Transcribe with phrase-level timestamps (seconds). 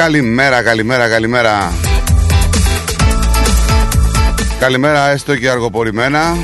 [0.00, 1.72] Καλημέρα, καλημέρα, καλημέρα.
[4.58, 6.36] Καλημέρα έστω και αργοπορημένα.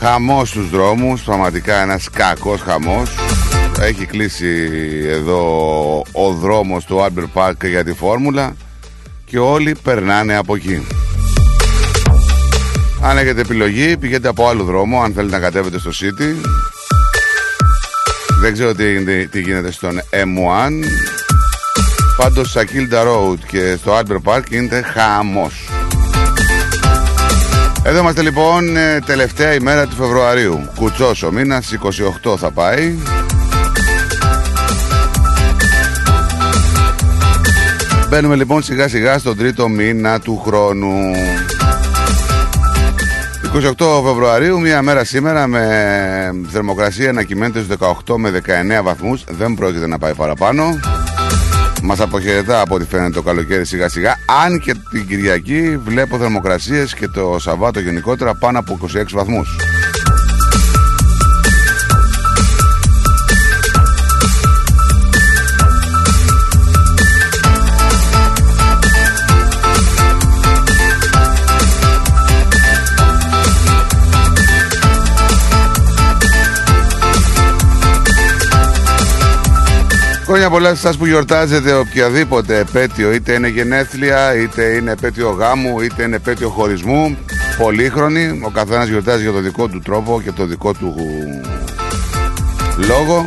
[0.00, 3.10] Χαμός στους δρόμους, πραγματικά ένας κακός χαμός.
[3.80, 4.68] Έχει κλείσει
[5.06, 5.42] εδώ
[6.12, 8.56] ο δρόμος του Albert Park για τη φόρμουλα
[9.24, 10.86] και όλοι περνάνε από εκεί.
[13.02, 16.46] Αν έχετε επιλογή, πηγαίνετε από άλλο δρόμο, αν θέλετε να κατέβετε στο City.
[18.40, 20.84] Δεν ξέρω τι, γίνεται- τι γίνεται στον M1.
[22.16, 25.68] Πάντως στα Kilda Road και στο Albert Park γίνεται χαμός.
[27.82, 30.68] Εδώ είμαστε λοιπόν ε, τελευταία ημέρα του Φεβρουαρίου.
[30.76, 31.72] Κουτσός ο μήνας,
[32.24, 32.94] 28 θα πάει.
[38.08, 40.94] Μπαίνουμε λοιπόν σιγά σιγά στον τρίτο μήνα του χρόνου.
[43.54, 45.64] 28 Φεβρουαρίου, μία μέρα σήμερα με
[46.48, 47.76] θερμοκρασία να κυμαίνεται στους
[48.06, 48.30] 18 με
[48.78, 49.24] 19 βαθμούς.
[49.28, 50.64] Δεν πρόκειται να πάει παραπάνω.
[51.82, 54.14] Μας αποχαιρετά από ό,τι φαίνεται το καλοκαίρι σιγά σιγά.
[54.44, 59.56] Αν και την Κυριακή βλέπω θερμοκρασίες και το Σαββάτο γενικότερα πάνω από 26 βαθμούς.
[80.30, 85.80] Χρόνια πολλά σε εσάς που γιορτάζετε οποιαδήποτε επέτειο, είτε είναι γενέθλια, είτε είναι επέτειο γάμου,
[85.80, 87.16] είτε είναι επέτειο χωρισμού.
[87.58, 90.94] Πολύχρονη, ο καθένας γιορτάζει για το δικό του τρόπο και το δικό του
[92.76, 93.24] λόγο.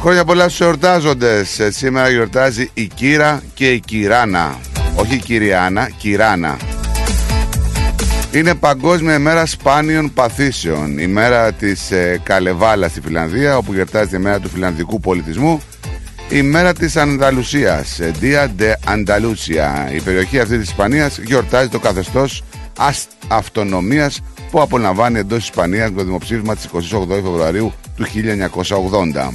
[0.00, 1.58] Χρόνια πολλά στους εορτάζοντες.
[1.58, 4.58] Ε, Σήμερα γιορτάζει η Κύρα και η Κυράνα.
[4.94, 6.56] Όχι η Κυριάνα, Κυράνα.
[8.34, 10.98] Είναι Παγκόσμια ημέρα σπάνιων παθήσεων.
[10.98, 15.62] Η μέρα της ε, Καλεβάλας στη Φιλανδία, όπου γιορτάζεται η μέρα του φιλανδικού πολιτισμού.
[16.28, 19.92] Η μέρα της Ανταλουσίας, ε, Dia de Andalusia.
[19.94, 22.42] Η περιοχή αυτή της Ισπανίας γιορτάζει το καθεστώς
[22.78, 24.20] ασ- αυτονομίας
[24.50, 29.32] που απολαμβάνει εντός της Ισπανίας με το δημοψήφισμα της 28 Φεβρουαρίου του 1980.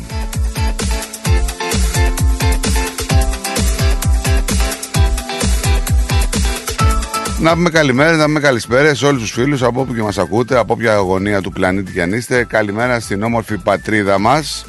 [7.41, 10.57] Να πούμε καλημέρα, να πούμε καλησπέρα σε όλους τους φίλους από όπου και μας ακούτε,
[10.57, 12.44] από όποια γωνία του πλανήτη και αν είστε.
[12.44, 14.66] Καλημέρα στην όμορφη πατρίδα μας,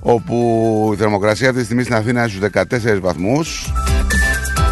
[0.00, 3.72] όπου η θερμοκρασία αυτή τη στιγμή στην Αθήνα είναι στους 14 βαθμούς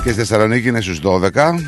[0.02, 1.60] και στη Θεσσαλονίκη είναι στους 12.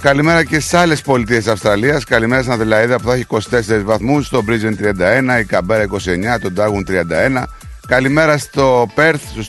[0.00, 2.04] Καλημέρα και στις άλλες πολιτείες της Αυστραλίας.
[2.04, 6.54] Καλημέρα στην Αδελαίδα που θα έχει 24 βαθμούς, στο Brisbane 31, η Καμπέρα 29, τον
[6.56, 7.48] Darwin 31.
[7.90, 9.48] Καλημέρα στο Perth στους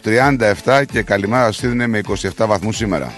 [0.64, 2.02] 37 και καλημέρα στο Sydney με
[2.38, 3.14] 27 βαθμούς σήμερα.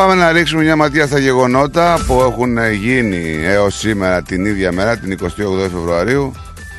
[0.00, 4.96] Πάμε να ρίξουμε μια ματιά στα γεγονότα που έχουν γίνει έως σήμερα την ίδια μέρα,
[4.96, 5.26] την 28
[5.60, 6.32] Φεβρουαρίου.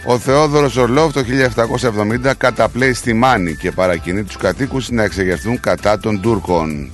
[0.05, 1.23] Ο Θεόδωρος Ορλόφ το
[2.25, 6.91] 1770 καταπλέει στη Μάνη και παρακινεί τους κατοίκους να εξεγερθούν κατά των Τούρκων.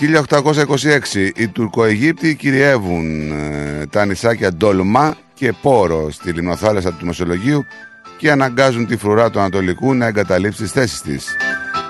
[0.00, 7.64] 1826 οι Τουρκοαιγύπτιοι κυριεύουν ε, τα νησάκια Ντολμά και πόρο στη λιμνοθάλασσα του Μεσολογίου
[8.18, 11.36] και αναγκάζουν τη φρουρά του Ανατολικού να εγκαταλείψει τις θέσεις της.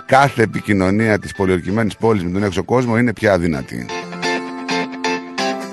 [0.06, 3.86] Κάθε επικοινωνία της πολιορκημένης πόλης με τον έξω κόσμο είναι πια αδύνατη.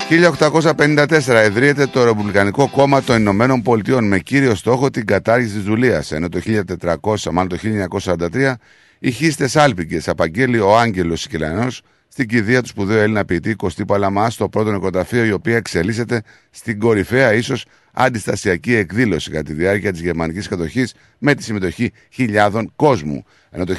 [0.09, 6.11] 1854 ιδρύεται το Ρεπουμπλικανικό Κόμμα των Ηνωμένων Πολιτειών με κύριο στόχο την κατάργηση της δουλείας,
[6.11, 8.53] ενώ το 1400, μάλλον το 1943,
[8.99, 11.81] οι χίστες άλπικες απαγγέλει ο Άγγελος Σικελανός
[12.17, 16.79] στην κηδεία του σπουδαίου Έλληνα ποιητή Κωστή Παλαμά στο πρώτο νοικοταφείο, η οποία εξελίσσεται στην
[16.79, 23.25] κορυφαία ίσως αντιστασιακή εκδήλωση κατά τη διάρκεια της γερμανικής κατοχής με τη συμμετοχή χιλιάδων κόσμου.
[23.49, 23.75] Ενώ το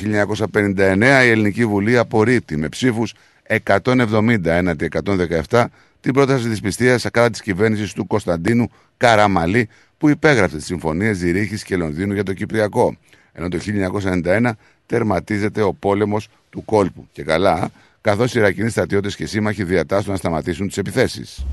[0.52, 3.14] 1959 η Ελληνική Βουλή απορρίπτει με ψήφους
[3.64, 4.88] 170 έναντι
[5.50, 5.64] 117
[6.00, 9.68] την πρόταση της πιστείας κατά της κυβέρνησης του Κωνσταντίνου Καραμαλή
[9.98, 12.96] που υπέγραψε τις συμφωνίες Ζηρίχης και Λονδίνου για το Κυπριακό.
[13.32, 13.58] Ενώ το
[14.24, 14.50] 1991
[14.86, 17.08] τερματίζεται ο πόλεμος του κόλπου.
[17.12, 17.70] Και καλά,
[18.08, 21.44] καθώς οι Ιρακινοί στρατιώτες και σύμμαχοι διατάσσουν να σταματήσουν τις επιθέσεις.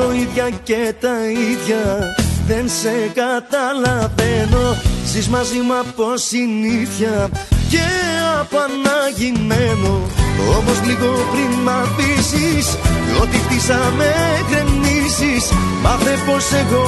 [0.00, 2.14] Όλο ίδια και τα ίδια.
[2.46, 4.76] Δεν σε καταλαβαίνω.
[5.04, 7.28] Ζεις μαζί μου από συνήθεια
[7.68, 7.86] Και
[8.40, 10.00] από αναγυμμένο
[10.58, 12.76] Όμως λίγο πριν μ' αφήσεις
[13.22, 14.14] Ό,τι χτίσαμε
[14.50, 15.52] γκρεμίσεις
[15.82, 16.86] Μάθε πως εγώ.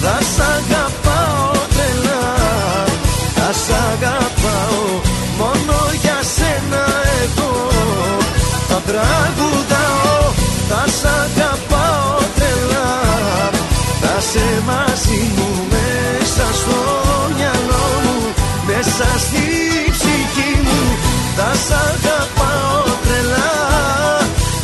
[0.00, 2.34] Θα σ' αγαπάω τρελά.
[3.34, 4.33] Θα σ' αγαπάω
[8.88, 10.20] τραγουδάω
[10.68, 12.92] Θα σ' αγαπάω τρελά.
[14.02, 16.78] Θα σε μαζί μου Μέσα στο
[17.36, 18.18] μυαλό μου
[18.66, 19.46] Μέσα στη
[19.96, 20.82] ψυχή μου.
[21.36, 23.54] Θα σ' αγαπάω τρελά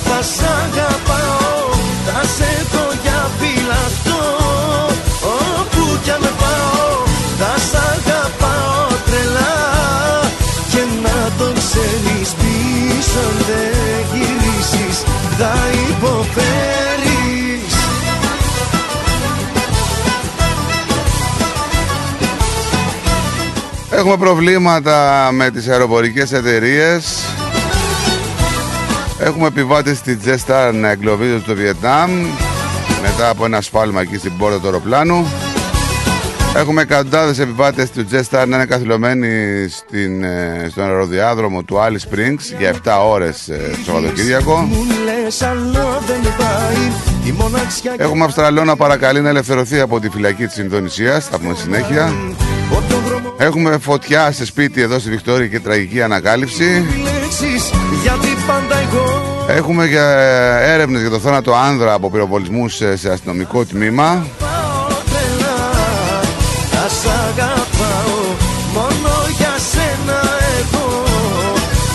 [0.08, 1.62] Θα σ' αγαπάω
[2.06, 4.22] Θα σε έχω για φυλαχτό
[5.48, 6.88] Όπου κι αν πάω
[7.40, 9.54] Θα σ' αγαπάω τρελά.
[10.72, 13.24] Και να τον ξέρεις πίσω
[14.72, 15.04] αν δεν γυρίσεις
[15.38, 15.54] Θα
[15.88, 16.60] υποφέρεις
[23.90, 27.24] Έχουμε προβλήματα με τις αεροπορικές εταιρείες.
[29.18, 32.10] Έχουμε επιβάτες στη Jetstar να εγκλωβίζονται στο Βιετνάμ
[33.02, 35.26] μετά από ένα σφάλμα εκεί στην πόρτα του αεροπλάνου.
[36.56, 39.28] Έχουμε εκατοντάδες επιβάτες του Jetstar να είναι καθυλωμένοι
[39.68, 44.56] στην, ε, στον αεροδιάδρομο του Alice Springs για 7 ώρες ε, το Σαββατοκύριακο.
[44.56, 46.90] Μου λες άλλο δεν πάει
[47.26, 51.26] Η μοναξιά Έχουμε Αυστραλό να παρακαλεί να ελευθερωθεί από τη φυλακή της Ινδονησίας.
[51.26, 52.12] Θα πούμε συνέχεια.
[52.72, 56.64] Όποιο δρόμο Έχουμε φωτιά σε σπίτι εδώ στη Βικτόρια και τραγική ανακάλυψη.
[56.64, 57.70] επιλέξεις
[58.02, 60.08] Γιατί πάντα εγώ Έχουμε για
[60.60, 64.26] έρευνες για το θάνατο άνδρα από πυροβολισμούς σε, σε αστυνομικό τμήμα.
[67.04, 68.36] Πάω τρελά Θα σ' αγαπάω
[68.74, 70.20] Μόνο για σένα
[70.58, 71.04] εγώ.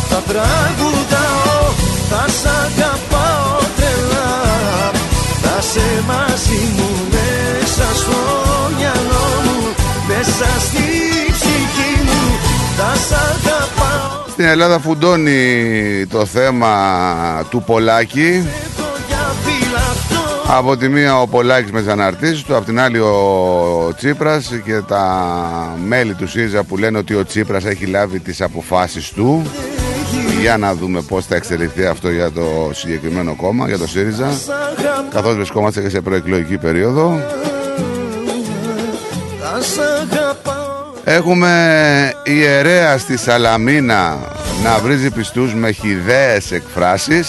[0.10, 1.74] Θα τραγουδάω
[2.10, 4.34] Θα σ' αγαπάω τρελά.
[5.42, 8.20] Θα σε μαζί μου Μέσα στο
[8.78, 9.76] μυαλό μου
[10.08, 10.88] Μέσα στη
[11.32, 12.40] ψυχή μου.
[12.78, 14.24] Θα σ' αγαπάω.
[14.30, 18.48] Στην Ελλάδα φουντώνει το θέμα του Πολάκη.
[20.48, 23.00] Έχω για φυλαχτό Από τη μία ο Πολάκης με τις αναρτήσεις του, από την άλλη
[23.00, 28.42] ο Τσίπρας και τα μέλη του ΣΥΡΙΖΑ που λένε ότι ο Τσίπρας έχει λάβει τις
[28.42, 29.52] αποφάσεις του.
[30.42, 34.32] Για να δούμε πώς θα εξελιχθεί αυτό για το συγκεκριμένο κόμμα, για το ΣΥΡΙΖΑ.
[34.32, 37.20] Σ' αγαπάω Καθώς βρισκόμαστε και σε προεκλογική περίοδο.
[39.40, 40.66] Θα σ' αγαπάω
[41.04, 44.18] Έχουμε ιερέα στη Σαλαμίνα
[44.64, 47.28] να βρίζει πιστούς με χιδαίες εκφράσεις.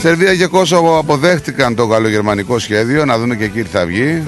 [0.00, 3.04] Σερβία και Κόσοβο αποδέχτηκαν το γαλλογερμανικό σχέδιο.
[3.04, 4.22] Να δούμε και εκεί τι θα βγει.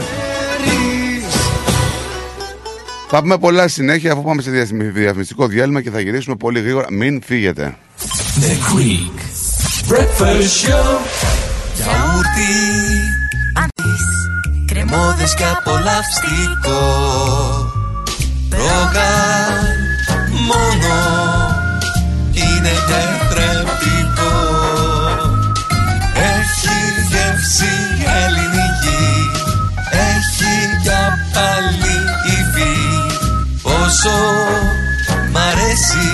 [3.11, 6.61] Θα πούμε πολλά στη συνέχεια αφού πάμε σε διασμι- διαφημιστικό διάλειμμα και θα γυρίσουμε πολύ
[6.61, 6.87] γρήγορα.
[6.90, 7.76] Μην φύγετε.
[8.40, 9.18] The Greek
[9.92, 10.99] Breakfast Show.
[11.75, 12.52] Γιαούρτι
[13.62, 14.04] Αντίς
[14.73, 16.80] Κρεμόδες και απολαυστικό
[18.50, 19.66] Ρόγαν
[20.47, 20.97] Μόνο
[22.33, 23.88] Είναι τετρεπτικό
[33.88, 34.16] Πόσο
[35.33, 36.09] μ' αρέσει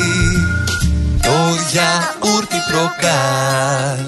[1.23, 1.31] Το
[1.71, 3.99] γιαούρτι προκάλ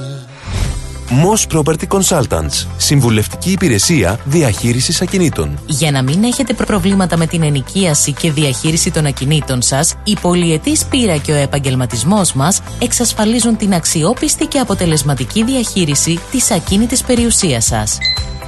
[1.09, 2.67] Moss Property Consultants.
[2.77, 5.59] Συμβουλευτική υπηρεσία διαχείρισης ακινήτων.
[5.67, 10.85] Για να μην έχετε προβλήματα με την ενοικίαση και διαχείριση των ακινήτων σας, η πολυετής
[10.85, 17.99] πείρα και ο επαγγελματισμός μας εξασφαλίζουν την αξιόπιστη και αποτελεσματική διαχείριση της ακίνητης περιουσίας σας.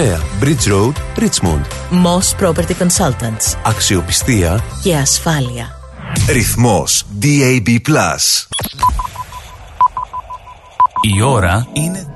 [0.00, 1.64] Bridge Road, Richmond.
[1.90, 3.56] Moss Property Consultants.
[3.62, 5.66] Αξιοπιστία Και ασφάλεια.
[6.28, 7.68] Ρυθμός DAB+.
[11.16, 12.06] Η ώρα είναι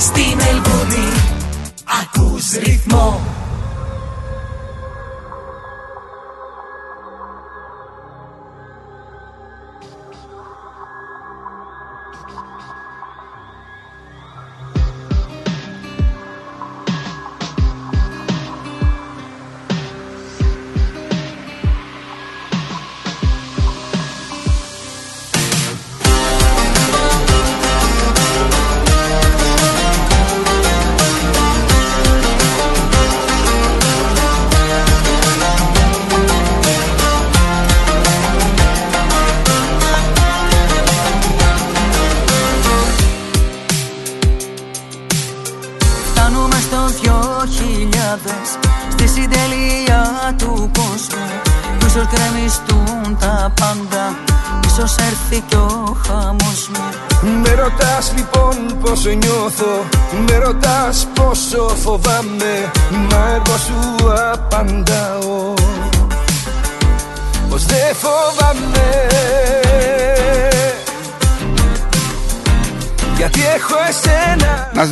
[0.00, 1.12] Στη Μελβούνι
[2.02, 3.20] ακούς ρυθμό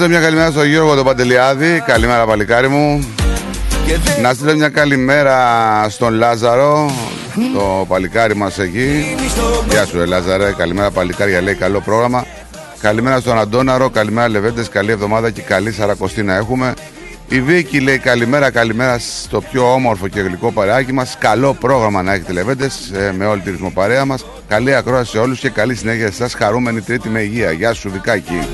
[0.04, 1.82] εσένα Να στείλω μια καλημέρα στον Γιώργο τον Παντελιάδη.
[1.86, 3.14] Καλημέρα, παλικάρι μου.
[3.86, 5.38] και δεν Να στείλω μια καλημέρα
[5.88, 6.90] στον Λάζαρο,
[7.54, 9.16] το παλικάρι μας εκεί.
[9.68, 10.52] Γεια σου, ε, Λάζαρε.
[10.52, 11.40] Καλημέρα, παλικάρια.
[11.40, 12.26] Λέει καλό πρόγραμμα.
[12.80, 13.90] Καλημέρα στον Αντώναρο.
[13.90, 14.68] Καλημέρα, Λεβέντες.
[14.68, 16.74] Καλή εβδομάδα και καλή Σαρακοστή να έχουμε.
[17.34, 21.16] Η Βίκη λέει καλημέρα, καλημέρα στο πιο όμορφο και γλυκό παρεάκι μας.
[21.18, 24.24] Καλό πρόγραμμα να έχετε, Λεβέντες, ε, με όλη τη ρυθμοπαρέα μας.
[24.48, 26.34] Καλή ακρόαση σε όλους και καλή συνέχεια σε εσάς.
[26.34, 27.52] Χαρούμενη τρίτη με υγεία.
[27.52, 28.48] Γεια σου, Βικάκη.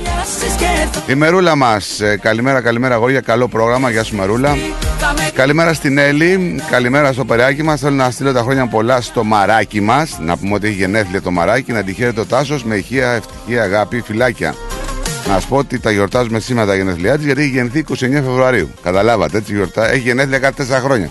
[1.06, 2.00] Η Μερούλα μας.
[2.00, 3.20] ε, καλημέρα, καλημέρα, αγόρια.
[3.20, 3.90] Καλό πρόγραμμα.
[3.90, 4.56] Γεια σου, Μερούλα.
[5.34, 7.80] Καλημέρα στην Έλλη, καλημέρα στο περάκι μας.
[7.80, 10.18] Θέλω να στείλω τα χρόνια πολλά στο μαράκι μας.
[10.20, 11.72] Να πούμε ότι έχει γενέθλια το μαράκι.
[11.72, 14.54] Να τυχαίρει το τάσος με ηχεία, ευτυχία, αγάπη, φυλάκια.
[15.30, 18.70] Να σου πω ότι τα γιορτάζουμε σήμερα τα γενέθλιά της γιατί έχει γεννηθεί 29 Φεβρουαρίου.
[18.82, 19.90] Καταλάβατε έτσι γιορτά.
[19.90, 21.10] Έχει γενέθλια κάθε 4 χρόνια.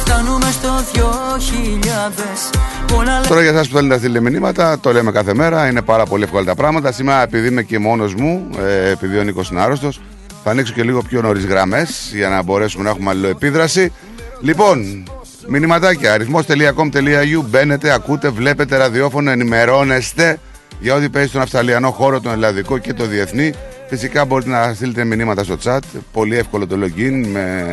[0.00, 2.50] Φτάνουμε στο δυο χιλιάδες
[2.86, 5.68] Πολλά Τώρα για εσάς που θέλετε να στείλετε μηνύματα, το λέμε κάθε μέρα.
[5.68, 6.92] Είναι πάρα πολύ εύκολα τα πράγματα.
[6.92, 10.00] Σήμερα, επειδή είμαι και μόνος μου, ε, επειδή ο Νίκος είναι άρρωστος,
[10.44, 13.92] θα ανοίξω και λίγο πιο νωρίς γραμμές για να μπορέσουμε να έχουμε αλληλοεπίδραση.
[14.40, 15.04] Λοιπόν,
[15.46, 16.12] μηνυματάκια.
[16.12, 20.38] αριθμό.com.au μπαίνετε, ακούτε, βλέπετε ραδιόφωνο, ενημερώνεστε
[20.80, 23.52] για ό,τι παίζει στον Αυστραλιανό χώρο, τον Ελλαδικό και το διεθνή.
[23.88, 25.78] Φυσικά μπορείτε να στείλετε μηνύματα στο chat.
[26.12, 27.72] Πολύ εύκολο το login με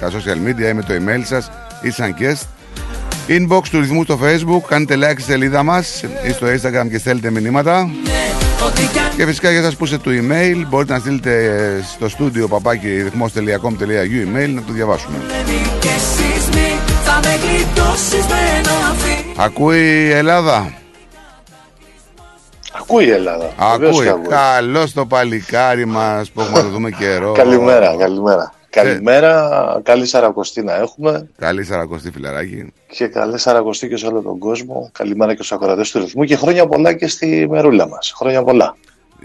[0.00, 1.50] τα social media ή με το email σας
[1.82, 2.46] ή σαν guest.
[3.28, 7.30] Inbox του ρυθμού στο facebook, κάντε like στη σελίδα μας ή στο instagram και στέλνετε
[7.30, 7.90] μηνύματα.
[9.16, 11.60] Και φυσικά για σας που είστε του email μπορείτε να στείλετε
[11.94, 15.16] στο στούντιο παπάκι ρυθμός.com.au email να το διαβάσουμε.
[15.80, 20.81] και σεισμοί Θα με γλιτώσεις με ένα φι Ακούει η Ελλάδα.
[22.80, 23.50] Ακούει η Ελλάδα.
[23.70, 24.04] Βεβαίως Ακούει.
[24.04, 24.26] και ακούει.
[24.28, 27.32] Καλώς το παλικάρι μας που έχουμε να το δούμε καιρό.
[27.32, 28.52] Καλημέρα, καλημέρα.
[28.70, 32.72] Καλημέρα, καλή Σαρακοστή να έχουμε Καλή σαρακοστή φιλαράκι.
[32.86, 34.90] και καλή Σαρακοστή και σε όλο τον κόσμο.
[34.92, 38.12] Καλημέρα και στους ακροατές του ρυθμού και χρόνια πολλά και στη μερούλα μας.
[38.16, 38.76] Χρόνια πολλά.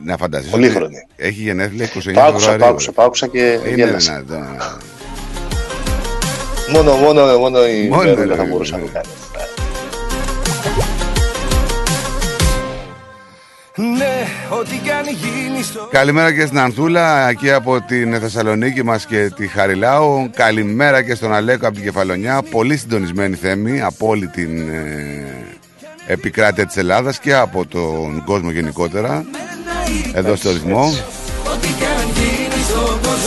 [0.03, 1.07] Να φανταστείς Πολύ ότι χρονή.
[1.15, 2.65] Έχει γενέθλια 29 Το άκουσα, το Φεβρουαρίου.
[2.65, 4.23] άκουσα, το άκουσα και Είναι γέλασα.
[4.27, 4.47] δυνατόν.
[6.73, 8.83] Μόνο, μόνο, μόνο η Μόνο, μερούλα ρε, θα μπορούσε να ρε.
[8.83, 9.07] το κάνει.
[13.79, 14.27] Ναι,
[14.59, 19.47] ό,τι κάνει γίνει στο Καλημέρα και στην Ανθούλα εκεί από την Θεσσαλονίκη μας και τη
[19.47, 20.29] Χαριλάου.
[20.35, 22.41] Καλημέρα και στον Αλέκο από την Κεφαλονιά.
[22.51, 25.25] Πολύ συντονισμένη θέμη από όλη την ε,
[26.07, 29.25] επικράτεια της Ελλάδας και από τον κόσμο γενικότερα.
[30.13, 30.83] Εδώ στο ρυθμό.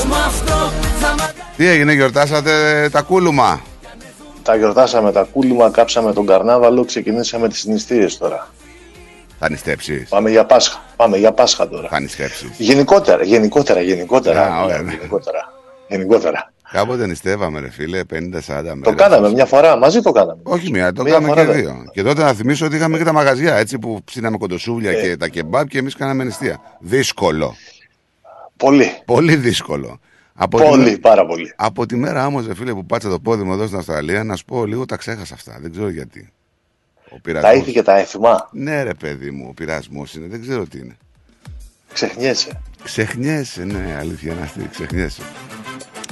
[0.07, 3.61] μου αυτό θα μ' Τι έγινε, γιορτάσατε τα κούλουμα;
[4.42, 8.49] Τα γιορτάσαμε τα κούλουμα, κάψαμε τον καρνάβαλο, ξεκινήσαμε τις νηστείες τώρα.
[9.43, 10.09] Θα νηστέψεις.
[10.09, 10.83] Πάμε για Πάσχα.
[10.97, 11.89] Πάμε για Πάσχα τώρα.
[11.89, 12.51] Θα νηστέψεις.
[12.59, 14.47] Γενικότερα, γενικότερα, γενικότερα.
[14.55, 14.93] Α, ωραία, ναι.
[14.93, 15.53] γενικότερα.
[15.89, 16.53] γενικότερα.
[16.73, 18.05] Κάποτε νηστεύαμε, ρε φίλε, 50-40
[18.63, 18.81] μέρες.
[18.83, 20.41] Το κάναμε μια φορά, μαζί το κάναμε.
[20.43, 21.85] Όχι μία, το Μία κάναμε και φορά δεν- δύο.
[21.93, 24.95] Και τότε να θυμίσω ότι είχαμε και τα μαγαζιά έτσι που ψήναμε κοντοσούβλια Ε.
[25.03, 26.61] και τα κεμπάπ και εμείς κάναμε νηστεία.
[26.81, 27.55] Δύσκολο.
[28.57, 28.93] Πολύ.
[29.05, 30.01] Πολύ δύσκολο.
[30.35, 31.53] Από τη Πολύ, μέ- πάρα πολύ.
[31.57, 34.45] Από τη μέρα όμω, φίλε, που πάτσα το πόδι μου εδώ στην Αυστραλία, να σου
[34.45, 35.59] πω λίγο τα ξέχασα αυτά.
[35.61, 36.33] Δεν ξέρω γιατί.
[37.11, 37.55] Ο Τα πειρασμός.
[37.55, 38.49] ήθη και τα έθιμα.
[38.52, 40.26] Ναι, ρε παιδί μου, ο πειρασμός είναι.
[40.31, 40.97] Δεν ξέρω τι είναι.
[41.93, 42.49] Ξεχνιέσαι.
[42.85, 45.23] Ξεχνιέσαι, ναι, αλήθεια να αυτή, ξεχνιέσαι.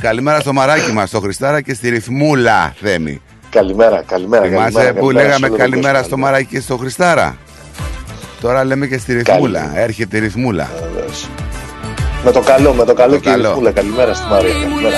[0.00, 3.22] Καλημέρα στο μαράκι μας, στο Χριστάρα και στη ρυθμούλα, Θέμη.
[3.50, 4.42] Καλημέρα, καλημέρα.
[4.44, 6.06] Θυμάσαι καλημέρα, που καλημέρα σε λέγαμε όλο τον καλημέρα κόσμο.
[6.06, 7.36] στο μαράκι και στο Χριστάρα.
[8.40, 9.72] Τώρα λέμε και στη ρυθμούλα.
[9.78, 10.70] Έρχεται η ρυθμούλα.
[10.92, 11.28] Βεβαίως.
[12.24, 13.48] Με το καλό, με το καλό Το και η καλό.
[13.48, 13.70] Ρυθμούλα.
[13.72, 14.52] Καλημέρα στη Μαρία.
[14.54, 14.96] Μου Καλημέρα.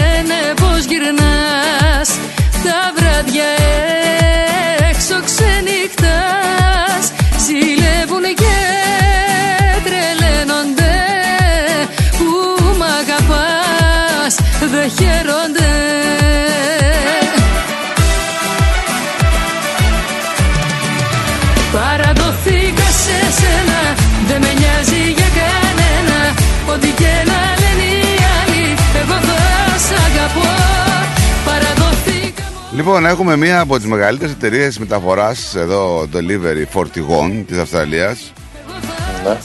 [0.00, 2.08] λένε πως γυρνάς
[2.64, 3.44] Τα βράδια
[5.10, 7.12] έξω ξενυχτάς.
[7.46, 8.77] Ζηλεύουν και
[32.88, 38.32] Λοιπόν, έχουμε μία από τις μεγαλύτερες εταιρείες μεταφοράς εδώ, delivery φορτηγών της Αυστραλίας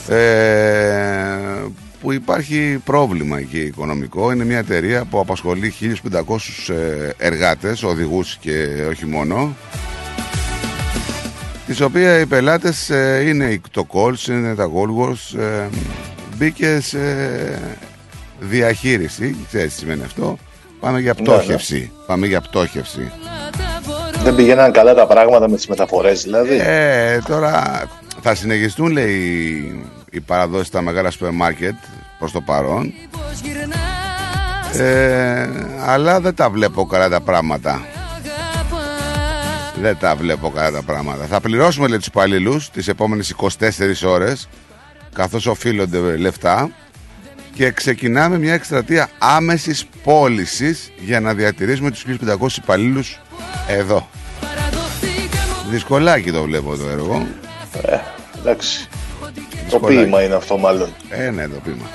[0.08, 0.16] Ναι.
[0.16, 1.38] ε,
[2.00, 4.32] που υπάρχει πρόβλημα εκεί οικονομικό.
[4.32, 9.56] Είναι μια εταιρεία που απασχολεί 1.500 ε, εργάτες, οδηγούς και όχι μόνο
[11.66, 15.66] τις οποία οι πελάτες ε, είναι οι- το Coles, είναι τα Goldworks ε,
[16.36, 16.98] μπήκε σε
[18.40, 20.38] διαχείριση, ξέρεις τι σημαίνει αυτό;
[20.80, 21.36] Πάμε για Ναι, ναι.
[21.36, 23.12] πτώχευση πάμε για πτώχευση
[24.24, 26.60] Δεν πηγαίναν καλά τα πράγματα με τις μεταφορές δηλαδή.
[26.64, 27.82] ε, τώρα
[28.22, 31.74] θα συνεχιστούν λέει οι, οι παραδόσεις στα μεγάλα σούπερ μάρκετ
[32.18, 32.92] προς το παρόν.
[33.10, 35.48] Πως γυρνάς ε,
[35.86, 37.80] αλλά δεν τα βλέπω καλά τα πράγματα.
[39.80, 41.24] Δεν τα βλέπω καλά τα πράγματα.
[41.24, 43.48] Θα πληρώσουμε λέει τους υπαλλήλους τις επόμενες 24
[44.06, 44.48] ώρες
[45.14, 46.70] καθώς οφείλονται λεφτά.
[47.54, 52.04] Και ξεκινάμε μια εκστρατεία άμεσης πώλησης για να διατηρήσουμε τους
[52.40, 53.20] 1500 υπαλλήλους
[53.68, 54.08] εδώ
[55.70, 57.26] Δυσκολάκι το βλέπω το έργο
[57.82, 57.96] Ε,
[58.38, 58.88] εντάξει.
[59.20, 59.30] Το
[59.64, 59.96] Δυσκολάκι.
[60.02, 60.88] ποίημα είναι αυτό μάλλον.
[61.08, 61.86] Ε, ναι, το πείμα.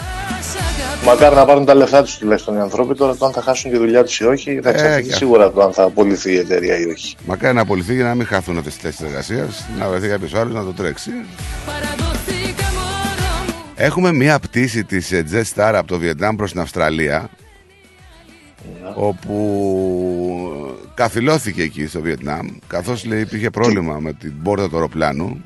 [1.06, 2.96] Μακάρι να πάρουν τα λεφτά τους τουλάχιστον οι άνθρωποι.
[2.96, 5.46] Τώρα το αν θα χάσουν τη δουλειά τους ή όχι, θα Ε, εξαρτηθεί και σίγουρα
[5.46, 7.16] από το αν θα απολυθεί η εταιρεία ή όχι.
[7.26, 10.54] Μακάρι να απολυθεί για να μην χαθούν αυτές τις θέσεις εργασίας Να βρεθεί κάποιος άλλος
[10.54, 11.10] να το τρέξει
[13.76, 17.30] Έχουμε μία πτήση της ε, Jet Star από το Βιετνάμ προς την Αυστραλία
[18.94, 19.36] όπου
[21.00, 25.46] καθυλώθηκε εκεί στο Βιετνάμ καθώς λέει υπήρχε πρόβλημα με την πόρτα του αεροπλάνου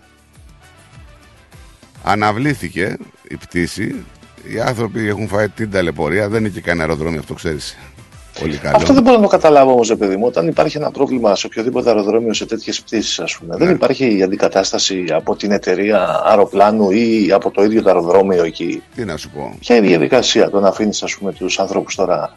[2.04, 4.06] αναβλήθηκε η πτήση
[4.54, 7.78] οι άνθρωποι έχουν φάει την ταλαιπωρία δεν είναι και κανένα αεροδρόμιο αυτό ξέρεις
[8.39, 10.26] πολύ καλό Αυτό δεν μπορώ να το καταλάβω όμως, παιδί μου.
[10.26, 13.66] Όταν υπάρχει ένα πρόβλημα σε οποιοδήποτε αεροδρόμιο σε τέτοιες πτήσεις, ας πούμε, Ναι.
[13.66, 18.84] δεν υπάρχει η αντικατάσταση από την εταιρεία αεροπλάνου ή από το ίδιο το αεροδρόμιο εκεί;
[18.96, 21.04] τι να σου πω Ποια είναι η διαδικασία το να αφήνεις
[21.38, 22.34] τους ανθρώπους τώρα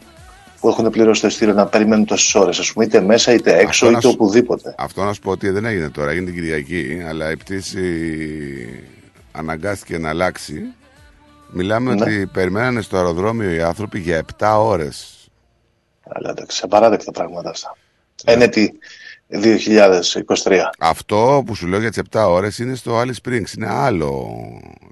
[0.59, 3.67] που έχουν πληρώσει το ειστήριο να περιμένουν τόσες ώρες, ας πούμε, είτε μέσα είτε έξω
[3.67, 4.75] Αυτό να είτε σου- οπουδήποτε.
[4.77, 7.83] Αυτό να σου πω ότι δεν έγινε τώρα, έγινε την Κυριακή, αλλά η πτήση
[9.31, 10.61] αναγκάστηκε να αλλάξει.
[11.51, 12.01] Μιλάμε Ναι.
[12.01, 15.11] ότι περιμένανε στο αεροδρόμιο οι άνθρωποι για 7 ώρες.
[16.09, 17.75] Αλλά εντάξει, απαράδεκτα πράγματα αυτά.
[18.25, 18.73] Ένετη
[19.27, 20.69] 2023.
[20.79, 24.27] Αυτό που σου λέω για τις 7 ώρες είναι στο Alice Springs, είναι άλλο.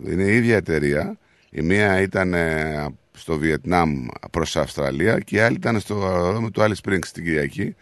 [0.08, 1.18] Είναι η ίδια εταιρεία.
[1.50, 6.62] Η μία ήταν ε, στο Βιετνάμ προς Αυστραλία και η άλλη ήταν στο αεροδρόμιο του
[6.62, 7.76] Alice Springs την Κυριακή.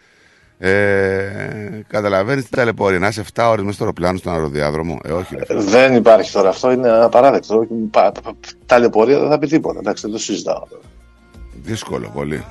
[0.58, 2.98] Ε, Καταλαβαίνεις την ταλαιπωρία.
[2.98, 4.98] Να είσαι 7 ώρες μέσα στο αεροπλάνο στον αεροδιάδρομο.
[5.04, 5.44] Ε, όχι, ρε.
[5.44, 5.62] φίλε.
[5.62, 7.66] Δεν υπάρχει τώρα αυτό, είναι απαράδεκτο.
[7.90, 8.34] Πα- πα-
[8.66, 9.78] Ταλαιπωρία δεν θα πει τίποτα.
[9.78, 10.62] Εντάξει, δεν το συζητάω.
[11.62, 12.44] Δύσκολο, πολύ.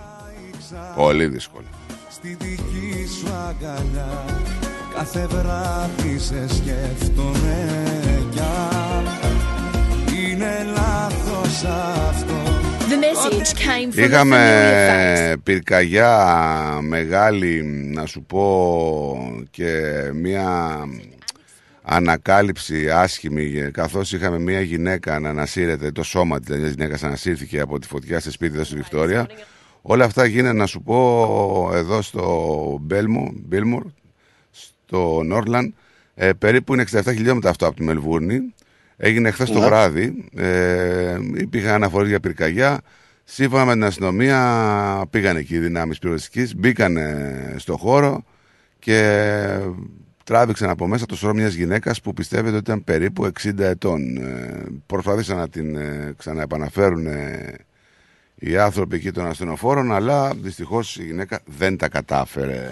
[0.96, 1.65] Πολύ δύσκολο.
[2.10, 4.26] Στη δική σου αγκαλιά
[4.96, 7.67] Κάθε βράδυ σε σκέφτομαι
[8.32, 9.06] κι αν
[10.15, 11.63] Είναι λάθος
[12.10, 12.62] αυτό
[12.93, 14.08] The message came from a familiar face.
[14.08, 19.71] Είχαμε πυρκαγιά μεγάλη, να σου πω, και
[20.13, 20.77] μια
[21.82, 27.79] ανακάλυψη άσχημη, καθώς είχαμε μια γυναίκα να ανασύρεται, το σώμα της μιας γυναίκας ανασύρθηκε από
[27.79, 29.27] τη φωτιά στη σπίτι εδώ στη Βικτόρια.
[29.82, 33.84] Όλα αυτά γίνανε, να σου πω, εδώ στο Μπέλμο, Μπίλμορ,
[34.51, 35.75] στο Νόρλαν,
[36.15, 38.53] ε, περίπου είναι 67 χιλιόμετρα αυτό από τη Μελβούρνη.
[38.97, 39.65] Έγινε χθες το Ναι.
[39.65, 40.25] βράδυ.
[40.36, 42.82] Ε, υπήρχαν αναφορές για πυρκαγιά.
[43.23, 46.97] Σύμφωνα με την αστυνομία πήγαν εκεί οι δυνάμεις πυροσβεστικής, μπήκαν
[47.58, 48.23] στο χώρο
[48.79, 48.99] και
[50.23, 54.17] τράβηξαν από μέσα το σώμα μιας γυναίκας που πιστεύετε ότι ήταν περίπου 60 ετών.
[54.17, 57.53] Ε, προσπάθησαν να την ε, ξαναεπαναφέρουν ε,
[58.36, 62.71] οι άνθρωποι εκεί των ασθενοφόρων, αλλά δυστυχώς η γυναίκα δεν τα κατάφερε.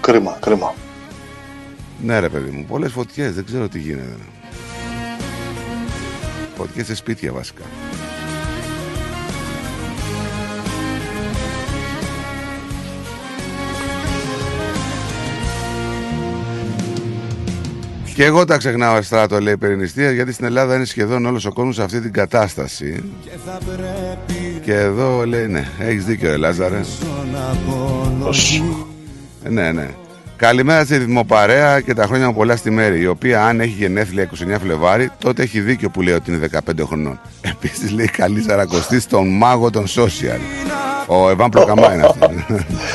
[0.00, 0.74] Κρίμα, κρίμα.
[2.02, 4.16] Ναι ρε παιδί μου, πολλές φωτιές, δεν ξέρω τι γίνεται.
[6.56, 7.62] Φωτιές σε σπίτια βασικά.
[18.14, 21.74] Και εγώ τα ξεχνάω στράτο, λέει Περινιστία, γιατί στην Ελλάδα είναι σχεδόν όλος ο κόσμος
[21.74, 23.04] σε αυτή την κατάσταση.
[24.62, 26.80] Και εδώ λέει, ναι, έχεις δίκιο, ε, Λάζαρε.
[29.44, 29.88] Ε, ναι, ναι.
[30.42, 34.30] Καλημέρα στη Δημοπαρέα και τα χρόνια μου πολλά στη Μέρη, η οποία αν έχει γενέθλια
[34.54, 37.20] 29 Φλεβάρι, τότε έχει δίκιο που λέει ότι είναι 15 χρονών.
[37.52, 40.40] Επίσης λέει καλή σαρακοστή στον μάγο των social.
[41.06, 42.28] Ο Εβάν Προκαμά είναι αυτός.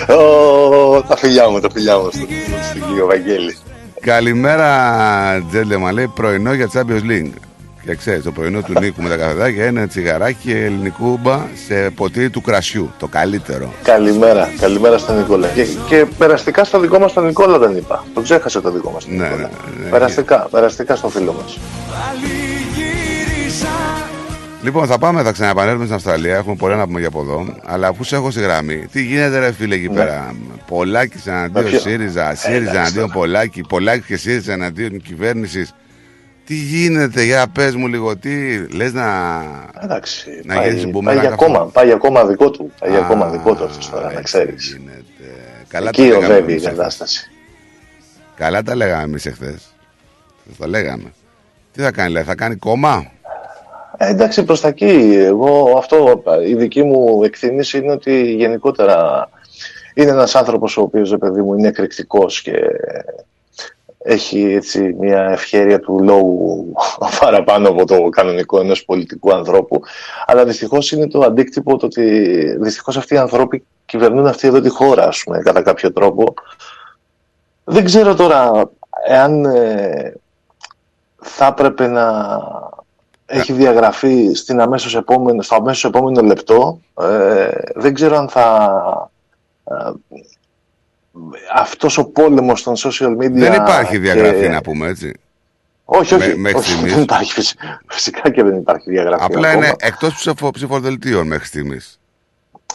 [1.08, 3.58] Τα φιλιά μου, τα φιλιά μου στον κύριο Βαγγέλη.
[4.02, 5.92] Καλημέρα, τζέντεμα.
[5.92, 7.32] Λέει πρωινό για Champions League.
[7.88, 12.30] Και ξέρεις, το πρωινό του Νίκου με τα καφεδάκια είναι τσιγαράκι ελληνικού μπα σε ποτήρι
[12.30, 12.94] του κρασιού.
[13.00, 13.74] Το καλύτερο.
[13.84, 15.48] Καλημέρα, καλημέρα στον Νικόλα.
[15.48, 18.06] Και, και περαστικά στο δικό μας τον Νικόλα δεν είπα.
[18.14, 19.42] Το ξέχασε το δικό μας τον ναι, Νικόλα.
[19.78, 21.58] Ναι, ναι, περαστικά, περαστικά στο φίλο μας.
[24.64, 26.36] Λοιπόν, θα πάμε, θα ξαναπανέλθουμε στην Αυστραλία.
[26.36, 27.46] Έχουμε πολλά να πούμε για από εδώ.
[27.66, 29.94] Αλλά αφού σε έχω στη γραμμή, τι γίνεται, ρε φίλε, εκεί Ναι.
[29.96, 30.36] πέρα;
[30.68, 35.74] Πολάκη εναντίον ποιο- ΣΥΡΙΖΑ, ΣΥΡΙΖΑ εντάξει, εναντίον Πολάκη, Πολάκη και ΣΥΡΙΖΑ εναντίον κυβέρνησης.
[36.48, 39.06] Τι γίνεται, για πες μου λίγο, τι λες να.
[39.84, 41.46] Εντάξει, Να πάει, γίνεις πάει, μπούμεραγκ για αυτό.
[41.46, 42.72] κόμμα, πάει για κόμμα δικό του.
[42.80, 44.66] Πάει για Α, κόμμα δικό του αυτός τώρα, να έτσι ξέρεις.
[44.72, 45.04] γίνεται.
[45.68, 46.78] Καλά Εκεί τα λέγαμε οδεύει η εμείς εχθές.
[46.78, 47.32] κατάσταση.
[48.36, 49.74] Καλά τα λέγαμε εμείς εχθές.
[50.58, 51.14] Τα λέγαμε.
[51.74, 53.12] Τι θα κάνει, λέει, θα κάνει κόμμα;
[53.98, 55.14] Ε, εντάξει, προς τα εκεί.
[55.26, 59.30] Εγώ αυτό, η δική μου εκτίμηση είναι ότι γενικότερα
[59.94, 62.54] είναι ένας άνθρωπος ο οποίος, ρε παιδί μου, είναι εκρηκτικός και
[64.08, 66.74] έχει έτσι μια ευχαίρεια του λόγου
[67.20, 69.82] παραπάνω από το κανονικό ενός πολιτικού ανθρώπου.
[70.26, 72.04] Αλλά δυστυχώς είναι το αντίκτυπο το ότι
[72.60, 76.34] δυστυχώς αυτοί οι άνθρωποι κυβερνούν αυτή εδώ τη χώρα, ας πούμε, κατά κάποιο τρόπο.
[77.64, 78.70] Δεν ξέρω τώρα
[79.08, 80.14] εάν ε,
[81.22, 82.38] θα έπρεπε να
[83.26, 86.80] έχει διαγραφεί στην αμέσως επόμενο, στο αμέσως επόμενο λεπτό.
[87.02, 89.12] Ε, δεν ξέρω αν θα...
[89.64, 89.92] Ε,
[91.56, 93.32] αυτός ο πόλεμος των social media...
[93.32, 95.14] Δεν υπάρχει διαγραφή, και- να πούμε έτσι.
[95.86, 96.94] Όχι, όχι, Με- μέχρι όχι στιγμής.
[96.94, 99.66] δεν υπάρχει, φυσικά, φυσικά και δεν υπάρχει διαγραφή Απλά ακόμα.
[99.66, 102.00] είναι εκτός ψηφο, ψηφοδελτίων μέχρι στιγμής.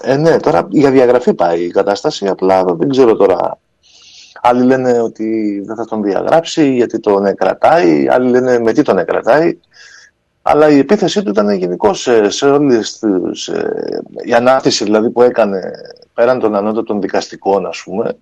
[0.03, 3.59] Ε, ναι, τώρα για διαγραφή πάει η κατάσταση, απλά δεν ξέρω τώρα.
[4.41, 8.99] Άλλοι λένε ότι δεν θα τον διαγράψει γιατί τον εκρατάει, άλλοι λένε με τι τον
[8.99, 9.59] εκρατάει.
[10.43, 13.47] Αλλά η επίθεσή του ήταν γενικώ σε, σε όλες τις...
[13.47, 15.61] ε, η ανάρτηση δηλαδή που έκανε
[16.15, 18.17] πέραν των ανώτατων δικαστικών ας πούμε,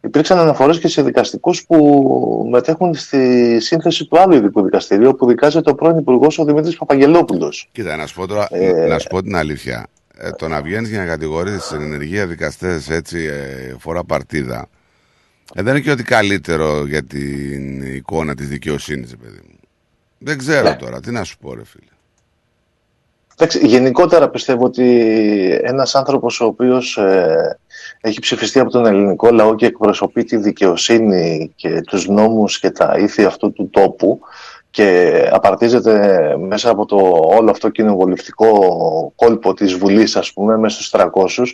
[0.00, 5.70] υπήρξαν αναφορές και σε δικαστικούς που μετέχουν στη σύνθεση του άλλου ειδικού δικαστηρίου που δικάζεται
[5.70, 7.68] ο πρώην Υπουργός ο Δημήτρης Παπαγγελόπουλος.
[7.72, 9.86] Κοίτα, να σου πω τώρα, Ε, να σου πω την αλήθεια.
[10.18, 14.68] Ε, το να βγαίνεις για να κατηγορήσεις σε ενεργεία δικαστές έτσι ε, φορά παρτίδα,
[15.54, 19.55] ε, δεν είναι και ότι καλύτερο για την εικόνα της δικαιοσύνης, παιδί μου.
[20.18, 20.76] Δεν ξέρω Ναι.
[20.76, 21.90] τώρα, τι να σου πω, ρε φίλε.
[23.38, 24.84] Εντάξει, γενικότερα πιστεύω ότι
[25.62, 27.58] ένας άνθρωπος ο οποίος ε,
[28.00, 32.94] έχει ψηφιστεί από τον ελληνικό λαό και εκπροσωπεί τη δικαιοσύνη και τους νόμους και τα
[32.98, 34.20] ήθη αυτού του τόπου
[34.70, 36.96] και απαρτίζεται μέσα από το
[37.36, 38.48] όλο αυτό κοινοβουλευτικό
[39.16, 41.44] κόλπο της Βουλής ας πούμε μέσα στους 300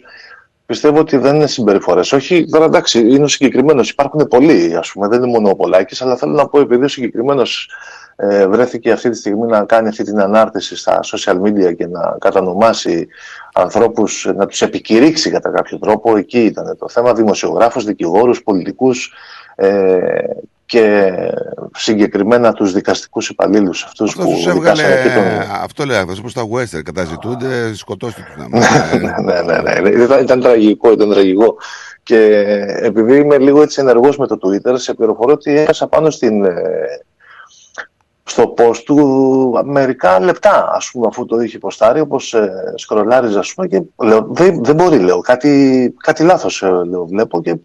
[0.66, 2.12] πιστεύω ότι δεν είναι συμπεριφορές.
[2.12, 3.90] Όχι, τώρα εντάξει, είναι ο συγκεκριμένος.
[3.90, 6.88] Υπάρχουν πολλοί, ας πούμε, δεν είναι μόνο ο Πολάκης, αλλά θέλω να πω επειδή ο
[6.88, 7.70] συγκεκριμένος
[8.16, 12.16] ε, βρέθηκε αυτή τη στιγμή να κάνει αυτή την ανάρτηση στα social media και να
[12.18, 13.08] κατανομάσει
[13.54, 16.16] ανθρώπους, να τους επικηρύξει κατά κάποιο τρόπο.
[16.16, 19.12] Εκεί ήταν το θέμα, δημοσιογράφους, δικηγόρους, πολιτικούς
[19.54, 19.98] ε,
[20.66, 21.12] και
[21.74, 24.82] συγκεκριμένα τους δικαστικούς υπαλλήλους αυτούς Αυτό που τους έβγαλε.
[24.82, 25.56] δικάσανε εκεί τον...
[25.62, 26.82] Αυτό λέει αυτό, όπως τα Western.
[26.84, 28.44] Καταζητούνται, σκοτώστε τους.
[29.24, 30.02] ναι, ναι, ναι, ναι.
[30.02, 31.56] Ήταν, ήταν τραγικό, ήταν τραγικό.
[32.02, 32.44] Και
[32.82, 36.50] επειδή είμαι λίγο έτσι ενεργός με το Twitter, σε πληροφορώ ότι έχασα πάνω στην, ε,
[38.24, 43.54] στο post του μερικά λεπτά, ας πούμε, αφού το είχε ποστάρει, όπως ε, σκρολάριζα, ας
[43.54, 47.56] πούμε, και λέω, δεν, δεν μπορεί, λέω, κάτι, κάτι λάθος, ε, λέω, βλέπω και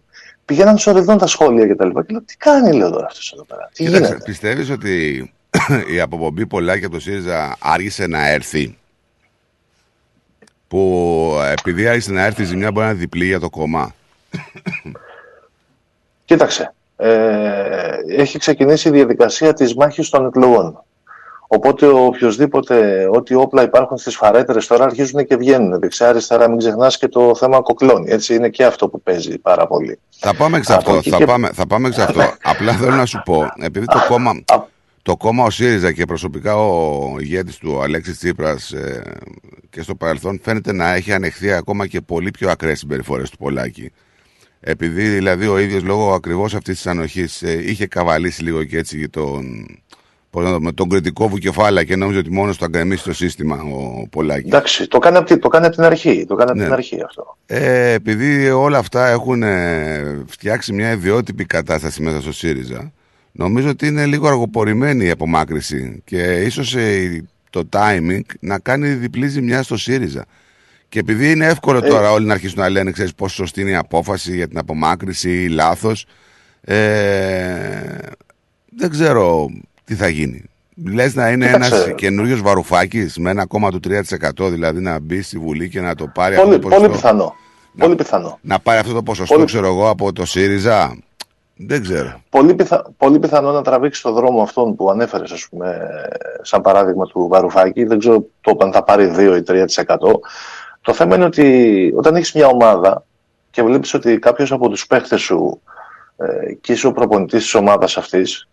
[0.44, 2.04] πηγαίναν σοριδών τα σχόλια και τα λοιπά.
[2.04, 5.32] Και λέω, τι κάνει, λέω τώρα αυτός εδώ πέρα, τι Κοίταξε, γίνεται; πιστεύεις ότι
[5.94, 8.78] η αποπομπή Πολάκη από το ΣΥΡΙΖΑ άργησε να έρθει;
[10.68, 13.94] Που επειδή άρχισε να έρθει η ζημιά μπορεί να είναι διπλή για το κόμμα;
[16.24, 17.10] Κοίταξε, ε,
[18.16, 20.82] έχει ξεκινήσει η διαδικασία της μάχης των εκλογών.
[21.50, 25.78] Οπότε οποιοδήποτε, ό,τι όπλα υπάρχουν στις φαρέτερες τώρα αρχίζουν και βγαίνουν.
[25.80, 28.10] Δεξιά αριστερά, μην ξεχνάς και το θέμα κοκλώνει.
[28.10, 29.98] Έτσι είναι και αυτό που παίζει πάρα πολύ.
[30.18, 30.94] Θα πάμε σε Από αυτό.
[30.98, 32.20] εκεί Θα, και- πάμε, θα πάμε σε αυτό.
[32.52, 34.32] Απλά θέλω να σου πω, επειδή το κόμμα,
[35.02, 39.02] το κόμμα ο ΣΥΡΙΖΑ και προσωπικά ο ηγέτης του ο Αλέξης Τσίπρας ε,
[39.70, 43.92] και στο παρελθόν φαίνεται να έχει ανεχθεί ακόμα και πολύ πιο ακραίες συμπεριφορές του Πολάκη.
[44.60, 49.08] Επειδή δηλαδή ο ίδιος λόγω ακριβώς αυτής της ανοχής ε, είχε καβαλήσει λίγο και έτσι
[49.08, 49.66] τον,
[50.30, 53.12] πώς να το πούμε, τον κριτικό βουκεφάλα και νόμιζε ότι μόνος του θα γκρεμίσει το
[53.12, 54.46] σύστημα ο Πολάκης.
[54.46, 56.24] Εντάξει, το κάνει από τη- το κάνει από την αρχή.
[56.28, 56.64] Το κάνει από Ναι.
[56.64, 57.36] την αρχή αυτό.
[57.46, 62.92] Ε, επειδή όλα αυτά έχουν ε, φτιάξει μια ιδιότυπη κατάσταση μέσα στο ΣΥΡΙΖΑ,
[63.32, 69.28] νομίζω ότι είναι λίγο αργοπορημένη η απομάκρυση και ίσως ε, το timing να κάνει διπλή
[69.28, 70.24] ζημιά στο ΣΥΡΙΖΑ.
[70.88, 71.88] Και επειδή είναι εύκολο Ε.
[71.88, 75.42] τώρα όλοι να αρχίσουν να λένε, ξέρεις πόσο σωστή είναι η απόφαση για την απομάκρυση
[75.42, 76.06] ή λάθος,
[76.60, 77.98] ε,
[78.76, 79.46] δεν ξέρω
[79.84, 80.42] τι θα γίνει.
[80.84, 81.74] Λες να είναι Κοίταξε.
[81.74, 85.94] ένας καινούριο Βαρουφάκης με ένα κόμμα του 3% δηλαδή να μπει στη Βουλή και να
[85.94, 86.96] το πάρει Πολύ, αυτό το πολύ ποσοστό.
[87.08, 87.34] πιθανό.
[87.78, 88.38] Πολύ πιθανό.
[88.42, 90.98] Να πάρει αυτό το ποσοστό, Πολύ- ξέρω εγώ, από το ΣΥΡΙΖΑ.
[91.56, 92.20] Δεν ξέρω.
[92.30, 92.90] Πολύ, πιθα...
[92.96, 95.78] πολύ πιθανό να τραβήξει το δρόμο αυτόν που ανέφερες, ας πούμε,
[96.42, 97.84] σαν παράδειγμα του Βαρουφάκη.
[97.84, 100.20] Δεν ξέρω το αν θα πάρει 2 ή 3%.
[100.80, 103.04] Το θέμα είναι ότι όταν έχεις μια ομάδα
[103.50, 105.60] και βλέπεις ότι κάποιος από τους παίχτες σου
[106.16, 108.48] ε, και είσαι ο προπονητής της ομάδας αυτής,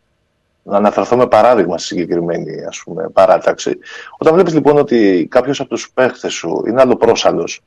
[0.63, 3.77] να αναφερθώ με παράδειγμα στη συγκεκριμένη ας πούμε, παράταξη.
[4.17, 7.61] Όταν βλέπεις λοιπόν ότι κάποιος από τους παίχτες σου είναι αλλοπρόσαλος,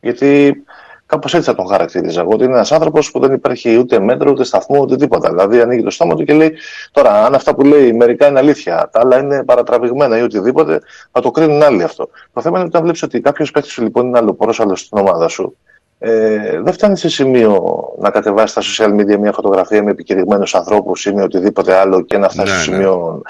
[0.00, 0.62] γιατί
[1.10, 2.30] Κάπως έτσι θα τον χαρακτηρίζα εγώ.
[2.32, 5.28] Ότι είναι ένας άνθρωπος που δεν υπάρχει ούτε μέτρο, ούτε σταθμό, ούτε τίποτα.
[5.28, 6.52] Δηλαδή ανοίγει το στόμα του και λέει:
[6.92, 10.80] Τώρα, αν αυτά που λέει μερικά είναι αλήθεια, τα άλλα είναι παρατραβηγμένα ή οτιδήποτε,
[11.12, 12.08] θα το κρίνουν άλλοι αυτό.
[12.32, 14.98] Το θέμα είναι ότι όταν βλέπεις ότι κάποιος παίκτης σου λοιπόν είναι άλλο πρόσαλλο στην
[14.98, 15.56] ομάδα σου,
[15.98, 21.04] ε, δεν φτάνει σε σημείο να κατεβάσει στα social media μια φωτογραφία με επικηρυγμένους ανθρώπους
[21.04, 22.76] ή με οτιδήποτε άλλο και να φτάσει Ναι, στο ναι.
[22.76, 23.22] σημείο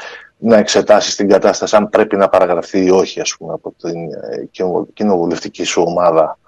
[0.42, 4.44] να εξετάσεις την κατάσταση αν πρέπει να παραγραφεί ή όχι, ας πούμε, από την ε,
[4.50, 6.38] κοινο- κοινοβουλευτική σου ομάδα.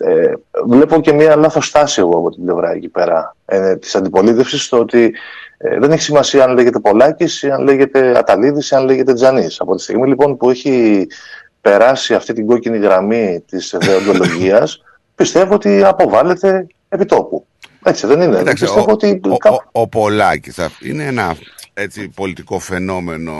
[0.00, 0.32] Ε,
[0.66, 4.78] βλέπω και μία λάθος στάση εγώ από την πλευρά εκεί πέρα ε, της αντιπολίτευσης στο
[4.78, 5.14] ότι
[5.58, 9.60] ε, δεν έχει σημασία αν λέγεται Πολάκης ή αν λέγεται Αταλίδης ή αν λέγεται Τζανής.
[9.60, 11.06] Από τη στιγμή λοιπόν που έχει
[11.60, 14.82] περάσει αυτή την κόκκινη γραμμή της δεοντολογίας
[15.14, 17.46] πιστεύω ότι αποβάλλεται επί τόπου.
[17.84, 18.36] Έτσι δεν είναι.
[18.38, 21.36] Κοίταξε, πιστεύω ο, ότι ο, κάπου- ο, ο Πολάκης α, είναι ένα
[21.74, 23.34] έτσι, πολιτικό φαινόμενο,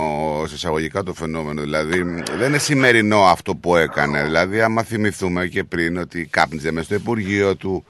[0.47, 1.61] σε εισαγωγικά το φαινόμενο.
[1.61, 2.03] Δηλαδή,
[2.39, 4.25] δεν είναι σημερινό αυτό που έκανε.
[4.25, 7.85] Δηλαδή, άμα θυμηθούμε και πριν ότι κάπνιζε μες στο Υπουργείο του,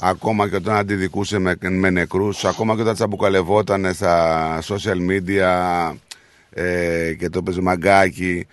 [0.00, 5.92] ακόμα και όταν αντιδικούσε με, με νεκρούς, ακόμα και όταν τσαμπουκαλευόταν στα social media
[6.50, 8.46] ε, και το παίζει μαγκάκι,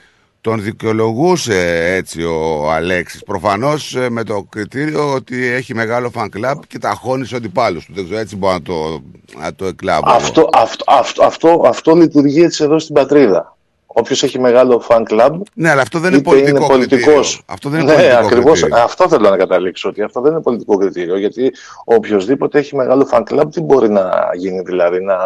[0.44, 3.24] τον δικαιολογούσε έτσι ο Αλέξης.
[3.24, 7.86] Προφανώς ε, με το κριτήριο ότι έχει μεγάλο fan club και τα χώνει στους αντιπάλους
[7.86, 7.92] του.
[7.96, 9.02] Δεν ξέρω, έτσι μπορώ να το,
[9.40, 10.04] να το εκλάβω.
[10.08, 10.16] εγώ.
[10.16, 13.58] αυτό, αυτό, αυτό, αυτό, αυτό λειτουργεί έτσι εδώ στην πατρίδα.
[13.86, 16.78] Όποιος έχει μεγάλο fan club Ναι, αλλά αυτό δεν είναι είτε πολιτικό κριτήριο.
[16.78, 17.42] πολιτικός.
[17.46, 18.60] Αυτό δεν είναι ναι, πολιτικό ακριβώς.
[18.60, 18.84] κριτήριο.
[18.84, 19.90] Αυτό θέλω να καταλήξω.
[19.90, 21.18] Ότι αυτό δεν είναι πολιτικό κριτήριο.
[21.18, 21.52] Γιατί
[21.84, 25.18] οποιοδήποτε έχει μεγάλο fan club, τι μπορεί να γίνει, δηλαδή, να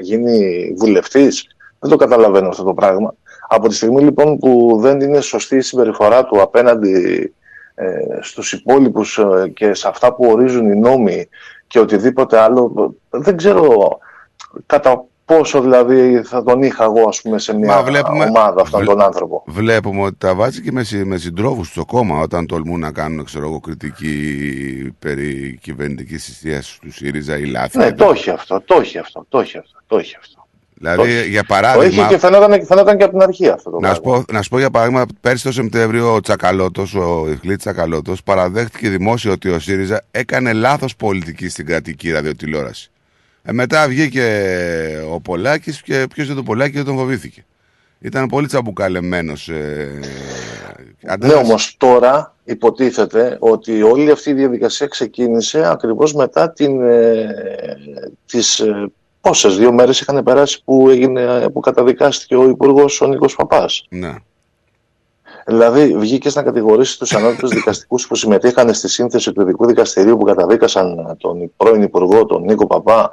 [0.00, 1.46] γίνει βουλευτής.
[1.78, 3.14] Δεν το καταλαβαίνω αυτό το πράγμα.
[3.48, 7.32] Από τη στιγμή λοιπόν που δεν είναι σωστή η συμπεριφορά του απέναντι
[7.74, 7.84] ε,
[8.20, 11.28] στους υπόλοιπους ε, και σε αυτά που ορίζουν οι νόμοι
[11.66, 13.98] και οτιδήποτε άλλο, δεν ξέρω
[14.66, 18.84] κατά πόσο δηλαδή θα τον είχα εγώ ας πούμε σε μια Μα βλέπουμε- ομάδα αυτόν
[18.84, 19.42] τον άνθρωπο.
[19.46, 23.24] Βλέπουμε ότι τα βάζει και με, συ- με συντρόφους στο κόμμα όταν τολμούν να κάνουν
[23.24, 24.16] ξέρω εγώ, κριτική
[24.98, 27.78] περί κυβερνητικής εστίαση του ΣΥΡΙΖΑ ή λάθη.
[27.78, 30.41] Ναι, και το έχει αυτό, το έχει αυτό, το έχει αυτό, το έχει αυτό.
[30.82, 32.02] Δηλαδή, για Το παράδειγμα.
[32.02, 34.24] έχει και φαινόταν, φαινόταν και από την αρχή αυτό το Να σου, πράγμα.
[34.26, 38.88] πω, να σου πω για παράδειγμα, πέρσι το Σεπτέμβριο ο Τσακαλώτος, ο Ιφλή Τσακαλώτος, παραδέχτηκε
[38.88, 42.90] δημόσια ότι ο ΣΥΡΙΖΑ έκανε λάθος πολιτική στην κρατική ραδιοτηλεόραση.
[43.42, 44.26] Ε, μετά βγήκε
[45.12, 47.44] ο Πολάκης και ποιος δεν τον Πολάκης δεν τον φοβήθηκε.
[48.00, 49.32] Ήταν πολύ τσαμπουκαλεμένο.
[49.32, 57.26] Ε, Ναι, όμως τώρα υποτίθεται ότι όλη αυτή η διαδικασία ξεκίνησε ακριβώς μετά την, ε,
[58.26, 58.62] τις
[59.22, 63.86] ε, πόσες δύο μέρες είχαν περάσει που, έγινε, που καταδικάστηκε ο Υπουργός ο Νίκος Παπάς.
[63.88, 64.14] Ναι.
[65.46, 70.24] Δηλαδή, βγήκες να κατηγορήσεις τους ανώτατους δικαστικούς που συμμετείχαν στη σύνθεση του ειδικού δικαστηρίου που
[70.24, 73.10] καταδίκασαν τον πρώην Υπουργό, τον Νίκο Παπά,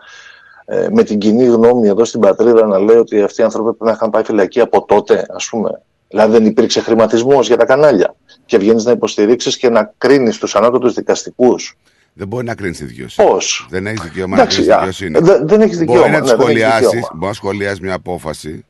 [0.65, 3.83] ε, με την κοινή γνώμη εδώ στην πατρίδα να λέει ότι αυτοί οι άνθρωποι πρέπει
[3.83, 5.81] να είχαν πάει φυλακή από τότε, ας πούμε.
[6.07, 8.15] Δηλαδή, δεν υπήρξε χρηματισμός για τα κανάλια.
[8.45, 11.77] Και βγαίνεις να υποστηρίξεις και να κρίνεις τους ανώτατους δικαστικούς.
[12.19, 13.27] Δεν μπορεί να κρίνεις τη δικαιοσύνη.
[13.27, 15.19] Πώς; Δεν έχεις δικαίωμα να Εντάξει, κρίνεις τη α, δικαιοσύνη.
[15.19, 17.07] δεν- δεν έχεις δικαίωμα, Μπορεί να τη ναι, δεν έχεις σχολιάσει, δικαίωμα.
[17.13, 18.65] μπορεί να σχολιάσεις μια απόφαση,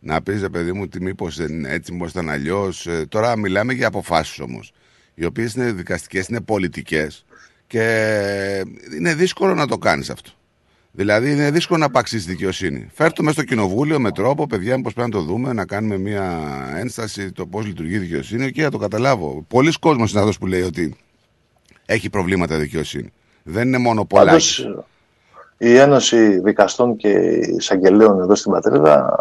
[0.00, 2.88] να πεις ρε παιδί μου ότι μήπως δεν είναι έτσι, μήπως ήταν αλλιώς.
[3.08, 4.72] Τώρα μιλάμε για αποφάσεις όμως,
[5.14, 7.24] οι οποίες είναι δικαστικές, είναι πολιτικές
[7.66, 7.84] και
[8.98, 10.30] είναι δύσκολο να το κάνεις αυτό.
[10.92, 12.88] Δηλαδή είναι δύσκολο να απαξίσεις δικαιοσύνη.
[12.94, 16.40] Φέρτε με στο κοινοβούλιο με τρόπο, παιδιά, πώ πρέπει να το δούμε, να κάνουμε μια
[16.76, 18.50] ένσταση το πώς λειτουργεί η δικαιοσύνη.
[18.50, 19.44] Και να το καταλάβω.
[19.48, 20.96] Πολλοί κόσμοι είναι αυτό που λέει ότι
[21.86, 23.12] έχει προβλήματα δικαιοσύνη.
[23.42, 24.24] Δεν είναι μόνο πολλά.
[24.24, 24.68] Πάντως,
[25.58, 27.08] η Ένωση Δικαστών και
[27.58, 29.16] Εισαγγελέων εδώ στην πατρίδα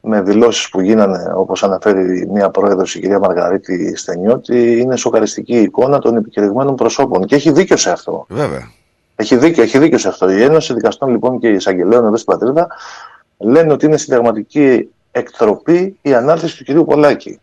[0.00, 5.98] με δηλώσεις που γίνανε, όπως αναφέρει μία πρόεδρος η κυρία Μαργαρίτη Στενιώτη, είναι σοκαριστική εικόνα
[5.98, 7.24] των επικαιρεγμένων προσώπων.
[7.24, 8.26] Και έχει δίκιο σε αυτό.
[8.28, 8.70] Βέβαια.
[9.16, 10.30] Έχει δίκιο, έχει δίκιο σε αυτό.
[10.30, 12.66] Η Ένωση Δικαστών λοιπόν και Εισαγγελέων εδώ στην πατρίδα
[13.38, 17.40] λένε ότι είναι συνταγματική εκτροπή η ανάρτηση του κυρίου Πολάκη.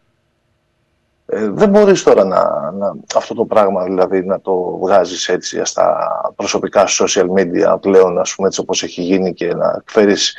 [1.32, 5.98] Ε, δεν μπορείς τώρα να, να, αυτό το πράγμα δηλαδή να το βγάζεις έτσι στα
[6.36, 10.36] προσωπικά social media πλέον ας πούμε έτσι όπως έχει γίνει και να εκφέρεις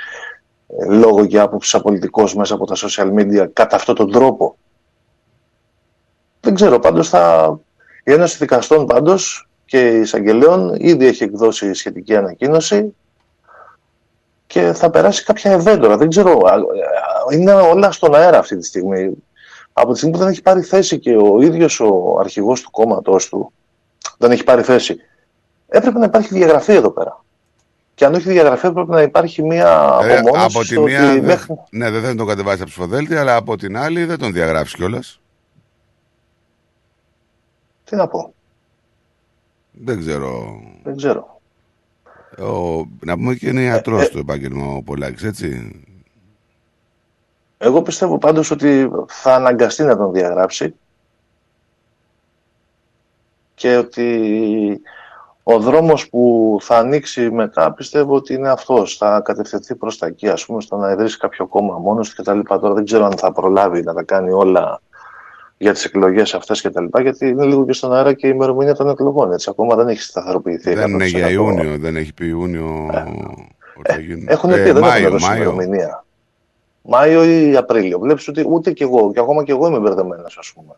[0.66, 4.56] ε, λόγο και άποψη απολυτικός μέσα από τα social media κατά αυτόν τον τρόπο.
[6.40, 7.54] Δεν ξέρω, πάντως θα...
[8.04, 12.94] η Ένωση Δικαστών πάντως και εισαγγελέων ήδη έχει εκδώσει σχετική ανακοίνωση
[14.46, 15.96] και θα περάσει κάποια ευέντορα.
[15.96, 16.40] Δεν ξέρω,
[17.30, 19.16] είναι όλα στον αέρα αυτή τη στιγμή
[19.80, 23.28] από τη στιγμή που δεν έχει πάρει θέση και ο ίδιος ο αρχηγός του κόμματός
[23.28, 23.52] του
[24.18, 24.96] δεν έχει πάρει θέση,
[25.68, 27.24] έπρεπε να υπάρχει διαγραφή εδώ πέρα.
[27.94, 31.14] Και αν όχι διαγραφή, έπρεπε να υπάρχει μια Ε, απομόνωση από τη στο μία, ότι
[31.14, 31.54] δεν- μέχρι...
[31.70, 35.20] ναι, δεν θα τον κατεβάσει από ψηφοδέλτια, αλλά από την άλλη δεν τον διαγράφεις κιόλας.
[37.84, 38.34] Τι να πω,
[39.72, 40.60] Δεν ξέρω.
[40.82, 41.40] δεν ξέρω.
[42.38, 45.80] Ο, να πούμε και είναι ιατρός του επάγγελμα ο Πολάκης, έτσι.
[47.62, 50.74] Εγώ πιστεύω πάντως ότι θα αναγκαστεί να τον διαγράψει
[53.54, 54.80] και ότι
[55.42, 58.96] ο δρόμος που θα ανοίξει μετά πιστεύω ότι είναι αυτός.
[58.96, 62.40] Θα κατευθυνθεί προς τα εκεί, ας πούμε, στο να ιδρύσει κάποιο κόμμα μόνος του κτλ.
[62.40, 64.80] Τώρα δεν ξέρω αν θα προλάβει να τα κάνει όλα
[65.58, 66.84] για τις εκλογές αυτές κτλ.
[67.00, 69.32] Γιατί είναι λίγο και στον αέρα και η ημερομηνία των εκλογών.
[69.32, 69.48] Έτσι.
[69.50, 70.74] Ακόμα δεν έχει σταθεροποιηθεί.
[70.74, 71.08] Δεν είναι 100%.
[71.08, 72.86] για Ιούνιο, δεν έχει πει Ιούνιο.
[73.78, 74.26] ότι θα γίνουν.
[74.28, 75.42] Έχουν Ε, πει, δεν έχουν Μάιο, δώσει Μάιο.
[75.42, 76.04] ημερομηνία.
[76.82, 77.98] Μάιο ή Απρίλιο.
[77.98, 80.72] Βλέπεις ότι ούτε κι εγώ, και ακόμα κι εγώ είμαι μπερδεμένος, ας πούμε.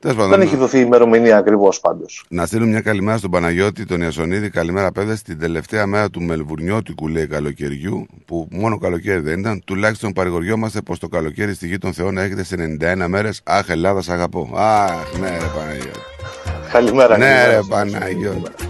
[0.00, 2.24] Τέλος πάντων, Δεν έχει δοθεί ημερομηνία ακριβώς πάντως.
[2.28, 4.50] Να στείλουμε μια καλημέρα στον Παναγιώτη, τον Ιασονίδη.
[4.50, 5.18] Καλημέρα, παιδε.
[5.24, 10.98] Την τελευταία μέρα του Μελβουρνιώτικου, λέει, καλοκαιριού, που μόνο καλοκαίρι δεν ήταν, τουλάχιστον παρηγοριόμαστε πως
[10.98, 13.40] το καλοκαίρι στη γη των Θεών έρχεται σε 91 μέρες.
[13.44, 14.50] Αχ, Ελλάδα, σ' αγαπώ.
[14.54, 15.98] Αχ, ναι, ρε Παναγιώτη.
[16.72, 17.18] Καλημέρα.
[17.18, 17.50] Ναι, καλημέρα.
[17.52, 18.69] ρε Παναγιώτη.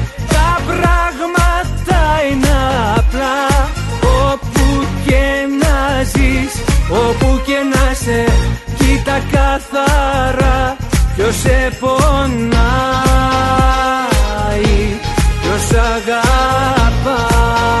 [5.11, 5.27] και
[5.61, 6.53] να ζεις,
[6.89, 8.25] όπου και να σε
[8.77, 10.77] Κοίτα καθαρά.
[11.15, 12.51] Ποιος σε πονάει
[15.41, 17.80] Ποιος αγαπάει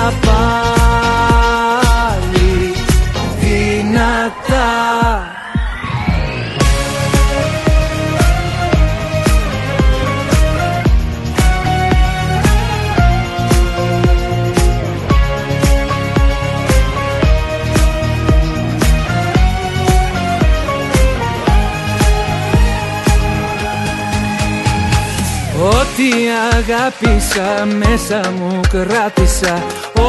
[26.61, 29.63] αγάπησα μέσα μου κράτησα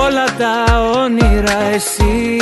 [0.05, 2.39] όλα τα όνειρα εσύ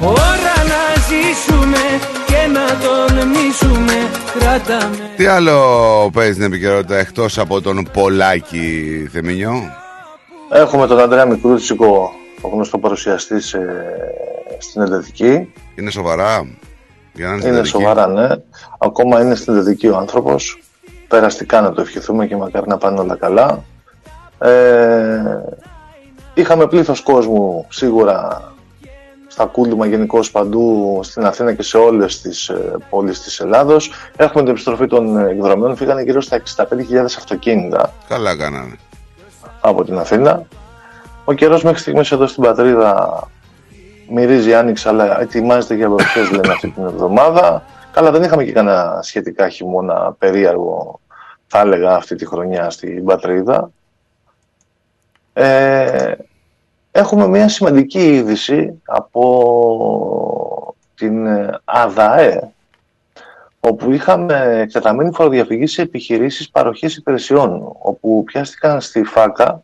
[0.00, 1.84] Ώρα να ζήσουμε
[2.26, 3.92] και να τολμήσουμε
[4.38, 9.52] κράταμε Τι άλλο παίζει στην επικαιρότητα εκτός από τον Πολάκη Θεμινιό
[10.50, 13.58] Έχουμε τον Αντρέα Μικρούτσικο, ο γνωστός παρουσιαστής σε,
[14.58, 15.52] στην Εντατική.
[15.74, 16.48] Είναι σοβαρά
[17.12, 18.28] για να είναι, στην Είναι Εντατική; σοβαρά, ναι.
[18.78, 20.58] Ακόμα είναι στην Εντατική ο άνθρωπος.
[21.08, 23.64] Περαστικά να το ευχηθούμε και μακάρι να πάνε όλα καλά.
[24.38, 25.20] Ε,
[26.34, 28.42] είχαμε πλήθος κόσμου σίγουρα
[29.26, 33.90] στα κούλουμα γενικώ παντού στην Αθήνα και σε όλες τις ε, πόλεις της Ελλάδος.
[34.16, 35.76] Έχουμε την επιστροφή των εκδρομών.
[35.76, 38.76] Φύγανε γύρω στα 65.000 αυτοκίνητα Καλά κάνανε
[39.60, 40.46] από την Αθήνα.
[41.24, 43.22] Ο καιρός μέχρι στιγμής εδώ στην πατρίδα
[44.10, 47.64] μυρίζει άνοιξε, αλλά ετοιμάζεται για βροχές λένε αυτή την εβδομάδα.
[47.96, 51.00] Καλά, δεν είχαμε και κανένα σχετικά χειμώνα περίεργο,
[51.46, 53.70] θα έλεγα, αυτή τη χρονιά στην πατρίδα.
[55.32, 56.14] Ε,
[56.92, 62.50] έχουμε μια σημαντική είδηση από την ε, ΑΔΑΕ,
[63.60, 69.62] όπου είχαμε εκτεταμένη φοροδιαφυγή σε επιχειρήσεις παροχής υπηρεσιών, όπου πιάστηκαν στη ΦΑΚΑ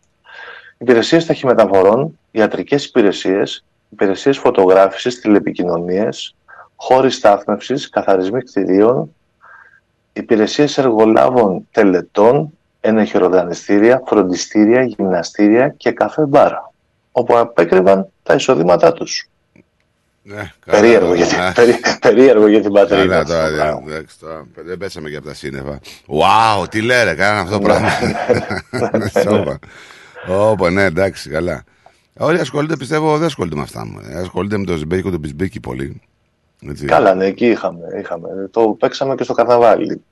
[0.79, 6.35] υπηρεσίες ταχυμεταφορών, ιατρικές υπηρεσίες, υπηρεσίες φωτογράφησης, τηλεπικοινωνίες,
[6.85, 9.15] χώροι στάθμευσης, καθαρισμοί κτηρίων,
[10.13, 16.73] υπηρεσίες εργολάβων τελετών, ενεχειροδανιστήρια, φροντιστήρια, γυμναστήρια και καφέ μπάρα,
[17.13, 19.29] όπου απέκρυβαν τα εισοδήματά τους.
[20.23, 21.53] Ναι, καλά, Περίεργο, για την, ναι.
[21.53, 23.03] περί- περίεργο για την πατρίδα.
[23.03, 23.81] Καλά αυτό τώρα, το πράγμα.
[23.85, 25.79] δεν- εντάξει, τώρα, δεν πέσαμε και από τα σύννεφα.
[26.07, 27.89] Wow, τι λέρε, κάνανε αυτό το πράγμα.
[29.23, 29.59] Σόπα.
[30.29, 31.65] Ωπα, ναι, εντάξει, καλά.
[32.19, 33.87] Όλοι ασχολούνται, πιστεύω, δεν ασχολούνται με αυτά.
[33.87, 34.01] μου.
[34.11, 36.01] Ε, Ασχολούνται με το Ζιμπέκι και το Μπισμπίκι πολύ.
[36.71, 36.85] Έτσι.
[36.85, 38.29] Καλά, ναι, εκεί είχαμε, είχαμε.
[38.51, 40.03] Το παίξαμε και στο καρναβάλι.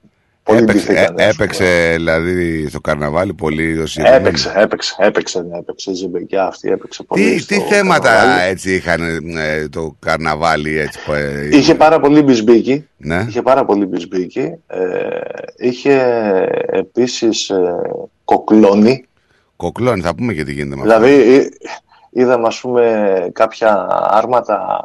[0.43, 1.45] Πολύ Έπαιξε, ντυθήκανε, ε, ας πούμε.
[1.45, 4.15] έπαιξε δηλαδή στο καρναβάλι πολύ δοσιασμένο.
[4.17, 5.91] Έπαιξε, έπαιξε, έπαιξε, ναι, έπαιξε.
[5.91, 7.23] Η Ζεμπεκιά αυτή έπαιξε πολύ.
[7.23, 8.49] Τι, στο τι θέματα καρναβάλι.
[8.49, 9.01] έτσι είχαν
[9.37, 10.99] ε, το καρναβάλι έτσι.
[11.05, 12.87] που, ε, Είχε πάρα πολύ μπισμπίκι.
[12.97, 13.25] Ναι.
[13.27, 14.55] Είχε πάρα πολύ μπισμπίκι.
[14.67, 14.77] Ε,
[15.57, 16.01] είχε
[16.71, 17.75] επίσης ε,
[18.25, 19.05] κοκλώνη.
[19.55, 21.03] Κοκλώνει, θα πούμε και τι γίνεται με αυτό.
[21.05, 21.53] Δηλαδή εί-
[22.09, 24.79] είδαμε ας πούμε κάποια άρματα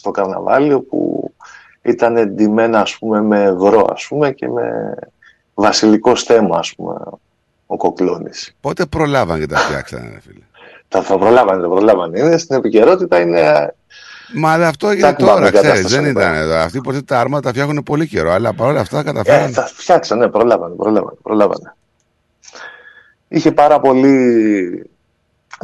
[0.00, 1.30] στο καρναβάλι όπου
[1.82, 4.94] ήταν εντυμένα ας πούμε με ευρώ ας πούμε και με
[5.54, 6.94] βασιλικό στέμα ας πούμε
[7.66, 8.56] ο κοκλώνης.
[8.60, 10.44] Πότε προλάβαν και τα φτιάξανε, ρε φίλε;
[10.88, 12.18] Τα θα προλάβανε, τα προλάβανε.
[12.20, 13.74] Είναι στην επικαιρότητα, είναι
[14.34, 16.36] Μα δε αυτό έγινε Τσακ, μπαμ, τώρα, η ξέρεις, κατάσταση δεν είναι ήταν τώρα.
[16.38, 16.54] εδώ.
[16.54, 19.52] Αυτοί που τα άρματα τα φτιάχνουν πολύ καιρό, αλλά παρόλα αυτά Ε, καταφέραν.
[19.52, 21.74] θα φτιάξανε, ναι, προλάβανε, προλάβανε, προλάβανε.
[23.28, 24.90] Είχε πάρα πολύ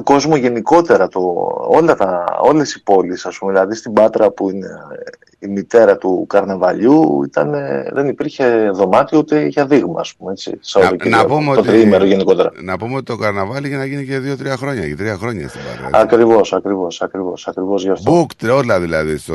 [0.03, 1.21] κόσμο γενικότερα το,
[1.69, 5.97] όλα τα, όλες οι πόλεις, ας πούμε, δηλαδή στην Πάτρα που είναι ε, η μητέρα
[5.97, 11.35] του καρναβαλιού ήταν, ε, δεν υπήρχε δωμάτιο ούτε για δείγμα, ας πούμε, έτσι, Σαββατοκύριακο, να
[11.35, 12.53] πούμε το ότι- τριήμερο γενικότερα.
[12.63, 14.89] Να πούμε ότι το καρναβάλι για να γίνει και δύο-τρία χρόνια.
[14.89, 15.87] Και τρία χρόνια στην Πάτρα.
[15.87, 16.01] έτσι.
[16.01, 18.27] Ακριβώς, ακριβώς, ακριβώς, ακριβώς γι' αυτό.
[18.27, 19.35] Booked όλα δηλαδή στο,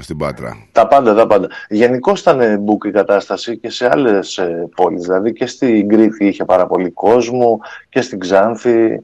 [0.00, 0.56] στην Πάτρα.
[0.72, 1.48] Τα πάντα, τα πάντα.
[1.68, 4.40] Γενικώς ήταν μπουκ η κατάσταση και σε άλλες
[4.74, 5.02] πόλεις.
[5.02, 9.00] Δηλαδή και στην Κρήτη είχε πάρα πολύ κόσμο και στην Ξάνθη.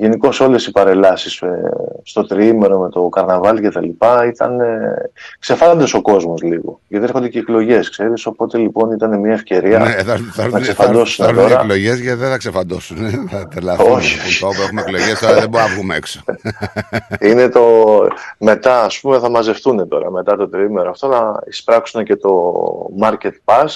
[0.00, 1.70] Γενικώς όλες οι παρελάσεις ε,
[2.02, 6.80] στο τριήμερο με το καρναβάλι και τα λοιπά ήταν ε, ξεφάντες ο κόσμος λίγο.
[6.88, 10.50] Γιατί έρχονται και εκλογές, ξέρεις, οπότε λοιπόν ήταν μια ευκαιρία Ναι, θα, θα, θα, να
[10.50, 11.60] θα, ξεφαντώσουν θα έρθουν τώρα.
[11.60, 13.04] εκλογές και δεν θα ξεφαντώσουν.
[13.04, 13.10] ε.
[13.30, 13.92] θα τρελαθούν.
[13.92, 14.38] Όχι.
[14.40, 16.20] Που το έχουμε εκλογές τώρα δεν μπορούμε να βγούμε έξω.
[17.28, 17.62] Είναι το
[18.38, 22.52] μετά, ας πούμε, θα μαζευτούν τώρα μετά το τριήμερο αυτό να εισπράξουν και το
[23.02, 23.66] Market Pass.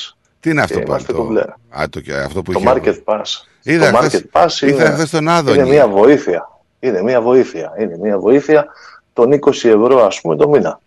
[0.40, 1.42] Τι είναι αυτό Και πάλι είμαστε το, κομπλέ.
[1.80, 2.72] α, το, και αυτό που Το είχε.
[2.74, 3.22] Market Pass.
[3.62, 5.58] Είδα το χθες- Market Pass είδα είναι, χθες τον Άδωνη.
[5.58, 6.50] είναι μια βοήθεια.
[6.80, 7.72] Είναι μια βοήθεια.
[7.78, 8.66] Είναι μια βοήθεια
[9.12, 10.80] των 20 ευρώ ας πούμε το μήνα.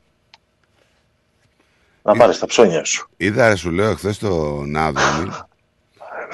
[2.02, 3.10] Να πάρεις τα ψώνια σου.
[3.18, 5.32] Είδα, ρε, σου λέω, χθες τον Άδωνη.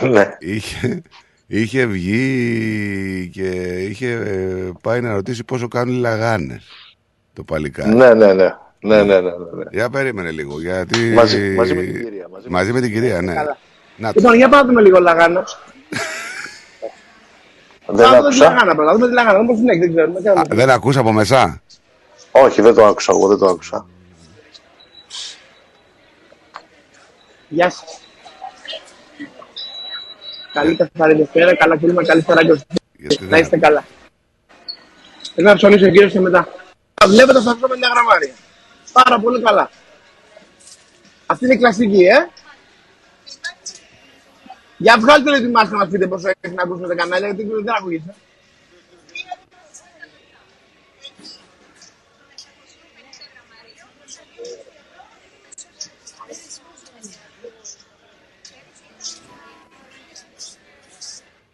[0.14, 0.30] ναι.
[0.40, 1.02] είχε,
[1.48, 3.50] είχε βγει και
[3.90, 6.64] είχε ε, πάει να ρωτήσει πόσο κάνουν οι λαγάνες
[7.34, 7.96] το παλικάρι.
[7.96, 8.56] ναι, ναι, ναι.
[8.84, 9.64] Ναι, ναι, ναι, ναι, ναι.
[9.72, 11.00] Για περίμενε λίγο, γιατί...
[11.14, 13.34] Μαζί- μαζί με την κυρία, Μαζί, με την κυρία, ναι.
[13.34, 13.58] Καλά.
[13.98, 15.44] Να, Λοιπόν, για πάμε δούμε λίγο Λαγάνο.
[17.94, 18.44] Δεν Πάμε δούμε τη άκουσα.
[18.54, 18.94] Λαγάνα πρώτα.
[18.94, 19.38] Δούμε τη Λαγάνα.
[19.38, 20.20] Δούμε πώς την έχει, δεν ξέρουμε.
[20.20, 20.56] Α, Κάνουμε.
[20.56, 21.62] δεν ακούς από μεσά.
[22.32, 23.86] Όχι, δεν το άκουσα εγώ, δεν το άκουσα.
[27.50, 28.00] Γεια σας.
[30.54, 32.60] Καλή καθαρή Δευτέρα, καλά κλίμα, καλή φορά και
[32.98, 33.42] Γιατί να δεν...
[33.42, 33.84] είστε καλά.
[35.36, 36.48] Θέλω να ψωνίσω ο κύριος και μετά.
[37.08, 38.34] Βλέπετε αυτά τα 50 γραμμάρια.
[38.94, 39.70] Πάρα πολύ καλά.
[41.26, 42.30] Αυτή είναι η κλασική, ε.
[44.82, 47.44] Για βγάλτε λίγο τη μάσκα να μας πείτε πόσο έχεις να ακούσουμε τα κανάλια, γιατί
[47.44, 48.16] δεν ακούγεται.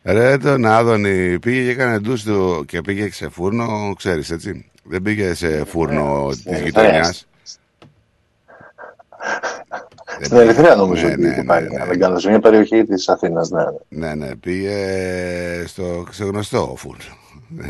[0.04, 4.70] Ρε τον Άδωνη πήγε και έκανε ντους του και πήγε σε φούρνο, ξέρεις έτσι.
[4.84, 7.28] Δεν πήγε σε φούρνο της ε, γειτονιάς.
[10.22, 11.82] Στην Ερυθρέα νομίζω Ναι, ότι ναι, είχε ναι, πάει, ναι.
[11.82, 13.64] αν δεν κάνω, σε μια περιοχή της Αθήνας, ναι.
[13.88, 14.76] Ναι, ναι, πήγε
[15.66, 17.04] στο ξεγνωστό φούρνο.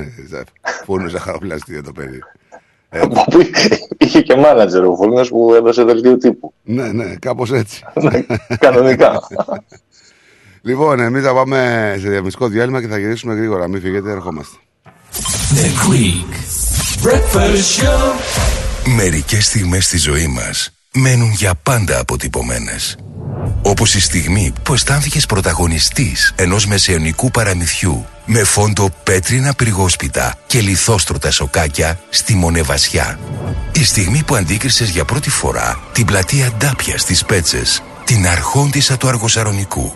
[0.85, 2.19] φούρνος ζαχαροπλαστείο το παιδί.
[2.89, 3.39] Ε, Από που
[3.97, 6.53] είχε και μάνατζερ ο Φούρνος που έδωσε δελτίο τύπου.
[6.63, 7.83] ναι, ναι, κάπως έτσι.
[8.59, 9.19] Κανονικά.
[10.61, 13.67] λοιπόν, εμείς θα πάμε σε διαφημιστικό διάλειμμα και θα γυρίσουμε γρήγορα.
[13.67, 14.57] Μην φύγετε, ερχόμαστε.
[15.53, 16.33] The Greek
[17.07, 18.11] Breakfast Show.
[18.95, 22.97] Μερικές στιγμές στη ζωή μας μένουν για πάντα αποτυπωμένες.
[23.61, 31.31] Όπως η στιγμή που αισθάνθηκες πρωταγωνιστής ενός μεσαιωνικού παραμυθιού με φόντο πέτρινα πυργόσπιτα και λιθόστρωτα
[31.31, 33.19] σοκάκια στη Μονεβασιά.
[33.71, 39.07] Η στιγμή που αντίκρισες για πρώτη φορά την πλατεία Ντάπια στις Πέτσες, την αρχόντισσα του
[39.07, 39.95] Αργοσαρονικού.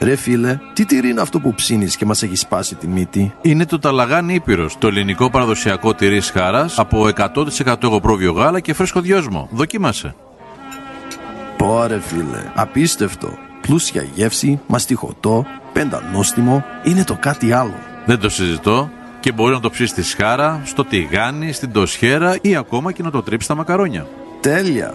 [0.00, 3.66] Ρε φίλε, τι τυρί είναι αυτό που ψήνεις και μας έχεις σπάσει τη μύτη; Είναι
[3.66, 7.08] το Ταλαγάνι Ήπειρος, το ελληνικό παραδοσιακό τυρί χάρας από
[7.64, 9.48] 100% εγωπρόβιο γάλα και φρέσκο δυόσμο.
[9.52, 10.14] Δοκίμασε.
[11.56, 13.38] Πόρε φίλε, απίστευτο.
[13.60, 17.74] Πλούσια γεύση, μαστιχωτό, πεντανόστιμο, είναι το κάτι άλλο.
[18.06, 18.90] Δεν το συζητώ
[19.20, 23.10] και μπορεί να το ψήσεις στη σχάρα, στο τηγάνι, στην τοσχέρα ή ακόμα και να
[23.10, 24.06] το τρίψεις στα μακαρόνια.
[24.40, 24.94] Τέλεια.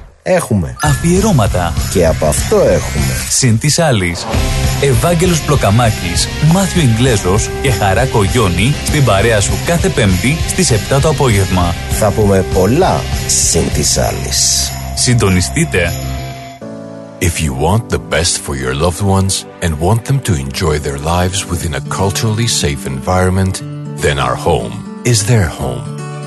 [0.23, 0.75] Έχουμε.
[0.81, 1.73] Αφιερώματα.
[1.93, 3.15] Και από αυτό έχουμε.
[3.29, 4.25] Συν της άλλης.
[4.81, 11.09] Ευάγγελος Πλοκαμάκης, Μάθιο Ιγκλέζος και Χαρά Κογιόνι στην παρέα σου κάθε Πέμπτη στις 7 το
[11.09, 11.75] απόγευμα.
[11.99, 14.71] Θα πούμε πολλά συν της άλλης.
[14.95, 15.93] Συντονιστείτε.
[17.19, 20.97] If you want the best for your loved ones and want them to enjoy their
[20.97, 23.55] lives within a culturally safe environment,
[24.03, 24.73] then our home
[25.11, 26.00] is their home.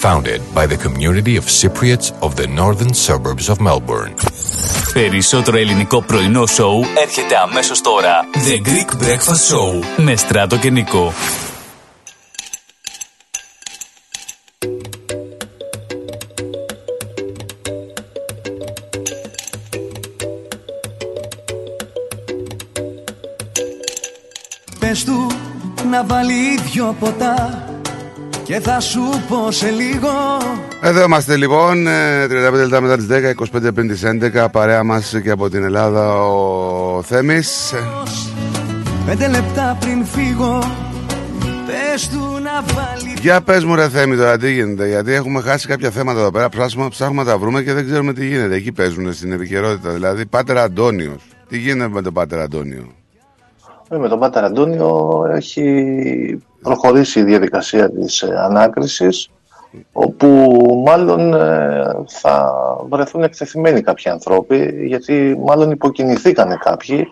[0.00, 4.14] Founded by the community of Cypriots of the northern suburbs of Melbourne.
[4.92, 8.20] Περισσότερο ελληνικό πρωινό σοου έρχεται αμέσως τώρα.
[8.32, 11.12] The Greek Breakfast Show με Στράτο και Νικό.
[24.78, 25.30] Πες του
[25.90, 27.64] να βάλει δυο ποτά
[28.50, 30.08] και θα σου πω σε λίγο
[30.80, 33.30] Εδώ είμαστε λοιπόν, ε, 35 λεπτά μετά τις 10,
[33.68, 37.74] 25 πριν τις 11, παρέα μας και από την Ελλάδα ο Θέμης.
[39.06, 40.58] Πέντε λεπτά πριν φύγω
[41.66, 45.66] Πες του να βάλει Για πες μου ρε Θέμη τώρα τι γίνεται, γιατί έχουμε χάσει
[45.66, 48.54] κάποια θέματα εδώ πέρα, ψάχνουμε, ψάχνουμε να τα βρούμε και δεν ξέρουμε τι γίνεται.
[48.54, 51.22] Εκεί παίζουν στην επικαιρότητα, δηλαδή Πάτερ Αντώνιος.
[51.48, 52.86] Τι γίνεται με τον Πάτερ Αντώνιο;
[53.88, 55.62] Ε, Με τον Πάτερ Αντώνιο έχει
[56.62, 59.30] προχωρήσει η διαδικασία της ε, ανάκρισης
[59.92, 60.26] όπου
[60.86, 62.52] μάλλον ε, θα
[62.88, 67.06] βρεθούν εκτεθειμένοι κάποιοι ανθρώποι γιατί μάλλον υποκινηθήκανε κάποιοι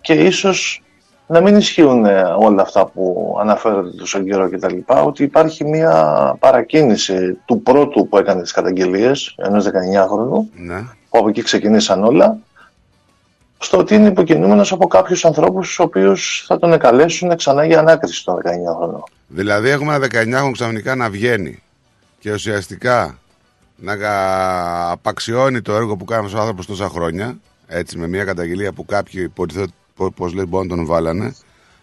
[0.00, 0.82] και ίσως
[1.26, 5.64] να μην ισχύουν ε, όλα αυτά που αναφέρονται τόσο καιρό και τα λοιπά, ότι υπάρχει
[5.64, 10.80] μια παρακίνηση του πρώτου που έκανε τις καταγγελίες, ενός 19χρονου, Ναι.
[11.10, 12.38] που από εκεί ξεκινήσαν όλα,
[13.62, 18.24] στο ότι είναι υποκινούμενος από κάποιους ανθρώπους τους οποίους θα τον εκαλέσουν ξανά για ανάκριση
[18.24, 19.02] τον 19χρονο.
[19.26, 21.62] Δηλαδή έχουμε ένα 19χρονο ξαφνικά να βγαίνει
[22.18, 23.18] και ουσιαστικά
[23.76, 27.38] να κα- απαξιώνει το έργο που κάνει ο άνθρωπος τόσα χρόνια.
[27.66, 29.72] Έτσι, με μια καταγγελία που κάποιοι υποτιθέτω
[30.14, 31.34] πώς λέει μπορεί να τον βάλανε.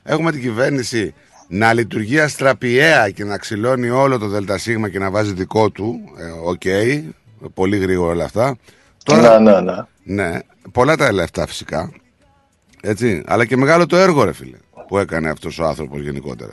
[0.03, 1.13] Έχουμε την κυβέρνηση
[1.47, 5.99] να λειτουργεί αστραπιαία και να ξυλώνει όλο το ΔΣ και να βάζει δικό του.
[6.17, 6.61] Ε, Οκ,
[7.53, 8.55] πολύ γρήγορα όλα αυτά.
[9.11, 9.75] Ναι, ναι, ναι.
[10.03, 10.39] Ναι,
[10.71, 11.91] πολλά τα λεφτά φυσικά.
[12.81, 14.57] Έτσι, αλλά και μεγάλο το έργο, ρε φίλε,
[14.87, 16.51] που έκανε αυτός ο άνθρωπος γενικότερα.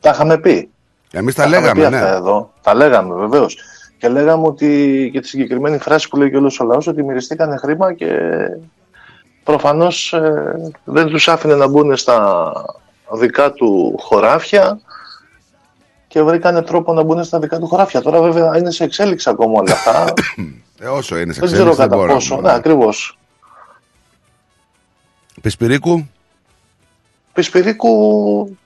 [0.00, 0.70] Τα είχαμε πει.
[1.12, 1.96] Εμείς τα, είχαμε λέγαμε, πει ναι.
[1.96, 2.52] αυτά εδώ.
[2.62, 3.58] Τα λέγαμε βεβαίως.
[3.98, 7.56] Και λέγαμε ότι και τη συγκεκριμένη φράση που λέει και όλος ο λαός ότι μυριστήκανε
[7.56, 8.16] χρήμα και
[9.44, 10.14] προφανώς
[10.84, 12.52] δεν τους άφηνε να μπουν στα
[13.12, 14.80] δικά του χωράφια
[16.08, 18.00] και βρήκανε τρόπο να μπουν στα δικά του χωράφια.
[18.02, 20.04] Τώρα βέβαια είναι σε εξέλιξη ακόμα όλα αυτά.
[20.80, 22.12] Ε, όσο είναι σε δεν ξέρω εξέλιξη, δεν κατά μπορώ.
[22.12, 22.40] πόσο.
[22.40, 23.17] Ναι, ακριβώς.
[25.48, 26.08] Πισπυρίκου,
[27.32, 28.56] Πισπυρίκου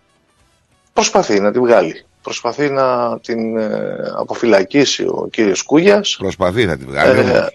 [0.93, 2.05] προσπαθεί να τη βγάλει.
[2.23, 6.17] Προσπαθεί να την ε, αποφυλακίσει ο κύριος Κούγιας.
[6.19, 7.19] προσπαθεί να τη βγάλει.
[7.19, 7.55] Ε, όμως.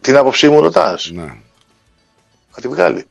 [0.00, 1.34] την άποψή μου ρωτάς; Ναι.
[2.50, 3.06] Θα τη βγάλει.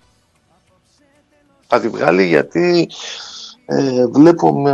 [1.67, 2.89] Θα τη βγάλει γιατί
[3.65, 4.71] ε, βλέπω με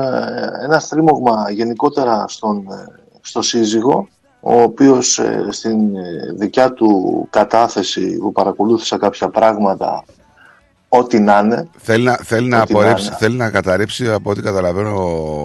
[0.64, 2.86] ένα στρίμωγμα γενικότερα στον, ε,
[3.22, 4.08] στο σύζυγο
[4.40, 10.04] ο οποίος ε, στην ε, δικιά του κατάθεση που παρακολούθησα κάποια πράγματα
[10.90, 13.16] ό,τι να είναι Θέλει να, θέλει, να Ό,τι να απορρίψει, είναι.
[13.20, 14.90] θέλει να καταρρύψει από ό,τι καταλαβαίνω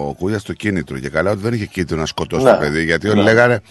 [0.09, 0.99] ο Κούγιας το κίνητρο.
[0.99, 2.51] Και καλά ότι δεν είχε κίνητρο να σκοτώσει Ναι.
[2.51, 2.83] το παιδί.
[2.83, 3.23] Γιατί όλοι Ναι.
[3.23, 3.61] λέγανε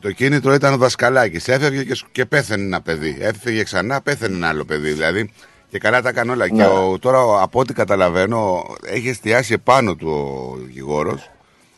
[0.00, 1.48] το κίνητρο ήταν ο δασκαλάκης.
[1.48, 3.16] Έφευγε και, σ- και πέθανε ένα παιδί.
[3.20, 4.90] Έφευγε ξανά, πέθανε ένα άλλο παιδί.
[4.92, 5.30] Δηλαδή
[5.70, 6.46] και καλά τα έκανε όλα.
[6.52, 6.62] Ναι.
[6.62, 11.18] Και ο, τώρα ο- από ό,τι καταλαβαίνω έχει εστιάσει επάνω του ο Γιγόρο.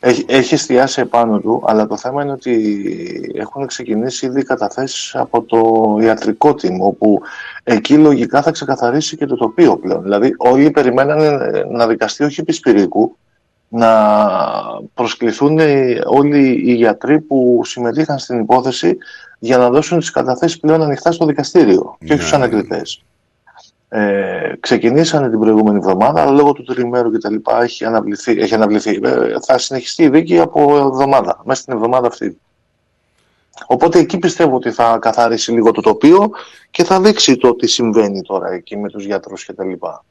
[0.07, 5.41] Έχει, έχει εστιάσει επάνω του, αλλά το θέμα είναι ότι έχουν ξεκινήσει ήδη καταθέσεις από
[5.41, 7.21] το ιατρικό team, όπου
[7.63, 10.03] εκεί λογικά θα ξεκαθαρίσει και το τοπίο πλέον.
[10.03, 11.37] Δηλαδή όλοι περιμένανε
[11.71, 13.17] να δικαστεί όχι επί Σπυρίκου,
[13.67, 13.89] να
[14.93, 18.97] προσκληθούν οι- όλοι οι γιατροί που συμμετείχαν στην υπόθεση
[19.39, 23.03] για να δώσουν τις καταθέσεις πλέον ανοιχτά στο δικαστήριο και όχι στους ανακριτές.
[23.89, 28.41] Ε, ξεκινήσανε την προηγούμενη εβδομάδα, αλλά λόγω του τριμέρου και τα λοιπά έχει αναβληθεί.
[28.41, 28.99] Έχει αναβληθεί.
[29.03, 32.39] Ε, θα συνεχιστεί η δίκη από εβδομάδα, μέσα στην εβδομάδα αυτή.
[33.65, 36.29] Οπότε εκεί πιστεύω ότι θα καθαρίσει λίγο το τοπίο
[36.71, 40.05] και θα δείξει το τι συμβαίνει τώρα εκεί με τους γιατρούς και τα λοιπά.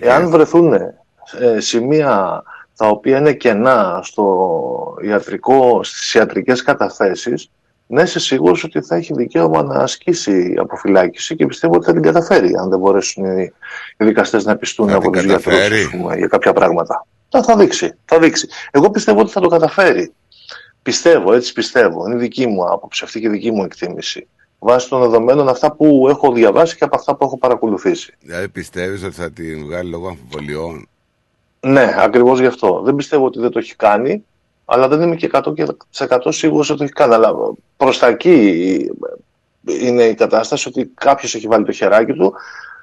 [0.00, 2.42] Εάν βρεθούν ε, σημεία
[2.76, 7.50] τα οποία είναι κενά στο ιατρικό, στις ιατρικές καταθέσεις,
[7.86, 12.02] να είσαι σίγουρος ότι θα έχει δικαίωμα να ασκήσει αποφυλάκηση και πιστεύω ότι θα την
[12.02, 13.52] καταφέρει αν δεν μπορέσουν οι,
[13.98, 15.82] οι δικαστές να πιστούν Θα από την τους γιατρούς καταφέρει.
[15.82, 17.06] ας πούμε, για κάποια πράγματα.
[17.28, 18.48] Θα, θα δείξει, θα δείξει.
[18.70, 20.12] Εγώ πιστεύω ότι θα το καταφέρει.
[20.82, 22.06] Πιστεύω, έτσι πιστεύω.
[22.06, 24.28] Είναι δική μου άποψη, αυτή και δική μου εκτίμηση.
[24.58, 28.14] Βάσει των δεδομένων αυτά που έχω διαβάσει και από αυτά που έχω παρακολουθήσει.
[28.20, 30.88] Δηλαδή πιστεύεις ότι θα τη βγάλει λόγω αμφιβολιών;
[31.60, 32.82] Ναι, ακριβώς γι' αυτό.
[32.84, 34.24] Δεν πιστεύω ότι δεν το έχει κάνει,
[34.64, 37.14] αλλά δεν είμαι και 100% σίγουρος ότι το έχει κάνει.
[37.14, 37.34] Αλλά
[37.76, 38.90] προς τα εκεί
[39.64, 42.34] είναι η κατάσταση ότι κάποιος έχει βάλει το χεράκι του.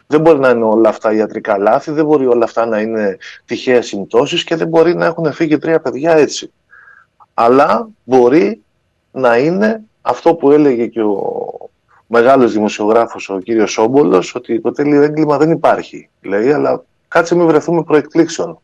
[0.08, 3.88] Δεν μπορεί να είναι όλα αυτά ιατρικά λάθη, δεν μπορεί όλα αυτά να είναι τυχαίες
[3.88, 6.52] συμπτώσεις και δεν μπορεί να έχουν φύγει τρία παιδιά έτσι.
[7.34, 8.62] Αλλά μπορεί
[9.12, 11.52] να είναι αυτό που έλεγε και ο
[12.08, 16.10] μεγάλος δημοσιογράφος ο κύριος Σόμπολος ότι το τέλειο έγκλημα δεν υπάρχει.
[16.22, 18.60] Λέει, αλλά κάτσε μην βρεθούμε προεκκλήξεων.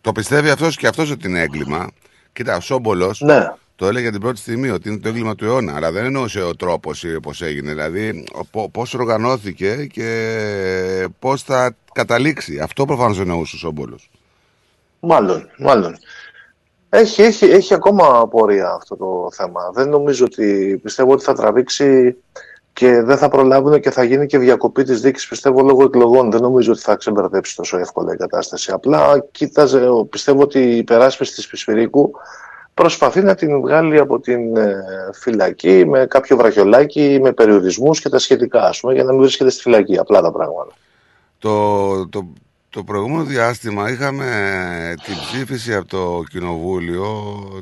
[0.00, 1.90] Το πιστεύει αυτός και αυτός ότι είναι έγκλημα.
[2.32, 3.52] Κοίτα, ο Σόμπολος Ναι.
[3.76, 5.76] το έλεγε την πρώτη στιγμή ότι είναι το έγκλημα του αιώνα.
[5.76, 7.70] Αλλά δεν εννοούσε ο τρόπος ή πώς έγινε.
[7.70, 8.24] Δηλαδή,
[8.72, 12.58] πώς οργανώθηκε και πώς θα καταλήξει.
[12.58, 14.10] Αυτό προφανώς εννοούσε ο Σόμπολος.
[15.00, 15.96] Μάλλον, μάλλον.
[16.88, 19.70] Έχει, έχει, έχει ακόμα απορία αυτό το θέμα.
[19.74, 22.16] Δεν νομίζω ότι πιστεύω ότι θα τραβήξει
[22.72, 26.30] και δεν θα προλάβουν και θα γίνει και διακοπή της δίκης πιστεύω λόγω εκλογών.
[26.30, 28.70] Δεν νομίζω ότι θα ξεμπερδέψει τόσο εύκολα η κατάσταση.
[28.72, 32.10] Απλά κοίταζε, πιστεύω ότι η υπεράσπιση της Πισφυρίκου
[32.74, 38.18] προσπαθεί να την βγάλει από την ε, φυλακή με κάποιο βραχιολάκι, με περιορισμούς και τα
[38.18, 39.98] σχετικά, ας πούμε, για να μην βρίσκεται στη φυλακή.
[39.98, 40.72] Απλά τα πράγματα.
[41.38, 42.32] Το, το,
[42.70, 44.26] το προηγούμενο διάστημα είχαμε
[45.04, 47.08] την ψήφιση από το Κοινοβούλιο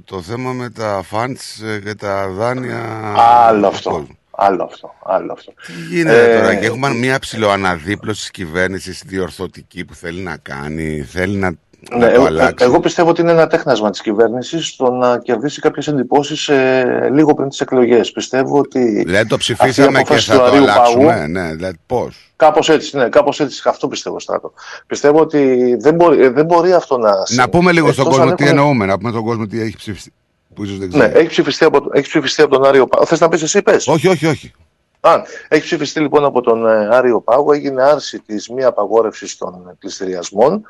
[0.05, 3.13] το θέμα με τα φαντς και τα δάνεια.
[3.17, 3.91] Άλλο του αυτό.
[3.91, 4.19] κόσμου.
[4.43, 4.95] Άλλο αυτό.
[5.05, 5.53] Άλλο αυτό.
[5.67, 11.07] Τι γίνεται Ε, τώρα και έχουμε μια ψηλοαναδίπλωση της κυβέρνησης διορθωτική που θέλει να κάνει,
[11.11, 11.57] θέλει να, Ναι,
[11.99, 12.65] να το εγώ, αλλάξει.
[12.65, 17.35] εγώ πιστεύω ότι είναι ένα τέχνασμα της κυβέρνησης στο να κερδίσει κάποιες εντυπώσεις ε, λίγο
[17.35, 18.13] πριν τις εκλογές.
[18.13, 21.29] Πιστεύω ότι Δηλαδή το αυτή η ψηφίσαμε και απόφαση θα του το Αρείου αλλάξουμε; Παγού-
[21.29, 23.63] Ναι, δηλαδή πώς; Κάπως έτσι, ναι, κάπως έτσι.
[23.65, 24.53] Αυτό πιστεύω, Στράτο.
[24.87, 27.11] Πιστεύω ότι δεν μπορεί, ε, δεν μπορεί αυτό να...
[27.29, 29.61] Να πούμε λίγο στον Εκτός κόσμο αν τι έχουν- εννοούμε, να πούμε στον κόσμο τι
[29.61, 30.13] έχει ψηφιστεί.
[30.61, 31.19] Που ίσως δεν Ναι, ξέρει.
[31.19, 33.07] έχεις ψηφιστεί, από, έχεις ψηφιστεί από τον Άριο Πάγο.
[33.07, 33.87] Θες να πεις εσύ, πες.
[33.89, 34.53] Όχι, όχι, όχι.
[35.01, 39.77] Α, έχεις ψηφιστεί λοιπόν από τον ε, Άριο Πάγο, έγινε άρση της μη απαγόρευσης των
[39.79, 40.63] πληστηριασμών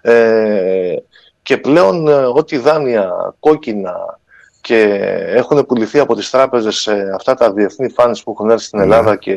[0.00, 0.94] ε,
[1.42, 4.18] και πλέον ε, ό,τι δάνεια κόκκινα
[4.60, 4.82] και
[5.26, 8.84] έχουν πουληθεί από τις τράπεζες σε αυτά τα διεθνή φάνες που έχουν έρθει στην Ναι.
[8.84, 9.36] Ελλάδα και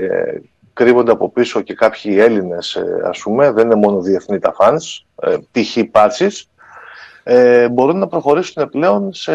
[0.73, 5.05] κρύβονται από πίσω και κάποιοι Έλληνες ε, ας πούμε, δεν είναι μόνο διεθνή τα φάνες,
[5.21, 5.77] ε, π.χ.
[5.91, 6.49] πάτσις,
[7.31, 9.33] ε, μπορούν να προχωρήσουν πλέον σε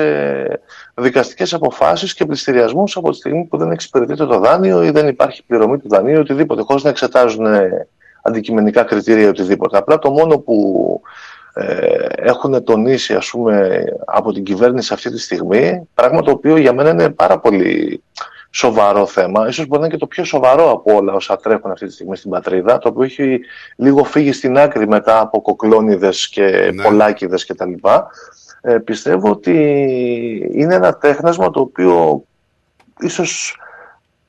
[0.95, 5.45] δικαστικές αποφάσεις και πληστηριασμούς από τη στιγμή που δεν εξυπηρετείται το δάνειο ή δεν υπάρχει
[5.47, 7.88] πληρωμή του δανείου ή οτιδήποτε, χωρίς να εξετάζουν ε,
[8.22, 9.78] αντικειμενικά κριτήρια ή οτιδήποτε.
[9.78, 11.01] Απλά το μόνο που
[11.55, 16.72] ε, έχουν τονίσει ας πούμε από την κυβέρνηση αυτή τη στιγμή, πράγμα το οποίο για
[16.72, 18.03] μένα είναι πάρα πολύ
[18.57, 21.87] σοβαρό θέμα, ίσως μπορεί να είναι και το πιο σοβαρό από όλα όσα τρέχουν αυτή
[21.87, 23.41] τη στιγμή στην πατρίδα, το οποίο έχει
[23.77, 26.83] λίγο φύγει στην άκρη μετά από κοκλώνιδες και Ναι.
[26.83, 27.73] πολλάκιδες κτλ.
[28.61, 29.53] Ε, πιστεύω ότι
[30.53, 32.25] είναι ένα τέχνασμα το οποίο
[33.01, 33.59] ίσως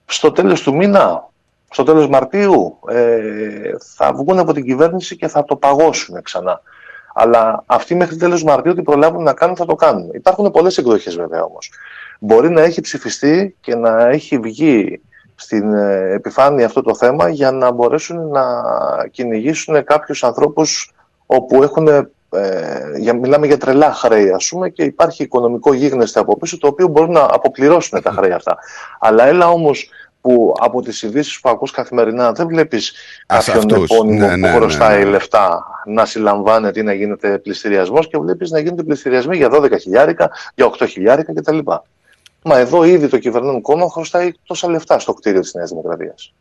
[0.06, 1.30] στο τέλος του μήνα,
[1.70, 6.62] στο τέλος Μαρτίου, ε, θα βγουν από την κυβέρνηση και θα το παγώσουν ξανά.
[7.14, 10.10] Αλλά αυτοί μέχρι τέλος Μαρτίου τι προλάβουν να κάνουν θα το κάνουν.
[10.14, 11.72] Υπάρχουν πολλές εκδοχές βέβαια όμως.
[12.20, 15.01] Μπορεί να έχει ψηφιστεί και να έχει βγει
[15.36, 18.43] στην ε, επιφάνεια αυτό το θέμα για να μπορέσουν να
[19.11, 20.93] κυνηγήσουν κάποιους ανθρώπους
[21.26, 22.07] όπου έχουν, ε,
[22.97, 26.88] για, μιλάμε για τρελά χρέη ας πούμε και υπάρχει οικονομικό γίγνεσθε από πίσω το οποίο
[26.88, 28.57] μπορούν να αποπληρώσουν τα χρέη αυτά.
[28.99, 29.89] Αλλά έλα όμως
[30.22, 32.93] που από τις ειδήσεις που ακούς καθημερινά δεν βλέπεις
[33.28, 33.89] Α, κάποιον αυτούς.
[33.89, 35.09] επώνυμο Ναι, ναι, που χρωστάει ναι, ναι.
[35.09, 40.30] λεφτά να συλλαμβάνεται ή να γίνεται πληστηριασμός και βλέπεις να γίνονται πληστηριασμοί για 12 χιλιάρικα,
[40.55, 41.57] για 8 χιλιάρικα κτλ.
[42.48, 46.34] Μα εδώ ήδη το κυβερνών κόμμα χρωστάει τόσα λεφτά στο κτίριο της Νέας Δημοκρατίας.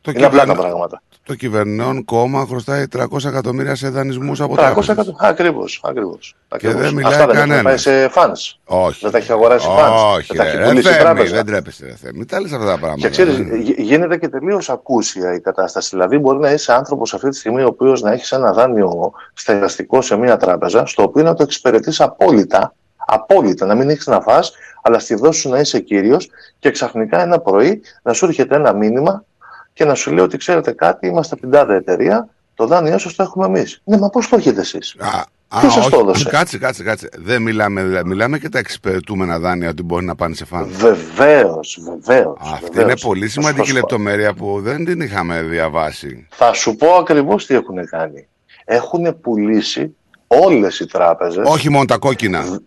[0.00, 1.02] Το, Είναι απλά τα κυβερνό- πράγματα.
[1.22, 4.88] το κυβερνών κόμμα χρωστάει 300 εκατομμύρια σε δανεισμούς από 300 τράπεζες.
[4.88, 5.28] εκατομμύρια.
[5.28, 6.36] Ακριβώς, ακριβώς.
[6.48, 6.92] Και δεν ακριβώς.
[6.92, 7.64] μιλάει Αυτά δεν έχουν κανένας.
[7.64, 8.58] πάει σε funds.
[8.64, 8.98] Όχι.
[9.02, 10.02] Δεν τα έχει αγοράσει funds.
[10.16, 11.34] Όχι, Δεν τα έχει ρε, πουλήσει η Θέμη, τράπεζα.
[11.34, 12.18] δεν τρέπεσαι, ρε Θέμη.
[12.18, 13.00] Μην τα λες αυτά τα πράγματα.
[13.00, 13.56] Και ξέρεις, ρε.
[13.56, 15.88] γι- γίνεται και τελείως ακούσια η κατάσταση.
[15.92, 20.02] Δηλαδή, μπορεί να είσαι άνθρωπος αυτή τη στιγμή, ο οποίος να έχεις ένα δάνειο στεγαστικό
[20.02, 22.74] σε μια τράπεζα, στο οποίο να το εξυπηρετείς απόλυτα,
[23.06, 24.52] απόλυτα, να μην έχεις να φας,
[24.82, 28.72] αλλά στη δόση σου να είσαι κύριος και ξαφνικά ένα πρωί να σου έρχεται ένα
[28.72, 29.24] μήνυμα
[29.72, 33.22] και να σου λέει ότι ξέρετε κάτι, είμαστε η τάδε εταιρεία, το δάνειό σας το
[33.22, 33.80] έχουμε εμείς.
[33.84, 37.08] Ναι, μα πώς το έχετε εσείς; Α, Ποιος σας όχι, το έδωσε; Κάτσε, κάτσε, κάτσε.
[37.18, 40.66] Δεν μιλάμε, δηλαδή, μιλάμε και τα εξυπηρετούμενα δάνεια ότι μπορεί να πάνε σε φαν.
[40.68, 42.38] Βεβαίως, βεβαίως.
[42.40, 46.26] Αυτή είναι πολύ σημαντική λεπτομέρεια που δεν την είχαμε διαβάσει.
[46.30, 48.28] Θα σου πω ακριβώς τι έχουν κάνει.
[48.64, 49.96] Έχουν πουλήσει
[50.26, 51.48] όλες οι τράπεζες.
[51.48, 52.60] Όχι μόνο τα κόκκινα.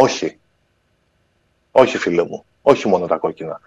[0.00, 0.38] Όχι.
[1.70, 2.44] Όχι φίλε μου.
[2.62, 3.60] Όχι μόνο τα κόκκινα.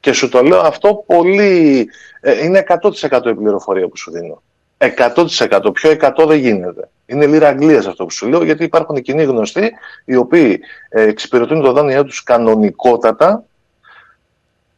[0.00, 1.88] Και σου το λέω αυτό πολύ...
[2.20, 2.64] ε, είναι
[3.10, 4.42] 100% η πληροφορία που σου δίνω.
[4.78, 5.72] 100%.
[5.72, 6.88] Πιο 100 δεν γίνεται.
[7.06, 9.72] Είναι λίρα Αγγλίας αυτό που σου λέω, γιατί υπάρχουν κοινοί γνωστοί
[10.04, 13.44] οι οποίοι ε, εξυπηρετούν το δάνειο τους κανονικότατα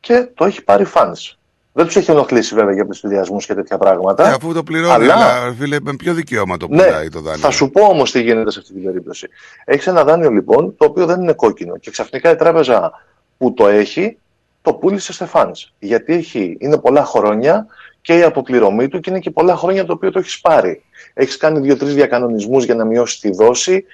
[0.01, 1.39] και το έχει πάρει funds.
[1.77, 4.29] Δεν τους έχει ενοχλήσει βέβαια για πλειστηριασμούς και τέτοια πράγματα.
[4.29, 7.41] Ε, αφού το πληρώνει, αλλά- αλλά φίλε, με ποιο δικαίωμα το ναι, πουλάει το δάνειο;
[7.41, 9.29] θα σου πω όμως τι γίνεται σε αυτή την περίπτωση.
[9.65, 12.93] Έχεις ένα δάνειο λοιπόν το οποίο δεν είναι κόκκινο και ξαφνικά η τράπεζα
[13.39, 14.19] που το έχει
[14.63, 15.73] το πούλησε σε funds.
[15.79, 17.67] Γιατί έχει, είναι πολλά χρόνια
[18.01, 20.83] και η αποπληρωμή του και είναι και πολλά χρόνια το οποίο το έχεις πάρει.
[21.15, 23.85] Έχεις κάνει δύο-τρεις διακανονισμούς για να μειώσεις τη δόση.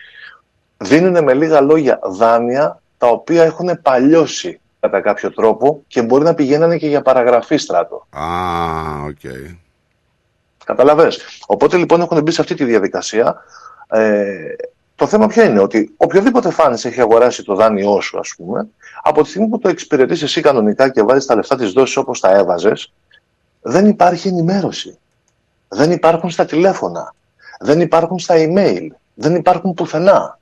[0.76, 6.34] Δίνουν με λίγα λόγια δάνεια τα οποία έχουν παλιώσει κατά κάποιο τρόπο και μπορεί να
[6.34, 8.06] πηγαίνανε και για παραγραφή Στράτο.
[8.10, 8.24] Α,
[9.04, 9.32] οκ.
[10.64, 11.20] Κατάλαβες.
[11.46, 13.36] Οπότε λοιπόν έχουν μπει σε αυτή τη διαδικασία.
[13.88, 14.54] Ε,
[14.94, 18.68] το θέμα ποιο είναι, ότι οποιοδήποτε fund έχει αγοράσει το δάνειό σου, ας πούμε,
[19.02, 22.20] από τη στιγμή που το εξυπηρετείς εσύ κανονικά και βάζεις τα λεφτά της δόσης όπως
[22.20, 22.92] τα έβαζες,
[23.62, 24.98] δεν υπάρχει ενημέρωση.
[25.68, 27.14] Δεν υπάρχουν στα τηλέφωνα.
[27.60, 28.86] Δεν υπάρχουν στα email.
[29.14, 30.38] Δεν υπάρχουν πουθενά.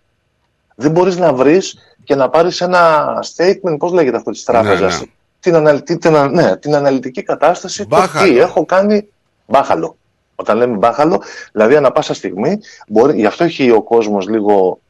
[0.74, 1.76] Δεν μπορείς να βρεις
[2.08, 5.06] και να πάρεις ένα statement, πώς λέγεται αυτό της τράπεζας, ναι.
[5.40, 8.30] Την, αναλυ- την, ανα- ναι, την αναλυτική κατάσταση, το Μπάχαλο.
[8.32, 9.08] τι έχω κάνει
[9.46, 9.96] μπάχαλο.
[10.34, 14.80] Όταν λέμε μπάχαλο, δηλαδή ανά πάσα στιγμή, μπορεί, γι' αυτό έχει ο κόσμος λίγο,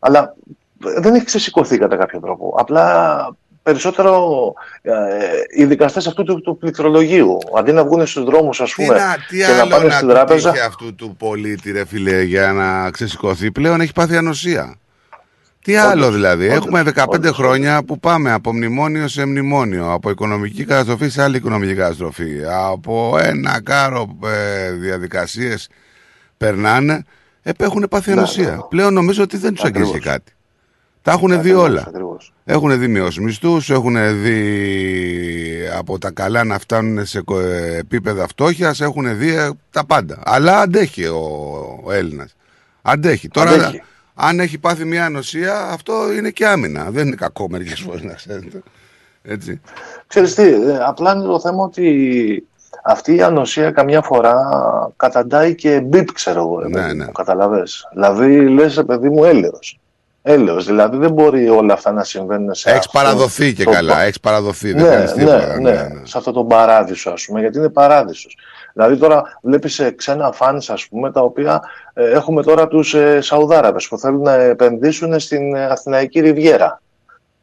[0.00, 0.34] αλλά
[0.78, 2.54] δεν έχει ξεσηκωθεί κατά κάποιο τρόπο.
[2.58, 4.52] Απλά περισσότερο
[4.82, 4.92] ε,
[5.56, 9.16] οι δικαστές αυτού του, του πληκτρολογίου, αντί να βγουν στους δρόμους ας Τι, πούμε να,
[9.28, 12.22] τι και να άλλο πάνε να στην του τράπεζα, τύχει αυτού του πολίτη ρε φίλε
[12.22, 14.74] για να ξεσηκωθεί πλέον έχει πάθει ανοσία.
[15.68, 16.44] Τι άλλο Όντως, δηλαδή.
[16.44, 21.22] όντως, Έχουμε 15 όντως, χρόνια που πάμε από μνημόνιο σε μνημόνιο, από οικονομική καταστροφή σε
[21.22, 22.30] άλλη οικονομική καταστροφή.
[22.70, 25.68] Από ένα κάρο ε, διαδικασίες
[26.36, 27.04] περνάνε,
[27.42, 28.50] επέχουν πάθει Ναι, ανοσία.
[28.50, 28.58] ναι.
[28.68, 30.06] Πλέον νομίζω ότι δεν τους αγγίζει Ακριβώς.
[30.06, 30.32] κάτι.
[31.02, 31.84] Τα έχουν δει Ακριβώς, όλα.
[31.88, 32.32] ακριβώς.
[32.44, 34.48] Έχουν δει μειώσεις μισθούς, έχουν δει
[35.78, 37.40] από τα καλά να φτάνουν σε κο-
[37.78, 40.18] επίπεδα φτώχειας, έχουν δει ε, τα πάντα.
[40.24, 41.18] Αλλά αντέχει ο,
[41.84, 42.36] ο Έλληνας.
[42.82, 43.28] Αντέχει.
[43.28, 43.82] Τώρα, Αντέχει.
[44.20, 46.86] Αν έχει πάθει μια ανοσία, αυτό είναι και άμυνα.
[46.90, 48.62] Δεν είναι κακό μερικές φορές να ξέρετε.
[49.22, 49.60] Έτσι.
[50.06, 52.46] Ξέρεις τι, ε, απλά είναι το θέμα ότι
[52.84, 54.36] αυτή η ανοσία καμιά φορά
[54.96, 57.04] καταντάει και μπιπ, ξέρω εγώ, ρε Ναι, παιδί ναι.
[57.04, 57.88] μου, καταλαβες.
[57.92, 59.78] Δηλαδή, λες, ρε παιδί μου, έλεος.
[60.22, 63.94] Έλεος, δηλαδή δεν μπορεί όλα αυτά να συμβαίνουν σε Έχεις αυτό παραδοθεί και το καλά.
[63.94, 64.72] πα- Έχεις παραδοθεί.
[64.72, 65.46] Δεν ναι, κάνεις ναι, τίποτα.
[65.46, 66.00] ναι, ναι, ναι.
[66.06, 68.36] σε αυτό τον παράδεισο, ας πούμε, γιατί είναι παράδεισος.
[68.72, 71.62] Δηλαδή τώρα βλέπεις ε, ξένα φάνς, ας πούμε, τα οποία
[71.92, 76.80] ε, έχουμε τώρα τους ε, Σαουδάραβες που θέλουν να επενδύσουν στην ε, Αθηναϊκή Ριβιέρα.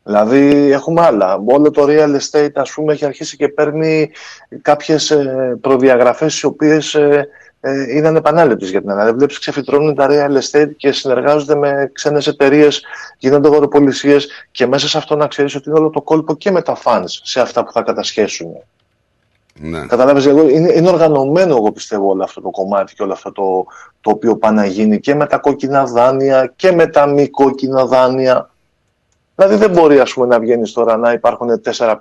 [0.04, 1.44] Δηλαδή έχουμε άλλα.
[1.46, 4.12] Όλο το real estate ας πούμε έχει αρχίσει και παίρνει
[4.62, 7.28] κάποιες ε, προδιαγραφές οι οποίες ε,
[7.60, 9.14] ε, είναι ανεπανάληπτες για την Ελλάδα.
[9.14, 12.84] Βλέπεις ξεφυτρώνουν τα real estate και συνεργάζονται με ξένες εταιρείες,
[13.18, 16.62] γίνονται αγοροπολισίες και μέσα σε αυτό να ξέρεις ότι είναι όλο το κόλπο και με
[16.62, 18.48] τα fans σε αυτά που θα κατασχέσουν.
[19.60, 19.86] Ναι.
[19.86, 23.66] Καταλάβεις, εγώ, είναι, είναι οργανωμένο εγώ πιστεύω όλο αυτό το κομμάτι και όλο αυτό το,
[24.02, 27.86] το οποίο πάει να γίνει και με τα κόκκινα δάνεια και με τα μη κόκκινα
[27.86, 28.50] δάνεια.
[29.36, 31.96] Δηλαδή δεν μπορεί ας πούμε, να βγαίνεις τώρα να υπάρχουν 4-5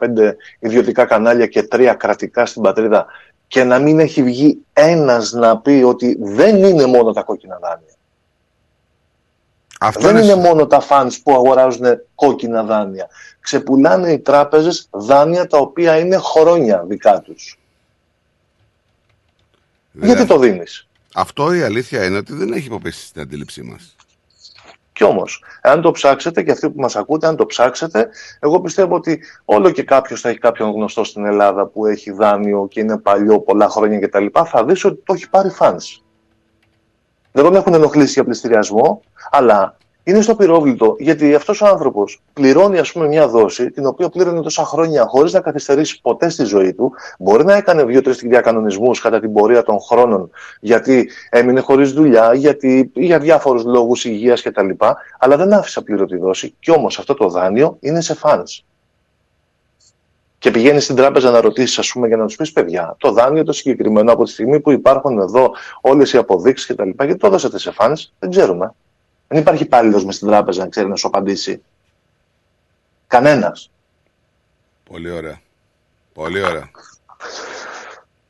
[0.58, 3.06] ιδιωτικά κανάλια και τρία κρατικά στην πατρίδα
[3.46, 7.93] και να μην έχει βγει ένας να πει ότι δεν είναι μόνο τα κόκκινα δάνεια.
[9.86, 13.08] Αυτό δεν είναι είναι μόνο τα funds που αγοράζουν κόκκινα δάνεια.
[13.40, 17.58] Ξεπουλάνε οι τράπεζες δάνεια τα οποία είναι χρόνια δικά τους.
[19.92, 23.96] Δηλαδή, Γιατί το δίνεις; Αυτό η αλήθεια είναι ότι δεν έχει υποπέσει στην αντίληψή μας.
[24.92, 28.08] Κι όμως, αν το ψάξετε και αυτοί που μας ακούτε, αν το ψάξετε,
[28.40, 32.66] εγώ πιστεύω ότι όλο και κάποιος θα έχει κάποιον γνωστό στην Ελλάδα που έχει δάνειο
[32.70, 34.26] και είναι παλιό πολλά χρόνια κτλ.
[34.46, 36.03] Θα δεις ότι το έχει πάρει fans.
[37.36, 42.78] Δεν τον έχουν ενοχλήσει για πληστηριασμό, αλλά είναι στο πυρόβλητο γιατί αυτός ο άνθρωπος πληρώνει
[42.78, 46.74] ας πούμε, μια δόση την οποία πλήρωνε τόσα χρόνια χωρίς να καθυστερήσει ποτέ στη ζωή
[46.74, 46.92] του.
[47.18, 50.30] Μπορεί να έκανε δύο-τρεις διακανονισμούς κατά την πορεία των χρόνων
[50.60, 54.70] γιατί έμεινε χωρίς δουλειά, γιατί για διάφορους λόγους υγείας κτλ.
[55.18, 56.54] Αλλά δεν άφησε απλήρωτη δόση.
[56.60, 58.62] Κι όμως αυτό το δάνειο είναι σε fans.
[60.44, 63.44] Και πηγαίνει στην τράπεζα να ρωτήσεις, ας πούμε, για να τους πεις: Παιδιά, το δάνειο
[63.44, 66.88] το συγκεκριμένο από τη στιγμή που υπάρχουν εδώ όλες οι αποδείξεις κτλ.
[66.88, 68.74] Γιατί το δώσατε σε fans, δεν ξέρουμε.
[69.28, 71.62] Δεν υπάρχει υπάλληλος μες στην τράπεζα να ξέρει να σου απαντήσει.
[73.06, 73.70] Κανένας.
[74.90, 75.40] Πολύ ωραία.
[76.12, 76.70] Πολύ ωραία.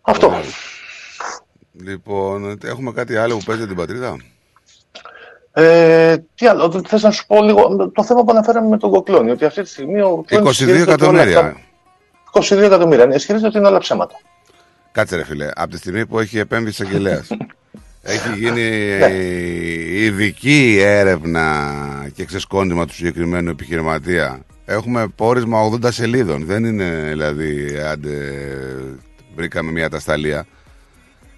[0.01, 0.27] Αυτό.
[0.27, 0.41] Ωραία.
[1.73, 4.17] Λοιπόν, έχουμε κάτι άλλο που παίζει την πατρίδα;
[5.53, 9.31] Ε, τι άλλο, θες να σου πω λίγο το θέμα που αναφέραμε με τον Κοκλώνη.
[9.31, 11.73] Ότι αυτή τη στιγμή ο 22 Κοκλώνης ισχυρίζεται ότι όλα εκατομμύρια.
[12.39, 13.07] Αυτά- 22 εκατομμύρια.
[13.07, 14.15] Ναι, Ισχυρίζεται ότι είναι όλα ψέματα.
[14.93, 17.25] Κάτσε ρε φίλε, από τη στιγμή που έχει επέμβει εισαγγελέα.
[18.03, 18.61] έχει γίνει
[18.99, 19.07] Ναι.
[20.05, 21.65] ειδική έρευνα
[22.15, 24.41] και ξεσκόντημα του συγκεκριμένου επιχειρηματία.
[24.67, 26.45] Έχουμε πόρισμα 80 σελίδων.
[26.45, 28.33] Δεν είναι δηλαδή, άντε,
[29.37, 30.47] βρήκαμε μια τασταλία.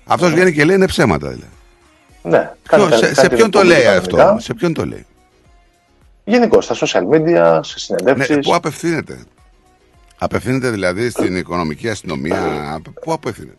[0.05, 1.51] Αυτός βγαίνει και λέει είναι ψέματα δηλαδή.
[2.23, 2.51] Ναι.
[2.69, 4.25] Ποιο- κάνει σε, κάτι σε ποιον το πολύ λέει κανονικά.
[4.29, 5.07] αυτό, σε ποιον το λέει;
[6.25, 8.37] Γενικώς στα social media, σε συνεντεύξεις.
[8.37, 9.19] Ναι, πού απευθύνεται;
[10.19, 12.81] Απευθύνεται δηλαδή στην οικονομική αστυνομία.
[13.01, 13.57] Πού απευθύνεται;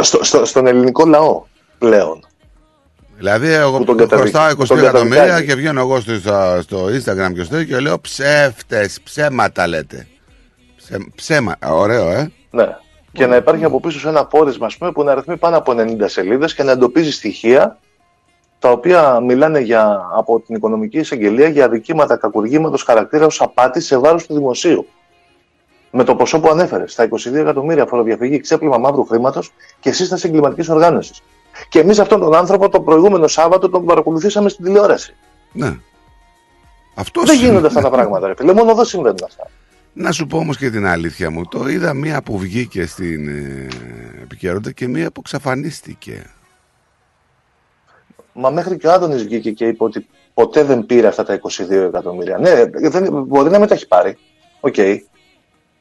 [0.00, 1.44] στο, στο, στον ελληνικό λαό
[1.78, 2.26] πλέον.
[3.16, 5.46] Δηλαδή, εγώ Που τον καταδικ- χρωστάω 22 τον εκατομμύρια καταδικάζει.
[5.46, 10.06] και βγαίνω εγώ στο, στο, στο Instagram και στο τέτοιο και λέω ψεύτες, ψέματα λέτε.
[10.76, 12.30] Ψε, ψέμα, ωραίο, ε.
[12.50, 12.76] Ναι.
[13.12, 15.72] Και να υπάρχει από πίσω σε ένα πόρισμα ας πούμε, που να αριθμεί πάνω από
[15.76, 17.78] 90 σελίδες και να εντοπίζει στοιχεία
[18.58, 23.98] τα οποία μιλάνε για, από την οικονομική εισαγγελία για αδικήματα κακουργήματος χαρακτήρα ως απάτη σε
[23.98, 24.86] βάρος του δημοσίου.
[25.94, 30.70] Με το ποσό που ανέφερε, στα 22 εκατομμύρια φοροδιαφυγή, ξέπλυμα μαύρου χρήματος και σύσταση εγκληματική
[30.70, 31.12] οργάνωση.
[31.68, 35.14] Και εμείς αυτόν τον άνθρωπο το προηγούμενο Σάββατο τον παρακολουθήσαμε στην τηλεόραση.
[35.52, 35.76] Ναι.
[36.94, 38.52] Αυτό Δεν γίνονται αυτά τα πράγματα, ρε φίλε.
[38.52, 39.50] Μόνο εδώ συμβαίνουν αυτά.
[39.92, 41.42] Να σου πω όμως και την αλήθεια μου.
[41.46, 43.68] Το είδα μία που βγήκε στην ε,
[44.22, 46.24] επικαιρότητα και μία που ξαφανίστηκε.
[48.32, 51.70] Μα μέχρι και ο Άδωνης βγήκε και είπε ότι ποτέ δεν πήρε αυτά τα 22
[51.70, 52.38] εκατομμύρια.
[52.38, 54.16] Ναι, δεν, μπορεί να μην τα έχει πάρει.
[54.60, 54.74] Οκ.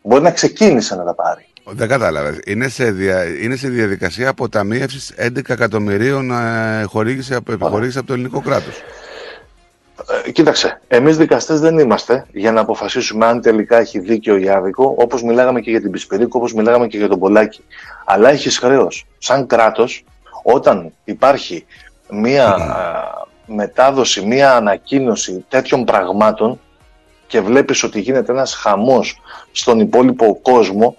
[0.01, 1.45] Μπορεί να ξεκίνησε να τα πάρει.
[1.65, 2.39] Δεν κατάλαβες.
[2.45, 8.13] Είναι, σε δια, είναι σε διαδικασία αποταμίευσης 11 εκατομμυρίων ε, χορήγηση από, επιχορήγηση από το
[8.13, 8.81] ελληνικό κράτος.
[10.25, 14.95] Ε, κοίταξε, εμείς δικαστές δεν είμαστε για να αποφασίσουμε αν τελικά έχει δίκιο ή άδικο,
[14.97, 17.63] όπως μιλάγαμε και για την Πισπιρίγκου, όπως μιλάγαμε και για τον Πολάκη.
[18.05, 20.03] Αλλά έχεις χρέος, σαν κράτος,
[20.43, 21.65] όταν υπάρχει
[22.09, 22.65] μία α,
[23.45, 26.59] μετάδοση, μία ανακοίνωση τέτοιων πραγμάτων
[27.31, 29.21] και βλέπεις ότι γίνεται ένας χαμός
[29.51, 30.95] στον υπόλοιπο κόσμο,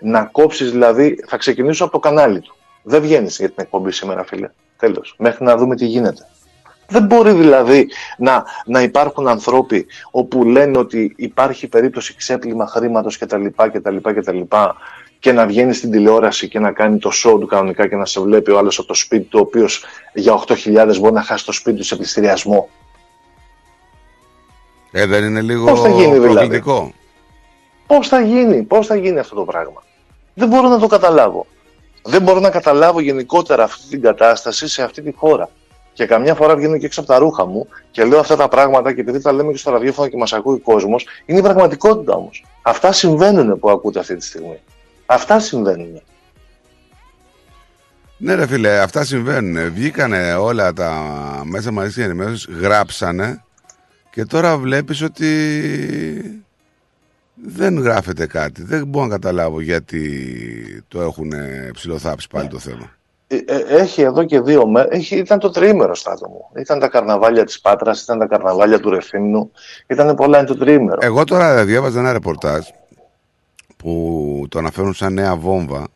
[0.00, 2.56] να κόψεις δηλαδή, θα ξεκινήσω από το κανάλι του.
[2.82, 6.28] Δεν βγαίνεις για την εκπομπή σήμερα φίλε, τέλος, μέχρι να δούμε τι γίνεται.
[6.88, 13.46] Δεν μπορεί δηλαδή να, να υπάρχουν ανθρώποι όπου λένε ότι υπάρχει περίπτωση ξέπλυμα χρήματος κτλ.
[13.72, 14.40] κτλ, κτλ
[15.18, 18.20] και να βγαίνεις στην τηλεόραση και να κάνει το show του κανονικά και να σε
[18.20, 21.52] βλέπει ο άλλος από το σπίτι του, ο οποίος για 8.000 μπορεί να χάσει το
[21.52, 22.68] σπίτι του σε πληστηριασμό.
[24.96, 26.92] Ε, δεν είναι λίγο Πώς θα γίνει, δηλαδή; προκλητικό;
[27.86, 29.82] Πώς θα γίνει, πώς θα γίνει αυτό το πράγμα;
[30.34, 31.46] Δεν μπορώ να το καταλάβω.
[32.02, 35.48] Δεν μπορώ να καταλάβω γενικότερα αυτή την κατάσταση σε αυτή τη χώρα.
[35.92, 38.92] Και καμιά φορά βγαίνω και έξω από τα ρούχα μου και λέω αυτά τα πράγματα
[38.92, 42.14] και επειδή τα λέμε και στο ραδιόφωνο και μας ακούει ο κόσμος, είναι η πραγματικότητα
[42.14, 42.44] όμως.
[42.62, 44.60] Αυτά συμβαίνουν που ακούτε αυτή τη στιγμή.
[45.06, 46.02] Αυτά συμβαίνουν.
[48.16, 49.72] Ναι ρε φίλε, αυτά συμβαίνουν.
[49.72, 50.92] Βγήκανε όλα τα
[51.44, 53.43] μέσα μαζικής ενημέρωσης, γράψανε
[54.14, 55.28] και τώρα βλέπεις ότι
[57.34, 58.62] δεν γράφεται κάτι.
[58.62, 61.32] Δεν μπορώ να καταλάβω γιατί το έχουν
[61.72, 62.90] ψηλοθάψει πάλι το θέμα.
[63.26, 66.60] Ε, ε, Έχει εδώ και δύο μέρες, ήταν το τριήμερο στάτο μου.
[66.60, 69.50] Ήταν τα καρναβάλια της Πάτρας, ήταν τα καρναβάλια του Ρεφίμνου,
[69.86, 70.98] ήταν πολλά είναι το τριήμερο.
[71.00, 72.66] Εγώ τώρα διάβαζα ένα ρεπορτάζ
[73.76, 75.86] που το αναφέρουν σαν νέα βόμβα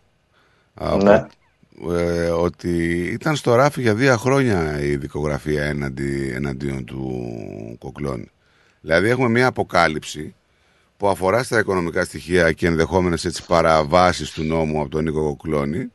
[1.02, 1.26] Ναι.
[1.86, 8.30] Ε, ότι ήταν στο ράφι για δύο χρόνια η δικογραφία έναντι, εναντίον του Κοκλώνη.
[8.80, 10.34] Δηλαδή έχουμε μια αποκάλυψη
[10.96, 15.92] που αφορά στα οικονομικά στοιχεία και ενδεχόμενες έτσι παραβάσεις του νόμου από τον Νίκο Κοκλώνη.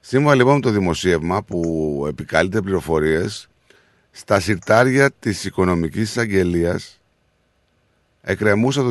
[0.00, 3.48] Σύμφωνα λοιπόν με το δημοσίευμα που επικαλείται πληροφορίες
[4.10, 7.00] στα συρτάρια της οικονομικής εισαγγελίας
[8.20, 8.88] εκκρεμούσα το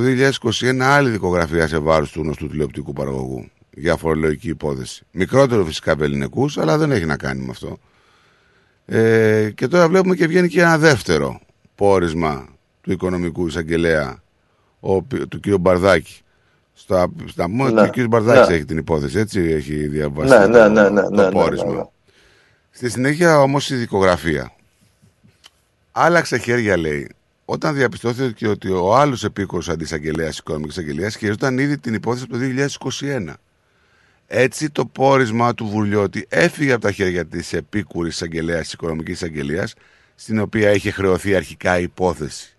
[0.52, 5.04] 2021 άλλη δικογραφία σε βάρος του γνωστού τηλεοπτικού παραγωγού για φορολογική υπόθεση.
[5.12, 7.78] Μικρότερο φυσικά από ελληνικούς, αλλά δεν έχει να κάνει με αυτό.
[8.86, 11.40] Ε, και τώρα βλέπουμε και βγαίνει και ένα δεύτερο
[11.76, 12.48] πόρισμα
[12.82, 14.22] του οικονομικού εισαγγελέα
[14.80, 15.56] ο, του κ.
[15.60, 16.20] Μπαρδάκη.
[16.74, 17.82] Στα, στα πούμε Ναι.
[17.82, 18.08] ότι ο κ.
[18.08, 18.56] Μπαρδάκης Ναι.
[18.56, 21.70] έχει την υπόθεση, έτσι έχει διαβάσει Ναι, ναι, το, ναι, ναι, το ναι, ναι, πόρισμα.
[21.72, 21.84] ναι, ναι.
[22.72, 24.52] Στη συνέχεια όμως η δικογραφία
[25.92, 27.12] άλλαξε χέρια λέει
[27.46, 32.44] όταν διαπιστώθηκε ότι ο άλλος επίκορος αντισαγγελέας οικονομική αγγελία χειριζόταν ήδη την υπόθεση από το
[33.00, 33.34] 2021.
[34.34, 39.68] Έτσι το πόρισμα του Βουλιώτη έφυγε από τα χέρια της επίκουρης αγγελέα οικονομικής αγγελία,
[40.16, 42.58] στην οποία είχε χρεωθεί αρχικά η υπόθεση.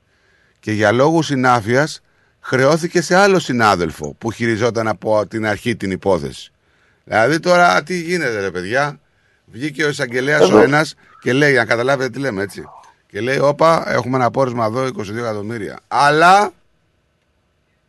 [0.60, 2.02] Και για λόγους συνάφειας
[2.40, 6.52] χρεώθηκε σε άλλο συνάδελφο που χειριζόταν από την αρχή την υπόθεση.
[7.04, 9.00] Δηλαδή τώρα τι γίνεται ρε παιδιά;
[9.44, 10.60] Βγήκε ο εισαγγελέας ο Εδώ.
[10.60, 12.64] ένας και λέει, να καταλάβετε τι λέμε έτσι.
[13.06, 15.80] Και λέει, Όπα, έχουμε ένα πόρισμα εδώ 22 εκατομμύρια.
[15.88, 16.52] Αλλά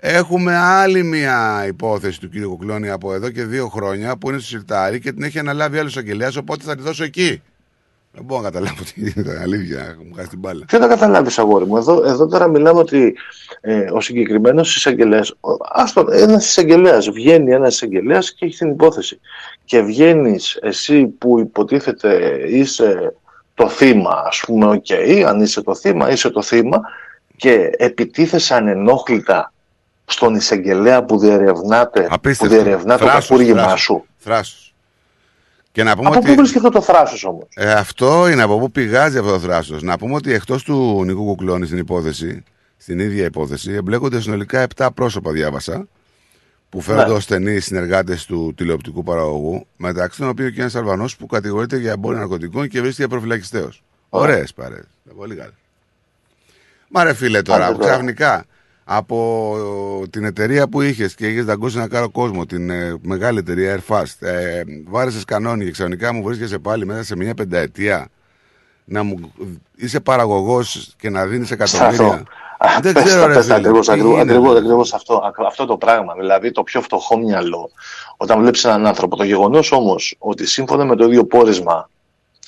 [0.05, 4.47] έχουμε άλλη μια υπόθεση του κύριου Κουκλώνη από εδώ και δύο χρόνια που είναι στο
[4.47, 7.41] συρτάρι και την έχει αναλάβει άλλος εισαγγελέας, οπότε θα τη δώσω εκεί.
[8.11, 9.39] Δεν μπορώ να καταλάβω τι γίνεται.
[9.41, 10.65] Αλήθεια, έχω χάσει την μπάλα.
[10.65, 11.77] Τι να καταλάβεις, αγόρι μου.
[11.77, 13.15] Εδώ, εδώ τώρα μιλάμε ότι
[13.61, 15.35] ε, ο συγκεκριμένος εισαγγελέας,
[16.11, 19.19] ένας εισαγγελέας, βγαίνει ένας εισαγγελέας και έχει την υπόθεση.
[19.65, 23.15] Και βγαίνεις εσύ που υποτίθεται είσαι
[23.53, 24.85] το θύμα, ας πούμε, οκ,
[25.27, 26.81] αν είσαι το θύμα, είσαι το θύμα
[27.35, 29.52] και επιτίθεσαι ανενόχλητα
[30.05, 32.53] στον εισαγγελέα που διερευνάται, που Απίστευτο.
[32.55, 33.81] διερευνά το Θράσος, κακούργημά θράσος.
[33.81, 34.05] σου.
[34.17, 34.73] Θράσος.
[35.71, 36.27] Και να πούμε Από ότι...
[36.27, 39.81] πού βρίσκεται το θράσος όμως; Ε, αυτό είναι από πού πηγάζει αυτό το θράσος.
[39.81, 42.43] Να πούμε ότι εκτός του Νίκου Κουκλώνη στην υπόθεση,
[42.77, 45.87] στην ίδια υπόθεση, εμπλέκονται συνολικά 7 πρόσωπα, διάβασα,
[46.69, 47.13] που φέρονται Ναι.
[47.13, 51.91] ως στενοί συνεργάτες του τηλεοπτικού παραγωγού, μεταξύ των οποίων και ένας Αλβανός που κατηγορείται για
[51.91, 53.69] εμπόριο ναρκωτικών και βρίσκεται προφυλακιστέο.
[54.09, 54.79] Ωραίες παρέ.
[55.15, 55.53] Πολύ καλά.
[56.87, 57.89] Μα ρε φίλε τώρα, Άντε τώρα.
[57.91, 58.45] ξαφνικά
[58.83, 59.57] από
[60.09, 64.27] την εταιρεία που είχες και είχες δαγκώσει ένα κάρο κόσμο, την ε, μεγάλη εταιρεία Airfast,
[64.27, 68.07] ε, βάρεσες κανόνι και ξαφνικά μου βρίσκεσαι πάλι μέσα σε μια πενταετία
[68.85, 69.33] να μου
[69.75, 72.05] είσαι παραγωγός και να δίνεις εκατομμύρια.
[72.57, 72.81] Αυτό.
[72.81, 74.31] Δεν Πες ξέρω, τα, ρε πες τα, φίλε, ακριβώς, τι ακριβώς, γίνεται.
[74.31, 76.13] ακριβώς, ακριβώς αυτό, ακ- αυτό το πράγμα.
[76.19, 77.69] Δηλαδή το πιο φτωχό μυαλό.
[78.17, 81.89] Όταν βλέπεις έναν άνθρωπο, το γεγονός όμως ότι σύμφωνα με το ίδιο πόρισμα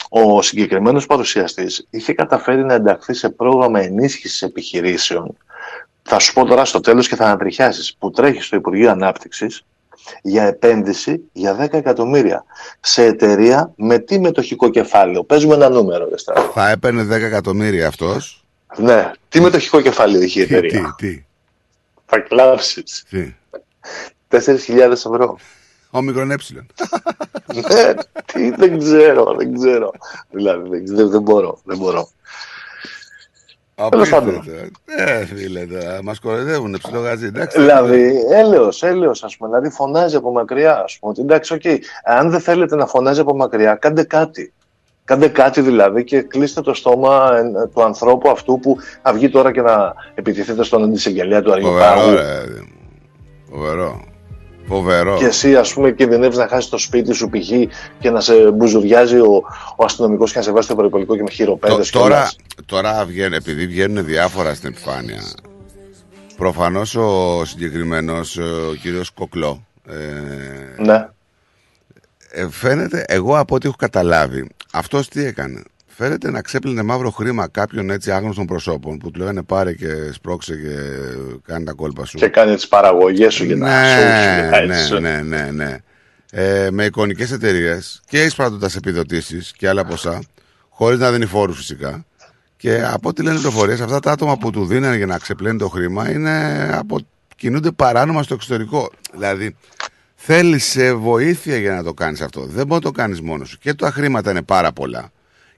[0.10, 5.38] ο συγκεκριμένος παρουσιαστής είχε καταφέρει να ενταχθεί σε πρόγραμμα ενίσχυσης επιχειρήσεων
[6.08, 9.66] θα σου πω τώρα στο τέλος και θα ανατριχιάσεις που τρέχεις στο Υπουργείο Ανάπτυξης
[10.22, 12.46] για επένδυση για 10 εκατομμύρια
[12.80, 15.24] σε εταιρεία με τι μετοχικό κεφάλαιο.
[15.24, 16.52] Παίζουμε ένα νούμερο, ρε Στράτο.
[16.54, 18.46] Θα έπαιρνε 10 εκατομμύρια αυτός.
[18.78, 21.26] Ναι, τι μετοχικό κεφάλαιο είχε η εταιρεία; Τι, τι,
[22.06, 23.06] Θα κλάψεις.
[23.10, 23.36] τι.
[24.30, 25.38] 4.000 ευρώ.
[25.90, 26.36] Ο μικρόν ε.
[27.54, 27.94] ναι,
[28.34, 29.92] τι, δεν ξέρω, δεν ξέρω.
[30.32, 32.10] Δηλαδή, δεν, δεν, δεν μπορώ, δεν μπορώ.
[33.90, 34.36] Τέλος πάντων.
[34.36, 34.70] Απίστευτο.
[34.86, 37.26] Ε, φίλε, τώρα μας κοροϊδεύουν ψιλό γαζί.
[37.26, 37.60] Εντάξει.
[37.60, 39.50] Δηλαδή, έλεος, έλεος, ας πούμε.
[39.50, 41.12] Δηλαδή, φωνάζει από μακριά, ας πούμε.
[41.12, 41.62] Ότι εντάξει, οκ,
[42.04, 44.54] αν δεν θέλετε να φωνάζει από μακριά, κάντε κάτι.
[45.06, 49.52] Κάντε κάτι δηλαδή και κλείστε το στόμα ε, του ανθρώπου αυτού που θα βγει τώρα
[49.52, 52.12] και να επιτιθείτε στον αντεισαγγελέα του Αρείου Φοβερό, Πάγου.
[52.16, 52.44] ρε.
[53.52, 54.04] Φοβερό.
[54.68, 55.18] Φοβερό.
[55.18, 57.50] Και εσύ, ας πούμε, κινδυνεύεις να χάσεις το σπίτι σου π.χ.
[58.00, 59.44] και να σε μπουζουριάζει ο,
[59.76, 61.90] ο αστυνομικός και να σε βάζει στο περιπολικό και με χειροπέδες.
[61.90, 62.32] Τω- τώρα,
[62.66, 65.22] τώρα βγαίνουν, επειδή βγαίνουν διάφορα στην επιφάνεια.
[66.38, 69.66] Προφανώς ο συγκεκριμένος, ο κύριος Κοκλό.
[69.90, 71.08] Ε, Ναι.
[72.32, 75.64] ε, φαίνεται, εγώ από ό,τι έχω καταλάβει, αυτός τι έκανε;
[75.98, 80.56] Φαίνεται να ξέπλυνε μαύρο χρήμα κάποιων έτσι άγνωστων προσώπων που του λέγανε πάρε και σπρώξε
[80.56, 80.70] και
[81.46, 82.18] κάνει τα κόλπα σου.
[82.18, 85.00] Και κάνει τις παραγωγές σου και τα show σου και τα Ναι, έτσι σου.
[85.00, 85.78] ναι, ναι, ναι.
[86.32, 90.22] Ε, με εικονικές εταιρείες και εισπράττοντα επιδοτήσεις και άλλα ποσά,
[90.70, 92.06] χωρίς να δίνει φόρους φυσικά.
[92.58, 95.70] Και από ό,τι λένε πληροφορίε, αυτά τα άτομα που του δίνανε για να ξεπλένει το
[95.70, 96.98] χρήμα είναι από...
[97.36, 98.92] κινούνται παράνομα στο εξωτερικό.
[99.14, 99.56] Δηλαδή,
[100.16, 102.42] θέλεις βοήθεια για να το κάνεις αυτό.
[102.42, 103.58] Δεν μπορεί να το κάνεις μόνος σου.
[103.58, 105.10] Και τα χρήματα είναι πάρα πολλά.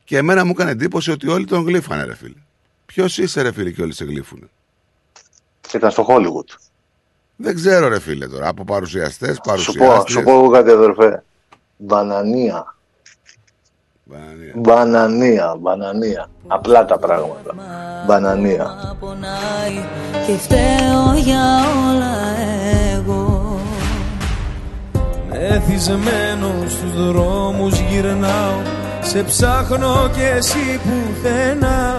[0.08, 2.34] Και εμένα μου έκανε εντύπωση ότι όλοι τον γλύφανε, ρε φίλε.
[2.86, 4.50] Ποιος είσαι, ρε φίλε, και όλοι σε γλύφουνε;
[5.74, 6.56] Ήταν στο Hollywood.
[7.36, 8.48] Δεν ξέρω, ρε φίλε τώρα.
[8.48, 10.18] Από παρουσιαστές, Σου πω, παρουσιάστριες.
[10.20, 11.24] σου πω εγώ κάτι, αδερφέ.
[11.78, 12.76] Μπανανία.
[14.56, 16.30] Μπανανία, μπανανία.
[16.48, 17.56] Απλά τα πράγματα.
[18.08, 18.96] Μπανανία.
[19.00, 19.86] πονάει
[20.28, 22.38] και φταίω για όλα
[22.94, 23.60] εγώ
[25.32, 28.62] Εθισμένο στους δρόμους γυρνάω
[29.10, 31.96] Σε ψάχνω κι εσύ πουθενά.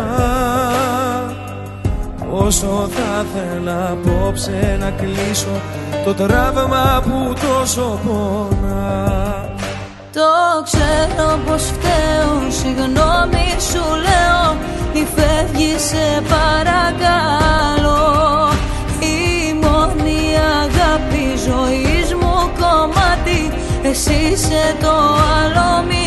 [2.30, 5.60] Όσο θα θέλα απόψε να κλείσω
[6.04, 9.48] Το τραύμα που τόσο πονά.
[10.12, 14.56] Το ξέρω πως φταίω Συγγνώμη σου λέω
[14.94, 18.08] Μη φεύγεις σε παρακαλώ.
[19.00, 20.20] Η μόνη
[20.62, 23.52] αγάπη ζωής μου κομμάτι
[23.82, 24.94] Εσύ είσαι το
[25.42, 25.97] άλλο μισό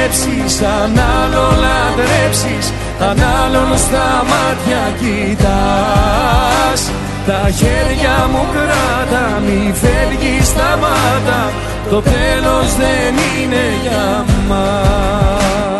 [0.00, 6.90] οι σκέψεις Αν άλλο λατρέψεις Αν άλλον στα μάτια κοιτάς.
[7.26, 11.52] Τα χέρια μου κράτα Μη φεύγεις σταμάτα
[11.90, 15.79] Το τέλος δεν είναι για μας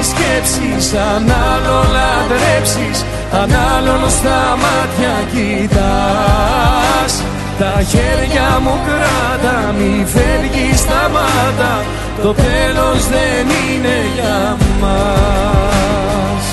[0.00, 7.22] Ματώνουν οι σκέψεις Αν άλλο λατρέψεις Αν άλλον στα μάτια κοιτάς
[7.58, 11.84] Τα χέρια μου κράτα Μη φεύγεις σταμάτα
[12.22, 16.44] Το τέλος δεν είναι για μας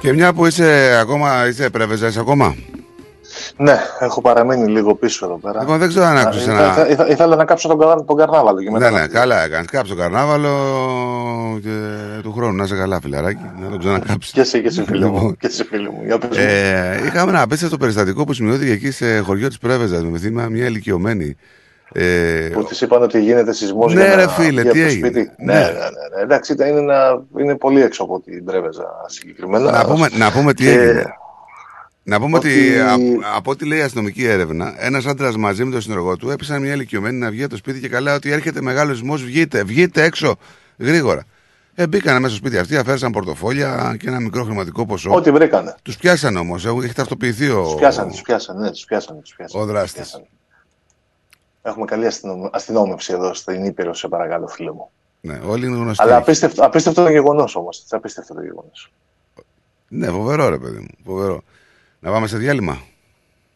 [0.00, 2.54] Και μια που είσαι ακόμα, είσαι πρέβεζα, είσαι ακόμα;
[3.56, 5.60] Ναι, έχω παραμείνει λίγο πίσω εδώ πέρα.
[5.60, 8.16] Λοιπόν, δεν ξέρω αν άκουσες Ήθελα- ένα- ήθελα- ήθελα- Ήθελα να κάψω τον, καρα- τον
[8.16, 8.90] καρνάβαλο και μετά.
[8.90, 9.66] Ναι, ναι, καλά έκανες.
[9.70, 10.48] Κάψε το καρνάβαλο
[11.62, 11.70] και
[12.22, 12.56] του χρόνου.
[12.56, 13.42] Να είσαι καλά, φιλαράκι.
[13.62, 14.32] Να το ξανακάψεις.
[14.32, 15.36] Και εσύ, και εσύ, φίλε μου.
[15.36, 16.02] Και εσύ, φίλε μου.
[16.04, 16.44] Για πες μου.
[16.48, 20.02] Ε, είχαμε ένα απίστευτο περιστατικό που σημειώθηκε εκεί σε χωριό της Πρέβεζας.
[20.04, 21.36] Με θύμα μια ηλικιωμένη.
[21.92, 24.80] Ε, Που της είπαν ότι γίνεται σεισμός Ναι, για ρε να φίλε, βγει από τι
[24.82, 25.30] το έγινε; σπίτι.
[25.38, 25.52] Ναι.
[25.52, 26.22] Ναι, ναι, ναι, ναι.
[26.22, 29.70] Εντάξει, ήταν, είναι, ένα, είναι πολύ έξω από την Πρέβεζα συγκεκριμένα.
[29.70, 31.04] να, πούμε, να πούμε τι Και- έγινε.
[32.08, 35.70] Να πούμε ότι, ότι- α- από ό,τι λέει η αστυνομική έρευνα, ένας άντρας μαζί με
[35.70, 38.60] τον συνεργό του έπεισαν μια ηλικιωμένη να βγει από το σπίτι και καλά ότι έρχεται
[38.60, 39.16] μεγάλος σεισμό.
[39.16, 40.36] Βγείτε, βγείτε έξω
[40.78, 41.24] γρήγορα.
[41.74, 45.14] Ε, μπήκαν μέσα στο σπίτι αυτοί, αφαίρεσαν πορτοφόλια και ένα μικρό χρηματικό ποσό.
[45.14, 45.74] Ό,τι βρήκανε.
[45.82, 47.62] Τους πιάσαν όμως, έχει ταυτοποιηθεί ο.
[47.62, 49.62] Τους πιάσανε, τους πιάσανε, ναι, τους πιάσανε, τους πιάσανε.
[49.62, 49.92] Ο δράστης.
[49.92, 50.28] Τους πιάσανε.
[51.62, 52.40] Έχουμε καλή αστυνομ...
[52.52, 54.90] αστυνόμευση εδώ στην Ήπειρο, σε παρακαλώ, φίλε μου.
[55.20, 56.02] Ναι, όλοι είναι γνωστοί.
[56.02, 57.84] Αλλά απίστευτο, απίστευτο το γεγονός όμως.
[57.90, 58.92] Απίστευτο το γεγονός.
[59.88, 61.04] Ναι, φοβερό ρε παιδί μου.
[61.04, 61.42] Φοβερό.
[62.00, 62.82] Να πάμε σε διάλειμμα.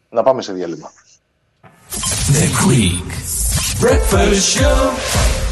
[0.09, 0.91] Να πάμε σε διάλειμμα.
[2.33, 3.11] The Greek
[3.83, 5.42] Breakfast Show.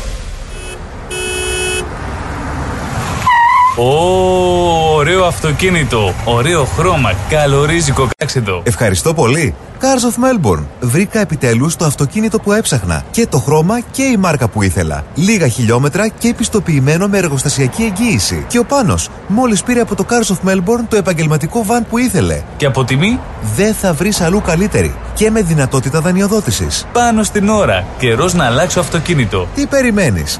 [3.84, 8.62] Ωραίο αυτοκίνητο, ωραίο χρώμα, καλορίζικο κάξιτο.
[8.66, 9.56] Ευχαριστώ πολύ.
[9.80, 10.64] Cars of Melbourne.
[10.80, 13.04] Βρήκα επιτέλους το αυτοκίνητο που έψαχνα.
[13.12, 15.04] Και το χρώμα και η μάρκα που ήθελα.
[15.16, 18.46] Λίγα χιλιόμετρα και επιστοποιημένο με εργοστασιακή εγγύηση.
[18.48, 18.96] Και ο πάνω,
[19.28, 22.42] μόλις πήρε από το Cars of Melbourne το επαγγελματικό βαν που ήθελε.
[22.58, 23.20] Και από τιμή,
[23.56, 24.96] Δεν θα βρεις αλλού καλύτερη.
[25.14, 26.88] Και με δυνατότητα δανειοδότησης.
[26.94, 27.86] πάνω στην ώρα.
[27.98, 29.48] Καιρός να αλλάξω αυτοκίνητο.
[29.56, 30.40] Τι περιμένεις;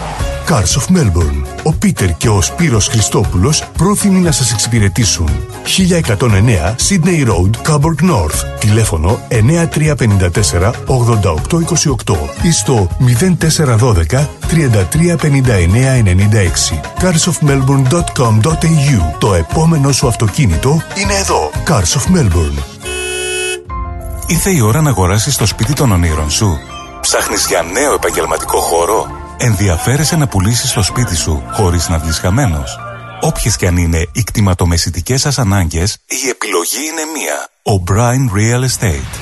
[0.51, 1.41] Cars of Melbourne.
[1.63, 5.29] Ο Πίτερ και ο Σπύρος Χριστόπουλος πρόθυμοι να σας εξυπηρετήσουν.
[5.63, 8.59] 1109 Sydney Road, Coburg North.
[8.59, 12.87] Τηλέφωνο 9354 8828 ή στο
[13.39, 16.79] 0412 335996.
[16.99, 21.49] carsofmelbourne.com.au Το επόμενο σου αυτοκίνητο είναι εδώ.
[21.67, 22.59] Cars of Melbourne.
[24.27, 26.57] Ήρθε η ώρα να αγοράσεις το σπίτι των ονείρων σου.
[27.01, 29.07] Ψάχνεις για νέο επαγγελματικό χώρο;
[29.43, 32.79] Ενδιαφέρεσαι να πουλήσεις το σπίτι σου χωρίς να βγεις χαμένος.
[33.21, 37.49] Όποιες και αν είναι οι κτηματομεσητικές σας ανάγκες, η επιλογή είναι μία.
[37.63, 39.17] O'Brien Real Estate.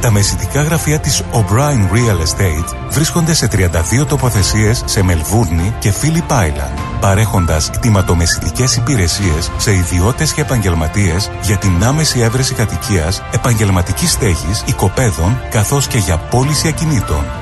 [0.00, 6.32] Τα μεσητικά γραφεία της O'Brien Real Estate βρίσκονται σε 32 τοποθεσίες σε Μελβούρνη και Phillip
[6.32, 14.62] Island, παρέχοντας κτηματομεσητικές υπηρεσίες σε ιδιώτες και επαγγελματίες για την άμεση έβρεση κατοικίας, επαγγελματικής στέγης,
[14.66, 17.41] οικοπαίδων, καθώς και για πώληση ακινήτων.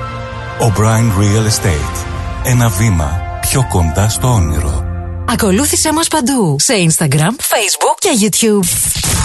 [0.61, 2.05] O'Brien Real Estate.
[2.43, 4.83] Ένα βήμα πιο κοντά στο όνειρο.
[5.27, 6.55] Ακολούθησέ μας παντού.
[6.59, 8.67] Σε Instagram, Facebook και YouTube.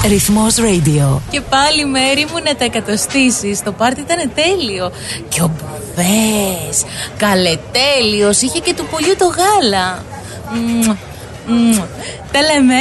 [0.09, 1.21] Ρυθμός Radio.
[1.31, 4.93] Και πάλι μέρη μου να τα εκατοστήσεις Το πάρτι ήταν τέλειο
[5.29, 6.85] Και ο Μπουβές
[7.17, 10.05] Καλετέλειος Είχε και του πολιού το γάλα
[10.53, 10.97] Μμμ,
[11.47, 11.79] μμμ.
[12.33, 12.81] Τα λέμε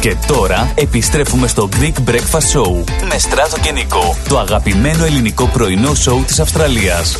[0.00, 5.94] Και τώρα επιστρέφουμε στο Greek Breakfast Show με Στράτο και Νικό, το αγαπημένο ελληνικό πρωινό
[5.94, 7.18] σοου της Αυστραλίας.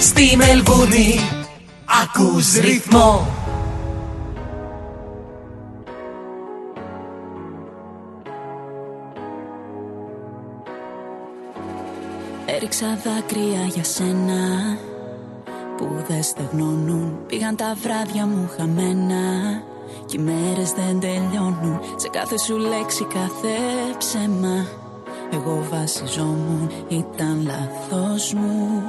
[0.00, 1.20] Στη Μελβούνι
[2.02, 3.41] ακούς ρυθμό
[12.62, 14.76] Έριξα δάκρυα για σένα.
[15.76, 17.18] Που δεν στεγνώνουν.
[17.26, 19.62] Πήγαν τα βράδια μου χαμένα.
[20.06, 21.80] Κι οι μέρες δεν τελειώνουν.
[21.96, 23.56] Σε κάθε σου λέξη, κάθε
[23.98, 24.66] ψέμα.
[25.32, 28.82] Εγώ βασιζόμουν, ήταν λάθος μου.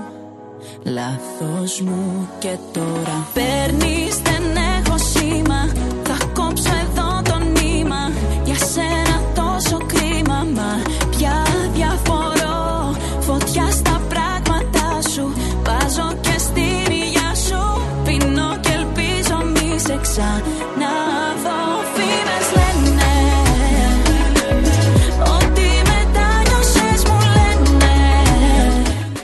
[0.83, 2.29] Λάθος μου.
[2.39, 5.82] Και τώρα Παίρνεις, δεν έχω σήμα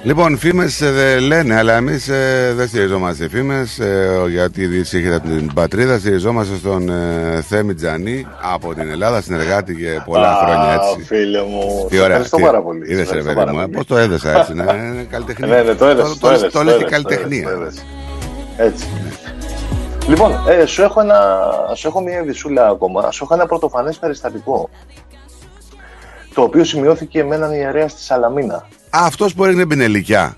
[0.09, 2.05] Λοιπόν, φήμες δεν λένε, αλλά εμείς
[2.55, 3.79] δεν στηριζόμαστε φήμες
[4.29, 5.97] γιατί η Δύση έχετε από την πατρίδα.
[5.99, 11.05] Στηριζόμαστε στον ε, Θέμη Τζανή από την Ελλάδα, συνεργάτη και πολλά Α, χρόνια έτσι.
[11.05, 11.85] φίλε μου.
[11.89, 12.07] Τι ωραία.
[12.07, 12.79] Ευχαριστώ τι- πάρα πολύ.
[12.83, 13.75] Είδες, ρε Ευχαριστώ παιδί πάρα μου, πολύ.
[13.75, 14.53] πώς το έδεσα έτσι.
[14.53, 14.63] Ναι,
[14.93, 15.47] είναι καλλιτεχνία.
[15.47, 17.43] Ναι, ναι, το έδεσες, Το, το το, έδεσες, το το λες και έδεσες, καλλιτεχνία.
[17.43, 17.85] το έδεσες.
[18.57, 18.85] Έτσι.
[20.07, 20.31] Λοιπόν,
[20.61, 21.17] ε, σου, έχω ένα,
[21.75, 23.11] σου έχω μια ειδισούλα ακόμα.
[23.11, 24.69] Σου έχω ένα πρωτοφανές περιστατικό.
[26.33, 28.67] Το οποίο σημειώθηκε με έναν ιερέα στη Σαλαμίνα.
[28.89, 30.37] Α, αυτός που έριχνε πινελικιά.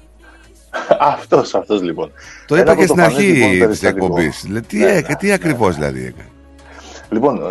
[1.00, 2.12] αυτός, αυτός λοιπόν.
[2.48, 4.06] Το Ένα είπα και στην πρωτοφανές, λοιπόν, αρχή της περιστατικό.
[4.06, 4.46] εκπομπής.
[4.68, 6.30] Τι, Ναι, έκανε, ναι, τι ακριβώς δηλαδή έκανε.
[7.10, 7.46] Λοιπόν, ε,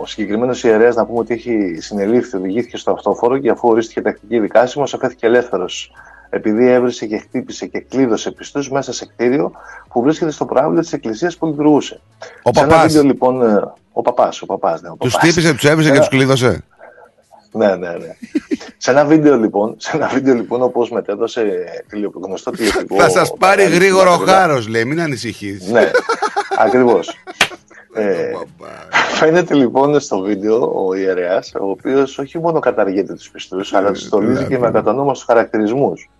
[0.00, 4.38] ο συγκεκριμένος ιερέας, να πούμε ότι έχει συνελήφθη, οδηγήθηκε στο αυτόφορο και αφού ορίστηκε τακτική
[4.40, 5.92] δικάσιμος, αφέθηκε ελεύθερος.
[6.30, 9.52] Επειδή έβρισε και χτύπησε και κλείδωσε πιστούς μέσα σε κτίριο
[9.92, 12.00] που βρίσκεται στο προάβλιο της εκκλησίας που λειτουργούσε.
[12.42, 12.86] Ο Σε ένα παπάς.
[12.86, 15.28] βίντεο, λοιπόν, ε, ο παπάς, ο παπάς, ναι, ο Τους παπάς.
[15.28, 16.64] τύπησε, τους έβρισε Σε και ένα- τους κλείδωσε;
[17.56, 18.16] Ναι, ναι, ναι.
[18.76, 22.96] σε ένα βίντεο λοιπόν, σε ένα βίντεο λοιπόν όπως μετέδωσε τηλεο- γνωστό τηλεοπτικό...
[22.96, 24.40] Θα σας πάρει κανάλι γρήγορο στην Πατρίδα.
[24.40, 25.68] χάρο, λέει, μην ανησυχείς.
[25.70, 25.90] Ναι,
[26.58, 27.14] ακριβώς.
[27.94, 28.32] Ε,
[29.14, 34.02] φαίνεται λοιπόν στο βίντεο ο ιερέας, ο οποίος όχι μόνο καταργείται τους πιστούς, αλλά τους
[34.02, 36.10] στολίζει και με ακατανόμαστους χαρακτηρισμούς.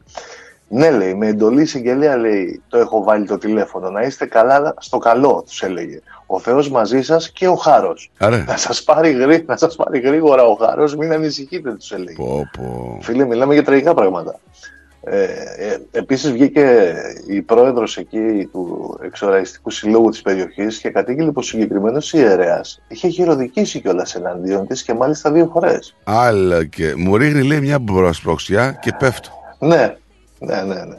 [0.68, 3.90] Ναι, λέει, με εντολή εισαγγελέα, λέει, το έχω βάλει το τηλέφωνο.
[3.90, 6.00] Να είστε καλά στο καλό, τους έλεγε.
[6.26, 8.10] Ο Θεός μαζί σας και ο Χάρος.
[8.18, 8.44] Άρα.
[8.46, 12.16] Να σας πάρει, γρή, να σας πάρει γρήγορα ο Χάρος, μην ανησυχείτε, τους έλεγε.
[12.16, 12.98] Πω, πω.
[13.00, 14.40] Φίλε, μιλάμε για τραγικά πράγματα.
[15.06, 15.22] Ε,
[15.56, 16.94] ε, επίσης βγήκε
[17.26, 23.08] η πρόεδρος εκεί του εξοραϊστικού συλλόγου της περιοχής και κατήγγειλε πως ο συγκεκριμένος ιερέας είχε
[23.08, 25.96] χειροδικήσει κιόλας εναντίον της και μάλιστα δύο φορές.
[26.04, 29.30] Άλλα και μου ρίχνει, λέει, μια μπροσπροξιά και πέφτω.
[29.58, 29.96] Ναι,
[30.44, 30.98] ναι, ναι, ναι.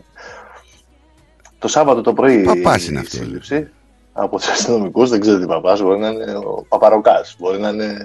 [1.59, 3.69] Το Σάββατο το πρωί Παπάς η είναι αυτό, σύλληψη
[4.13, 7.97] από τους αστυνομικούς, δεν ξέρω τι παπάς, μπορεί να είναι ο Παπαροκάς, μπορεί να είναι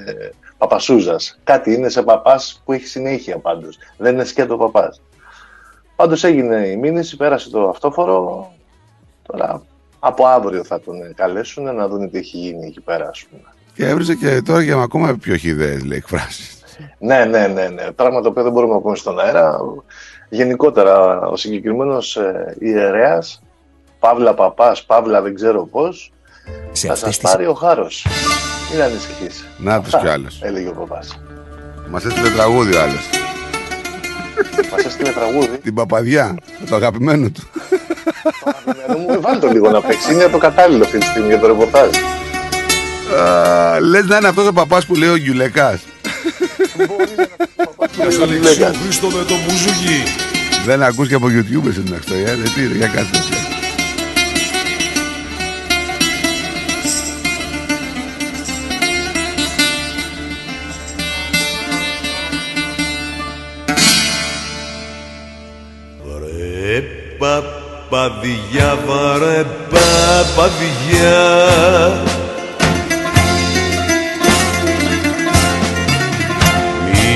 [0.58, 1.38] Παπασούζας.
[1.44, 5.00] Κάτι είναι σε παπάς που έχει συνέχεια πάντως, δεν είναι σκέτο παπάς.
[5.96, 8.52] Πάντως έγινε η μήνυση, πέρασε το αυτόφορο,
[9.22, 9.62] τώρα
[9.98, 13.42] από αύριο θα τον καλέσουν να δουν τι έχει γίνει εκεί πέρα, ας πούμε.
[13.74, 16.62] Και έβριζε και τώρα για ακόμα πιο χιδαίε, λέει, εκφράσεις.
[16.98, 17.90] Ναι, ναι, ναι, ναι.
[17.90, 19.58] Πράγμα το οποίο δεν μπορούμε να πούμε στον αέρα.
[20.30, 23.42] Γενικότερα, ο συγκεκριμένος ε, ιερέας,
[23.98, 26.12] Παύλα Παπάς, Παύλα δεν ξέρω πώς,
[26.72, 28.06] θα σας πάρει ο χάρος.
[28.72, 29.44] Μην ανησυχείς.
[29.58, 30.40] Να τους Αυτά κι άλλος.
[30.48, 31.20] Έλεγε ο Παπάς.
[31.88, 33.08] Μας έστειλε τραγούδι ο άλλος.
[34.72, 35.58] Μας έστειλε τραγούδι.
[35.58, 36.34] Την παπαδιά,
[36.68, 37.42] το αγαπημένο του.
[39.08, 40.12] Μου βάλει το λίγο να παίξει.
[40.12, 41.90] Είναι το κατάλληλο αυτή τη στιγμή για το ρεπορτάζ.
[43.80, 45.80] Λες να είναι αυτός ο παπάς που λέει ο Γκιουλεκά.
[46.80, 47.69] Αλεξίου
[48.82, 50.02] Χρήστο με το μπουζούκι.
[50.64, 53.22] Δεν ακούς και από YouTube εσύ την αυτό, ε, τι είναι, για κάτσε.
[66.04, 66.82] Βαρε
[67.18, 71.40] παπαδιά, βαρε παπαδιά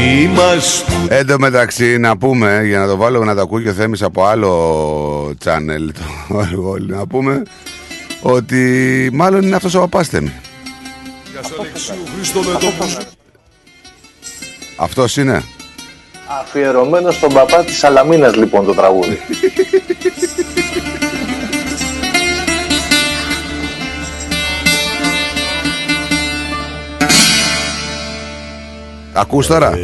[0.04, 3.68] Μη μας Εν τω μεταξύ να πούμε, για να το βάλω να το ακούει και
[3.68, 5.92] ο Θέμης από άλλο channel
[6.28, 7.42] το έργο, να πούμε
[8.22, 10.32] ότι μάλλον είναι αυτός ο παπάς Θέμη.
[11.58, 13.06] Αλεξίου Χρήστο με το μπουζούκι
[14.76, 15.42] Αυτός είναι.
[16.40, 19.18] Αφιερωμένο στον παπά της Σαλαμίνας λοιπόν το τραγούδι.
[29.16, 29.78] Ακούς τώρα;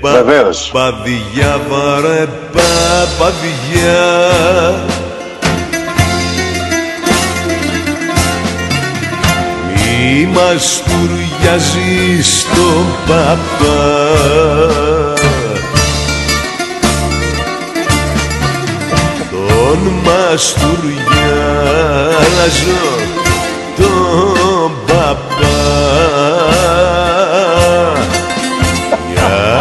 [0.00, 0.70] Βεβαίως.
[0.72, 4.04] Παπαδιά, βαρε παπαδιά
[9.74, 13.82] Μη μας τουριάζει στον παπά
[19.30, 21.64] Τον μας τουριάζω
[23.76, 26.73] τον παπά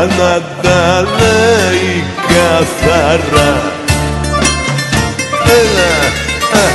[0.06, 3.62] για να τα λέει καθαρά
[5.46, 5.94] Έλα
[6.54, 6.72] α.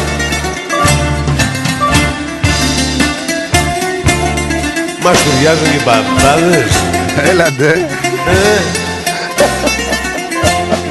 [5.02, 6.82] Μας ταιριάζουν και οι παπάδες
[7.30, 7.88] Έλατε
[8.28, 8.60] ε.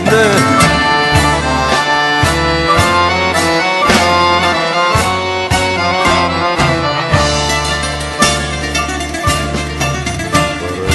[0.10, 0.56] Ναι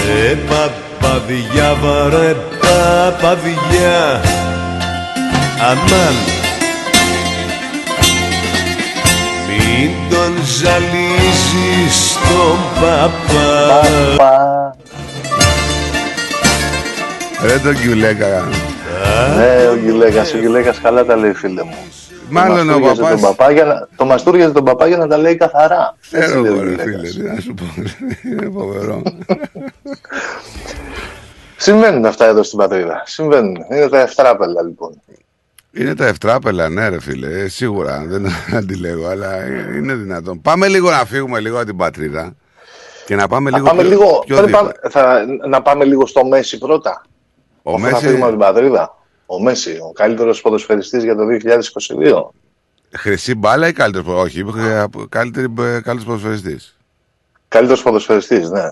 [0.06, 0.36] Ρε
[1.12, 4.20] παπαδιά, βαρε παπαδιά
[5.70, 6.14] Αμάν
[9.48, 14.76] Μην τον ζαλίζεις τον παπά
[17.47, 18.48] Ρε τον Γκιουλέκα.
[19.36, 21.76] Ναι, ο Γιλέγας, ο Γιλέγας καλά τα λέει φίλε μου.
[22.28, 25.06] Μάλλον το ο μαστούριαζε παπάς- Τον παπά για να, το μαστούριαζε τον παπά για να
[25.06, 25.97] τα λέει καθαρά.
[26.10, 27.12] Έτσι Ξέρω λέει ο εγώ, ρε Γιλέγας.
[27.12, 27.64] φίλε, τι να σου πω.
[28.30, 29.02] Είναι φοβερό.
[31.62, 33.02] Συμβαίνουν αυτά εδώ στην πατρίδα.
[33.06, 33.56] Συμβαίνουν.
[33.70, 35.01] Είναι τα ευτράπελα λοιπόν.
[35.72, 37.40] Είναι τα ευτράπελα, ναι, ρε φίλε.
[37.40, 40.40] Ε, σίγουρα δεν αντιλέγω, αλλά είναι δυνατόν.
[40.40, 42.34] Πάμε λίγο να φύγουμε λίγο από την πατρίδα
[43.06, 43.68] και να πάμε Να λίγο.
[43.68, 44.60] πάμε πιο- λίγο, πιο πριν δίπλα.
[44.62, 47.02] πάμε- θα, να πάμε λίγο στο Μέση πρώτα.
[47.62, 48.97] Ο Αφού θα Μέση- φύγουμε από την πατρίδα.
[49.26, 52.30] Ο Μέση, ο καλύτερος ποδοσφαιριστής για το 2022.
[52.97, 54.22] Χρυσή μπάλα ή καλύτερος.
[54.22, 54.90] Όχι, είπε
[55.80, 56.76] καλύτερος ποδοσφαιριστής.
[57.48, 58.70] Καλύτερος ποδοσφαιριστής, ναι.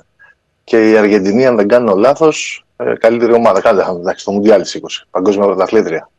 [0.65, 3.61] Και η Αργεντινή, αν δεν κάνω λάθος, ε, καλύτερη ομάδα.
[3.61, 6.11] Κάντε, εντάξει, το Μουντιάλ της 20, παγκόσμια πρωταθλήτρια.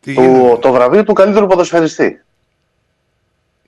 [0.00, 2.20] Τι Το, το βραβείο του καλύτερου ποδοσφαιριστή.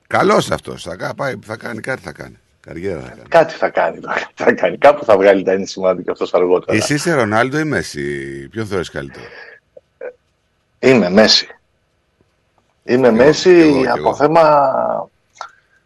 [0.06, 0.82] Καλός αυτός.
[0.82, 2.38] Θα, κα- πάει- θα κάνει κάτι, θα κάνει.
[2.60, 3.28] Καριέρα θα κάνει.
[3.28, 4.00] Κάτι θα κάνει.
[4.00, 4.78] τώρα, κάτι θα κάνει.
[4.78, 6.76] Κάπου θα βγάλει τα ένσημα του και αυτός αργότερα.
[6.78, 9.24] Εσύ είσαι Ρονάλντο ή Μέση; Ποιον θεωρείς καλύτερο;
[10.78, 11.46] Είμαι Μέση.
[12.84, 14.70] Είμαι Μέση από θέμα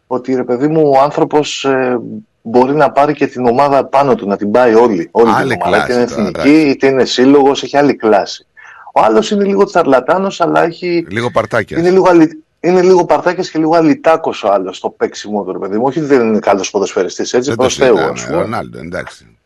[0.07, 1.99] ότι ρε παιδί μου ο άνθρωπος ε,
[2.45, 5.09] μπορεί να πάρει και την ομάδα πάνω του, να την πάει όλη.
[5.11, 5.83] όλη Άλλη την ομάδα.
[5.83, 8.47] Είτε είναι κλάση τώρα, εθνική, είτε είναι σύλλογος, έχει άλλη κλάση.
[8.93, 11.05] Ο άλλος είναι λίγο τσαρλατάνος, αλλά έχει...
[11.09, 11.79] Λίγο παρτάκιας.
[11.79, 12.43] Είναι λίγο, αλη...
[12.59, 15.83] είναι λίγο παρτάκιας και λίγο αλυτάκος ο άλλος στο παίξιμο του, ρε παιδί μου.
[15.85, 18.41] Όχι ότι δεν είναι καλός ποδοσφαιριστής, έτσι, Δεν το προς Θεού, συζητάμε, ας πούμε.
[18.41, 19.37] Ρονάλντο, εντάξει.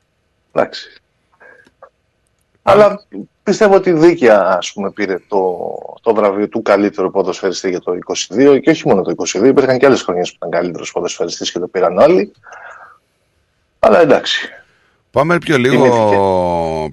[0.52, 1.02] Εντάξει.
[2.69, 3.06] Αλλά
[3.44, 5.57] πιστεύω ότι δίκαια ας πούμε, πήρε το,
[6.02, 7.91] το βραβείο του καλύτερου ποδοσφαιριστή για το
[8.36, 11.60] 22 και όχι μόνο το 22, υπήρχαν και άλλες χρονιές που ήταν καλύτερος ποδοσφαιριστής και
[11.60, 12.32] το πήραν όλοι.
[13.80, 14.49] Αλλά εντάξει.
[15.12, 16.16] Πάμε πιο λίγο Τιμήθηκε.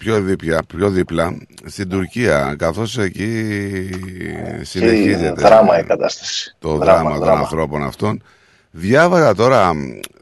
[0.05, 3.45] πιο δίπλα, πιο δίπλα στην Τουρκία, καθώς εκεί
[4.63, 6.57] συνεχίζεται δράμα η κατάσταση.
[6.59, 7.39] το Δράμα, δράμα, των δράμα.
[7.39, 8.23] ανθρώπων αυτών.
[8.71, 9.73] Διάβαζα τώρα,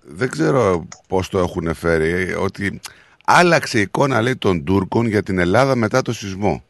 [0.02, 2.80] δεν ξέρω πώς το έχουν φέρει, ότι
[3.24, 6.62] άλλαξε η εικόνα λέει των Τούρκων για την Ελλάδα μετά το σεισμό.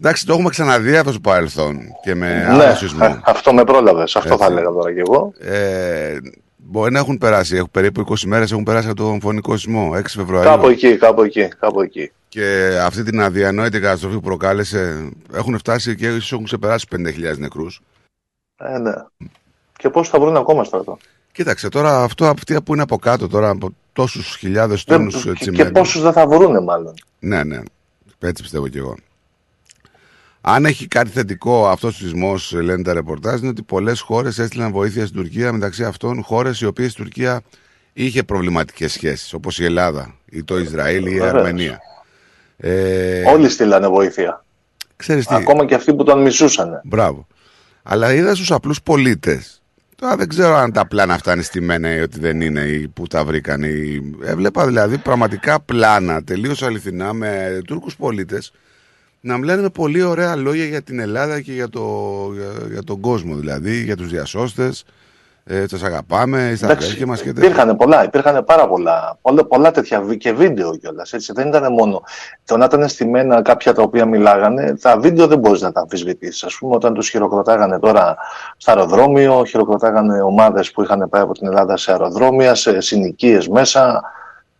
[0.00, 3.04] Εντάξει, το έχουμε ξαναδεί αυτό στο παρελθόν και με Ναι, άλλο σεισμό.
[3.04, 4.56] α- αυτό με πρόλαβες, αυτό θα Έτσι.
[4.56, 5.32] έλεγα τώρα κι εγώ.
[5.40, 6.16] Ε,
[6.70, 10.02] μπορεί να έχουν περάσει, έχουν περίπου 20 μέρες έχουν περάσει από τον φωνικό σεισμό, 6
[10.06, 10.50] Φεβρουαρίου.
[10.50, 12.12] Κάπου εκεί, κάπου εκεί, κάπου εκεί.
[12.28, 17.80] Και αυτή την αδιανόητη καταστροφή που προκάλεσε έχουν φτάσει και ίσως έχουν ξεπεράσει 50.000 νεκρούς.
[18.56, 18.92] Ε, ναι.
[19.78, 20.98] Και πώς θα βρουν ακόμα στρατό;
[21.32, 25.32] Κοίταξε τώρα αυτό αυτοί που είναι από κάτω τώρα από τόσους χιλιάδες Δεν- τόνους και,
[25.32, 25.62] τσιμέντου.
[25.64, 26.94] και πόσους δεν θα βρούνε μάλλον.
[27.18, 27.60] Ναι, ναι.
[28.18, 28.94] Έτσι πιστεύω κι εγώ.
[30.40, 34.72] Αν έχει κάτι θετικό αυτό ο σεισμός, λένε τα ρεπορτάζ, είναι ότι πολλές χώρες έστειλαν
[34.72, 37.40] βοήθεια στην Τουρκία, μεταξύ αυτών χώρες οι οποίες η Τουρκία
[37.92, 41.34] είχε προβληματικές σχέσεις, όπως η Ελλάδα ή το Ισραήλ ή η Βεβαίως.
[41.34, 41.78] Αρμενία.
[42.56, 44.44] Ε, Όλοι στείλανε βοήθεια.
[44.96, 46.80] Ξέρεις τι, Ακόμα και αυτοί που τον μισούσαν.
[46.84, 47.26] Μπράβο.
[47.82, 49.62] Αλλά είδα στους απλούς πολίτες.
[49.96, 53.06] Τώρα δεν ξέρω αν τα πλάνα αυτά είναι στημένα ή ότι δεν είναι ή που
[53.06, 53.62] τα βρήκαν.
[53.62, 54.00] Ή...
[54.24, 58.52] Έβλεπα δηλαδή πραγματικά πλάνα τελείως αληθινά με Τούρκους πολίτες
[59.20, 61.80] να μιλάνε με πολύ ωραία λόγια για την Ελλάδα και για, το,
[62.32, 64.84] για, για τον κόσμο δηλαδή, για τους διασώστες.
[65.44, 67.44] Ε, σας αγαπάμε, στα Εντάξει, αδέρφια μας και τέτοια.
[67.48, 71.14] υπήρχαν πολλά, υπήρχαν πάρα πολλά, πολλά, πολλά τέτοια βι- και βίντεο κιόλας.
[71.32, 72.02] Δεν ήταν μόνο
[72.44, 74.76] το να ήταν στημένα κάποια τα οποία μιλάγανε.
[74.80, 76.42] Τα βίντεο δεν μπορείς να τα αμφισβητήσεις.
[76.42, 78.16] Α πούμε, όταν τους χειροκροτάγανε τώρα
[78.56, 84.02] στο αεροδρόμιο, χειροκροτάγανε ομάδες που είχαν πάει από την Ελλάδα σε αεροδρόμια, σε συνοικίες μέσα.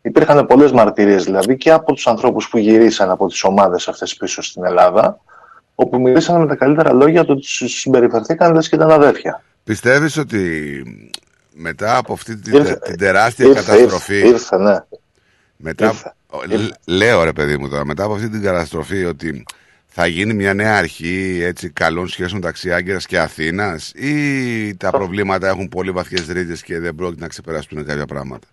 [0.02, 4.43] Υπήρχαν πολλές μαρτυρίες δηλαδή και από τους ανθρώπους που γυρίσαν από τις ομάδες αυτές πίσω
[4.43, 5.20] στην Ελλάδα,
[5.74, 9.43] όπου μιλήσαν με τα καλύτερα λόγια το ότι συμπεριφερθήκαν λες και ήταν αδέρφια.
[9.64, 10.82] Πιστεύεις ότι
[11.55, 14.77] μετά από αυτή την, Ήρθε- την τεράστια ήρθε, καταστροφή ήρθε, ήρθε, ναι.
[15.56, 16.56] Μετά, Ήρθε, ο- ήρθε.
[16.56, 19.44] λ- λέω ρε παιδί μου τώρα, μετά από αυτή την καταστροφή ότι
[19.86, 25.48] θα γίνει μια νέα αρχή έτσι, καλών σχέσεων μεταξύ Άγκυρας και Αθήνας ή τα προβλήματα
[25.48, 28.47] έχουν πολύ βαθιές ρίζες και δεν πρόκειται να ξεπεραστούν κάποια πράγματα;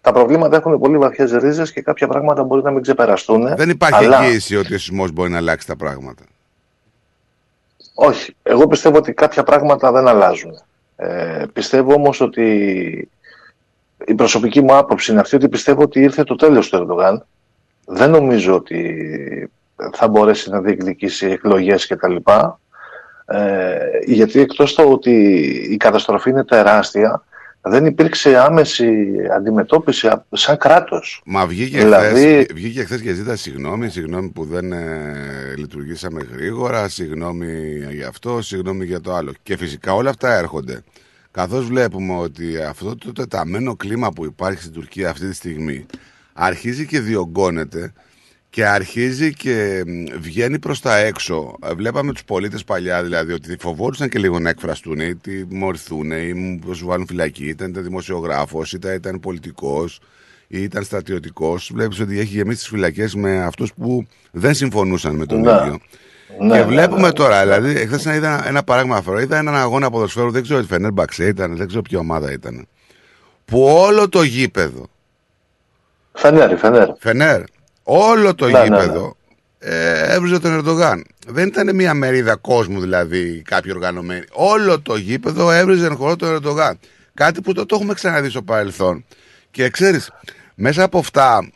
[0.00, 3.56] Τα προβλήματα έχουν πολύ βαθιές ρίζες και κάποια πράγματα μπορεί να μην ξεπεραστούν.
[3.56, 4.22] Δεν υπάρχει αλλά...
[4.22, 6.22] εγγύηση ότι ο σεισμός μπορεί να αλλάξει τα πράγματα.
[7.94, 8.36] Όχι.
[8.42, 10.62] Εγώ πιστεύω ότι κάποια πράγματα δεν αλλάζουν.
[10.96, 12.44] Ε, πιστεύω όμως ότι
[14.06, 17.26] η προσωπική μου άποψη είναι αυτή ότι πιστεύω ότι ήρθε το τέλος του Ερντογάν.
[17.86, 19.50] Δεν νομίζω ότι
[19.92, 22.16] θα μπορέσει να διεκδικήσει εκλογές κτλ.
[23.24, 25.12] Ε, γιατί εκτός το ότι
[25.70, 27.24] η καταστροφή είναι τεράστια,
[27.62, 29.06] δεν υπήρξε άμεση
[29.36, 31.22] αντιμετώπιση α- σαν κράτος.
[31.24, 36.88] Μα βγήκε, Δηλαδή- χθες, βγήκε χθες και ζήτησε συγγνώμη, συγγνώμη που δεν ε, λειτουργήσαμε γρήγορα,
[36.88, 39.32] συγγνώμη για αυτό, συγγνώμη για το άλλο.
[39.42, 40.82] Και φυσικά όλα αυτά έρχονται.
[41.30, 45.86] Καθώς βλέπουμε ότι αυτό το τεταμένο κλίμα που υπάρχει στην Τουρκία αυτή τη στιγμή
[46.32, 47.92] αρχίζει και διωγγώνεται
[48.50, 51.56] και αρχίζει και μ, βγαίνει προς τα έξω.
[51.66, 56.60] Ε, Βλέπαμε τους πολίτες παλιά δηλαδή ότι φοβόντουσαν και λίγο να εκφραστούν ή τιμωρηθούν ή
[56.66, 60.00] να σου βάλουν φυλακή, είτε ήταν δημοσιογράφος είτε ήταν πολιτικός
[60.46, 65.26] ή ήταν στρατιωτικός, βλέπεις ότι έχει γεμίσει τις φυλακές με αυτούς που δεν συμφωνούσαν με
[65.26, 65.50] τον Ναι.
[65.50, 65.78] ίδιο.
[66.40, 67.12] Ναι, και ναι, βλέπουμε ναι.
[67.12, 69.20] τώρα, δηλαδή, εχθές είδα ένα παράδειγμα αφορά.
[69.20, 72.66] Είδα έναν αγώνα ποδοσφαίρου, δεν ξέρω, η Φενέρμπαξε ήταν, δεν ξέρω ποια ομάδα ήταν.
[73.44, 74.86] Που όλο το γήπεδο.
[76.12, 76.88] Φενέρ, Φενέρ.
[76.98, 77.42] Φενέρ.
[77.92, 79.16] Όλο το Ναι, ναι, γήπεδο
[79.58, 81.04] ε, έβριζε τον Ερντογάν.
[81.26, 84.24] Δεν ήταν μια μερίδα κόσμου δηλαδή, κάποιοι οργανωμένοι.
[84.32, 86.78] Όλο το γήπεδο έβριζε εν χορό τον Ερντογάν.
[87.14, 89.04] Κάτι που το, το έχουμε ξαναδεί στο παρελθόν.
[89.50, 90.10] Και ξέρεις,
[90.54, 91.50] μέσα από αυτά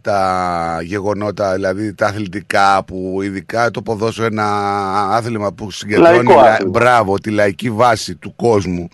[0.00, 4.46] τα γεγονότα, δηλαδή τα αθλητικά που ειδικά το ποδόσφαιρο ένα
[5.14, 6.70] άθλημα που συγκεντρώνει Λαϊκό λα- άθλημα.
[6.70, 8.88] μπράβο, τη λαϊκή βάση του κόσμου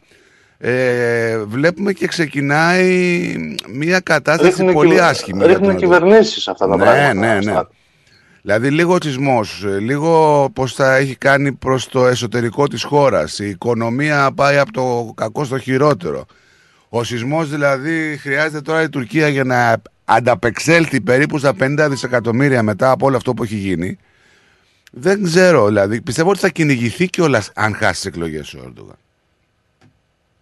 [0.59, 3.35] ε, βλέπουμε και ξεκινάει
[3.73, 5.39] μια κατάσταση Ρίχνουν πολύ κυβε- άσχημη.
[5.39, 7.35] για Ρίχνουν τον κυβερνήσεις αυτά τα ναι, πράγματα.
[7.35, 7.61] Ναι, ναι,
[8.43, 13.39] Δηλαδή λίγο ο τσισμός, ε, λίγο πώς θα έχει κάνει προς το εσωτερικό της χώρας.
[13.39, 16.27] Η οικονομία πάει από το κακό στο χειρότερο.
[16.89, 22.91] Ο σεισμός δηλαδή χρειάζεται τώρα η Τουρκία για να ανταπεξέλθει περίπου στα 50 δισεκατομμύρια μετά
[22.91, 23.99] από όλο αυτό που έχει γίνει.
[24.93, 28.97] Δεν ξέρω, δηλαδή πιστεύω ότι θα κυνηγηθεί κιόλας αν χάσει τις εκλογές ο Ερντογάν.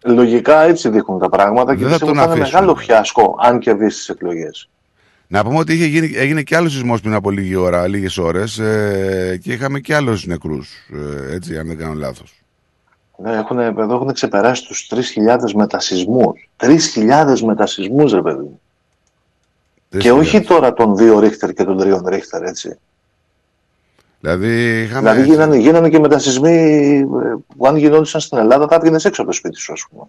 [0.05, 2.59] Λογικά έτσι δείχνουν τα πράγματα και Δεν θα πιστεύω τον ότι θα είναι αφήσουν.
[2.59, 4.69] μεγάλο φιάσκο αν κερδίσει τις εκλογές.
[5.27, 8.59] Να πούμε ότι είχε γίνει, έγινε και άλλος σεισμός πριν από λίγη ώρα, λίγες ώρες
[8.59, 10.69] ε, και είχαμε και άλλους νεκρούς,
[11.29, 12.43] ε, έτσι αν δεν κάνω λάθος.
[13.17, 16.49] Ναι, έχουν, εδώ έχουν ξεπεράσει τους 3.000 μετασυσμούς.
[16.57, 18.59] 3.000 μετασυσμούς, ρε παιδί μου.
[19.97, 22.77] Και όχι τώρα των 2 ρίχτερ και των 3 ρίχτερ, έτσι.
[24.25, 25.11] Δηλαδή είχαμε...
[25.11, 26.51] Δηλαδή γίνανε, γίνανε και μετασυσμοί
[26.97, 27.05] ε,
[27.57, 30.03] που αν γινόντουσαν στην Ελλάδα θα έβγαινες έξω από το σπίτι σου, ας πούμε.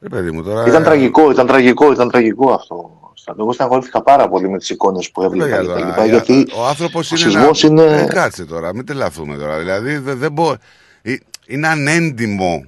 [0.00, 0.64] Ρε παιδί μου, τώρα...
[0.66, 2.98] Ήταν τραγικό, ήταν τραγικό, ήταν τραγικό αυτό.
[3.14, 3.42] Στρατό.
[3.42, 6.14] Εγώ στεναχωρήθηκα πάρα πολύ με τις εικόνες που έβλεπα Βέβαια, και τα τώρα, λοιπά, για-
[6.14, 7.24] γιατί ο άνθρωπος ο είναι.
[7.30, 9.58] σεισμός ένα- είναι- Ε, κάτσε τώρα, μην τελαθούμε τώρα.
[9.58, 10.54] Δηλαδή δεν δεν μπο-
[11.02, 11.14] ε,
[11.46, 12.64] Είναι ανέντιμο.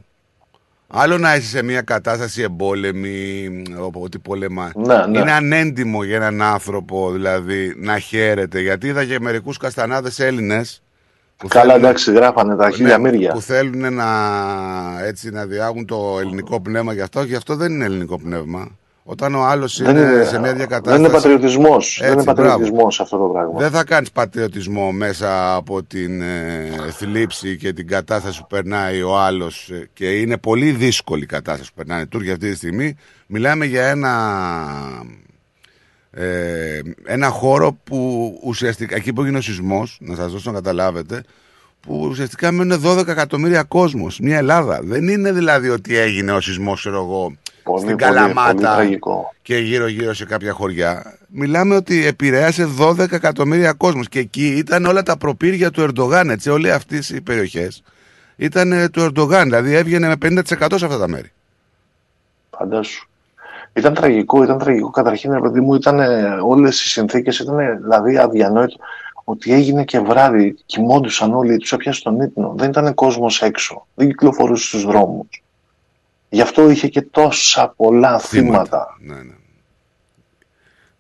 [0.89, 4.73] Άλλο να είσαι σε μια κατάσταση εμπόλεμη, όπου ότι πολεμά.
[4.75, 5.19] Ναι, ναι.
[5.19, 8.61] Είναι ανέντιμο για έναν άνθρωπο δηλαδή να χαίρεται.
[8.61, 10.83] Γιατί είδα και μερικούς καστανάδες Έλληνες.
[11.49, 13.29] Καλά, εντάξει, γράφανε τα χίλια μύρια.
[13.29, 14.07] Ναι, Που θέλουν να,
[15.05, 17.23] έτσι, να διάγουν το ελληνικό πνεύμα γι' αυτό.
[17.23, 18.69] Γι' αυτό δεν είναι ελληνικό πνεύμα.
[19.09, 20.99] Όταν ο άλλος Δεν είναι, είναι- σε μια δεν διακατάσταση.
[21.01, 21.97] είναι πατριωτισμός.
[22.01, 23.59] Δεν είναι Έτσι, πατριωτισμός αυτό το πράγμα.
[23.61, 29.19] Δεν θα κάνεις πατριωτισμό μέσα από την ε, θλίψη και την κατάσταση που περνάει ο
[29.19, 29.71] άλλος.
[29.93, 32.97] Και είναι πολύ δύσκολη η κατάσταση που περνάνε οι Τούρκοι αυτή τη στιγμή.
[33.27, 34.13] Μιλάμε για ένα.
[36.11, 41.23] Ε, ένα χώρο που ουσιαστικά εκεί που έγινε ο σεισμός, να σας δώσω να καταλάβετε,
[41.81, 44.81] που ουσιαστικά μένουν 12 εκατομμύρια κόσμος, μια Ελλάδα.
[44.83, 47.37] Δεν είναι δηλαδή ότι έγινε ο σεισμός, ξέρω εγώ,
[47.67, 49.35] Πολύ, στην πολύ, Καλαμάτα πολύ τραγικό.
[49.43, 51.19] και γύρω-γύρω σε κάποια χωριά.
[51.29, 56.51] Μιλάμε ότι επηρέασε 12 εκατομμύρια κόσμος και εκεί ήταν όλα τα προπύρια του Ερντογάν, έτσι,
[56.51, 57.83] όλες αυτές οι περιοχές
[58.37, 60.43] ήταν ε, του Ερντογάν, δηλαδή έβγαινε με 50%
[60.75, 61.33] σε αυτά τα μέρη.
[62.51, 63.09] Φαντάσου.
[63.73, 64.91] Ήταν τραγικό, ήταν τραγικό.
[64.91, 66.01] Καταρχήν, ρε παιδί μου, ήταν
[66.43, 68.77] όλες οι συνθήκες, ήταν δηλαδή αδιανόητο
[69.25, 72.55] ότι έγινε και βράδυ, κοιμόντουσαν όλοι, τους έπιασε τον ύπνο.
[72.57, 75.43] Δεν ήταν κόσμος έξω, δεν κυκλοφορούσε στους δρόμους.
[76.37, 78.97] Γι' αυτό είχε και τόσα πολλά θύματα.
[79.01, 79.35] Ναι, ναι.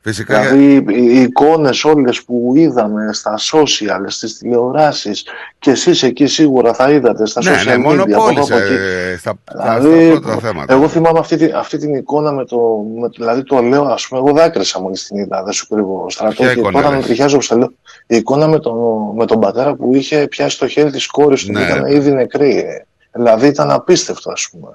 [0.00, 5.24] Φυσικά Δηλαδή οι εικόνες όλες που είδαμε στα social, στις τηλεοράσεις
[5.58, 7.78] και εσείς εκεί σίγουρα θα είδατε στα Ναι, social ναι, media.
[7.78, 8.74] μονοπόλησε από εδώ, από εκεί.
[8.74, 10.72] ε, στα, στα- Δηλαδή, στα πρώτα θέματα.
[10.74, 12.58] εγώ θυμάμαι αυτή, τη- αυτή την εικόνα με το.
[13.00, 16.36] Με, δηλαδή το λέω, ας πούμε, εγώ δάκρυσα μόλις την είδα, δεν σου κρύβω στρατός.
[16.36, 17.72] Ποια Και εικόνα τώρα λες; να τριχιάζω όπως τα λέω.
[18.06, 18.76] Η εικόνα με τον,
[19.16, 21.94] με τον πατέρα που είχε πιάσει το χέρι της κόρης του Ναι, και ήταν ρε.
[21.94, 22.58] ήδη νεκρή.
[22.58, 22.86] ε.
[23.12, 24.68] Δηλαδή ήταν απίστευτο, ας πούμε.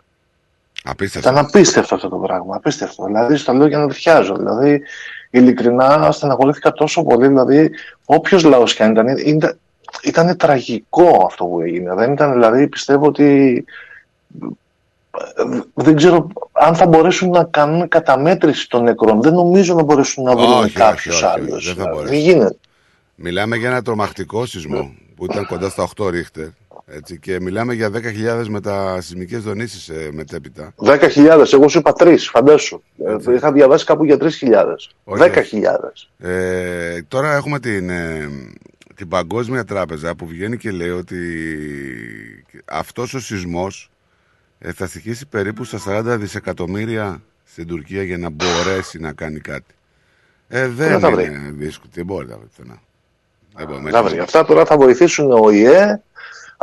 [0.84, 1.30] Απίστευτο.
[1.30, 2.56] Ήταν απίστευτο αυτό το πράγμα.
[2.56, 3.06] Απίστευτο.
[3.06, 4.36] Δηλαδή, στο λέω για να τριχιάζω.
[4.36, 4.82] Δηλαδή,
[5.30, 7.28] ειλικρινά στεναχωρήθηκα τόσο πολύ.
[7.28, 7.72] Δηλαδή,
[8.06, 9.58] όποιος λαός και αν ήταν, ήταν,
[10.04, 11.94] ήταν τραγικό αυτό που έγινε.
[11.96, 13.64] Δεν ήταν, δηλαδή, πιστεύω ότι
[15.36, 19.22] ε, δεν ξέρω αν θα μπορέσουν να κάνουν καταμέτρηση των νεκρών.
[19.22, 21.66] Δεν νομίζω να μπορέσουν να βρουν Όχι, όχι, κάποιους όχι, όχι, άλλους.
[21.66, 22.18] δεν θα Δεν μπορέσουν.
[22.18, 22.56] γίνεται.
[23.16, 26.48] Μιλάμε για ένα τρομακτικό σεισμό που ήταν κοντά στα 8 ρίχτερ.
[26.94, 30.74] Έτσι, και μιλάμε για 10.000 μετασυσμικές δονήσεις ε, μετέπειτα.
[30.84, 32.82] 10.000, εγώ σου είπα τρεις, φαντάσου.
[33.28, 34.28] Ε, Είχα διαβάσει κάπου για 3.000.
[35.04, 35.24] Όχι,
[36.20, 36.28] 10.000.
[36.28, 38.30] Ε, τώρα έχουμε την, ε,
[38.96, 41.18] την Παγκόσμια Τράπεζα που βγαίνει και λέει ότι
[42.66, 43.92] αυτός ο σεισμός
[44.60, 49.74] ε, θα στοιχήσει περίπου στα 40 δισεκατομμύρια στην Τουρκία για να μπορέσει να κάνει κάτι.
[50.48, 51.52] Ε, δεν θα είναι βρει.
[51.58, 51.92] δύσκολο.
[51.94, 52.82] Δεν μπορεί να βρει πουθενά.
[53.56, 54.04] Δεν μπορεί Να μέσα.
[54.04, 54.20] βρει.
[54.20, 56.02] Αυτά τώρα θα βοηθήσουν ο ΙΕ,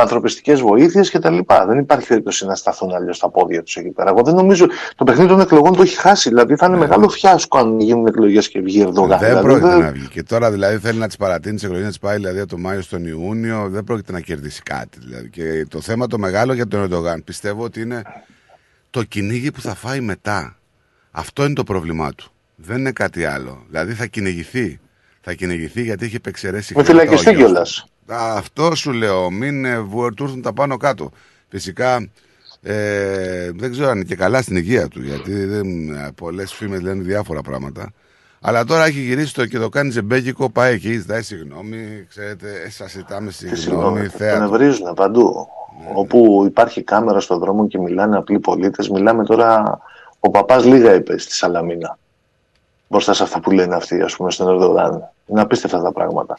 [0.02, 1.38] ανθρωπιστικές βοήθειες κτλ.
[1.66, 4.10] Δεν υπάρχει περίπτωση να σταθούν αλλιώς τα πόδια τους εκεί πέρα.
[4.10, 4.66] Εγώ δεν νομίζω.
[4.96, 6.28] Το παιχνίδι των εκλογών το έχει χάσει.
[6.28, 9.08] Δηλαδή θα είναι μεγάλο φιάσκο αν γίνουν εκλογές και βγει Ερντογάν.
[9.08, 9.16] Ναι.
[9.16, 10.08] Δεν Δηλαδή, πρόκειται δεν- να βγει.
[10.08, 12.58] Και τώρα δηλαδή θέλει να τις παρατείνει τις εκλογές, να τις πάει δηλαδή από το
[12.58, 13.68] Μάιο στον Ιούνιο.
[13.68, 14.98] Δεν πρόκειται να κερδίσει κάτι.
[15.04, 15.28] Δηλαδή.
[15.30, 18.02] Και το θέμα το μεγάλο για τον Ερντογάν πιστεύω ότι είναι
[18.90, 20.56] το κυνήγι που θα φάει μετά.
[21.10, 22.30] Αυτό είναι το πρόβλημά του.
[22.56, 23.62] Δεν είναι κάτι άλλο.
[23.68, 24.80] Δηλαδή θα κυνηγηθεί.
[25.20, 27.52] Θα κυνηγηθεί γιατί έχει επεξαιρέσει Με χρήματα ο φυλακιστεί γιος του.
[27.52, 27.78] κιόλας.
[27.78, 29.30] Α, Αυτό σου λέω.
[29.30, 31.10] Μην ε, βου- του έρθουν τα πάνω κάτω.
[31.48, 32.08] Φυσικά
[32.62, 36.80] ε, δεν ξέρω αν είναι και καλά στην υγεία του γιατί δεν, ε, πολλές φήμες
[36.80, 37.92] λένε διάφορα πράγματα.
[38.40, 42.06] Αλλά τώρα έχει γυρίσει το και το κάνει ζεμπέκικο, πάει εκεί, ζητάει συγγνώμη.
[42.08, 43.60] Ξέρετε, ε, σας ζητάμε Τι συγγνώμη.
[43.62, 44.54] συγγνώμη, τον θέατρο.
[44.54, 45.48] ευρίζουν παντού.
[45.94, 49.78] Όπου υπάρχει κάμερα στον δρόμο και μιλάνε απλοί πολίτες, μιλάμε τώρα.
[50.20, 51.98] Ο παπάς λίγα είπε στη Σαλαμίνα.
[52.88, 55.08] Μπροστά σε αυτά που λένε αυτοί, ας πούμε, στον Ερδογάν.
[55.26, 56.38] Είναι απίστευτα τα πράγματα.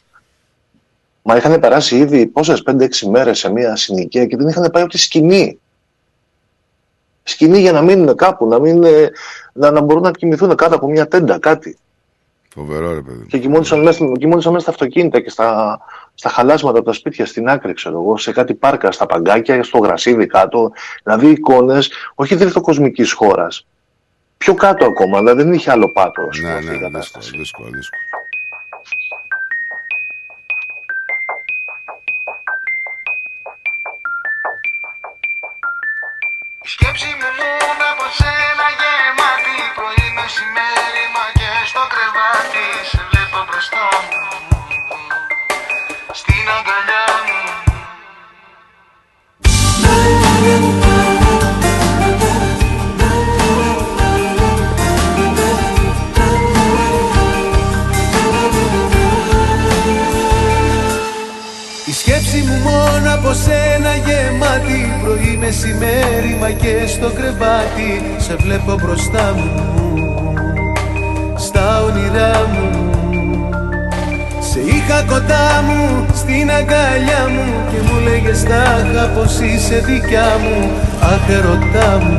[1.30, 4.98] Μα είχαν περάσει ήδη πόσες 5-6 μέρες σε μια συνοικία και δεν είχαν πάει ούτε
[4.98, 5.60] σκηνή.
[7.24, 9.10] Σκηνή για να μείνουν κάπου, να, μην, ε,
[9.54, 11.78] να, να μπορούν να κοιμηθούν κάτω από μια τέντα, κάτι.
[12.54, 13.26] Φοβερό, ρε παιδί.
[13.26, 15.80] Και κοιμόντουσαν μέσα, κοιμόντουσαν μέσα στα αυτοκίνητα και στα,
[16.14, 19.78] στα χαλάσματα από τα σπίτια στην άκρη, ξέρω εγώ, σε κάτι πάρκα, στα παγκάκια, στο
[19.78, 20.72] γρασίδι κάτω.
[21.04, 23.66] Δηλαδή εικόνες, όχι δευτεροκοσμική χώρας.
[24.38, 26.22] Πιο κάτω ακόμα, δηλαδή δεν είχε άλλο πάτο.
[26.30, 27.38] ας πούμε, Ναι, αυτή η ναι, δύσκολο, κατάσταση.
[27.38, 27.70] δύσκολο,
[36.70, 43.40] Η σκέψη μου μόνο από σένα γεμάτη Πρωί, μεσημέρι, μα και στο κρεβάτι Σε βλέπω
[43.48, 44.18] μπροστά μου.
[46.20, 47.40] Στην αγκαλιά μου.
[61.86, 66.19] Η σκέψη μου μόνο από σένα γεμάτη Πρωί, μεσημέρι, μα
[66.52, 69.50] και στο κρεβάτι Σε βλέπω μπροστά μου
[71.38, 72.70] Στα όνειρά μου.
[74.40, 80.70] Σε είχα κοντά μου στην αγκαλιά μου Και μου λέγες τάχα πως είσαι δικιά μου
[81.02, 82.18] Αχ ερωτά μου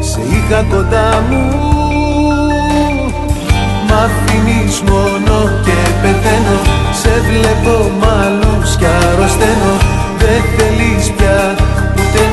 [0.00, 1.42] Σε είχα κοντά μου
[3.86, 5.34] Μ' αφήνεις μόνο
[5.64, 6.58] και πεθαίνω.
[7.00, 9.74] Σε βλέπω μ' άλλους κι αρρωσταίνω.
[10.18, 11.63] Δεν θέλεις πια ούτε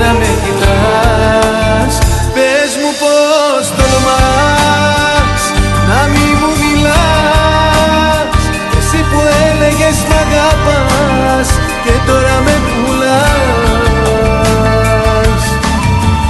[0.02, 1.94] να με κοιτάς.
[2.36, 5.42] Πες μου πως τολμάς
[5.90, 8.42] να μη μου μιλάς.
[8.78, 11.48] Εσύ που έλεγες μ' αγαπάς
[11.84, 13.12] και τώρα με πουλάς.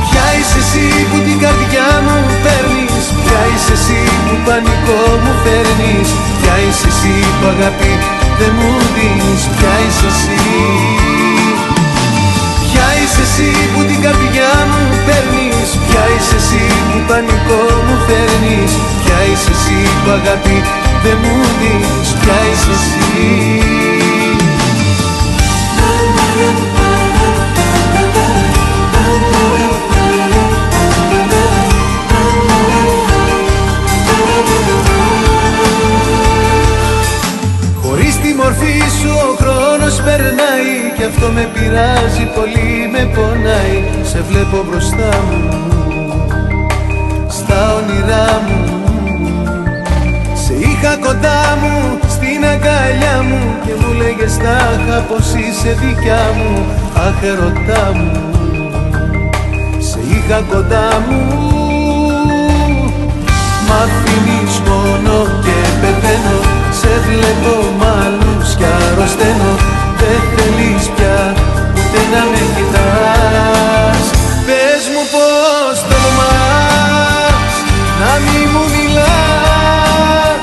[0.06, 3.06] Ποια είσαι εσύ που την καρδιά μου παίρνεις.
[3.24, 6.10] Ποια είσαι εσύ που πανικό μου φέρνεις.
[6.40, 7.94] Ποια είσαι εσύ που αγάπη
[8.40, 9.42] δεν μου δίνεις.
[9.56, 10.40] Ποια είσαι εσύ.
[10.42, 11.01] Ποια είσαι
[13.32, 18.72] εσύ που την καρδιά μου παίρνεις Ποια είσαι εσύ που πανικό μου φέρνεις.
[19.04, 20.58] Ποια είσαι εσύ που αγάπη
[21.04, 23.30] δεν μου δίνεις Ποια είσαι εσύ.
[37.84, 40.51] Χωρίς τη μορφή σου ο χρόνος περνάει
[41.02, 43.80] Και αυτό με πειράζει πολύ με πονάει.
[44.04, 45.42] Σε βλέπω μπροστά μου
[47.38, 48.60] Στα όνειρά μου.
[50.44, 56.66] Σε είχα κοντά μου στην αγκαλιά μου Και μου λέγες τάχα πως είσαι δικιά μου
[57.06, 58.12] Αχ ερωτά μου
[59.80, 61.22] Σε είχα κοντά μου.
[63.68, 65.14] Μ' αφήνεις μόνο
[65.44, 66.40] και πεθαίνω.
[66.80, 71.20] Σε βλέπω μ' άλλους κι αρρωσταίνω Δεν θέλεις πια
[71.78, 74.06] ούτε να με κοιτάς.
[74.46, 77.54] Πες μου πως τολμάς
[78.02, 80.40] να μη μου μιλάς.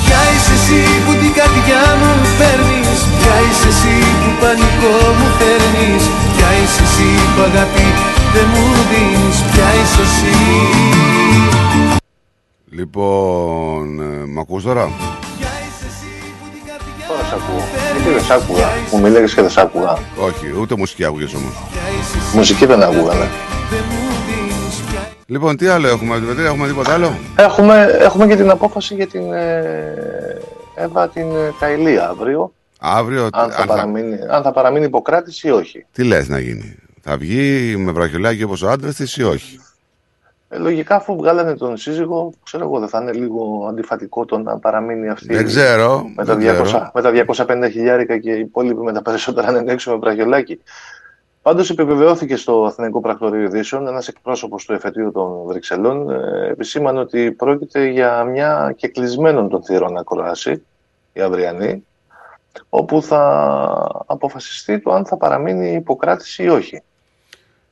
[0.00, 2.98] Ποια είσαι εσύ που την καρδιά μου παίρνεις.
[3.18, 6.04] Ποια είσαι εσύ που πανικό μου φέρνεις.
[6.34, 7.88] Ποια είσαι εσύ που αγάπη
[8.34, 10.34] δεν μου δίνεις Ποια είσαι εσύ
[12.70, 14.88] Λοιπόν, ε, μ' ακούς τώρα;
[17.08, 17.62] Τώρα σ' ακούω.
[17.92, 19.98] Γιατί δεν σ' άκουγα; Μου μιλάγες και δεν σ' άκουγα.
[20.20, 21.52] Όχι, ούτε μουσική άκουγες όμως.
[22.34, 23.26] Μουσική δεν άκουγα, ναι.
[25.26, 29.32] Λοιπόν, τι άλλο έχουμε, Δημητρή, έχουμε τίποτα άλλο; Έχουμε, έχουμε και την απόφαση για την
[29.32, 29.94] ε,
[30.74, 32.52] Εύα την ε, Καηλία αύριο.
[32.80, 35.86] Αύριο, Αν θα, αν θα- παραμείνει, αν θα παραμείνει υποκράτηση ή όχι.
[35.92, 39.60] τι λες να γίνει; Θα βγει με βραχιολάκι όπως ο άντρας της ή όχι;
[40.48, 44.58] Ε, λογικά αφού βγάλανε τον σύζυγο, ξέρω εγώ, δεν θα είναι λίγο αντιφατικό το να
[44.58, 46.90] παραμείνει αυτή Δεν ξέρω, με, τα δεν 200, ξέρω.
[46.94, 50.60] με τα 250 χιλιάρικα και οι υπόλοιποι με τα περισσότερα να είναι έξω με βραχιολάκι.
[51.42, 56.10] Πάντως επιβεβαιώθηκε στο Αθηνικό Πρακτορείο Ειδήσεων ένας εκπρόσωπος του εφετείου των Βρυξελών.
[56.10, 60.62] Ε, επισήμανε ότι πρόκειται για μια κεκλεισμένων των θύρων ακρόαση,
[61.12, 61.84] η αυριανή,
[62.68, 66.82] όπου θα αποφασιστεί το αν θα παραμείνει υποκράτηση ή όχι.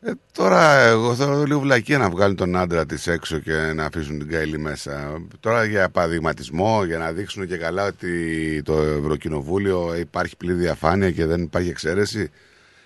[0.05, 4.19] Ε, τώρα εγώ θεωρώ λίγο βλακία να βγάλουν τον άντρα της έξω και να αφήσουν
[4.19, 5.23] την Καηλή μέσα.
[5.41, 11.27] Τώρα για παραδειγματισμό, για να δείξουν και καλά ότι το Ευρωκοινοβούλιο υπάρχει πλήρη διαφάνεια και
[11.27, 12.31] δεν υπάρχει εξαίρεση.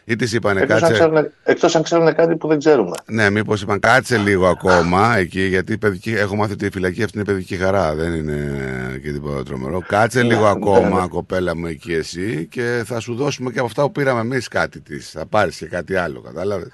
[0.08, 0.94] Ή της είπανε Εκτός, αν κάτσε.
[0.94, 2.96] ξέρουν, εκτός αν ξέρουν κάτι που δεν ξέρουμε.
[3.06, 7.02] Ναι, μήπως είπαν κάτσε λίγο ακόμα εκεί, γιατί η παιδική, έχω μάθει ότι η φυλακή
[7.02, 9.80] αυτή είναι παιδική χαρά, δεν είναι και τίποτα τρομερό.
[9.86, 11.06] Κάτσε λίγο Ναι, ακόμα, ναι.
[11.08, 14.80] κοπέλα μου, εκεί εσύ και θα σου δώσουμε και από αυτά που πήραμε εμείς κάτι
[14.80, 15.10] της.
[15.10, 16.68] Θα πάρεις και κάτι άλλο, κατάλαβες.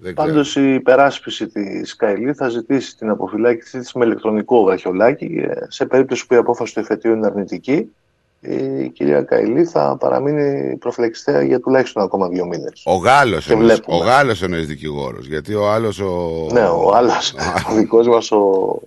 [0.00, 0.28] Δεν ξέρω.
[0.28, 5.24] Πάντως η υπεράσπιση της Καηλή θα ζητήσει την αποφυλάκησή της με ηλεκτρονικό βραχιολάκι.
[5.24, 7.92] Ε, Σε περίπτωση που η απόφαση του εφετείου είναι αρνητική,
[8.40, 12.82] η κυρία Καηλή θα παραμείνει προφυλακιστέα για τουλάχιστον ακόμα δύο μήνες.
[12.84, 14.10] Ο Γάλλος Και εννοείς, ο βλέπουμε.
[14.10, 16.46] Γάλλος εννοείς δικηγόρος, γιατί ο άλλος ο...
[16.52, 17.34] Ναι, ο άλλος,
[17.70, 18.80] ο δικός μας ο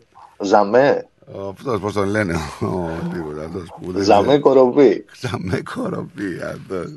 [0.43, 4.39] Ζαμέ, Ο, αυτός πώς τον λένε, ο, τίποτα, αυτός που δεν Ζαμέ ξέρω.
[4.39, 5.05] Κοροπή.
[5.21, 6.93] Ζαμέ Κοροπή, αυτός.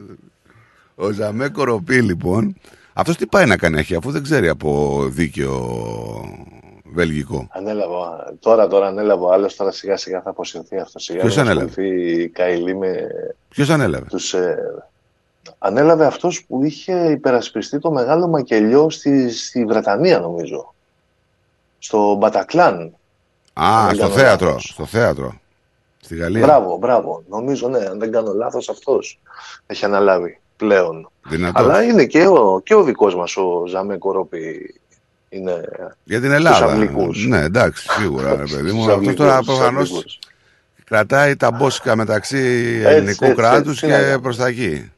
[0.95, 2.57] Ο Ζαμέ Κοροπή, λοιπόν,
[2.95, 5.79] αυτός τι πάει να κάνει αρχή, αφού δεν ξέρει από δίκαιο
[6.93, 7.95] βελγικό; Ανέλαβε,
[8.41, 10.99] τώρα, τώρα ανέλαβε ο άλλος, τώρα σιγά σιγά θα αποσυρθεί αυτό.
[10.99, 13.07] Σιγά Ποιος θα ανέλαβε; ασχοληθεί η Καηλή με
[13.49, 14.35] Ποιος ανέλαβε; τους...
[14.35, 14.57] Ε,
[15.59, 20.75] ανέλαβε αυτός που είχε υπερασπιστεί το μεγάλο μακελιό στη, στη Βρετανία νομίζω.
[21.79, 22.95] Στο Μπατακλάν.
[23.53, 24.65] Α, Αν δεν στο κάνω θέατρο, λάθος.
[24.65, 25.39] στο θέατρο.
[26.01, 26.47] Στη Γαλλία.
[26.47, 27.23] Μπράβο, μπράβο.
[27.29, 29.21] Νομίζω, ναι, αν δεν κάνω λάθος αυτός
[29.67, 31.09] έχει αναλάβει πλέον.
[31.29, 31.65] Δυνατός.
[31.67, 34.75] Αλλά είναι και ο, και ο δικός μας ο Ζαμέ Κορόπη
[35.29, 35.61] είναι
[36.05, 36.67] Για την Ελλάδα.
[36.73, 37.27] Αγγλικούς.
[37.27, 38.83] Ναι, εντάξει, σίγουρα, ρε παιδί μου.
[38.83, 40.19] Στους Αυτός Αγγλικούς, τώρα στους προφανώς Αγγλικούς.
[40.85, 44.21] κρατάει τα μπόσικα μεταξύ Έτσι, ελληνικού έτσι, κράτους έτσι, τι να και κάνω.
[44.21, 44.93] προς τα εκεί.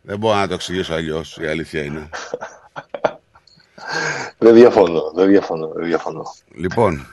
[0.00, 1.38] Δεν μπορώ να το εξηγήσω αλλιώς.
[1.42, 2.08] Η αλήθεια είναι.
[4.38, 6.22] Δεν διαφωνώ, δεν διαφωνώ, δεν διαφωνώ.
[6.54, 7.06] λοιπόν,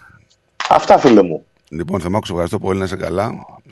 [0.69, 1.45] Αυτά φίλε μου.
[1.69, 3.32] λοιπόν, θα μ' ευχαριστώ πολύ να είσαι καλά.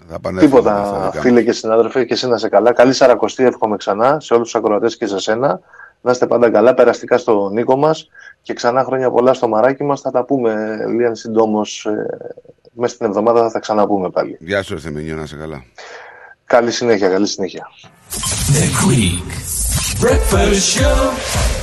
[0.10, 1.44] Θα επανέλθουμε στα Τίποτα δικά φίλε μας.
[1.44, 2.74] και συνάδελφε και εσύ να είσαι καλά.
[2.74, 5.60] Καλή Σαρακοστή εύχομαι ξανά σε όλους τους ακροατές και σε σένα.
[6.02, 8.10] Να είστε πάντα καλά, περαστικά στο Νίκο μας
[8.42, 10.02] και ξανά χρόνια πολλά στο μαράκι μας.
[10.02, 12.08] Θα τα πούμε λίγαν συντόμως ε,
[12.74, 14.38] μέσα στην εβδομάδα θα τα ξαναπούμε πάλι.
[14.40, 15.64] Γεια σου, Ευθεμινιό, να είσαι καλά.
[16.46, 17.68] Καλή συνέχεια, καλή συνέχεια.
[18.54, 19.28] The Greek
[20.04, 21.63] Breakfast Show.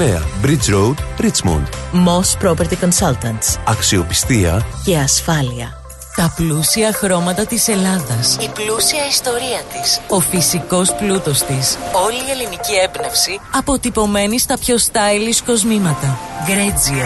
[0.01, 1.65] Bridge Road, Richmond.
[1.93, 3.59] Moss Property Consultants.
[3.67, 5.81] Αξιοπιστία Και ασφάλεια.
[6.15, 8.37] Τα πλούσια χρώματα της Ελλάδας.
[8.41, 9.99] Η πλούσια ιστορία της.
[10.07, 11.77] Ο φυσικός πλούτος της.
[12.05, 16.19] Όλη η ελληνική έμπνευση αποτυπωμένη στα πιο stylish κοσμήματα.
[16.45, 17.05] Γκρέτζιο.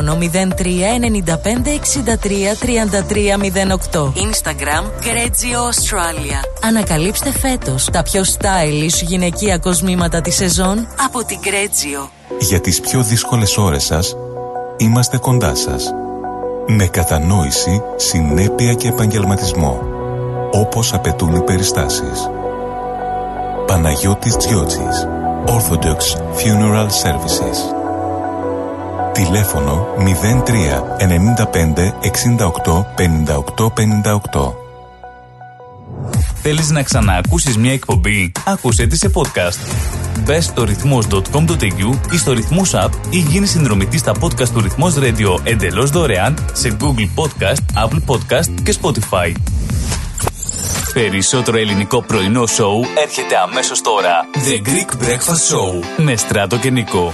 [0.00, 3.36] 0395 63 33
[3.92, 4.12] 08.
[4.14, 6.48] Instagram Γκρέτζιο Australia.
[6.62, 12.10] Ανακαλύψτε φέτος τα πιο stylish γυναικεία κοσμήματα της σεζόν από την Γκρέτζιο.
[12.38, 14.16] Για τις πιο δύσκολες ώρες σας,
[14.76, 15.92] είμαστε κοντά σας.
[16.66, 19.80] Με κατανόηση, συνέπεια και επαγγελματισμό.
[20.52, 22.30] Όπως απαιτούν οι περιστάσεις.
[23.66, 25.06] Παναγιώτης Τζιότσης.
[25.46, 27.75] Orthodox Funeral Services.
[29.16, 30.50] Τηλέφωνο 03
[30.98, 31.92] 95
[32.64, 33.66] 68 58
[34.32, 34.52] 58.
[36.42, 39.58] Θέλεις να ξαναακούσεις μια εκπομπή; Άκουσέ τη σε podcast.
[40.24, 45.40] Μπες στο ρυθμός.com.au ή στο ρυθμός app ή γίνεις συνδρομητής στα podcast του ρυθμός radio
[45.44, 49.32] εντελώς δωρεάν σε Google Podcast, Apple Podcast και Spotify.
[50.92, 54.10] Περισσότερο ελληνικό πρωινό σοου έρχεται αμέσως τώρα.
[54.34, 57.12] The Greek Breakfast Show με Στράτο και Νικό.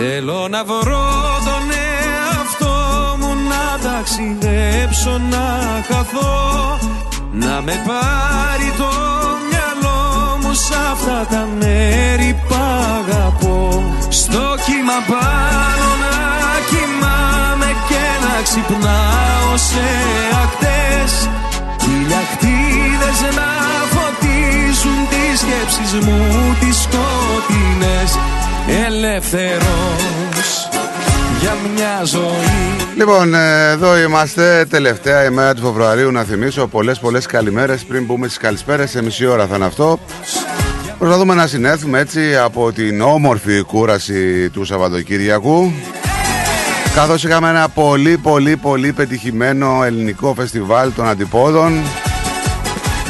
[0.00, 1.06] Θέλω να βρω
[1.48, 2.76] τον εαυτό
[3.18, 5.46] μου να ταξιδέψω να
[5.88, 6.78] χαθώ
[7.32, 8.90] Να με πάρει το
[9.48, 12.54] μυαλό μου σ' αυτά τα μέρη που
[12.98, 13.82] αγαπώ.
[14.08, 16.16] Στο κύμα πάνω να
[16.70, 19.88] κοιμάμαι και να ξυπνάω σε
[20.42, 21.12] ακτές.
[21.82, 23.50] Χιλιακτίδες να
[23.94, 26.20] φωτίζουν τις σκέψεις μου
[26.60, 28.10] τις σκοτεινές
[28.86, 30.68] Ελεύθερος
[31.40, 32.68] για μια ζωή
[32.98, 36.10] Λοιπόν, ε, εδώ είμαστε τελευταία ημέρα του Φεβρουαρίου.
[36.10, 38.90] Να θυμίσω πολλές πολλές καλημέρες πριν μπούμε στις καλησπέρες.
[38.90, 39.98] Σε μισή ώρα θα είναι αυτό.
[40.98, 45.72] Προσπαθούμε να συνέλθουμε έτσι από την όμορφη κούραση του Σαββατοκύριακου.
[46.94, 51.82] Καθώς είχαμε ένα πολύ πολύ πολύ πετυχημένο ελληνικό φεστιβάλ των αντιπόδων.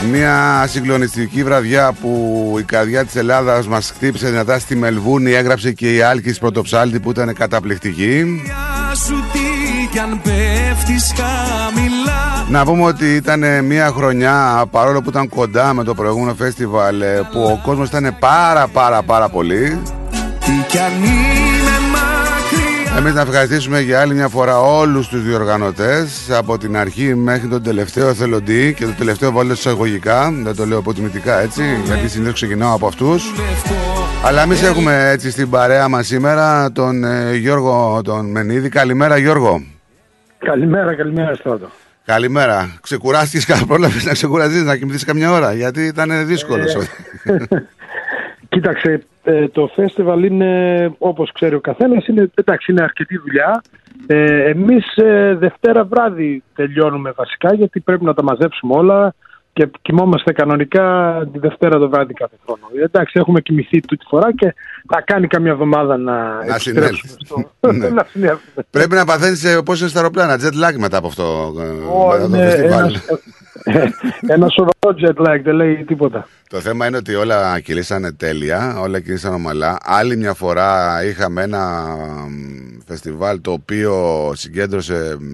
[0.06, 5.94] Μια συγκλονιστική βραδιά που η καρδιά της Ελλάδας μας χτύπησε δυνατά στη Μελβούνη Έγραψε και
[5.94, 8.42] η Άλκης Πρωτοψάλτη που ήταν καταπληκτική.
[9.06, 12.46] Σου τι κι αν πέφτεις χαμηλά.
[12.48, 17.28] Να πούμε ότι ήταν μια χρονιά παρόλο που ήταν κοντά με το προηγούμενο φεστιβάλ ε,
[17.32, 19.82] Που ο κόσμος ήταν πάρα πάρα πάρα πολύ.
[20.44, 21.57] Τι κι αν είμαι μακριά
[22.98, 27.62] Εμείς να ευχαριστήσουμε για άλλη μια φορά όλους τους διοργανωτές Από την αρχή μέχρι τον
[27.62, 32.74] τελευταίο εθελοντή Και το τελευταίο βάλω εισαγωγικά Δεν το λέω αποτιμητικά έτσι Γιατί συνήθως ξεκινάω
[32.74, 33.32] από αυτούς
[34.24, 38.68] αλλά εμείς έχουμε έτσι στην παρέα μας σήμερα τον ε, Γιώργο τον Μενίδη.
[38.68, 39.62] Καλημέρα, Γιώργο.
[40.38, 41.70] Καλημέρα, καλημέρα, Στράτο.
[42.04, 42.78] Καλημέρα.
[42.80, 46.74] Ξεκουράστηκες, πρόλαβε να ξεκουραστείς, να κοιμηθείς καμιά ώρα, γιατί ήταν δύσκολος.
[46.74, 47.36] Ε,
[48.48, 50.50] Κοίταξε, ε, το φεστιβάλ είναι
[50.98, 53.62] όπως ξέρει ο καθένας, είναι, εντάξει, είναι αρκετή δουλειά.
[54.06, 59.14] Ε, εμείς ε, Δευτέρα βράδυ τελειώνουμε βασικά γιατί πρέπει να τα μαζέψουμε όλα
[59.52, 60.84] και κοιμόμαστε κανονικά
[61.32, 62.60] τη Δευτέρα το βράδυ κάθε χρόνο.
[62.80, 64.54] Ε, Εντάξει, έχουμε κοιμηθεί τούτη φορά και
[64.88, 67.16] θα κάνει καμιά εβδομάδα να, Να επιστρέψουμε συνέλθεις.
[67.24, 67.72] στο...
[67.72, 67.88] Ναι.
[67.98, 68.64] να συνέλθουμε.
[68.70, 71.52] Πρέπει να παθαίνεις πώς είναι στα αεροπλάνα, jet lag μετά από αυτό.
[71.58, 72.78] ε, Ω, μετά το είναι φεστιβάλ.
[72.80, 73.06] ένας-
[74.34, 76.28] Ένα σοβαρό jet lag, δεν λέει τίποτα.
[76.48, 79.78] Το θέμα είναι ότι όλα κυλήσανε τέλεια, όλα κυλήσανε ομαλά.
[79.82, 81.84] Άλλη μια φορά είχαμε ένα
[82.28, 85.24] μ, φεστιβάλ το οποίο συγκέντρωσε μ,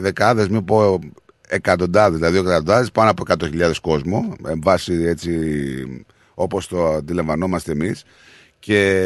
[0.00, 0.98] δεκάδες, μην πω
[1.48, 5.32] εκατοντάδες, δηλαδή εκατοντάδες, πάνω από 100.000 κόσμο, με βάση έτσι
[6.34, 8.04] όπως το αντιλαμβανόμαστε εμείς.
[8.58, 9.02] Και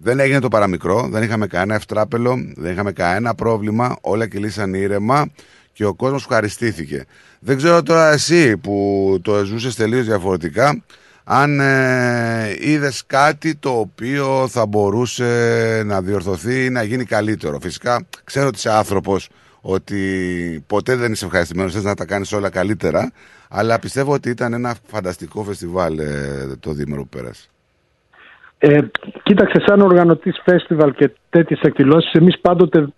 [0.00, 5.30] δεν έγινε το παραμικρό, δεν είχαμε κανένα ευτράπελο, δεν είχαμε κανένα πρόβλημα, όλα κυλήσαν ήρεμα
[5.78, 7.04] και ο κόσμος ευχαριστήθηκε.
[7.40, 10.82] Δεν ξέρω τώρα εσύ που το ζούσες τελείως διαφορετικά,
[11.24, 17.58] αν ε, είδες κάτι το οποίο θα μπορούσε να διορθωθεί ή να γίνει καλύτερο.
[17.60, 19.28] Φυσικά ξέρω ότι είσαι άνθρωπος
[19.60, 20.00] ότι
[20.66, 23.12] ποτέ δεν είσαι ευχαριστημένος, θες να τα κάνεις όλα καλύτερα,
[23.48, 26.06] αλλά πιστεύω ότι ήταν ένα φανταστικό φεστιβάλ ε,
[26.60, 27.48] το δίμερο που πέρασε.
[28.58, 28.78] Ε,
[29.22, 32.88] κοίταξε, σαν οργανωτής φεστιβάλ και τέτοιες εκδηλώσεις, εμείς πάντοτε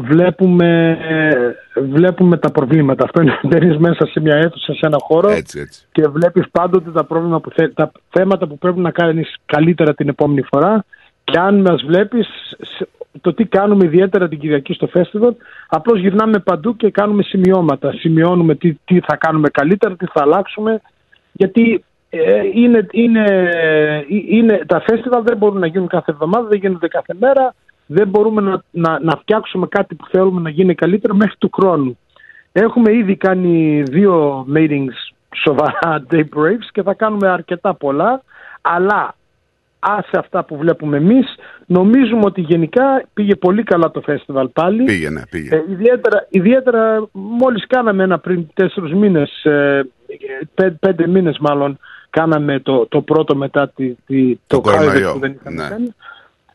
[0.00, 3.04] βλέπουμε, ε, βλέπουμε τα προβλήματα.
[3.04, 5.86] Αυτό είναι να μπαίνεις μέσα σε μια αίθουσα, σε ένα χώρο Έτσι, έτσι.
[5.92, 10.08] και βλέπεις πάντοτε τα, πρόβλημα που θε- τα θέματα που πρέπει να κάνεις καλύτερα την
[10.08, 10.84] επόμενη φορά
[11.24, 12.28] και αν μας βλέπεις
[12.76, 12.88] σε-
[13.20, 15.34] το τι κάνουμε ιδιαίτερα την Κυριακή στο φεστιβάλ,
[15.68, 17.92] απλώς γυρνάμε παντού και κάνουμε σημειώματα.
[17.92, 20.80] Σημειώνουμε τι, τι θα κάνουμε καλύτερα, τι θα αλλάξουμε,
[21.32, 26.58] γιατί ε, είναι, είναι, ε, είναι, τα φεστιβάλ δεν μπορούν να γίνουν κάθε εβδομάδα, δεν
[26.58, 27.54] γίνονται κάθε μέρα,
[27.90, 31.98] δεν μπορούμε να, να, να φτιάξουμε κάτι που θέλουμε να γίνει καλύτερο μέχρι του χρόνου.
[32.52, 38.22] Έχουμε ήδη κάνει δύο meetings σοβαρά day breaks και θα κάνουμε αρκετά πολλά,
[38.60, 39.14] αλλά
[39.78, 41.34] άσε αυτά που βλέπουμε εμείς,
[41.66, 44.84] νομίζουμε ότι γενικά πήγε πολύ καλά το φεστιβάλ πάλι.
[44.84, 45.54] Πήγε, ναι, πήγε.
[45.54, 49.82] Ε, ιδιαίτερα, ιδιαίτερα μόλις κάναμε ένα πριν τέσσερις μήνες, ε,
[50.54, 51.78] πέ, πέντε μήνες μάλλον,
[52.10, 55.68] κάναμε το, το πρώτο μετά τη, τη, το, COVID κορονοϊό, που δεν είχαμε ναι.
[55.68, 55.94] κάνει.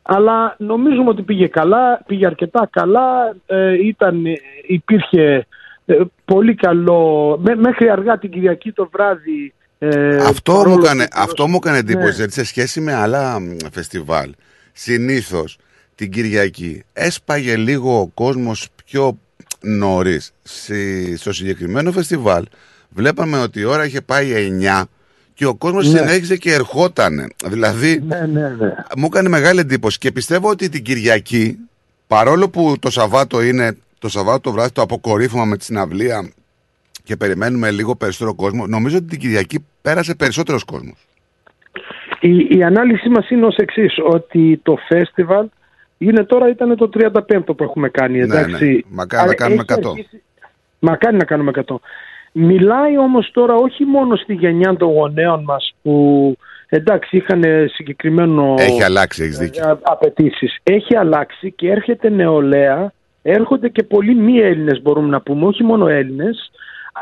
[0.06, 4.34] Αλλά νομίζουμε ότι πήγε καλά, πήγε αρκετά καλά, ε, ήταν, ε,
[4.68, 5.48] υπήρχε
[5.86, 9.54] ε, πολύ καλό, μέ- μέχρι αργά την Κυριακή το βράδυ.
[9.80, 12.16] ε, αυτό, μου παρόλο έκανε, που- αυτό μου έκανε εντύπωση, Ναι.
[12.16, 14.30] γιατί σε σχέση με άλλα μ, φεστιβάλ,
[14.72, 15.58] συνήθως
[15.96, 19.18] την Κυριακή έσπαγε λίγο ο κόσμος πιο
[19.62, 20.32] νωρίς.
[20.44, 22.46] Στη- στο συγκεκριμένο φεστιβάλ
[22.90, 24.84] βλέπαμε ότι η ώρα είχε πάει 9
[25.34, 25.98] και ο κόσμος Ναι.
[26.00, 27.28] συνέχιζε και ερχόταν.
[27.46, 28.74] Δηλαδή, Ναι, ναι, ναι.
[28.98, 31.58] μου έκανε μεγάλη εντύπωση και πιστεύω ότι την Κυριακή,
[32.08, 36.30] παρόλο που το Σαββάτο είναι το Σαββάτο το βράδυ το αποκορύφωμα με τη συναυλία
[37.04, 41.08] και περιμένουμε λίγο περισσότερο κόσμο, νομίζω ότι την Κυριακή πέρασε περισσότερος κόσμος.
[42.20, 45.48] Η, η ανάλυση μας είναι ως εξής ότι το φεστιβάλ
[45.98, 48.66] είναι τώρα ήταν το 35ο που έχουμε κάνει, Ναι, εντάξει.
[48.66, 48.80] ναι.
[48.88, 49.90] Μακάρι να Α, κάνουμε έχει 100.
[49.90, 50.22] αρχίσει-
[50.80, 51.80] Μακάρι να κάνουμε 100.
[52.36, 56.36] Μιλάει όμως τώρα όχι μόνο στη γενιά των γονέων μας που
[56.70, 57.44] εντάξει είχαν
[57.74, 59.80] συγκεκριμένο Έχει αλλάξει, έχεις δίκιο.
[59.82, 60.58] απαιτήσεις.
[60.64, 62.92] Έχει αλλάξει και έρχεται νεολαία,
[63.22, 66.52] έρχονται και πολλοί μη Έλληνες μπορούμε να πούμε, όχι μόνο Έλληνες,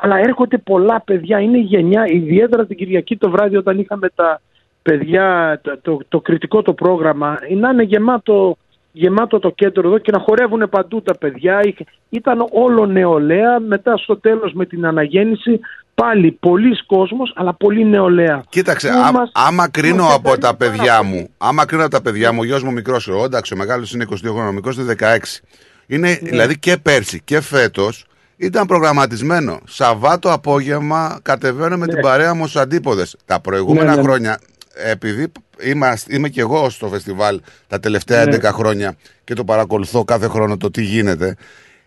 [0.01, 4.41] αλλά έρχονται πολλά παιδιά, είναι η γενιά, ιδιαίτερα την Κυριακή το βράδυ όταν είχαμε τα
[4.81, 8.57] παιδιά, το, το, το κριτικό το πρόγραμμα, να είναι γεμάτο,
[8.91, 11.59] γεμάτο το κέντρο εδώ και να χορεύουν παντού τα παιδιά.
[11.63, 15.59] Είχε- Ήταν όλο νεολαία, μετά στο τέλος με την αναγέννηση
[15.95, 18.43] πάλι πολλοί κόσμος, αλλά πολύ νεολαία.
[18.49, 21.91] Κοίταξε, Που α, μας- άμα κρίνω μας από τα επέλεγε παιδιά μου, άμα κρίνω από
[21.91, 24.51] τα παιδιά μου, ο γιος μου μικρός, ο εντάξει, ο μεγάλος είναι 22 χρόνια, ο
[24.53, 25.41] μικρός είναι 16.
[25.87, 26.29] Είναι, Ναι.
[26.29, 28.05] δηλαδή και πέρσι και φέτος
[28.37, 29.59] ήταν προγραμματισμένο.
[29.65, 31.93] Σαββάτο απόγευμα κατεβαίνω με Ναι.
[31.93, 33.17] την παρέα μου στους αντίποδες.
[33.25, 34.01] Τα προηγούμενα Ναι, ναι, ναι.
[34.03, 34.39] χρόνια,
[34.85, 35.31] επειδή
[35.63, 38.35] είμαστε, είμαι και εγώ στο φεστιβάλ τα τελευταία Ναι.
[38.35, 41.35] 11 χρόνια και το παρακολουθώ κάθε χρόνο το τι γίνεται,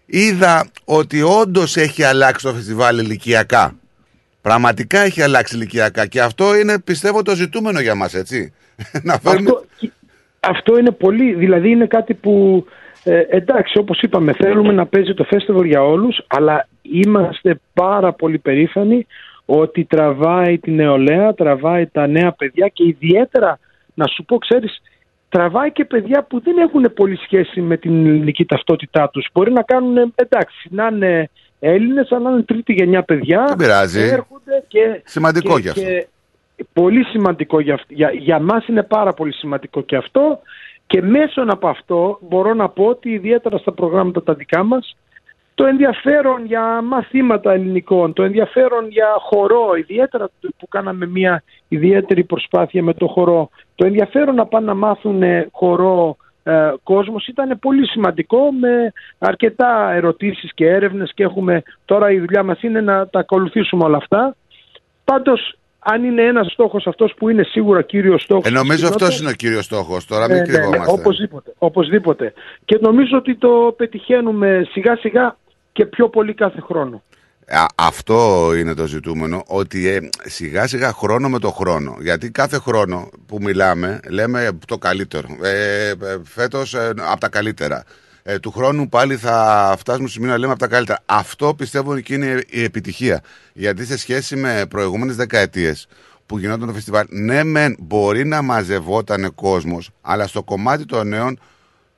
[0.06, 3.74] είδα ότι όντως έχει αλλάξει το φεστιβάλ ηλικιακά.
[4.42, 8.52] Πραγματικά έχει αλλάξει ηλικιακά και αυτό είναι πιστεύω το ζητούμενο για μας, έτσι.
[9.02, 9.50] Να φέρουμε...
[9.50, 9.64] Αυτό,
[10.40, 12.64] αυτό είναι πολύ, δηλαδή είναι κάτι που
[13.04, 18.38] ε, εντάξει όπως είπαμε θέλουμε να παίζει το festival για όλους αλλά είμαστε πάρα πολύ
[18.38, 19.06] περήφανοι
[19.46, 23.58] ότι τραβάει τη νεολαία, τραβάει τα νέα παιδιά και ιδιαίτερα
[23.94, 24.80] να σου πω ξέρεις
[25.28, 29.28] τραβάει και παιδιά που δεν έχουν πολύ σχέση με την ελληνική ταυτότητά τους.
[29.32, 31.30] Μπορεί να κάνουν, εντάξει, να είναι
[31.60, 33.44] Έλληνες, αλλά να είναι τρίτη γενιά παιδιά.
[33.48, 34.00] Δεν πειράζει.
[34.00, 35.80] Έρχονται και, Σημαντικό και, κι αυτό.
[35.80, 36.06] και
[36.72, 40.40] πολύ σημαντικό για, αυ- για, για μας είναι πάρα πολύ σημαντικό και αυτό
[40.86, 44.96] και μέσω από αυτό μπορώ να πω ότι ιδιαίτερα στα προγράμματα τα δικά μας
[45.54, 52.82] το ενδιαφέρον για μαθήματα ελληνικών, το ενδιαφέρον για χορό, ιδιαίτερα που κάναμε μια ιδιαίτερη προσπάθεια
[52.82, 57.86] με το χορό, το ενδιαφέρον να πάνε να μάθουν ε, χορό ε, κόσμος ήταν πολύ
[57.86, 63.18] σημαντικό με αρκετά ερωτήσεις και έρευνες και έχουμε τώρα η δουλειά μας είναι να τα
[63.18, 64.36] ακολουθήσουμε όλα αυτά.
[65.04, 69.08] Πάντως αν είναι ένας στόχος αυτός που είναι σίγουρα κύριος στόχος Ε, της νομίζω κοινότητας,
[69.08, 70.06] αυτός είναι ο κύριος στόχος.
[70.06, 70.92] Τώρα μην ναι, ναι, ναι, κρυβόμαστε.
[70.92, 72.32] οπωσδήποτε, οπωσδήποτε.
[72.64, 75.36] Και νομίζω ότι το πετυχαίνουμε σιγά σιγά
[75.74, 77.02] και πιο πολύ κάθε χρόνο.
[77.46, 81.96] Α, αυτό είναι το ζητούμενο, ότι ε, σιγά σιγά χρόνο με το χρόνο.
[82.00, 85.28] Γιατί κάθε χρόνο που μιλάμε λέμε το καλύτερο.
[85.42, 85.94] Ε, ε,
[86.24, 87.84] φέτος ε, από τα καλύτερα.
[88.22, 90.98] Ε, του χρόνου πάλι θα φτάσουμε στο σημείο να λέμε από τα καλύτερα.
[91.06, 93.22] Αυτό πιστεύω και είναι η επιτυχία.
[93.52, 95.88] Γιατί σε σχέση με προηγούμενες δεκαετίες
[96.26, 101.40] που γινόταν το φεστιβάλ, ναι μεν μπορεί να μαζευόταν κόσμος, αλλά στο κομμάτι των νέων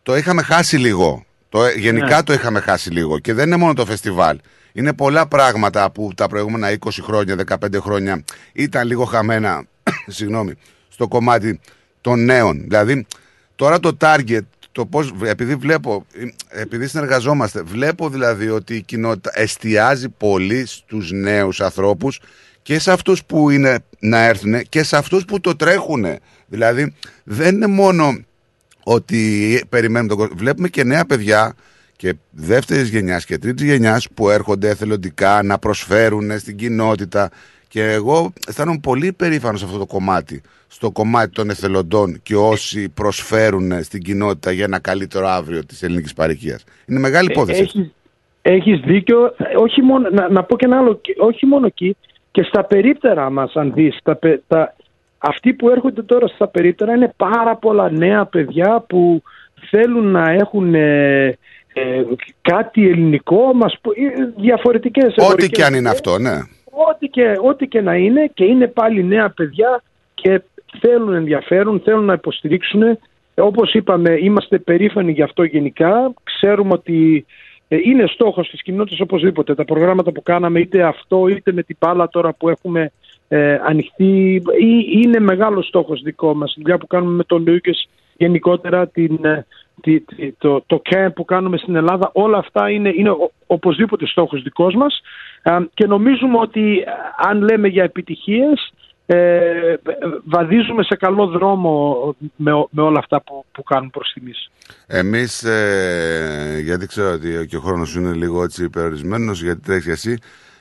[0.02, 1.25] το είχαμε χάσει λίγο.
[1.48, 2.22] Το, γενικά Ναι.
[2.22, 3.18] το είχαμε χάσει λίγο.
[3.18, 4.38] Και δεν είναι μόνο το φεστιβάλ.
[4.72, 9.64] Είναι πολλά πράγματα που τα προηγούμενα 20 χρόνια, 15 χρόνια ήταν λίγο χαμένα
[10.06, 10.54] συγγνώμη,
[10.88, 11.60] στο κομμάτι
[12.00, 12.60] των νέων.
[12.60, 13.06] Δηλαδή,
[13.56, 14.40] τώρα το target,
[14.72, 16.06] το πώς, επειδή βλέπω,
[16.48, 22.20] επειδή συνεργαζόμαστε, βλέπω δηλαδή ότι η κοινότητα εστιάζει πολύ στους νέους ανθρώπους
[22.62, 26.06] και σε αυτούς που είναι να έρθουν και σε αυτούς που το τρέχουν.
[26.46, 26.94] Δηλαδή,
[27.24, 28.18] δεν είναι μόνο
[28.88, 30.34] ότι περιμένουμε τον κόσμο.
[30.36, 31.54] Βλέπουμε και νέα παιδιά
[31.96, 37.30] και δεύτερης γενιάς και τρίτης γενιάς που έρχονται εθελοντικά να προσφέρουν στην κοινότητα.
[37.68, 40.42] Και εγώ αισθάνομαι πολύ περήφανος σε αυτό το κομμάτι.
[40.68, 46.12] Στο κομμάτι των εθελοντών και όσοι προσφέρουν στην κοινότητα για ένα καλύτερο αύριο της ελληνικής
[46.14, 46.58] παροικία.
[46.86, 47.60] Είναι μεγάλη υπόθεση.
[47.60, 47.90] Ε, Έχεις,
[48.42, 49.34] έχεις δίκιο.
[49.58, 51.00] Όχι μόνο, να, να πω και ένα άλλο.
[51.18, 51.96] Όχι μόνο εκεί,
[52.30, 53.98] και στα περίπτερα μας αν δεις.
[54.02, 54.75] Τα, πε- τα,
[55.18, 59.22] αυτοί που έρχονται τώρα στα περίπτερα είναι πάρα πολλά νέα παιδιά που
[59.70, 61.26] θέλουν να έχουν ε,
[61.72, 62.02] ε,
[62.40, 65.94] κάτι ελληνικό, μας, πω- ε, διαφορετικές Ό,τι εμπορικές και αν είναι ιδέες.
[65.94, 66.36] αυτό, ναι.
[66.90, 69.82] Ό,τι και, ό,τι και να είναι και είναι πάλι νέα παιδιά
[70.14, 70.42] και
[70.80, 72.82] θέλουν ενδιαφέρον, θέλουν να υποστηρίξουν.
[72.82, 72.98] Ε,
[73.34, 76.12] Όπως είπαμε, είμαστε περήφανοι γι' αυτό γενικά.
[76.22, 77.26] Ξέρουμε ότι
[77.68, 79.54] ε, είναι στόχος της κοινότητας οπωσδήποτε.
[79.54, 82.92] Τα προγράμματα που κάναμε, είτε αυτό είτε με την πάλα τώρα που έχουμε
[83.28, 86.52] ε, ανοιχτή, ή- είναι μεγάλος στόχος δικό μας.
[86.56, 89.46] Η δουλειά που κάνουμε με τον Λούκες γενικότερα, την, ε,
[89.80, 94.06] τη- τη- το, το camp που κάνουμε στην Ελλάδα, όλα αυτά είναι, είναι ο- οπωσδήποτε
[94.06, 95.00] στόχος δικός μας
[95.42, 98.72] Α, και νομίζουμε ότι α, αν λέμε για επιτυχίες
[99.08, 99.74] ε,
[100.24, 101.96] βαδίζουμε σε καλό δρόμο
[102.36, 104.50] με, ο- με όλα αυτά που, που κάνουν προς στιγμής.
[104.86, 109.90] Εμείς, ε, γιατί ξέρω ότι και ο χρόνος σου είναι λίγο έτσι περιορισμένος, γιατί τρέχει
[109.90, 110.18] εσύ,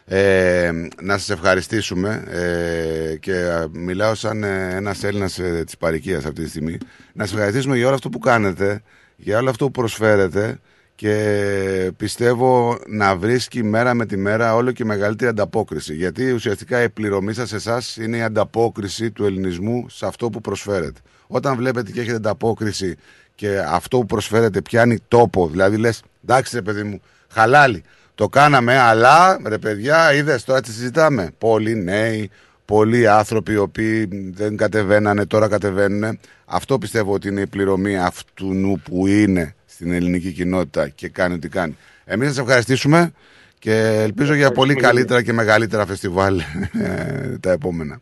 [0.07, 0.72] ε,
[1.02, 6.44] να σας ευχαριστήσουμε ε, και ε, μιλάω σαν ε, ένας Έλληνας ε, της παροικίας αυτή
[6.44, 6.77] τη στιγμή.
[7.14, 8.82] Να σας ευχαριστήσουμε για όλο αυτό που κάνετε,
[9.15, 10.60] για όλο αυτό που προσφέρετε
[10.95, 15.95] και πιστεύω να βρίσκει μέρα με τη μέρα όλο και μεγαλύτερη ανταπόκριση.
[15.95, 20.41] Γιατί ουσιαστικά η πληρωμή σας σε εσάς είναι η ανταπόκριση του ελληνισμού σε αυτό που
[20.41, 20.99] προσφέρετε.
[21.27, 22.95] Όταν βλέπετε και έχετε ανταπόκριση
[23.36, 27.84] και αυτό που προσφέρετε πιάνει τόπο, δηλαδή λες εντάξει ρε παιδί μου, χαλάλι,
[28.15, 31.31] Το κάναμε, αλλά ρε παιδιά, είδες τώρα τι συζητάμε.
[31.37, 32.29] Πολλοί νέοι,
[32.65, 36.19] πολλοί άνθρωποι οι οποίοι δεν κατεβαίνανε, τώρα κατεβαίνουν.
[36.45, 41.33] Αυτό πιστεύω ότι είναι η πληρωμή αυτού νου που είναι στην ελληνική κοινότητα και κάνει
[41.33, 41.77] ό,τι κάνει.
[42.05, 43.11] Εμείς θα σα ευχαριστήσουμε
[43.59, 47.99] και ελπίζω για πολύ καλύτερα και μεγαλύτερα φεστιβάλ ε, τα επόμενα.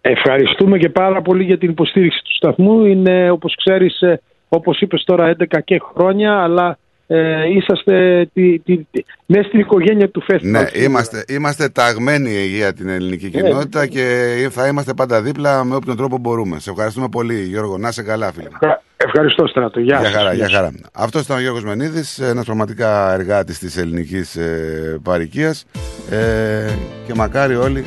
[0.00, 2.84] Ευχαριστούμε και πάρα πολύ για την υποστήριξη του σταθμού.
[2.84, 8.76] Είναι, όπως ξέρεις, ε, όπως είπες τώρα, 11 και χρόνια, αλλά ε, είσαστε τη, τη,
[8.90, 10.62] τη, μέσα στην οικογένεια του φεστιβάλ.
[10.62, 15.96] Ναι, είμαστε, είμαστε ταγμένοι για την ελληνική κοινότητα και θα είμαστε πάντα δίπλα με όποιον
[15.96, 16.58] τρόπο μπορούμε.
[16.58, 17.78] Σε ευχαριστούμε πολύ, Γιώργο.
[17.78, 18.48] Να είσαι καλά, φίλε.
[18.52, 19.80] Ευχα- Ευχαριστώ, Στράτο.
[19.80, 20.16] Γεια, Για σας.
[20.16, 20.72] χαρά, για Γεια χαρά.
[20.92, 25.64] Αυτός ήταν ο Γιώργος Μενίδης, ένας πραγματικά εργάτης της ελληνικής ε, παροικίας
[26.10, 26.72] ε,
[27.06, 27.84] και μακάρι όλοι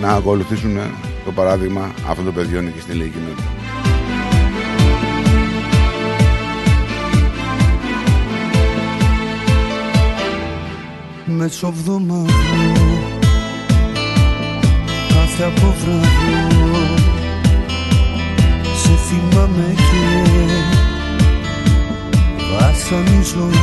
[0.00, 0.80] να ακολουθήσουν ε,
[1.24, 3.59] το παράδειγμα αυτών των παιδιών και στην ελληνική κοινότητα.
[11.36, 12.24] Μεσοβδομάδο
[15.08, 16.76] Κάθε αποβράδο
[18.82, 20.20] Σε θυμάμαι και
[22.58, 23.54] Βασανίζομαι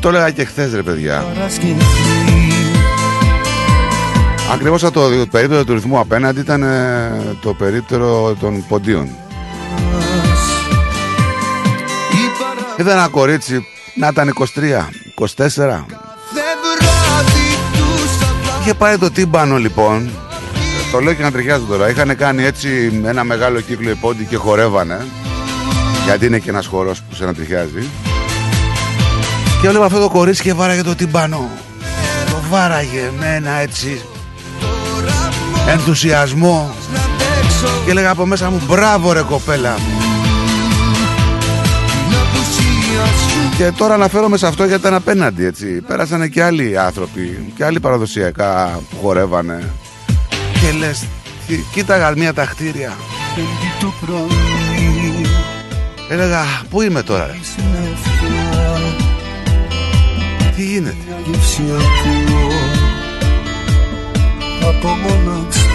[0.00, 1.24] Το έλεγα και χθες, ρε παιδιά.
[1.34, 1.76] Παρασκευή
[4.52, 9.08] Ακριβώς το περίπτερο του ρυθμού απέναντι ήταν ε, το περίπτερο των ποντίων.
[12.76, 14.88] Είδα ένα κορίτσι να ήταν 23,
[15.36, 15.84] 24.
[18.60, 20.10] Είχε πάει το τύμπανο λοιπόν.
[20.92, 21.90] Το λέω και να ταιριάζει τώρα.
[21.90, 25.06] Είχαν κάνει έτσι ένα μεγάλο κύκλο οι πόντοι και χορεύανε.
[26.04, 27.86] Γιατί είναι και ένας χορός που σε ανατριχιάζει.
[29.60, 31.50] Και έβλεπα αυτό το κορίτσι και βάραγε το τύμπανο.
[32.30, 34.00] Το βάραγε με ένα έτσι
[35.68, 36.74] ενθουσιασμό.
[37.84, 39.74] Και έλεγα από μέσα μου μπράβο ρε κοπέλα.
[43.56, 45.66] Και τώρα αναφέρομαι σε αυτό γιατί ήταν απέναντι έτσι.
[45.66, 49.70] Πέρασαν και άλλοι άνθρωποι και άλλοι παραδοσιακά που χορεύανε.
[50.60, 51.04] Και λες,
[51.46, 52.92] «Κι- κοίταγα μία τα κτίρια.
[53.80, 55.26] το πρωί
[56.08, 57.32] Έλεγα, πού είμαι τώρα ρε;
[60.56, 62.48] Τι γίνεται; Μια γεύση ακούω
[64.68, 65.70] Από μοναξιά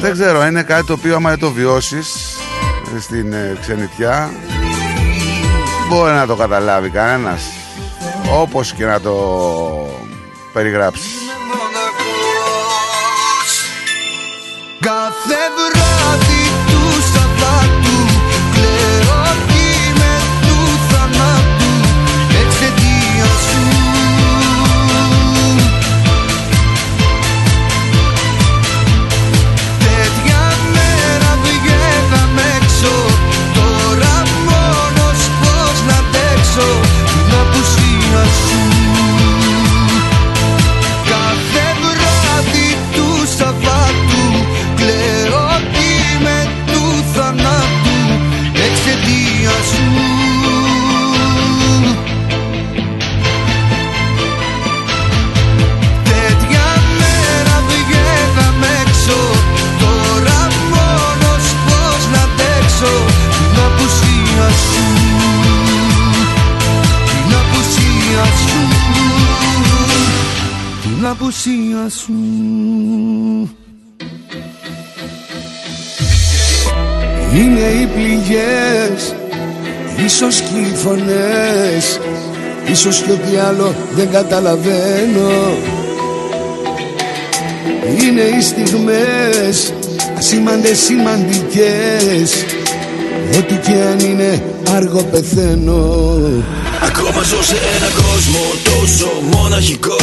[0.00, 2.36] Δεν ξέρω, είναι κάτι το οποίο άμα δεν το βιώσεις
[2.96, 4.30] ε, στην ε, ξενιτιά
[5.88, 7.42] μπορεί να το καταλάβει κανένας
[8.32, 9.14] όπως και να το
[10.52, 11.08] περιγράψει.
[14.80, 15.36] Κάθε
[37.42, 38.60] απουσία σου
[41.10, 43.06] Κάθε βράδυ του
[43.38, 44.24] Σαββάτου
[44.76, 45.46] Κλαίω
[46.22, 47.98] με του θανάτου
[48.66, 49.84] Εξαιτία σου
[56.04, 56.66] Τέτοια
[56.98, 59.18] μέρα βγαίναμε έξω.
[59.80, 60.40] Τώρα
[60.72, 62.94] μόνος πως να αντέξω.
[63.30, 64.95] Την απουσία σου
[71.06, 72.12] Την απουσία σου
[77.34, 79.14] Είναι οι πληγές
[80.04, 82.00] Ίσως και οι φωνές
[82.70, 85.30] Ίσως και ό,τι άλλο δεν καταλαβαίνω.
[88.00, 89.72] Είναι οι στιγμές
[90.16, 92.44] Ασήμαντες σημαντικές
[93.38, 94.42] Ό,τι και αν είναι
[94.76, 95.80] αργό πεθαίνω.
[96.88, 100.00] Ακόμα ζω σε ένα κόσμο τόσο μοναχικό.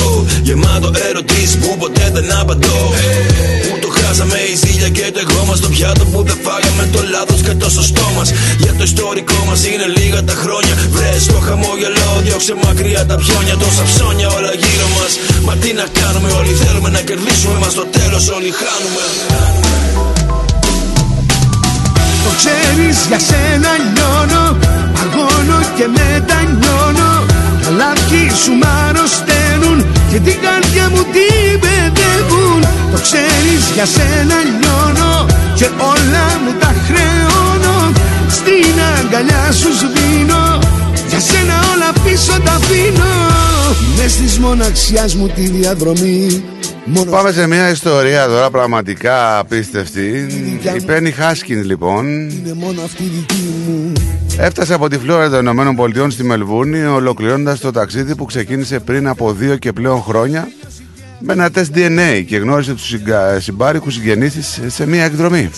[0.48, 2.80] Γεμάτο ερωτήσεις που ποτέ δεν απαντώ.
[3.70, 7.02] Που το χάσαμε η ζήλια και το εγώ μας Το πιάτο που δεν φάγαμε το
[7.14, 8.28] λάθος και το σωστό μας.
[8.64, 10.74] Για το ιστορικό μας είναι λίγα τα χρόνια.
[10.96, 13.56] Βρες το χαμόγελο, διώξε μακριά τα πιόνια.
[13.64, 15.12] Τόσα ψώνια όλα γύρω μας.
[15.46, 17.72] Μα τι να κάνουμε όλοι θέλουμε να κερδίσουμε Μας.
[17.76, 19.04] Στο τέλος όλοι χάνουμε
[22.26, 24.46] Το ξέρεις για σένα λιώνω
[25.02, 27.12] Αγώνω και μετανιώνω.
[27.64, 29.78] Τα λάθη σου μ' αρρωσταίνουν
[30.12, 32.62] Και την καρδιά μου την παιδεύουν
[32.94, 35.14] Το ξέρεις για σένα λιώνω
[35.58, 37.78] Και όλα μου τα χρεώνω.
[38.38, 40.46] Στην αγκαλιά σου σβήνω
[41.10, 43.53] Για σένα όλα πίσω τα αφήνω
[43.98, 46.44] Μες της μοναξιάς μου τη διαδρομή
[46.86, 50.28] Μόνο Πάμε σε μια ιστορία τώρα πραγματικά απίστευτη.
[50.76, 53.92] Η Πένι Χάσκιν λοιπόν είναι μόνο αυτή δική μου
[54.38, 59.08] Έφτασε από τη Φλόρida των Ηνωμένων Πολιτειών στη Μελβούρνη, ολοκληρώνοντας το ταξίδι που ξεκίνησε πριν
[59.08, 60.48] από δύο και πλέον χρόνια
[61.20, 63.40] με ένα τεστ DNA και γνώρισε τους συγκα...
[63.40, 65.50] συμπάρικους συγγενείς της σε μια εκδρομή.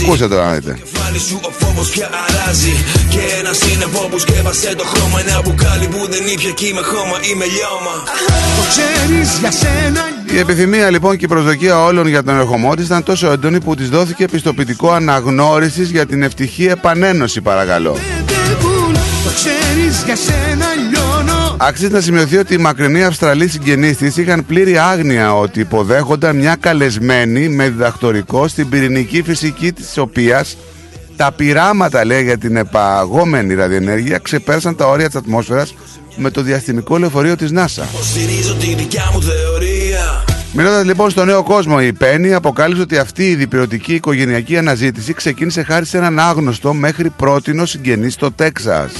[0.00, 0.78] Ακούστε το να δείτε.
[1.12, 2.74] Κεφάλι σου ο φόβος πια αράζει.
[3.08, 7.16] Και ένας είναι που σκέπασε το χρώμα Ένα μπουκάλι που δεν ήπια κι είμαι χώμα
[7.30, 7.94] Είμαι λιώμα.
[8.56, 10.00] Το ξέρεις για σένα
[10.34, 13.74] Η επιθυμία λοιπόν και η προσδοκία όλων για τον ερχομό της ήταν τόσο έντονη που
[13.74, 17.92] της δόθηκε πιστοποιητικό αναγνώρισης για την ευτυχή επανένωση παρακαλώ.
[19.24, 21.56] Το ξέρεις για σένα λιώνω.
[21.58, 26.56] Αξίζει να σημειωθεί ότι οι μακρινοί Αυστραλοί συγγενείς της είχαν πλήρη άγνοια ότι υποδέχονταν μια
[26.60, 30.56] καλεσμένη με διδακτορικό στην πυρηνική φυσική της οποίας
[31.16, 35.74] τα πειράματα λέει για την επαγόμενη ραδιενέργεια ξεπέρασαν τα όρια της ατμόσφαιρας
[36.16, 37.84] με το διαστημικό λεωφορείο της NASA.
[38.02, 40.24] Στηρίζω τη δικιά μου θεωρία
[40.54, 45.62] Μιλώντας λοιπόν στο νέο κόσμο, η Πέννη αποκάλυψε ότι αυτή η διπυρωτική οικογενειακή αναζήτηση ξεκίνησε
[45.62, 48.92] χάρη σε έναν άγνωστο μέχρι πρότινο συγγενή στο Τέξας.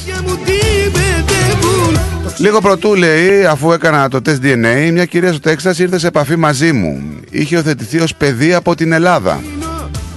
[2.36, 6.36] Λίγο πρωτού λέει, αφού έκανα το τεστ DNA, μια κυρία στο Τέξας ήρθε σε επαφή
[6.36, 7.02] μαζί μου.
[7.30, 9.40] Είχε οθετηθεί ως παιδί από την Ελλάδα.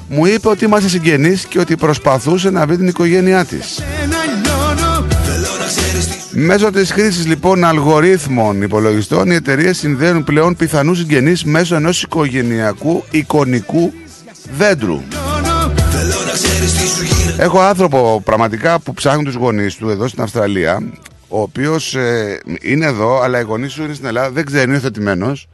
[0.07, 3.81] Μου είπε ότι είμαστε συγγενείς και ότι προσπαθούσε να βρει την οικογένειά της.
[6.31, 13.03] Μέσω της χρήσης λοιπόν αλγορίθμων υπολογιστών οι εταιρείες συνδέουν πλέον πιθανούς συγγενείς μέσω ενός οικογενειακού
[13.11, 13.93] εικονικού
[14.57, 15.01] δέντρου.
[17.37, 20.83] Έχω άνθρωπο πραγματικά που ψάχνει τους γονείς του εδώ στην Αυστραλία
[21.27, 24.73] ο οποίος ε, είναι εδώ αλλά οι γονείς του είναι στην Ελλάδα δεν ξέρει, είναι
[24.73, 25.47] υιοθετημένος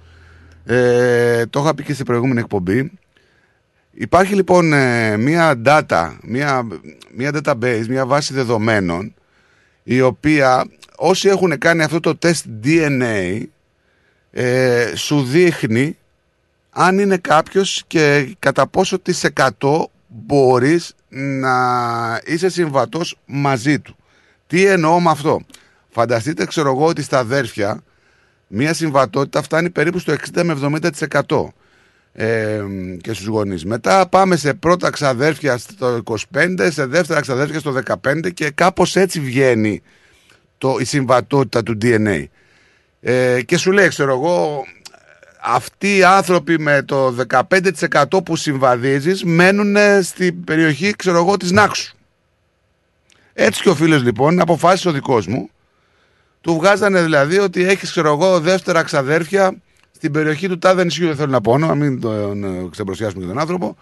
[0.66, 2.92] ε, το είχα πει και στην προηγούμενη εκπομπή
[3.92, 6.68] Υπάρχει λοιπόν ε, μια data, μια,
[7.16, 9.14] μια database, μια βάση δεδομένων
[9.84, 10.66] η οποία
[10.96, 13.44] όσοι έχουν κάνει αυτό το τεστ DNA
[14.32, 15.98] ε, σου δείχνει
[16.70, 19.26] αν είναι κάποιος και κατά πόσο τις
[19.60, 21.56] 100 μπορείς να
[22.26, 23.96] είσαι συμβατός μαζί του.
[24.48, 25.42] Τι εννοώ με αυτό;
[25.90, 27.82] Φανταστείτε ξέρω εγώ ότι στα αδέρφια
[28.48, 30.80] μια συμβατότητα φτάνει περίπου στο 60 με
[31.28, 31.46] 70%
[32.14, 32.62] ε,
[33.02, 33.66] και στους γονείς.
[33.66, 37.74] Μετά πάμε σε πρώτα ξαδέρφια στο 25, σε δεύτερα ξαδέρφια στο
[38.04, 39.82] 15 και κάπως έτσι βγαίνει
[40.58, 42.24] το, η συμβατότητα του DNA.
[43.02, 44.66] Ε, και σου λέει, ξέρω εγώ,
[45.42, 51.96] αυτοί οι άνθρωποι με το 15% που συμβαδίζεις μένουν στην περιοχή, ξέρω εγώ, της Νάξου.
[53.34, 55.50] Έτσι και ο φίλος λοιπόν αποφάσισε ο δικός μου,
[56.42, 59.56] του βγάζανε δηλαδή ότι έχεις, ξέρω εγώ, δεύτερα ξαδέρφια
[60.02, 63.40] στην περιοχή του τάδε νησιού, δεν θέλω να πω να μην τον ε, ξεπροσιάσουμε τον
[63.40, 63.78] άνθρωπο.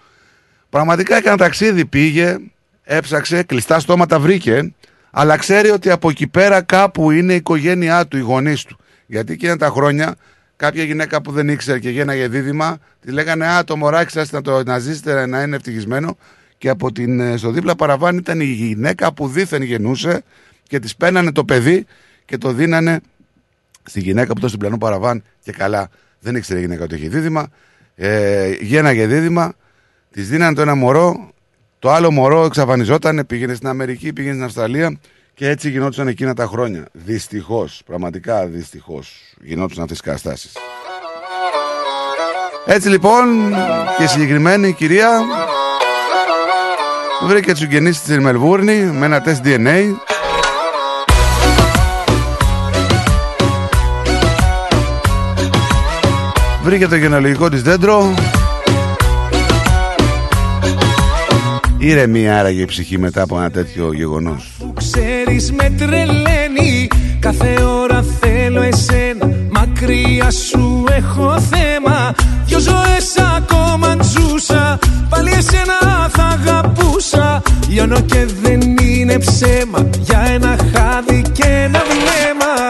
[0.69, 2.37] Πραγματικά έκανε ταξίδι, πήγε,
[2.83, 4.73] έψαξε, κλειστά στόματα βρήκε,
[5.11, 8.77] αλλά ξέρει ότι από εκεί πέρα κάπου είναι η οικογένειά του, οι γονείς του.
[9.05, 10.15] Γιατί εκείνα τα χρόνια
[10.55, 14.41] κάποια γυναίκα που δεν ήξερε και γέναγε δίδυμα, τη λέγανε Α, το μωράκι σας να,
[14.41, 16.17] το, να ζήσετε να είναι ευτυχισμένο.
[16.57, 20.23] Και από την, ε, στο δίπλα παραβάν ήταν η γυναίκα που δίθεν γεννούσε
[20.63, 21.85] και της παίρνανε το παιδί
[22.25, 22.99] και το δίνανε
[23.83, 25.89] στη γυναίκα που ήταν στην πλανό παραβάν και καλά
[26.19, 27.47] δεν ήξερε η γυναίκα ότι έχει δίδυμα.
[27.95, 29.53] Ε, γέναγε δίδυμα,
[30.11, 31.31] της δίνανε το ένα μωρό,
[31.79, 34.99] το άλλο μωρό εξαφανιζόταν, πήγαινε στην Αμερική, πήγαινε στην Αυστραλία
[35.33, 36.87] και έτσι γινόντουσαν εκείνα τα χρόνια.
[36.91, 40.53] Δυστυχώς, πραγματικά δυστυχώς γινόντουσαν αυτές τι καταστάσεις.
[42.65, 43.53] Έτσι λοιπόν
[43.97, 45.21] και η συγκεκριμένη κυρία
[47.23, 49.93] βρήκε τους συγγενείς στη Μελβούρνη με ένα τεστ DNA
[56.63, 58.13] Βρήκε το γενολογικό της δέντρο.
[61.77, 64.57] Ήρεμη άραγε η ψυχή μετά από ένα τέτοιο γεγονός.
[64.73, 66.87] Ξέρεις με τρελαίνει
[67.19, 69.29] Κάθε ώρα θέλω εσένα.
[69.49, 72.15] Μακριά σου έχω θέμα
[72.45, 74.79] Δυο ζωές ακόμα ζούσα
[75.09, 77.41] Πάλι εσένα θα αγαπούσα.
[77.69, 82.69] Λιώνω και δεν είναι ψέμα Για ένα χάδι και ένα βλέμμα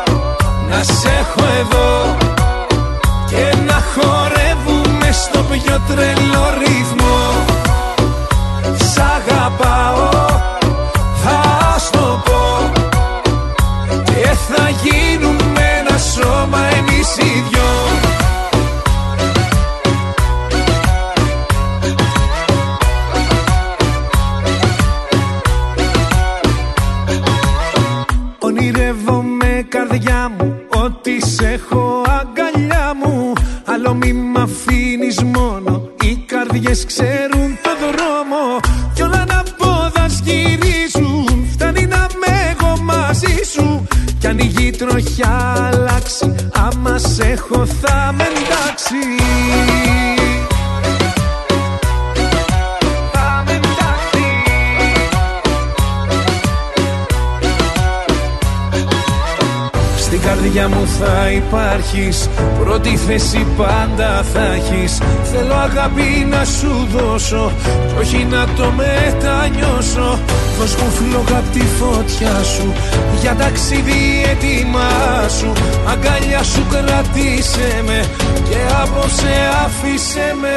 [65.61, 67.51] αγάπη να σου δώσω
[67.87, 70.19] Κι όχι να το μετανιώσω.
[70.59, 72.73] Δώσ' μου φλόγα απ' τη φωτιά σου
[73.21, 75.51] Για ταξίδι έτοιμά σου.
[75.87, 78.05] Αγκαλιά σου κρατήσε με
[78.49, 79.33] Και απόψε
[79.65, 80.49] άφησε με.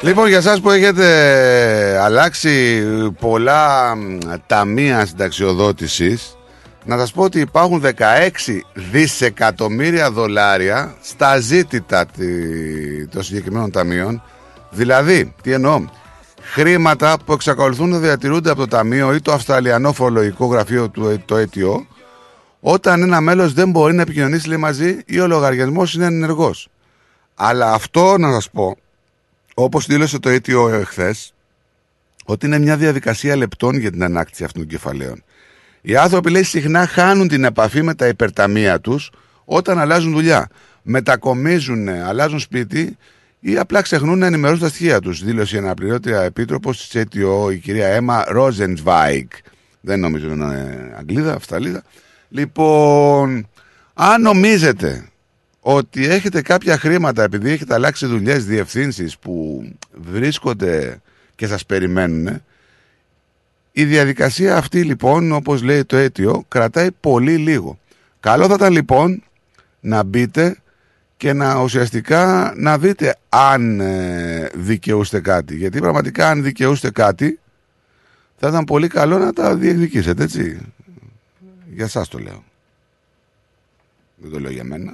[0.00, 1.06] Λοιπόν, για σας που έχετε
[2.02, 2.82] αλλάξει
[3.20, 6.36] πολλά μ, ταμεία συνταξιοδότησης,
[6.84, 14.22] να σας πω ότι υπάρχουν 16 δισεκατομμύρια δολάρια στα ζήτητα τη- των συγκεκριμένων ταμείων.
[14.70, 15.84] Δηλαδή, τι εννοώ,
[16.42, 21.36] χρήματα που εξακολουθούν να διατηρούνται από το ταμείο ή το Αυστραλιανό Φορολογικό Γραφείο του το
[21.36, 21.86] ΕΤΙΟ
[22.60, 26.68] όταν ένα μέλος δεν μπορεί να επικοινωνήσει λέει, μαζί ή ο λογαριασμός είναι ενεργός.
[27.34, 28.76] Αλλά αυτό να σας πω,
[29.54, 31.34] όπως δήλωσε το ΕΤΙΟ εχθές,
[32.24, 35.22] ότι είναι μια διαδικασία λεπτών για την ανάκτηση αυτών των κεφαλαίων.
[35.82, 39.10] Οι άνθρωποι λέει συχνά χάνουν την επαφή με τα υπερταμεία τους
[39.44, 40.48] όταν αλλάζουν δουλειά.
[40.82, 42.96] Μετακομίζουν, αλλάζουν σπίτι
[43.40, 45.24] ή απλά ξεχνούν να ενημερώσουν τα στοιχεία τους.
[45.24, 49.32] Δήλωσε η αναπληρώτρια επίτροπος της ΕΤΙΟ, η κυρία Έμα Ρόζενσβάικ.
[49.80, 51.82] Δεν νομίζω να είναι Αγγλίδα, Αυσταλίδα.
[52.28, 53.48] Λοιπόν,
[53.94, 55.08] αν νομίζετε
[55.60, 61.00] ότι έχετε κάποια χρήματα επειδή έχετε αλλάξει δουλειές, διευθύνσεις που βρίσκονται
[61.34, 62.42] και σας περιμένουν,
[63.72, 67.78] η διαδικασία αυτή λοιπόν, όπως λέει το αίτιο, κρατάει πολύ λίγο.
[68.20, 69.22] Καλό θα ήταν λοιπόν
[69.80, 70.56] να μπείτε
[71.16, 75.56] και να ουσιαστικά να δείτε αν ε, δικαιούστε κάτι.
[75.56, 77.38] Γιατί πραγματικά αν δικαιούστε κάτι
[78.36, 80.60] θα ήταν πολύ καλό να τα διεκδικήσετε, έτσι.
[81.74, 82.44] Για σας το λέω.
[84.16, 84.92] Δεν το λέω για μένα.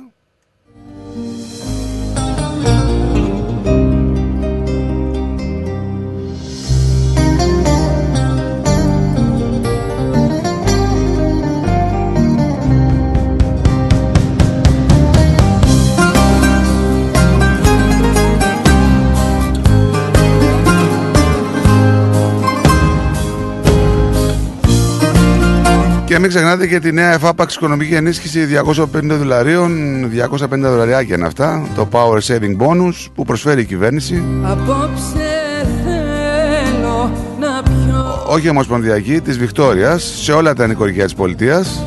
[26.19, 29.73] Και μην ξεχνάτε και τη νέα εφάπαξ οικονομική ενίσχυση 250 δολαρίων,
[30.05, 34.23] 250 δολαριάκια είναι αυτά, το Power Saving Bonus που προσφέρει η κυβέρνηση.
[34.43, 41.85] Απόψε θέλω να πιω όχι ομοσπονδιακή, της Βικτόριας, σε όλα τα νοικοκυριά της πολιτείας,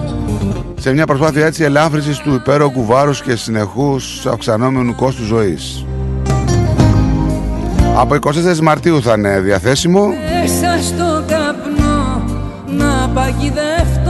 [0.79, 5.85] σε μια προσπάθεια έτσι ελάφρυνσης του υπέροχου βάρους και συνεχούς αυξανόμενου κόστου ζωής.
[7.95, 12.23] Από 24 Μαρτίου θα είναι διαθέσιμο μέσα στο καπνό
[12.77, 14.00] να παγιδευτώ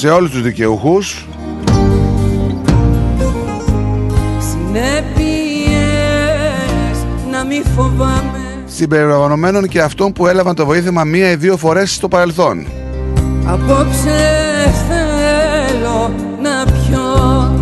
[0.00, 1.26] σε όλους τους δικαιούχους.
[4.50, 5.76] Συνέπειες
[7.30, 8.62] να μη φοβάμαι.
[8.66, 12.66] Συμπεριλαμβανομένων και αυτών που έλαβαν το βοήθημα μία ή δύο φορές στο παρελθόν.
[13.44, 16.12] Απόψε θέλω
[16.42, 17.54] να πιω.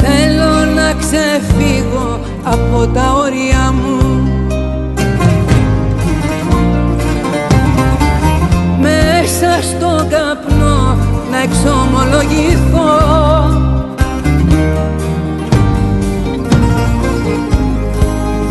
[0.00, 3.93] Θέλω να ξεφύγω από τα όρια μου
[9.62, 10.96] στο καπνό
[11.30, 12.92] να εξομολογηθώ.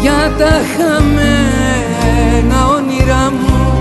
[0.02, 3.73] Για τα χαμένα όνειρά μου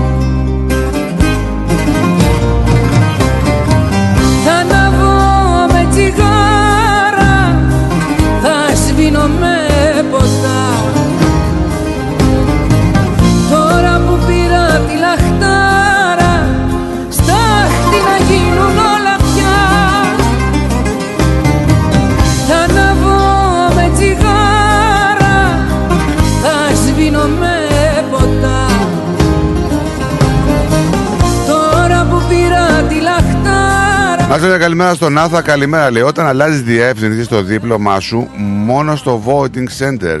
[34.43, 36.01] λαχτάρα Να μια καλημέρα στον Άθα, καλημέρα λέει.
[36.01, 40.19] Όταν αλλάζεις διεύθυνση στο δίπλωμά σου, μόνο στο voting center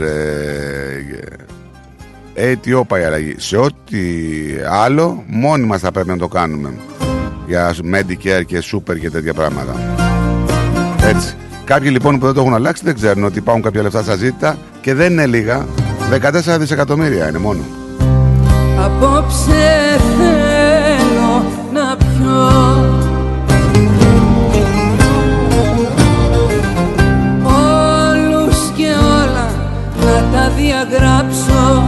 [2.35, 3.35] ε, ATO πάει αλλαγή.
[3.37, 3.99] Σε ό,τι
[4.69, 6.73] άλλο, μόνοι μας θα πρέπει να το κάνουμε.
[7.47, 9.75] Για Medicare και Super και τέτοια πράγματα.
[11.09, 11.33] Έτσι.
[11.65, 14.57] Κάποιοι λοιπόν που δεν το έχουν αλλάξει δεν ξέρουν ότι υπάρχουν κάποια λεφτά στα ζήτητα
[14.81, 15.65] και δεν είναι λίγα.
[16.21, 17.61] 14 δισεκατομμύρια είναι μόνο.
[18.79, 20.42] Απόψε
[30.01, 31.83] να τα διαγράψω.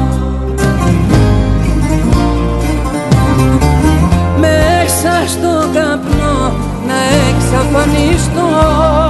[4.39, 6.53] Μέσα στο καπνό
[6.87, 6.99] να
[7.29, 9.04] εξαφανιστώ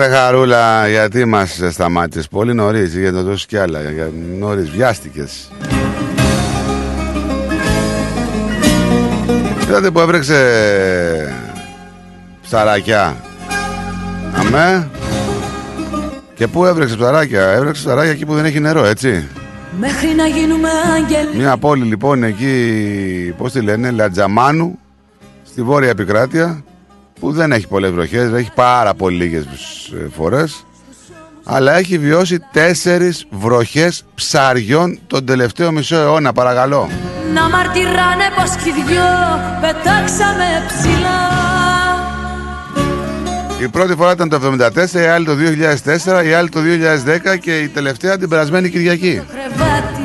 [0.00, 3.80] ρε χαρούλα, γιατί μας σταμάτησες πολύ νωρίς, για να δώσεις κι άλλα.
[3.82, 5.50] Για νωρίς, βιάστηκες.
[9.62, 10.38] Είδατε που έβρεξε
[12.42, 13.16] ψαράκια;
[14.34, 14.88] Αμέ.
[16.34, 19.28] Και πού έβρεξε ψαράκια; Έβρεξε ψαράκια εκεί που δεν έχει νερό, έτσι.
[19.78, 24.78] Μέχρι να γίνουμε άγγελοι Μια πόλη λοιπόν εκεί, πώς τη λένε, Λατζαμάνου,
[25.46, 26.64] στη βόρεια επικράτεια,
[27.20, 29.44] που δεν έχει πολλές βροχές, έχει πάρα πολύ λίγες
[30.04, 30.64] ε, φορές,
[31.44, 36.88] αλλά έχει βιώσει τέσσερις βροχές ψαριών τον τελευταίο μισό αιώνα, παρακαλώ.
[37.34, 39.02] Να μαρτυράνε πως κι οι δυο
[39.60, 41.18] πετάξαμε ψηλά
[43.62, 44.40] Η πρώτη φορά ήταν το
[44.94, 45.32] 1974, η άλλη το
[46.16, 46.60] 2004, η άλλη το
[47.34, 49.22] 2010 και η τελευταία την περασμένη Κυριακή.
[49.32, 50.00] κρεβάτι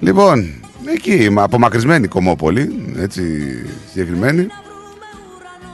[0.00, 0.50] Λοιπόν,
[0.94, 3.22] εκεί, μα- απομακρυσμένη κομμόπολη, έτσι
[3.92, 4.46] συγκεκριμένη,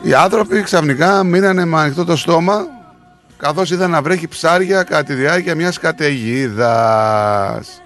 [0.06, 2.66] οι άνθρωποι ξαφνικά μείνανε με ανοιχτό το στόμα
[3.36, 7.82] καθώς είδαν να βρέχει ψάρια κατά τη διάρκεια μιας καταιγίδας.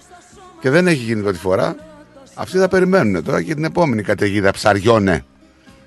[0.60, 1.76] Και δεν έχει γίνει πρώτη φορά.
[2.34, 5.24] Αυτοί θα περιμένουν τώρα και την επόμενη καταιγίδα ψαριώνε.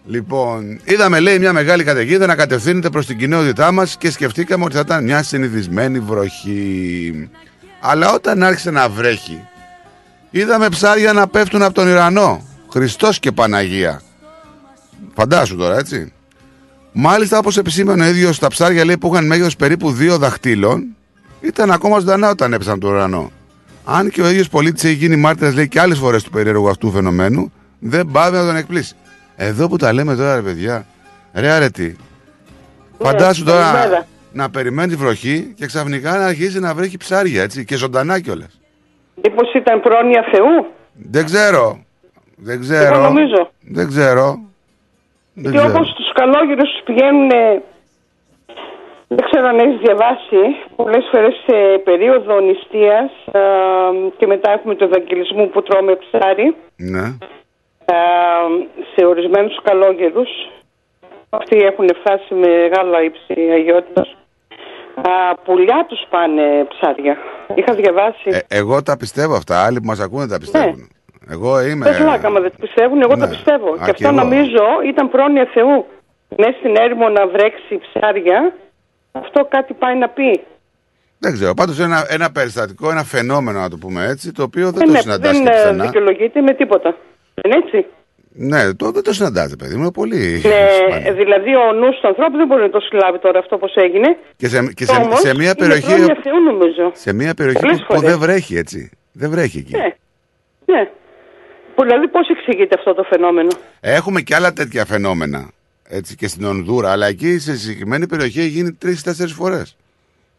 [0.06, 4.74] Λοιπόν, είδαμε λέει μια μεγάλη καταιγίδα να κατευθύνεται προς την κοινότητά μας και σκεφτήκαμε ότι
[4.74, 7.30] θα ήταν μια συνηθισμένη βροχή.
[7.80, 9.48] Αλλά όταν άρχισε να βρέχει,
[10.30, 12.46] είδαμε ψάρια να πέφτουν από τον ουρανό.
[12.72, 14.02] Χριστός και Παναγία.
[15.16, 16.14] Φαντάσου τώρα, έτσι.
[16.94, 20.96] Μάλιστα, όπως επισήμανε ο ίδιος, τα ψάρια λέει, που είχαν μέγεθος περίπου δύο δαχτύλων,
[21.42, 23.32] ήταν ακόμα ζωντανά όταν έπεσαν από τον ουρανό.
[23.86, 26.92] Αν και ο ίδιος πολίτης έχει γίνει μάρτυρας, λέει, και άλλες φορές του περίεργου αυτού
[26.92, 28.96] φαινομένου, δεν πάβει να τον εκπλήσει.
[29.36, 30.86] Εδώ που τα λέμε τώρα, ρε παιδιά,
[31.34, 31.96] ρε αρετή.
[33.00, 34.08] Φαντάσου τώρα καλημέρα.
[34.32, 38.60] να περιμένει βροχή και ξαφνικά να αρχίσει να βρέχει ψάρια, έτσι, και ζωντανά κιόλας.
[39.24, 41.84] Μήπως ήταν πρόνοια Θεού; Δεν ξέρω.
[42.36, 42.96] Δεν ξέρω.
[42.96, 43.52] Εγώ νομίζω.
[43.60, 44.40] Δεν ξέρω.
[45.34, 45.74] Δεν Και ξέρω.
[45.74, 47.30] όπως τους καλόγερους πηγαίνουν,
[49.08, 50.42] δεν ξέρω αν έχεις διαβάσει,
[50.76, 53.42] πολλές φορές σε περίοδο νηστείας α,
[54.18, 57.06] και μετά έχουμε το ευαγγελισμό που τρώμε ψάρι, Ναι.
[57.86, 57.98] α,
[58.96, 60.30] σε ορισμένους καλόγερους,
[61.30, 64.16] αυτοί έχουν φτάσει με μεγάλα ύψη αγιότητας,
[64.96, 67.18] α, πουλιά τους πάνε ψάρια.
[67.56, 68.30] Είχα διαβάσει.
[68.30, 69.64] Ε, εγώ τα πιστεύω αυτά.
[69.66, 70.90] Άλλοι που μας ακούνε τα πιστεύουν.
[71.30, 71.86] Εγώ είμαι.
[71.92, 73.20] Δεν πλάκα, άμα δεν το πιστεύουν, εγώ Ναι.
[73.24, 73.70] τα πιστεύω.
[73.70, 74.16] Α, και και αυτό εγώ.
[74.16, 75.86] νομίζω ήταν πρόνοια Θεού.
[76.38, 78.56] Μέσα στην έρημο να βρέξει ψάρια,
[79.12, 80.42] αυτό κάτι πάει να πει.
[81.20, 81.54] Δεν ξέρω.
[81.54, 84.92] Πάντως ένα, ένα περιστατικό, ένα φαινόμενο, να το πούμε έτσι, το οποίο δεν Ε, το
[84.92, 85.86] ναι, συναντάς δεν και ε, πουθενά.
[85.86, 86.96] δικαιολογείται με τίποτα.
[87.34, 87.86] Δεν έτσι;
[88.36, 89.82] Ναι, το, δεν το συναντάτε, παιδί μου.
[89.82, 90.42] Είναι πολύ.
[91.04, 94.18] Ναι, δηλαδή ο νους του ανθρώπου δεν μπορεί να το συλλάβει τώρα αυτό πώς έγινε.
[94.36, 95.86] Και σε, και σε, Όμως, σε μια είναι περιοχή.
[95.96, 96.92] πρόνοια Θεού νομίζω.
[96.94, 98.10] Σε μια περιοχή Πολλές που, που φορές.
[98.10, 98.92] δεν βρέχει, έτσι.
[99.12, 99.76] Δεν βρέχει εκεί.
[99.78, 99.88] Ναι.
[100.76, 100.90] ναι.
[101.76, 105.52] Που Δηλαδή πώς εξηγείται αυτό το φαινόμενο; Έχουμε και άλλα τέτοια φαινόμενα.
[105.90, 109.78] Έτσι και στην Ονδούρα, αλλά εκεί σε συγκεκριμένη περιοχή έχει γίνει τρει-τέσσερι φορές.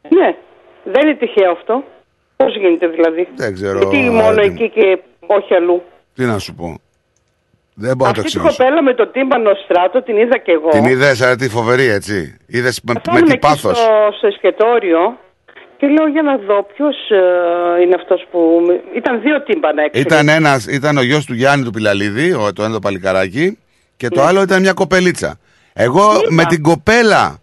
[0.08, 0.36] Ναι.
[0.84, 1.84] Δεν είναι τυχαίο αυτό.
[2.36, 3.78] Πώς γίνεται δηλαδή; Δεν ξέρω.
[3.78, 5.82] Γιατί μόνο Άρη, εκεί και όχι αλλού;
[6.14, 6.78] Τι να σου πω.
[7.74, 8.64] Δεν μπορώ να το Αυτή τη εξηγήσω.
[8.64, 10.68] κοπέλα με το τύμπανο στράτο την είδα και εγώ.
[10.68, 12.36] Την είδες, αλλά τι φοβερή, έτσι.
[12.46, 13.78] Είδες με, με Καθόμουν τι εκεί πάθος.
[13.78, 15.18] Στο, στο εσκετόριο
[15.84, 16.96] και λέω για να δω ποιος
[17.82, 18.60] είναι αυτός που.
[18.96, 20.00] Ήταν δύο τύμπανα έξω.
[20.00, 23.58] Ήταν, ένας, ήταν ο γιος του Γιάννη του Πιλαλίδη, ο, το ένα το παλικαράκι,
[23.96, 24.26] και το Ναι.
[24.26, 25.38] άλλο ήταν μια κοπελίτσα.
[25.72, 27.38] Εγώ με την κοπέλα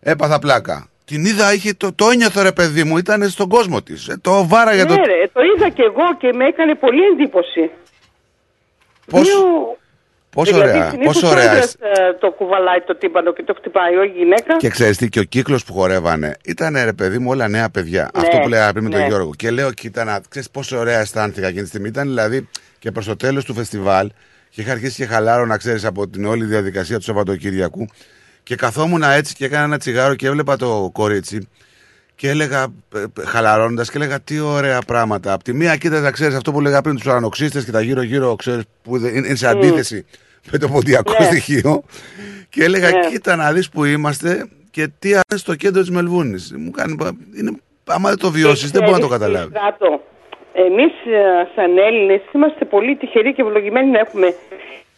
[0.00, 0.88] έπαθα πλάκα.
[1.04, 4.16] Την είδα, είχε, το, το ένιωθω ρε παιδί μου, ήταν στον κόσμο της.
[4.20, 5.02] Το βάρα για Ναι, το.
[5.04, 7.70] ρε, το είδα και εγώ και με έκανε πολύ εντύπωση.
[9.10, 9.76] Πώς- Δύο-
[10.38, 13.54] Πόσο δηλαδή, ωραία, συνήθως πόσο ο ωραία άντρας, ε, το κουβαλάει το τύμπανο και το
[13.58, 14.56] χτυπάει, όχι η γυναίκα.
[14.56, 18.02] Και ξέρεις τι, και ο κύκλος που χορεύανε ήταν ρε παιδί μου όλα νέα παιδιά.
[18.14, 19.06] Ναι, Αυτό που λέγαμε πριν με τον ναι.
[19.06, 19.30] Γιώργο.
[19.36, 21.88] Και λέω, κοίτα να ξέρεις πόσο ωραία αισθάνθηκα εκείνη τη στιγμή.
[21.88, 22.48] Ήταν δηλαδή
[22.78, 24.10] και προς το τέλος του φεστιβάλ
[24.50, 27.86] και είχα αρχίσει και χαλάρω να ξέρεις από την όλη διαδικασία του Σαββατοκύριακου.
[28.42, 31.48] Και καθόμουν έτσι και έκανα ένα τσιγάρο και έβλεπα το κορίτσι.
[32.14, 32.66] Και έλεγα,
[33.24, 35.32] χαλαρώνοντα, και έλεγα τι ωραία πράγματα.
[35.32, 38.62] Απ' τη μία, κοίταζα, ξέρεις αυτό που λέγα πριν, τους ανοξίστε και τα γύρω-γύρω, ξέρεις,
[38.82, 39.50] που δεν- είναι σε Μμ.
[39.50, 40.06] αντίθεση
[40.52, 41.24] με το ποντιακό Ναι.
[41.24, 41.82] στοιχείο.
[42.48, 43.08] Και έλεγα, Ναι.
[43.08, 46.54] κοίτα να δεις που είμαστε και τι αρέσει στο κέντρο της Μελβούνης.
[46.58, 46.96] Μου κάνει.
[46.96, 47.50] πα- Είναι,
[47.86, 49.56] άμα δεν το βιώσεις, δεν μπορεί να το καταλάβεις.
[50.52, 50.92] Εμείς,
[51.54, 54.34] σαν Έλληνες, είμαστε πολύ τυχεροί και ευλογημένοι να έχουμε.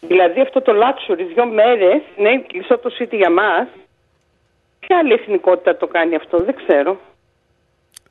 [0.00, 3.66] Δηλαδή, αυτό το luxury, δύο μέρες, ναι, κλειστό το city για μας.
[4.78, 7.00] Ποια άλλη εθνικότητα το κάνει αυτό, δεν ξέρω.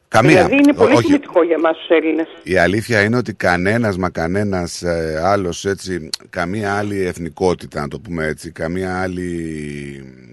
[0.09, 0.31] Καμία.
[0.45, 1.03] Δηλαδή, είναι πολύ Όχι.
[1.05, 2.27] τιμητικό για εμάς τους Έλληνες.
[2.43, 7.99] Η αλήθεια είναι ότι κανένας μα κανένας ε, άλλος έτσι, καμία άλλη εθνικότητα να το
[7.99, 9.29] πούμε έτσι, καμία άλλη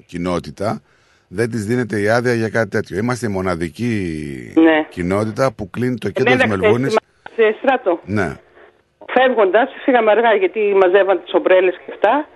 [0.06, 0.82] κοινότητα
[1.28, 2.98] δεν της δίνεται η άδεια για κάτι τέτοιο.
[2.98, 3.92] Είμαστε η μοναδική
[4.54, 4.86] Ναι.
[4.90, 6.96] κοινότητα που κλείνει το κέντρο Εμένα της χθες Μελβούνης.
[7.34, 8.00] θυμάσαι, στράτο.
[8.04, 8.36] Ναι.
[9.12, 12.28] Φεύγοντας, φύγαμε αργά γιατί μαζεύαν τις ομπρέλες και αυτά.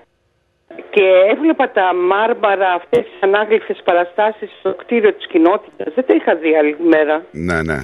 [0.91, 5.95] Και έβλεπα τα μάρμαρα, αυτές τις ανάγλυφες παραστάσεις στο κτίριο της κοινότητας.
[5.95, 7.25] Δεν τα είχα δει άλλη μέρα.
[7.31, 7.79] Ναι, ναι.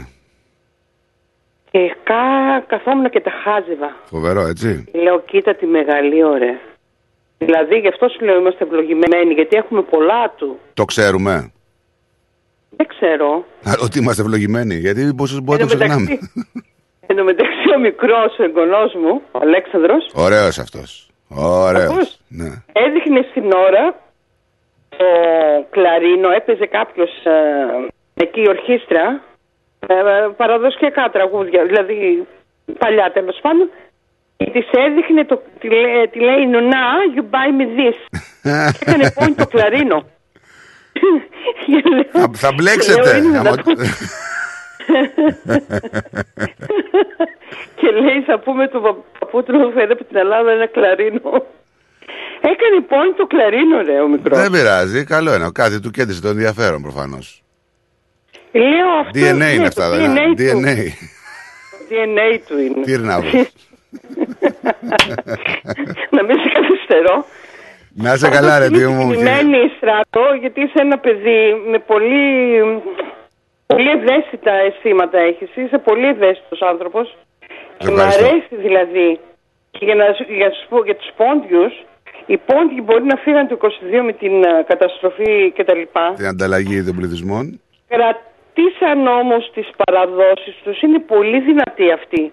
[1.71, 2.15] Και κα...
[2.67, 3.97] καθόμουν και τα χάζευα.
[4.05, 4.85] Φοβερό, έτσι.
[4.93, 6.59] Λέω, κοίτα τη μεγαλείο, ρε.
[7.39, 10.59] Δηλαδή, γι' αυτό σου λέω είμαστε ευλογημένοι, γιατί έχουμε πολλά του.
[10.75, 11.53] Το ξέρουμε.
[12.77, 13.45] Δεν ξέρω.
[13.65, 14.75] Α, Ότι είμαστε ευλογημένοι.
[14.75, 16.09] Γιατί πόσους μπορεί να το Εν τω ξεχνάμε.
[16.11, 16.31] μεταξύ-
[17.09, 21.06] Εν τω μεταξύ, ο μικρός εγγονός μου, ο Αλέξανδρος, Ωραίος αυτός.
[21.29, 21.85] Ωραίος.
[21.91, 22.49] Ακούς; Ναι.
[22.73, 23.95] έδειχνε στην ώρα
[24.89, 25.05] το
[25.71, 27.11] κλαρίνο, έπαιζε κάποιος
[28.15, 29.21] εκεί η ορχήστρα,
[29.87, 29.95] ε,
[30.37, 32.27] παραδοσιακά τραγούδια, δηλαδή
[32.79, 33.71] παλιά τέλος πάντων.
[34.37, 36.87] Και της έδειχνε, το, τη, λέ- τη λέει Νουνά,
[37.17, 38.19] you buy me this.
[38.73, 40.05] Και έκανε point το κλαρίνο.
[41.67, 43.21] Και λέω- Θα, θα μπλέξετε.
[47.77, 51.21] Και λέει θα πούμε του πα- παππού του να φέρει από την Ελλάδα ένα κλαρίνο.
[52.41, 54.39] Έκανε point το κλαρίνο ρε ο μικρός.
[54.39, 55.51] Δεν πειράζει, καλό είναι.
[55.53, 57.43] Κάτι του κέντρισε το ενδιαφέρον προφανώς.
[58.53, 60.35] Λέω αυτό DNA ναι, είναι το αυτά, δεν DNA είναι.
[60.35, 60.43] του.
[60.43, 60.77] DNA.
[61.71, 62.85] Το DNA του είναι.
[62.85, 63.33] Τύρναβος.
[66.17, 67.25] να μην σε καθυστερώ.
[67.99, 69.11] Να είσαι καλά, ρε τίο μου.
[69.13, 72.61] και- Συγκεκριμένη στράτο, γιατί είσαι ένα παιδί με πολύ,
[73.67, 75.49] πολύ ευαίσθητα αισθήματα έχεις.
[75.57, 77.17] Είσαι πολύ ευαίσθητος άνθρωπος.
[77.79, 78.25] Και μου ευχαριστώ.
[78.27, 79.21] αρέσει δηλαδή.
[79.71, 81.85] Και για, να, σου- για, σου πω, για τους πόντιους,
[82.27, 85.81] οι πόντιοι μπορεί να φύγαν το 22 με την α, καταστροφή κτλ.
[86.17, 87.61] Την ανταλλαγή των πληθυσμών.
[87.89, 90.81] Κρατήσαν όμως τις παραδόσεις τους.
[90.83, 92.33] Είναι πολύ δυνατοί αυτοί.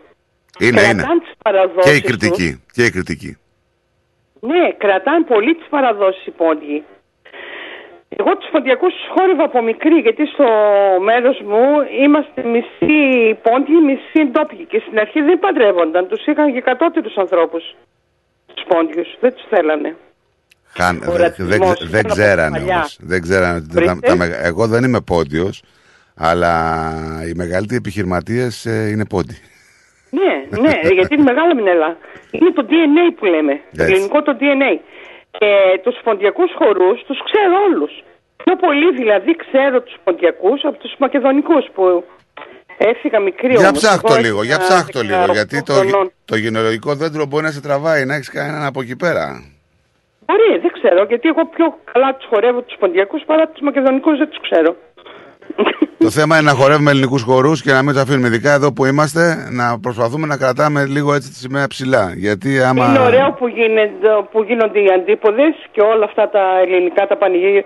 [0.60, 0.94] Είναι, είναι.
[0.94, 2.10] Κρατάνε τις παραδόσεις Και η τους.
[2.10, 2.64] κριτική.
[2.72, 3.38] Και η κριτική.
[4.40, 6.84] Ναι, κρατάνε πολύ τις παραδόσεις οι πόντιοι.
[8.18, 10.46] Εγώ τους ποντιακούς τους χόρευα από μικρή, γιατί στο
[11.04, 11.66] μέρος μου
[12.04, 14.66] είμαστε μισοί πόντιοι, μισοί ντόπιοι.
[14.70, 17.76] Και στην αρχή δεν παντρεύονταν, τους είχαν και κατώτερους ανθρώπους.
[18.54, 19.96] Τους πόντιους, δεν τους θέλανε.
[20.76, 22.76] Χαν, Ο δε- ρατσισμός δεν, ξε- ήταν δεν από ξέρανε παλιά.
[22.76, 22.98] όμως.
[23.02, 23.56] Δεν ξέρανε.
[23.56, 24.08] ότι τα- Ορίστε.
[24.08, 25.64] τα μεγα- εγώ δεν είμαι πόντιος,
[26.18, 26.44] αλλά
[27.28, 29.38] οι μεγαλύτεροι επιχειρηματίες ε, είναι πόντιοι.
[30.10, 30.34] Ναι,
[30.64, 31.98] ναι, γιατί είναι μεγάλα μηνέλα.
[32.32, 33.54] Είναι το DNA που λέμε.
[33.54, 33.94] Το Έτσι.
[33.94, 34.80] ελληνικό το DNA.
[35.38, 38.03] Και τους ποντιακούς χορούς τους ξέρω όλους.
[38.44, 42.04] Πιο πολύ δηλαδή ξέρω τους ποντιακούς από τους μακεδονικούς που
[42.78, 43.80] έφυγα μικρή Για όμως.
[43.80, 45.24] ψάχτω Εγώ λίγο, για έφυγα ψάχτω λίγο.
[45.24, 46.12] 18 Γιατί το, χρονών.
[46.26, 49.26] το γενεολογικό δέντρο μπορεί να σε τραβάει, να έχεις κανέναν από εκεί πέρα.
[50.26, 54.30] Μπορεί, δεν ξέρω, γιατί εγώ πιο καλά τους χορεύω τους ποντιακούς παρά τους μακεδονικούς δεν
[54.30, 54.76] τους ξέρω.
[55.98, 58.28] Το θέμα είναι να χορεύουμε ελληνικούς χορούς και να μην του αφήνουμε.
[58.28, 62.14] Ειδικά εδώ που είμαστε, να προσπαθούμε να κρατάμε λίγο έτσι τη σημαία ψηλά.
[62.16, 62.86] Γιατί άμα.
[62.86, 67.64] Είναι ωραίο που, γίνεται, που γίνονται οι αντίποδες και όλα αυτά τα ελληνικά τα πανηγύρια.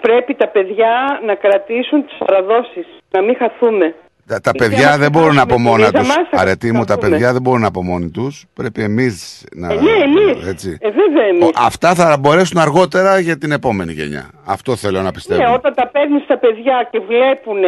[0.00, 3.94] Πρέπει τα παιδιά να κρατήσουν τις παραδόσεις, να μην χαθούμε.
[4.30, 6.08] Τα, τα Γιατί παιδιά άμα δεν μπορούν χάσουμε από τη μόνα ρίζα τους.
[6.08, 7.08] μας, θα Αρετή μου, τα χαθούμε.
[7.10, 8.44] παιδιά δεν μπορούν από μόνοι τους.
[8.54, 9.72] Πρέπει εμείς να.
[9.72, 10.46] Ε, ναι, εμείς.
[10.48, 10.78] Έτσι.
[10.80, 11.42] Ε, βέβαια εμείς.
[11.46, 14.30] Ο- αυτά θα μπορέσουν αργότερα για την επόμενη γενιά.
[14.44, 15.42] Αυτό θέλω να πιστεύω.
[15.42, 17.62] Ναι, όταν τα παίρνεις τα παιδιά και βλέπουν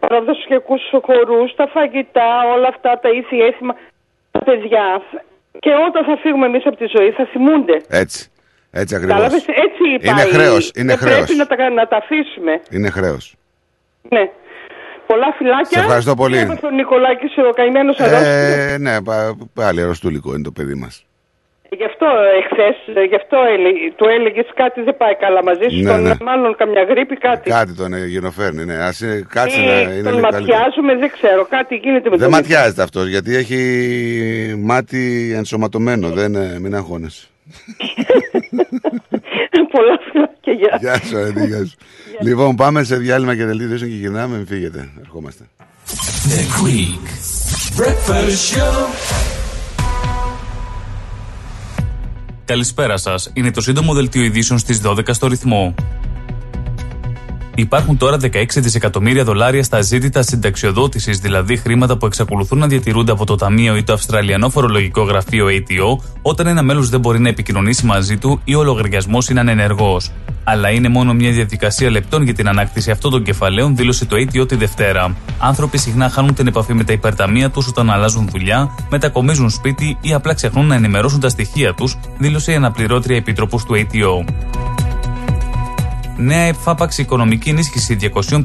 [0.00, 0.74] παραδοσιακού
[1.06, 3.74] χορούς, τα φαγητά, όλα αυτά τα ήθη έθιμα,
[4.30, 5.02] τα παιδιά.
[5.58, 7.76] Και όταν θα φύγουμε εμείς από τη ζωή θα θυμούνται.
[7.88, 8.30] Έτσι.
[8.72, 9.16] Έτσι ακριβώς.
[9.16, 10.10] Κατάλαβες, έτσι είπα.
[10.10, 11.24] Είναι η- χρέος, είναι δεν χρέος.
[11.24, 12.60] Πρέπει να τα, να τα αφήσουμε.
[12.70, 13.34] Είναι χρέος.
[14.08, 14.30] Ναι.
[15.12, 15.78] Πολλά φυλάκια.
[15.78, 16.36] Σε ευχαριστώ πολύ.
[16.36, 21.04] Και από τον Νικολάκης, ο καημένος Ε, ναι, πα- πάλι αρρωστούλικο είναι το παιδί μας.
[21.78, 22.06] Γι' αυτό
[22.40, 22.68] εχθέ,
[23.08, 25.82] γι' αυτό έλεγε, του έλεγες κάτι δεν πάει καλά μαζί σου.
[25.82, 26.12] Ναι, τον, ναι.
[26.22, 27.50] Μάλλον καμιά γρήπη, κάτι.
[27.50, 28.74] Κάτι τον ε, γενοφέρνει, ναι.
[28.74, 30.56] Ας ε, κάτσε Ή να είναι τον λίγο καλύτερο.
[30.56, 31.46] ματιάζουμε, δεν ξέρω.
[31.50, 33.58] Κάτι γίνεται με Δεν τον ματιάζεται αυτός γιατί έχει
[34.58, 36.08] μάτι ενσωματωμένο.
[36.08, 37.26] Δεν, ε, μην αγχώνεσαι.
[39.72, 40.76] Πολλά φιλάκια, γεια.
[40.80, 41.76] Γεια σου, Αρετή, γεια σου.
[42.26, 44.36] Λοιπόν, πάμε σε διάλειμμα και δελτίο ειδήσεων και γυρνάμε.
[44.36, 44.88] Μην φύγετε.
[45.00, 45.44] Ερχόμαστε.
[46.28, 47.04] The Greek
[47.80, 48.86] Breakfast Show.
[52.44, 53.30] Καλησπέρα σας.
[53.34, 55.74] Είναι το σύντομο δελτίο ειδήσεων στις 12 στο ρυθμό.
[57.54, 63.26] Υπάρχουν τώρα 16 δισεκατομμύρια δολάρια στα ζήτητα συνταξιοδότησης, δηλαδή χρήματα που εξακολουθούν να διατηρούνται από
[63.26, 67.86] το Ταμείο ή το Αυστραλιανό Φορολογικό Γραφείο ATO, όταν ένα μέλος δεν μπορεί να επικοινωνήσει
[67.86, 70.10] μαζί του ή ο λογαριασμός είναι ανενεργός.
[70.44, 74.48] Αλλά είναι μόνο μια διαδικασία λεπτών για την ανάκτηση αυτών των κεφαλαίων, δήλωσε το ATO
[74.48, 75.16] τη Δευτέρα.
[75.38, 80.12] Άνθρωποι συχνά χάνουν την επαφή με τα υπερταμεία τους όταν αλλάζουν δουλειά, μετακομίζουν σπίτι ή
[80.12, 84.24] απλά ξεχνούν να ενημερώσουν τα στοιχεία τους, δήλωσε η αναπληρώτρια επίτροπος του ATO.
[86.22, 87.96] Νέα εφάπαξη οικονομική ενίσχυση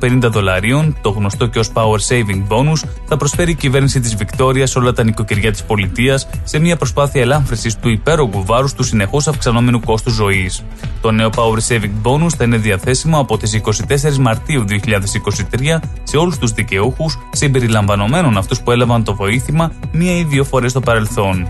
[0.02, 4.69] 250 δολαρίων, το γνωστό και ως Power Saving Bonus, θα προσφέρει η κυβέρνηση της Βικτόριας
[4.69, 9.27] σε όλα τα νοικοκυριά της πολιτείας σε μια προσπάθεια ελάμφρυνση του υπέρογκου βάρους του συνεχώς
[9.27, 10.64] αυξανόμενου κόστου ζωής.
[11.02, 16.38] Το νέο Power Saving Bonus θα είναι διαθέσιμο από τις 24 Μαρτίου 2023 σε όλους
[16.38, 21.47] τους δικαιούχους, συμπεριλαμβανομένων αυτούς που έλαβαν το βοήθημα μία ή δύο φορές στο παρελθόν.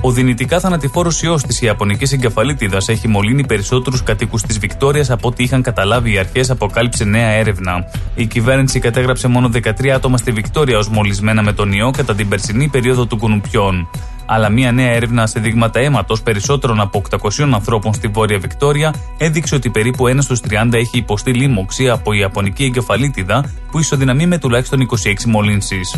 [0.00, 5.42] Ο δυνητικά θανατηφόρος ιός της Ιαπωνικής εγκεφαλίτιδας έχει μολύνει περισσότερους κατοίκους της Βικτόριας από ό,τι
[5.44, 7.88] είχαν καταλάβει οι αρχές, αποκάλυψε νέα έρευνα.
[8.14, 12.28] Η κυβέρνηση κατέγραψε μόνο 13 άτομα στη Βικτόρια ως μολυσμένα με τον ιό κατά την
[12.28, 13.88] περσινή περίοδο του κουνουπιών.
[14.26, 19.54] Αλλά μια νέα έρευνα σε δείγματα αίματος περισσότερων από 800 ανθρώπων στη Βόρεια Βικτόρια έδειξε
[19.54, 24.80] ότι περίπου 1 στους 30 έχει υποστεί λίμωξη από Ιαπωνική εγκεφαλίτιδα που ισοδυναμεί με τουλάχιστον
[24.80, 25.96] 26 μολύνσεις.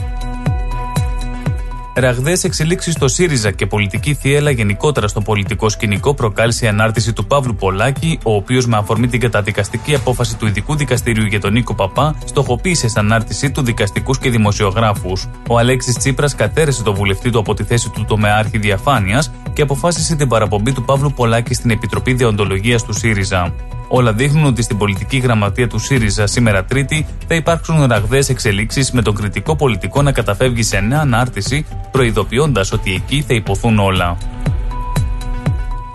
[2.01, 7.27] Ραγδαίες εξελίξεις στο ΣΥΡΙΖΑ και πολιτική θύελα γενικότερα στο πολιτικό σκηνικό προκάλεσε η ανάρτηση του
[7.27, 11.75] Παύλου Πολάκη, ο οποίος με αφορμή την καταδικαστική απόφαση του Ειδικού Δικαστηρίου για τον Νίκο
[11.75, 15.29] Παπά, στοχοποίησε στην ανάρτησή του δικαστικούς και δημοσιογράφους.
[15.49, 20.17] Ο Αλέξης Τσίπρας κατέρεσε το βουλευτή του από τη θέση του τομεάρχη διαφάνειας και αποφάσισε
[20.17, 23.55] την παραπομπή του Παύλου Πολάκη στην Επιτροπή Δεοντολογίας του ΣΥΡΙΖΑ.
[23.89, 29.03] Όλα δείχνουν ότι στην πολιτική γραμματεία του ΣΥΡΙΖΑ σήμερα Τρίτη θα υπάρξουν ραγδαίες εξελίξεις με
[29.03, 34.17] τον κριτικό πολιτικό να καταφεύγει σε νέα ανάρτηση, προειδοποιώντας ότι εκεί θα υποθούν όλα.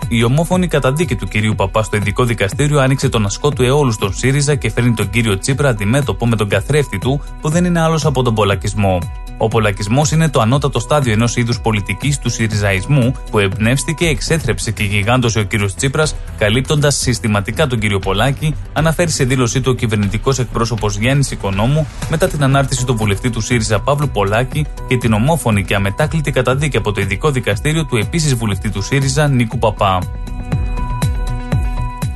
[0.08, 4.12] Η ομόφωνη καταδίκη του κυρίου Παπά στο ειδικό δικαστήριο άνοιξε τον ασκό του αιώλους στον
[4.12, 8.04] ΣΥΡΙΖΑ και φέρνει τον κύριο Τσίπρα αντιμέτωπο με τον καθρέφτη του που δεν είναι άλλος
[8.04, 8.98] από τον πολλακισμό.
[9.38, 14.82] Ο πολλακισμός είναι το ανώτατο στάδιο ενός είδους πολιτικής του Συριζαϊσμού που εμπνεύστηκε, εξέθρεψε και
[14.82, 20.38] γιγάντωσε ο κύριος Τσίπρας, καλύπτοντας συστηματικά τον κύριο Πολάκη, αναφέρει σε δήλωσή του ο κυβερνητικός
[20.38, 25.64] εκπρόσωπος Γιάννης Οικονόμου μετά την ανάρτηση του βουλευτή του ΣΥΡΙΖΑ Παύλου Πολάκη και την ομόφωνη
[25.64, 29.98] και αμετάκλητη καταδίκη από το ειδικό δικαστήριο του επίσης βουλευτή του ΣΥΡΙΖΑ Νίκου Παπά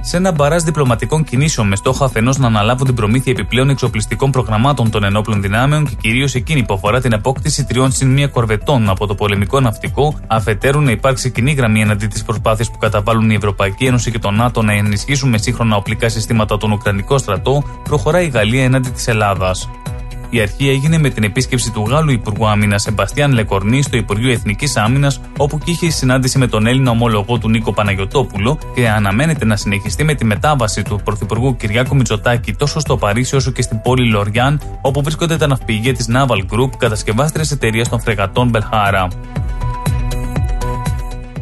[0.09, 4.91] σε ένα μπαράζ διπλωματικών κινήσεων με στόχο αφενός να αναλάβουν την προμήθεια επιπλέον εξοπλιστικών προγραμμάτων
[4.91, 9.07] των ενόπλων δυνάμεων και κυρίως εκείνη που αφορά την απόκτηση τριών συν μία κορβετών από
[9.07, 13.85] το πολεμικό ναυτικό, αφετέρου να υπάρξει κοινή γραμμή εναντί της προσπάθειας που καταβάλουν η Ευρωπαϊκή
[13.85, 18.29] Ένωση και το ΝΑΤΟ να ενισχύσουν με σύγχρονα οπλικά συστήματα τον Ουκρανικό στρατό, προχωράει η
[18.29, 19.69] Γαλλία εναντί της Ελλάδας.
[20.31, 24.77] Η αρχή έγινε με την επίσκεψη του Γάλλου Υπουργού Άμυνας Σεμπαστιάν Λεκορνή στο Υπουργείο Εθνικής
[24.77, 29.57] Άμυνας, όπου και είχε συνάντηση με τον Έλληνα ομόλογο του Νίκο Παναγιοτόπουλο και αναμένεται να
[29.57, 34.11] συνεχιστεί με τη μετάβαση του Πρωθυπουργού Κυριάκου Μητσοτάκη τόσο στο Παρίσι όσο και στην πόλη
[34.11, 39.09] Λοριάν, όπου βρίσκονται τα ναυπηγεία της Naval Group, κατασκευάστρια εταιρείας των φρεγατών Μπελχάρα.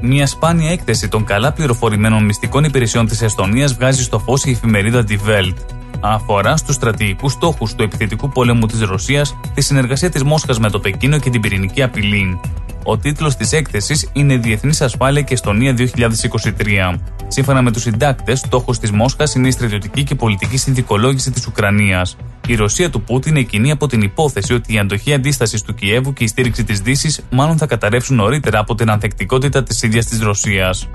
[0.00, 5.04] Μια σπάνια έκθεση των καλά πληροφορημένων μυστικών υπηρεσιών της Εστονίας βγάζει στο φως η εφημερίδα
[5.08, 5.54] Die Welt
[6.00, 10.78] αφορά στους στρατηγικούς στόχους του επιθετικού πολέμου της Ρωσίας, τη συνεργασία της Μόσχας με το
[10.78, 12.40] Πεκίνο και την πυρηνική απειλή.
[12.88, 16.98] Ο τίτλος της έκθεσης είναι Διεθνής Ασφάλεια και Εστονία 2023.
[17.28, 22.16] Σύμφωνα με τους συντάκτες, στόχος της Μόσχας είναι η στρατιωτική και πολιτική συνδικολόγηση της Ουκρανίας.
[22.46, 26.24] Η Ρωσία του Πούτιν εκείνη από την υπόθεση ότι η αντοχή αντίστασης του Κιέβου και
[26.24, 30.88] η στήριξη της Δύσης μάλλον θα καταρρεύσουν νωρίτερα από την ανθεκτικότητα της ίδιας της Ρωσίας.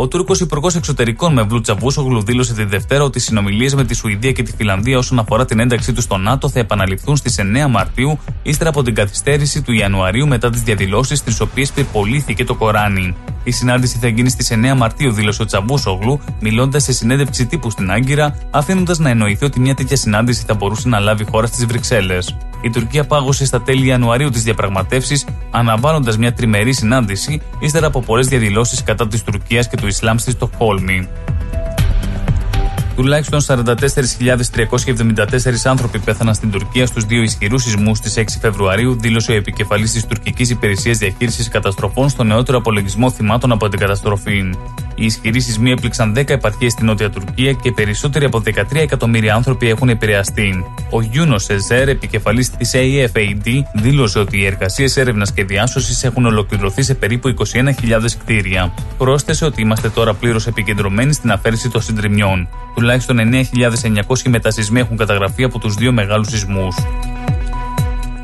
[0.00, 4.32] Ο Τούρκος Υπουργός Εξωτερικών Μευλού Τσαβούσογλου δήλωσε τη Δευτέρα ότι οι συνομιλίες με τη Σουηδία
[4.32, 8.18] και τη Φιλανδία όσον αφορά την ένταξή του στο ΝΑΤΟ θα επαναληφθούν στις 9 Μαρτίου,
[8.42, 13.14] ύστερα από την καθυστέρηση του Ιανουαρίου μετά τις διαδηλώσεις στι οποίες πυρπολήθηκε το Κοράνι.
[13.44, 17.90] Η συνάντηση θα γίνει στις 9 Μαρτίου, δήλωσε ο Τσαβούσογλου, μιλώντας σε συνέντευξη τύπου στην
[17.90, 22.36] Άγκυρα, αφήνοντας να εννοηθεί ότι μια τέτοια συνάντηση θα μπορούσε να λάβει χώρα στις Βρυξέλλες.
[22.60, 28.26] Η Τουρκία πάγωσε στα τέλη Ιανουαρίου τις διαπραγματεύσεις, αναβάλλοντας μια τριμερή συνάντηση, ύστερα από πολλές
[28.26, 31.08] διαδηλώσεις κατά της Τουρκίας και του Ισλάμ στη Στοκχόλμη.
[32.96, 39.34] Τουλάχιστον 44.374 άνθρωποι πέθαναν στην Τουρκία στους δύο ισχυρούς σεισμούς στις 6 Φεβρουαρίου, δήλωσε ο
[39.34, 44.54] επικεφαλής της τουρκικής υπηρεσίας διαχείρισης καταστροφών στο νεότερο απολογισμό θυμάτων από την καταστροφή.
[45.00, 49.68] Οι ισχυροί σεισμοί έπληξαν 10 επαρχίες στην Νότια Τουρκία και περισσότεροι από 13 εκατομμύρια άνθρωποι
[49.68, 50.64] έχουν επηρεαστεί.
[50.90, 56.82] Ο Γιούνος Σεζέρ, επικεφαλής της AFAD, δήλωσε ότι οι εργασίες έρευνας και διάσωσης έχουν ολοκληρωθεί
[56.82, 58.72] σε περίπου 21.000 κτίρια.
[58.98, 62.48] Πρόσθεσε ότι είμαστε τώρα πλήρως επικεντρωμένοι στην αφαίρεση των συντριμιών.
[62.74, 66.76] Τουλάχιστον 9.900 μετασυσμοί έχουν καταγραφεί από τους δύο μεγάλους σεισμούς.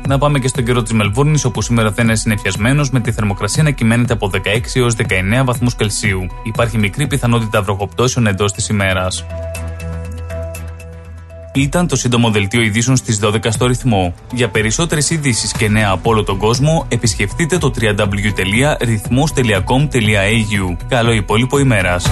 [0.07, 3.63] Να πάμε και στον καιρό της Μελβούρνης, όπου σήμερα θα είναι συνεφιασμένος με τη θερμοκρασία
[3.63, 4.39] να κυμαίνεται από 16
[4.73, 6.27] έως 19 βαθμούς Κελσίου.
[6.43, 9.25] Υπάρχει μικρή πιθανότητα βροχοπτώσεων εντός της ημέρας.
[11.53, 14.13] Ήταν το σύντομο δελτίο ειδήσεων στις 12 στο ρυθμό.
[14.33, 20.77] Για περισσότερες ειδήσεις και νέα από όλο τον κόσμο, επισκεφτείτε το www.rythmos.com.au.
[20.87, 22.05] Καλό υπόλοιπο ημέρας.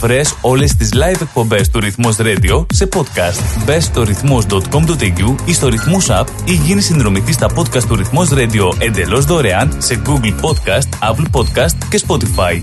[0.00, 3.64] Βρες όλες τις live εκπομπές του Ρυθμός Radio σε podcast.
[3.64, 8.72] Μπες στο ρυθμός.com.au ή στο Ρυθμός App ή γίνεις συνδρομητής στα podcast του Ρυθμός Radio
[8.78, 12.62] εντελώς δωρεάν σε Google Podcast, Apple Podcast και Spotify.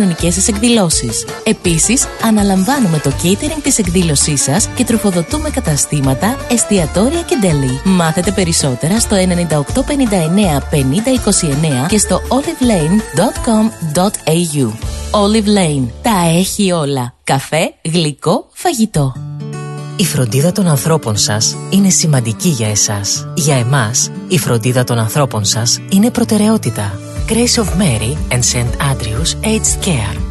[0.31, 1.25] σας εκδηλώσεις.
[1.43, 7.79] Επίσης, αναλαμβάνουμε το catering της εκδήλωσής σας και τροφοδοτούμε καταστήματα, εστιατόρια και deli.
[7.83, 14.71] Μάθετε περισσότερα στο 9859 5029 και στο olivelane.com.au.
[15.11, 15.87] Olive Lane.
[16.01, 17.13] Τα έχει όλα.
[17.23, 19.13] Καφέ, γλυκό, φαγητό.
[19.95, 23.27] Η φροντίδα των ανθρώπων σας είναι σημαντική για εσάς.
[23.35, 26.99] Για εμάς, η φροντίδα των ανθρώπων σας είναι προτεραιότητα.
[27.27, 28.79] Grace of Mary and St.
[28.81, 30.30] Andrews Aged Care.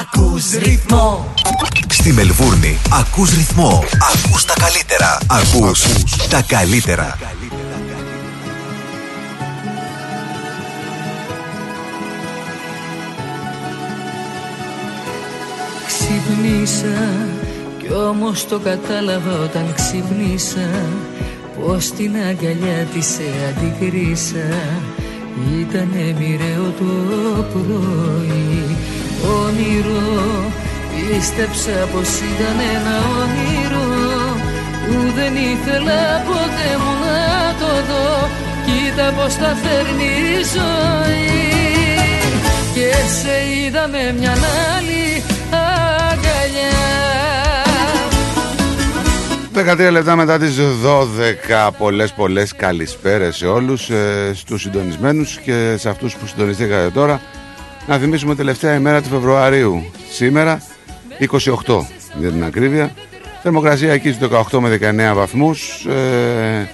[0.00, 1.34] ακούς ρυθμό
[1.88, 3.84] Στη Μελβούρνη ακούς ρυθμό.
[4.14, 5.18] Ακούς τα καλύτερα.
[5.26, 5.82] Ακούς
[6.28, 7.18] τα καλύτερα.
[15.86, 17.08] Ξυπνήσα
[17.78, 20.68] κι όμως το κατάλαβα όταν ξυπνήσα
[21.60, 24.48] Πως την αγκαλιά της σε αντικρίσα
[25.60, 26.84] Ήτανε μοιραίο το
[27.52, 28.76] πρωί
[29.44, 30.52] Όνειρο.
[30.92, 33.88] Πίστεψα πως ήταν ένα όνειρο.
[34.86, 38.28] Που δεν ήθελα ποτέ μου να το δω.
[38.66, 41.48] Κοίτα πως τα φέρνει η ζωή.
[42.74, 42.90] Και
[43.20, 43.34] σε
[43.66, 44.34] είδα με μια
[44.76, 46.78] άλλη αγκαλιά.
[49.54, 55.88] 13 λεπτά μετά τις 12 πολλές πολλές καλησπέρες σε όλους ε, στους συντονισμένους και σε
[55.88, 57.20] αυτούς που συντονιστήκατε τώρα
[57.88, 60.62] να θυμίσουμε τελευταία ημέρα του Φεβρουαρίου σήμερα
[61.20, 61.26] 28
[62.18, 62.90] για την ακρίβεια
[63.42, 64.78] θερμοκρασία εκεί στους 18 με
[65.12, 66.68] 19 βαθμούς ε,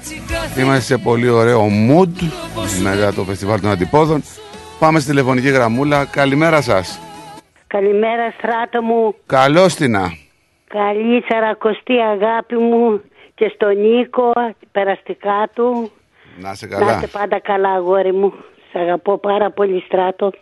[0.60, 2.28] είμαστε σε πολύ ωραίο mood
[2.82, 4.22] μετά το φεστιβάλ των αντιπόδων
[4.78, 6.98] πάμε στη τηλεφωνική γραμμούλα καλημέρα σας
[7.66, 9.14] Καλημέρα στράτο μου.
[9.26, 9.92] καλώς την
[10.68, 13.00] Καλή σαρακοστή αγάπη μου
[13.34, 14.32] και στον Νίκο,
[14.72, 15.90] περαστικά του.
[16.40, 18.32] να είσαι Να καλά είστε πάντα καλά αγόρι μου.
[18.72, 20.32] Σ' αγαπώ πάρα πολύ στράτο.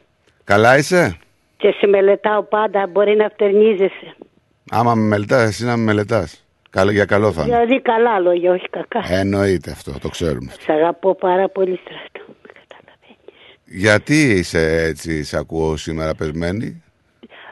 [0.44, 1.16] Καλά είσαι;
[1.56, 4.16] Και σε μελετάω πάντα, μπορεί να φτερνίζεσαι.
[4.70, 8.52] άμα με μελετάς εσύ να με μελετάς καλό, για καλό θα είναι Δηλαδή καλά λόγια,
[8.52, 9.02] όχι κακά.
[9.08, 12.32] εννοείται αυτό το ξέρουμε Σ' αγαπώ πάρα πολύ στράτο.
[13.64, 16.82] γιατί είσαι έτσι σε ακούω σήμερα πεσμένη;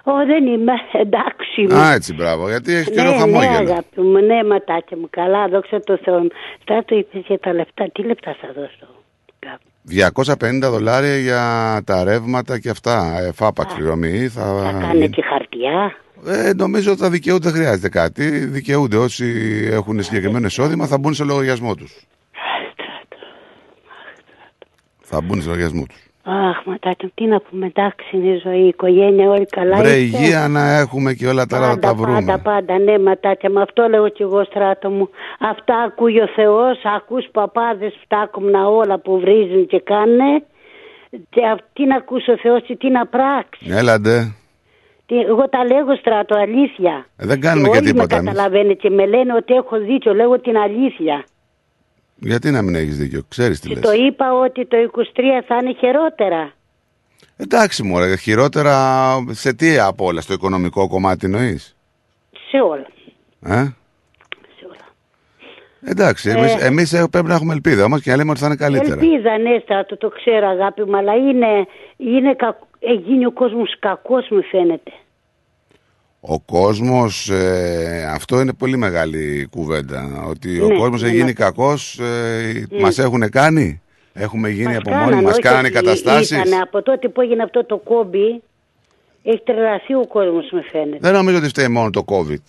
[0.05, 1.60] Ω, δεν είμαι, εντάξει.
[1.60, 1.75] είμαι.
[1.75, 2.49] Α, έτσι, μπράβο.
[2.49, 3.70] Γιατί έχεις καιρό ναι, ναι, χαμόγελο.
[3.70, 5.07] αγάπη μου, ναι, ματάκια μου.
[5.10, 6.27] Καλά, δόξα τω Θεώ.
[6.62, 7.91] Στράτο είπες για τα λεφτά.
[7.93, 8.86] Τι λεφτά θα δώσω;
[9.91, 11.43] 250 δολάρια για
[11.86, 13.20] τα ρεύματα και αυτά.
[13.20, 14.28] Ε, φάπαξ πληρωμή.
[14.28, 15.97] Θα, Θα κάνει και χαρτιά.
[16.27, 18.28] Ε, νομίζω ότι θα δικαιούνται, δεν χρειάζεται κάτι.
[18.28, 19.27] Δικαιούνται όσοι
[19.70, 22.05] έχουν συγκεκριμένο εισόδημα θα μπουν σε λογαριασμό τους.
[25.01, 26.10] Θα μπουν σε λογαριασμό τους.
[26.24, 29.76] Αχ, ματάκια μου, τι να πούμε, εντάξει είναι η ζωή, η οικογένεια, όλοι καλά.
[29.76, 32.15] Βρε είστε; υγεία να έχουμε και όλα τα άλλα θα τα βρούμε.
[32.24, 35.08] Πάντα, πάντα, ναι, ματάκια μου, αυτό λέω κι εγώ στράτο μου.
[35.39, 40.42] Αυτά ακούει ο Θεός, ακούς παπάδες φτάκομνα όλα που βρίζουν και κάνε.
[41.31, 43.70] Και αυ- τι να ακούς ο Θεός και τι να πράξεις.
[43.76, 44.34] Έλαντε.
[45.07, 47.07] Τι- Εγώ τα λέγω στράτο, αλήθεια.
[47.16, 48.15] Ε, δεν κάνουμε και όλοι τίποτα.
[48.15, 48.31] με εμείς.
[48.32, 51.24] καταλαβαίνετε και με λένε ότι έχω δίκιο, λέγω την αλήθεια.
[52.20, 53.82] Γιατί να μην έχεις δίκιο, ξέρεις τι Και λες.
[53.82, 56.52] το είπα ότι το 23 θα είναι χειρότερα.
[57.36, 58.74] Εντάξει, μωρέ, χειρότερα
[59.31, 61.76] σε τι από όλα, στο οικονομικό κομμάτι εννοείς;
[62.50, 62.86] Σε όλα.
[63.58, 63.68] Ε;
[65.84, 66.66] Εντάξει, εμείς, Ε.
[66.66, 68.92] εμείς ε, πρέπει να έχουμε ελπίδα όμως και να λέμε ότι θα είναι καλύτερα.
[69.00, 71.66] Ελπίδα, ναι, στράτο, το ξέρω αγάπη μου, αλλά είναι,
[71.97, 74.92] είναι κακ- ε, γίνει ο κόσμος κακός μου φαίνεται.
[76.20, 80.24] Ο κόσμος, ε, αυτό είναι πολύ μεγάλη κουβέντα.
[80.28, 81.32] Ότι ο Ναι, κόσμος ναι, έχει γίνει ναι.
[81.32, 82.81] κακός, ε, Mm.
[82.81, 83.82] μας έχουν κάνει;
[84.12, 87.42] Έχουμε γίνει από μόνοι Κάνανε, μας, όχι κάνανε ότι καταστάσεις; ήτανε, από τότε που έγινε
[87.42, 88.42] αυτό το κόμπι,
[89.23, 90.99] έχει τρελαθεί ο κόσμος μου φαίνεται.
[91.00, 92.42] Δεν νομίζω ότι φταίει μόνο το COVID.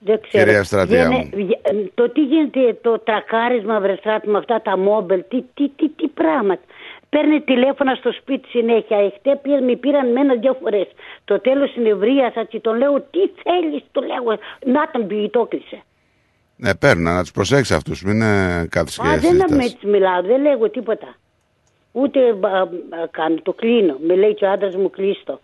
[0.00, 0.44] Δεν ξέρω.
[0.44, 1.30] Κυρία Στρατεία Βγαίνε- μου.
[1.44, 6.06] βγε- Το τι γίνεται, το τρακάρισμα βρεστράτη με αυτά τα μόμπελ, τι, τι, τι, τι
[6.08, 6.60] πράγματα.
[7.10, 8.96] Παίρνει τηλέφωνα στο σπίτι συνέχεια.
[8.96, 10.86] Εχθέ πήραν, με πήραν μένα δύο φορές.
[11.24, 14.38] Το τέλος συνευρίασα και τον λέω: Τι θέλεις, του λέω.
[14.64, 15.82] Να τον πει, το κλείσε.
[16.56, 19.50] Ναι, παίρνω, να τους προσέξεις αυτούς, μην είναι κάθε Α, δεν συζητάς.
[19.50, 21.14] με έτσι μιλάω, δεν λέγω τίποτα.
[21.92, 22.68] Ούτε α, α,
[23.10, 23.96] κάνω, το κλείνω.
[24.06, 25.40] Με λέει και ο άντρας μου κλείστο.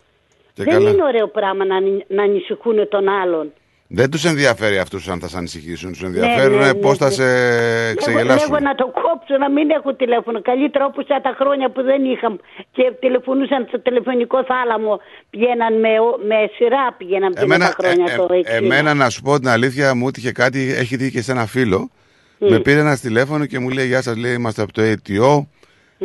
[0.53, 0.89] Και δεν καλά.
[0.89, 3.53] είναι ωραίο πράγμα να, ανη- να ανησυχούν τον άλλον.
[3.87, 7.11] Δεν τους ενδιαφέρει αυτούς αν θα σε ανησυχήσουν, τους ενδιαφέρουν ναι, ναι, πώς θα ναι.
[7.11, 8.51] σε Λέγω, ξεγελάσουν.
[8.51, 10.41] λέγω να το κόψω, να μην έχω τηλέφωνο.
[10.41, 12.35] Καλύτερα όπως τα χρόνια που δεν είχα
[12.71, 14.99] και τηλεφωνούσαν στο τηλεφωνικό θάλαμο.
[15.29, 15.89] Πηγαίναν με,
[16.27, 18.63] με σειρά, πηγαίναν πριν τα χρόνια ε, το ε, 60.
[18.63, 21.89] εμένα να σου πω την αλήθεια, μου έτυχε κάτι, έχει τύχει και σε ένα φίλο.
[22.37, 25.45] Με πήρε ένας τηλέφωνο και μου λέει: Γεια σας, λέει, είμαστε από το ATO.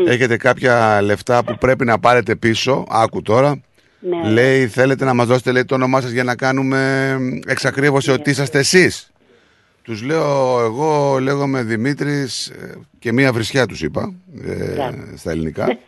[0.06, 2.86] Έχετε κάποια λεφτά που πρέπει να πάρετε πίσω.
[2.90, 3.60] Άκου τώρα.
[4.00, 4.30] Ναι.
[4.30, 8.58] Λέει: Θέλετε να μας δώσετε λέει, το όνομά σας για να κάνουμε εξακρίβωση ότι είσαστε
[8.58, 9.10] εσείς.
[9.82, 12.52] Τους λέω: Εγώ λέγομαι Δημήτρης
[12.98, 14.12] και μία βρισιά τους είπα
[14.44, 15.78] ε, στα ελληνικά.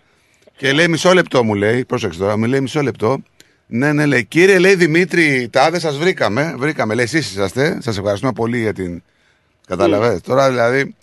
[0.57, 3.23] και λέει: Μισό λεπτό μου λέει: Πρόσεξε τώρα, μου λέει μισό λεπτό.
[3.67, 4.25] Ναι, ναι, λέει.
[4.25, 6.55] Κύριε, λέει Δημήτρη, τάδε σας βρήκαμε.
[6.59, 7.79] Βρήκαμε, λέει, εσείς είσαστε.
[7.81, 9.03] Σας ευχαριστούμε πολύ για την.
[9.67, 10.21] Καταλαβαίνετε.
[10.21, 10.95] Τώρα δηλαδή,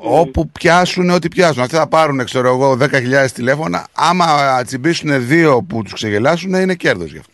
[0.00, 1.62] όπου πιάσουν, ό,τι πιάσουν.
[1.62, 2.88] Αυτοί θα πάρουν, ξέρω εγώ, 10.000
[3.34, 3.86] τηλέφωνα.
[3.92, 4.26] Άμα
[4.64, 7.32] τσιμπήσουν δύο που τους ξεγελάσουν, είναι κέρδος για αυτού.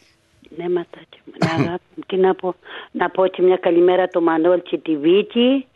[0.56, 1.32] Ναι, ματάκι μου.
[1.44, 2.02] Ναι, αγάπη μου.
[2.06, 2.54] Τι να πω.
[2.90, 5.66] Να πω και μια καλημέρα το Μανώλ και τη Βίκη.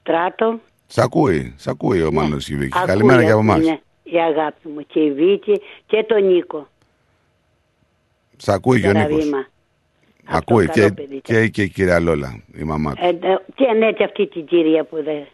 [0.00, 0.60] Στράτο.
[0.86, 2.76] Σ' ακούει, σ' ακούει ο Μάνο Κιβίκη.
[2.78, 3.64] Ακούει, Καλημέρα και από ακούει, εμάς.
[3.66, 3.78] ναι.
[4.02, 6.68] Η αγάπη μου και η Βίκη και τον Νίκο.
[8.36, 9.46] Σ' ακούει και ο Τεραβήμα.
[10.26, 10.36] Νίκο.
[10.36, 11.20] Ακούει καλό και, παιδί.
[11.20, 13.00] και, και η κυρία Λόλα, η μαμά του.
[13.04, 15.26] Ε, ε, και ναι, και αυτή την κυρία που δεν.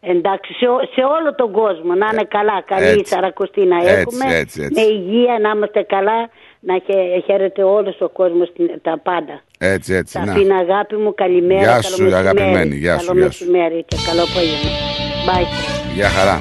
[0.00, 3.12] Εντάξει, σε, ό- σε όλο τον κόσμο να είναι καλά, καλή Ε, έτσι.
[3.14, 4.36] σαρακοστή να Έτσι, έχουμε.
[4.38, 4.80] έτσι, έτσι.
[4.80, 6.18] Με υγεία να είμαστε καλά,
[6.60, 9.42] να χαι- χαίρεται όλος ο κόσμος τα πάντα.
[9.58, 10.12] Έτσι, έτσι.
[10.14, 10.32] Τα Να.
[10.32, 11.60] αφήνω αγάπη μου, καλημέρα.
[11.60, 12.14] Γεια καλό σου, μεσημέρι.
[12.14, 13.44] αγαπημένη, γεια σου, Καλό γεια σου.
[13.50, 14.70] μεσημέρι και καλό απόγευμα.
[15.28, 15.46] Bye.
[15.94, 16.40] Γεια χαρά.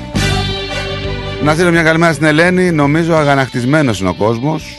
[1.44, 2.72] Να στείλω μια καλημέρα στην Ελένη.
[2.72, 4.78] Νομίζω αγανακτισμένος είναι ο κόσμος.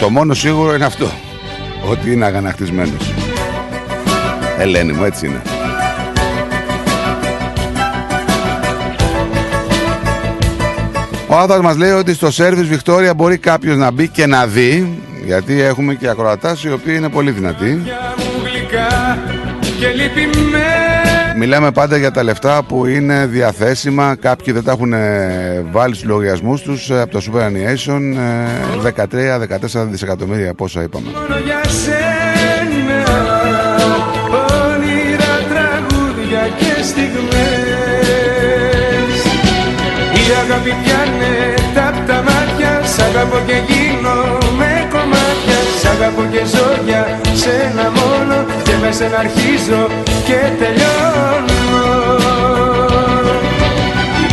[0.00, 1.06] Το μόνο σίγουρο είναι αυτό.
[1.88, 3.12] Ότι είναι αγανακτισμένος.
[4.58, 5.42] Ελένη μου, έτσι είναι.
[11.26, 14.98] Ο Άδας μας λέει ότι στο σέρβις Βικτόρια μπορεί κάποιος να μπει και να δει
[15.24, 17.64] γιατί έχουμε και ακροατάς οι οποίοι είναι πολύ δυνατοί.
[17.64, 19.18] μου γλυκά
[19.78, 20.69] και λυπημένα
[21.42, 24.14] Μιλάμε πάντα για τα λεφτά που είναι διαθέσιμα.
[24.20, 28.00] Κάποιοι δεν τα έχουν ε, βάλει στους λογαριασμούς τους ε, από το Super Annuation.
[29.72, 31.06] 13-14 δισεκατομμύρια πόσα είπαμε.
[31.12, 33.02] μόνο για σένα
[34.66, 37.90] όνειρα, τραγούδια και στιγμές
[40.20, 46.42] Η αγάπη πιάνε τα απ' τα μάτια Σ' αγαπώ και γίνομαι κομμάτια Σ' αγαπώ και
[46.52, 47.99] ζω για σένα μόνο Και
[48.80, 49.86] με σένα αρχίζω
[50.26, 51.62] και τελειώνω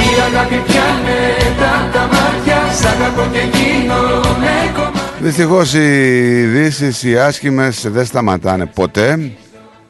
[0.09, 1.19] Η αγάπη πιάνε
[1.59, 8.05] τα απ' τα μάτια Σ' αγαπώ και γίνομαι κομμάτια Δυστυχώς οι ειδήσεις, οι άσχημες δεν
[8.05, 9.31] σταματάνε ποτέ.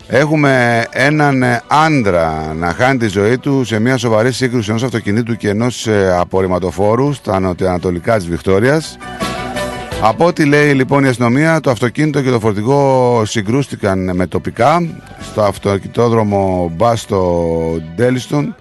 [0.08, 5.36] Έχουμε έναν ε, άντρα να χάνει τη ζωή του σε μια σοβαρή σύγκρουση ενός αυτοκινήτου
[5.36, 8.98] και ενός ε, απορριμματοφόρου στα νοτιοανατολικά της Βικτόριας.
[10.01, 14.88] Από ό,τι λέει λοιπόν η αστυνομία, το αυτοκίνητο και το φορτηγό συγκρούστηκαν με τοπικά
[15.19, 17.43] στο αυτοκινητόδρομο Μπάστο
[17.95, 18.56] Ντέλιστον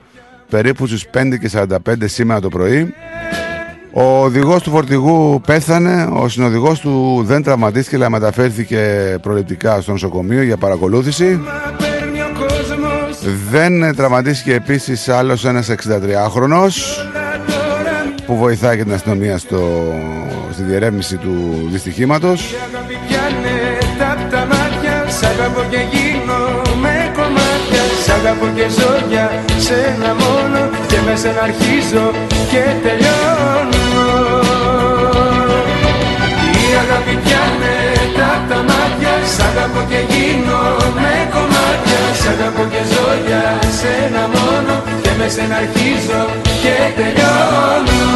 [0.50, 2.94] περίπου στις 5 και 45 σήμερα το πρωί.
[3.92, 10.42] Ο οδηγός του φορτηγού πέθανε, ο συνοδηγός του δεν τραυματίστηκε αλλά μεταφέρθηκε προληπτικά στο νοσοκομείο
[10.42, 11.40] για παρακολούθηση.
[13.50, 16.74] Δεν τραυματίστηκε επίσης άλλος ένας 63χρονος
[18.26, 19.94] που βοηθάει και την αστυνομία στο,
[20.57, 21.35] στη διερεύνηση του
[21.73, 22.55] δυστυχήματος.
[24.31, 29.26] τα μάτια Σ' αγαπώ και γίνομαι κομμάτια Σ' αγαπώ και ζω για
[29.67, 30.60] σένα μόνο
[30.91, 32.07] Και με σένα αρχίζω
[32.51, 33.86] και τελειώνω
[36.65, 37.76] Η αγάπη πιάνε
[38.18, 43.44] τα τα μάτια Σ' αγαπώ και γίνομαι κομμάτια Σ' αγαπώ και ζω για
[43.78, 46.20] σένα μόνο Και με σένα αρχίζω
[46.62, 48.07] και τελειώνω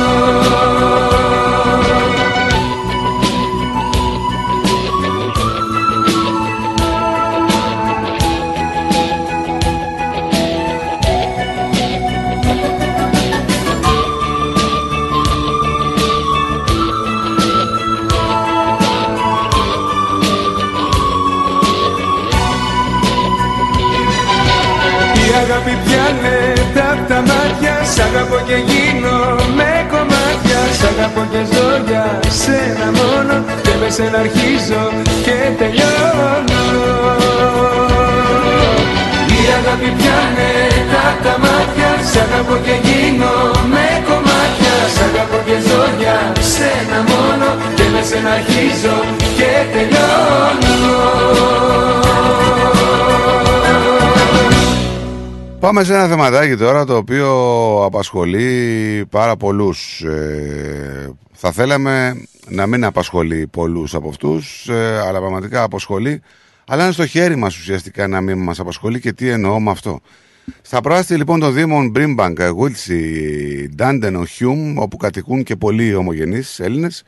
[26.11, 30.61] αγάπη πιάνε τα απ' τα μάτια Σ' αγαπώ και γίνομαι κομμάτια.
[30.79, 32.05] Σ' αγαπώ και ζω για
[32.43, 34.83] σένα μόνο Και με σένα αρχίζω
[35.25, 36.65] και τελειώνω.
[39.39, 40.51] Η αγάπη πιάνε
[40.91, 44.75] τα απ' τα μάτια Σ' αγαπώ και γίνομαι κομμάτια.
[44.95, 46.19] Σ' αγαπώ και ζω για
[46.55, 48.97] σένα μόνο Και με σένα αρχίζω
[49.39, 50.89] και τελειώνω
[55.61, 57.31] Πάμε σε ένα θεματάκι τώρα το οποίο
[57.85, 60.01] απασχολεί πάρα πολλούς.
[60.01, 66.23] Ε, θα θέλαμε να μην απασχολεί πολλούς από αυτούς, ε, αλλά πραγματικά απασχολεί.
[66.67, 70.01] Αλλά είναι στο χέρι μας ουσιαστικά να μην μας απασχολεί και τι εννοώ με αυτό.
[70.63, 77.03] Τα προάστια λοιπόν των Δήμων Μπρίμπανκ, Γουίτλσι, Ντάντενονγκ, Χιούμ, όπου κατοικούν και πολλοί ομογενείς Έλληνες,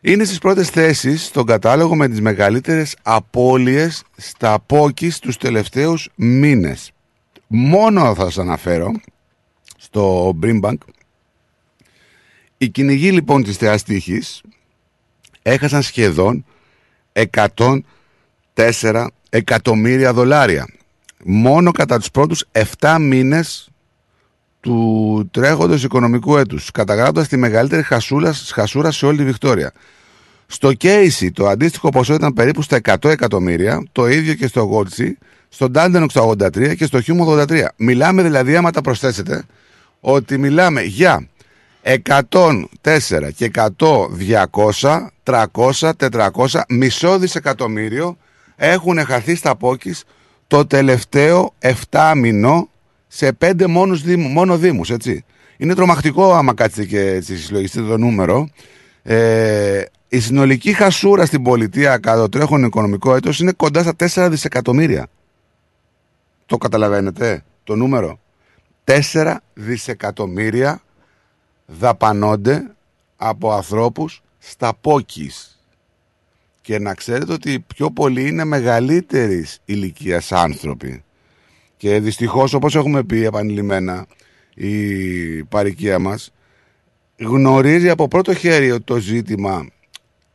[0.00, 6.92] είναι στις πρώτες θέσεις στον κατάλογο με τις μεγαλύτερες απώλειες στα pokies τους τελευταίους μήνες.
[7.54, 8.92] Μόνο θα σας αναφέρω
[9.76, 10.76] στο Brimbank.
[12.58, 14.42] Οι κυνηγοί λοιπόν της Θεάς Τύχης
[15.42, 16.44] έχασαν σχεδόν
[18.54, 20.66] 104 εκατομμύρια δολάρια.
[21.24, 22.44] Μόνο κατά τους πρώτους
[22.78, 23.70] 7 μήνες
[24.60, 29.72] του τρέχοντος οικονομικού έτους, καταγράφοντας τη μεγαλύτερη χασούρα, χασούρα σε όλη τη Βικτόρια.
[30.46, 35.18] Στο Κέισι το αντίστοιχο ποσό ήταν περίπου στα 100 εκατομμύρια, το ίδιο και στο Γότσι,
[35.54, 37.64] στο Ντάντενοξ το 83 και στο Χιούμο 83.
[37.76, 39.44] Μιλάμε δηλαδή, άμα τα προσθέσετε,
[40.00, 41.28] ότι μιλάμε για
[41.82, 42.20] 104
[43.36, 43.68] και 100,
[44.50, 48.16] 200, 300, 400, μισό δισεκατομμύριο
[48.56, 50.04] έχουν χαθεί στα πόκης
[50.46, 51.54] το τελευταίο
[51.90, 52.68] 7 μηνό
[53.08, 55.24] σε 5 μόνους δήμου, μόνο δήμους, έτσι.
[55.56, 58.48] Είναι τρομακτικό άμα κάτσετε και έτσι συλλογιστείτε το νούμερο.
[59.02, 63.92] Ε, η συνολική χασούρα στην πολιτεία κατά το τρέχον οικονομικό έτος είναι κοντά στα
[64.26, 65.08] 4 δισεκατομμύρια.
[66.52, 68.20] Το καταλαβαίνετε το νούμερο.
[69.12, 70.82] 4 δισεκατομμύρια
[71.66, 72.74] δαπανώνται
[73.16, 75.60] από ανθρώπους στα πόκις.
[76.60, 81.04] Και να ξέρετε ότι πιο πολλοί είναι μεγαλύτερης ηλικίας άνθρωποι.
[81.76, 84.06] Και δυστυχώς όπως έχουμε πει επανειλημμένα
[84.54, 86.32] η παροικία μας
[87.18, 89.68] γνωρίζει από πρώτο χέρι ότι το ζήτημα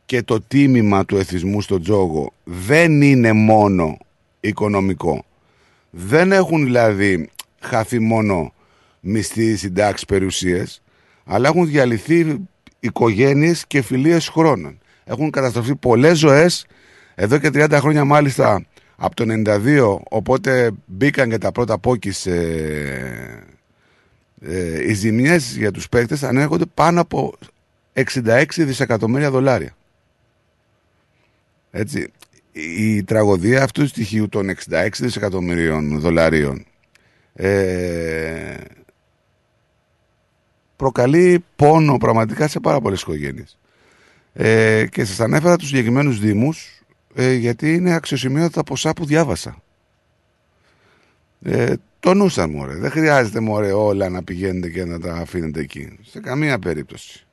[0.06, 3.96] και το τίμημα του εθισμού στο τζόγο δεν είναι μόνο
[4.40, 5.22] οικονομικό.
[6.00, 8.52] Δεν έχουν δηλαδή χαθεί μόνο
[9.00, 10.82] μισθοί, συντάξεις, περιουσίες,
[11.24, 12.36] αλλά έχουν διαλυθεί
[12.80, 14.78] οικογένειες και φιλίες χρόνων.
[15.04, 16.66] Έχουν καταστροφεί πολλές ζωές,
[17.14, 23.44] εδώ και 30 χρόνια μάλιστα από το 92, οπότε μπήκαν και τα πρώτα πόκις ε,
[24.40, 27.34] ε, οι ζημιές για τους παίκτες ανέρχονται πάνω από
[27.94, 29.76] 66 δισεκατομμύρια δολάρια.
[31.70, 32.12] Έτσι,
[32.52, 36.66] η τραγωδία αυτού του στοιχείου των 66 δισεκατομμυρίων δολαρίων
[37.34, 38.54] ε,
[40.76, 43.58] προκαλεί πόνο πραγματικά σε πάρα πολλές οικογένειες.
[44.32, 46.82] Ε, και σας ανέφερα τους συγκεκριμένους δήμους
[47.14, 49.62] ε, γιατί είναι αξιοσημείωτα τα ποσά που διάβασα.
[51.42, 52.74] Ε, το νούσαν μωρέ.
[52.74, 55.98] Δεν χρειάζεται μωρέ όλα να πηγαίνετε και να τα αφήνετε εκεί.
[56.02, 57.26] Σε καμία περίπτωση.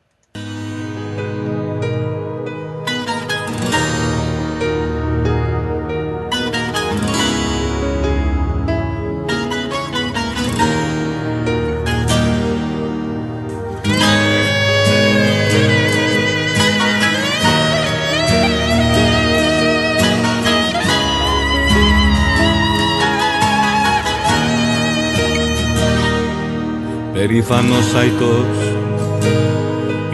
[27.27, 28.57] Περήφανος αϊτός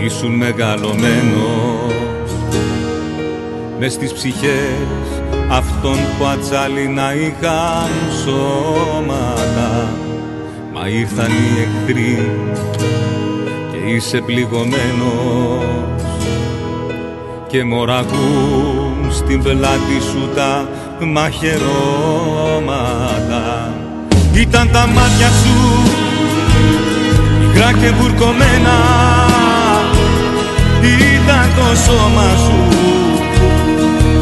[0.05, 1.93] ήσουν μεγαλωμένος.
[3.79, 7.91] Μες στις ψυχές αυτών που ατσάλινα είχαν
[8.23, 9.93] σώματα
[10.73, 12.29] Μα ήρθαν οι εχθροί
[13.71, 16.03] και είσαι πληγωμένος.
[17.47, 21.63] Και μοραγούν στην πλάτη σου τα μαχαιρώματα.
[24.33, 26.00] Ήταν τα μάτια σου
[27.53, 28.77] μικρά και βουρκωμένα
[30.81, 32.59] Ήταν το σώμα σου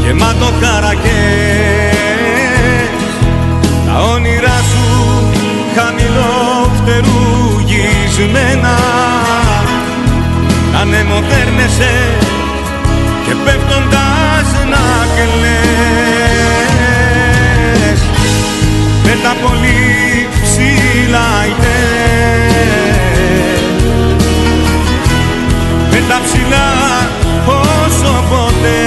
[0.03, 1.09] γεμάτο χαρακές.
[3.85, 4.87] Τα όνειρά σου
[5.75, 8.75] χαμηλόφτερουγισμένα
[10.81, 11.95] Ανεμοδέρνεσαι
[13.25, 14.83] και πέφτοντας να
[15.15, 15.59] κλαις.
[19.03, 19.81] Με τα πολύ
[20.43, 21.78] ψηλά με
[26.09, 26.67] τα ψηλά
[27.47, 28.77] όσο ποτέ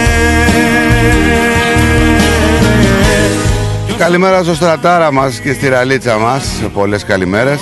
[3.99, 7.61] Καλημέρα στο στρατάρα μας και στη ραλίτσα μας Πολλές καλημέρες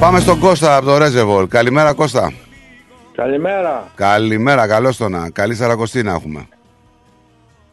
[0.00, 2.32] Πάμε στον Κώστα από το Ρέζεβολ Καλημέρα Κώστα
[3.18, 3.90] Καλημέρα.
[3.94, 5.30] Καλημέρα, καλώς το να.
[5.30, 6.48] Καλή Σαρακοστή να έχουμε.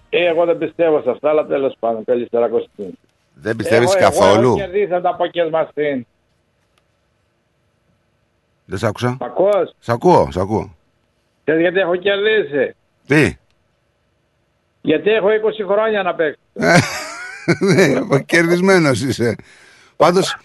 [0.09, 2.03] Ε, εγώ δεν πιστεύω σε αυτά, αλλά τέλος πάντων.
[2.05, 2.97] Καλή Σαρακοστή.
[3.33, 6.05] Δεν πιστεύεις εγώ, καθόλου; Εγώ κερδίσα τα αποκεσμαστήν.
[8.65, 9.17] Δεν σ' άκουσα.
[9.19, 10.75] Μ' ακούς; Σ' ακούω, σ' ακούω.
[11.43, 12.75] Ξέρεις γιατί έχω κερδίσει.
[13.07, 13.37] Τι;
[14.81, 16.39] Γιατί έχω 20 χρόνια να παίξω.
[17.59, 19.35] Ναι, κερδισμένος είσαι.
[19.95, 20.37] Πάντως,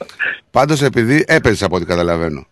[0.51, 2.47] πάντως επειδή έπαιζες από ό,τι καταλαβαίνω.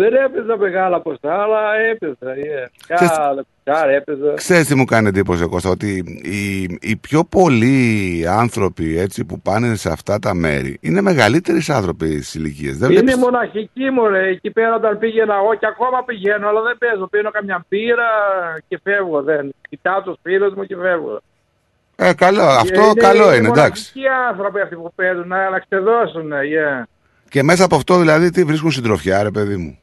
[0.00, 1.60] Δεν έπαιζα μεγάλα ποσά, αλλά
[1.90, 2.16] έπαιζα.
[2.20, 2.70] Yeah.
[2.86, 4.34] Κάρα, κάρα έπαιζα.
[4.34, 9.74] Ξέρεις τι μου κάνει εντύπωση Κώστα, ότι οι, οι πιο πολλοί άνθρωποι έτσι, που πάνε
[9.74, 12.78] σε αυτά τα μέρη είναι μεγαλύτεροι άνθρωποι στις ηλικίες.
[12.78, 16.62] Δεν Είναι βλέπεις- μοναχική μου ρε, εκεί πέρα όταν πήγαινα εγώ και ακόμα πηγαίνω, αλλά
[16.62, 17.06] δεν παίζω.
[17.06, 18.08] Πίνω καμιά πύρα
[18.68, 19.22] και φεύγω.
[19.22, 19.54] Δεν.
[19.68, 21.20] Κοιτάω τους φίλους μου και φεύγω.
[21.96, 23.92] Ε, καλό, αυτό καλό είναι, εντάξει.
[23.94, 26.30] μοναχικοί άνθρωποι αυτοί που παίζουν, να, να ξεδώσουν.
[26.32, 26.84] Yeah.
[27.28, 29.78] Και μέσα από αυτό δηλαδή τι βρίσκουν συντροφιά, ρε παιδί μου;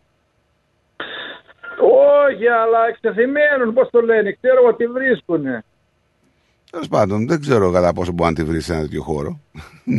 [2.33, 5.63] Όχι, αλλά εξεθυμένουν, πώς το λένε, ξέρω εγώ τι βρίσκουνε.
[6.71, 9.39] Τέλος πάντων, δεν ξέρω κατά πόσο μπορεί να τη βρεις σε ένα τέτοιο χώρο.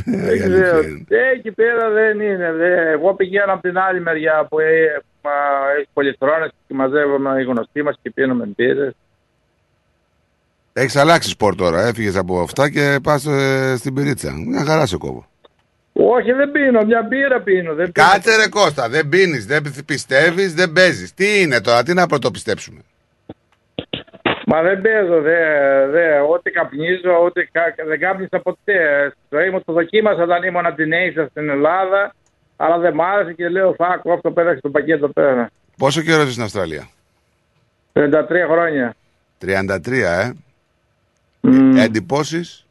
[0.05, 0.79] Δεν Η αλήθεια ξέρω.
[0.83, 1.05] είναι.
[1.09, 2.53] Ε, εκεί πέρα δεν είναι.
[2.53, 2.91] Δε.
[2.91, 5.31] Εγώ πηγαίνω από την άλλη μεριά που ε, μα,
[5.79, 8.95] έχει πολυθρόνες και μαζεύουμε οι γνωστοί μας και πίνουμε μπύρες.
[10.73, 11.81] Έχεις αλλάξει σπορ τώρα.
[11.87, 13.27] Έφυγες από αυτά και πας
[13.77, 14.33] στην πυρίτσα.
[14.47, 15.27] Μια χαρά σε κόβω.
[15.97, 17.75] Όχι, δεν πίνω, μια μπύρα πίνω.
[17.75, 18.07] Δεν πίνω.
[18.09, 21.15] Κάτσε ρε Κώστα, δεν πίνεις, δεν πιστεύεις, δεν παίζεις.
[21.15, 22.81] Τι είναι τώρα, τι να πρωτοπιστέψουμε;
[24.47, 25.39] Μα δεν παίζω, δε,
[25.91, 29.09] δε, ό,τι καπνίζω, ό,τι κα, δεν κάπνισα ποτέ.
[29.11, 32.15] Στη ζωή μου το δοκίμασα όταν ήμουν από την Asia στην Ελλάδα,
[32.57, 35.51] αλλά δεν μ' άρεσε και λέω φάκο, αυτό πέταξε το πακέτο πέρα.
[35.77, 36.89] Πόσο καιρό είσαι στην Αυστραλία,
[37.93, 38.03] 33
[38.51, 38.95] χρόνια.
[39.39, 40.33] 33, ε.
[41.83, 42.64] Εντυπώσεις;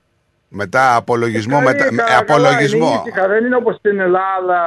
[0.55, 1.53] Μετά απολογισμό.
[1.55, 2.79] Καλή, Μετά, καλά, ε, απολογισμό.
[2.79, 4.59] Καλά, είναι ήσυχα, δεν είναι όπως στην Ελλάδα,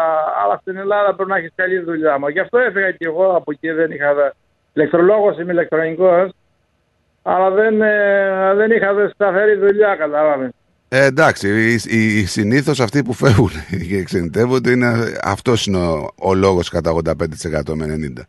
[0.44, 2.18] αλλά στην Ελλάδα πρέπει να έχεις καλή δουλειά.
[2.18, 4.14] Μα γι' αυτό έφυγα και εγώ από εκεί, δεν είχα...
[4.14, 4.30] δε-
[4.72, 6.30] Ηλεκτρολόγος είμαι ηλεκτρονικός,
[7.22, 10.50] αλλά δεν, ε, δεν είχα δε σταθερή δουλειά, κατάλαβες.
[10.88, 13.50] Ε, εντάξει, οι, οι, οι συνήθως αυτοί που φεύγουν
[13.88, 14.92] και εξενητεύονται είναι
[15.22, 18.20] αυτός είναι ο, ο λόγος κατά 85% με 90%.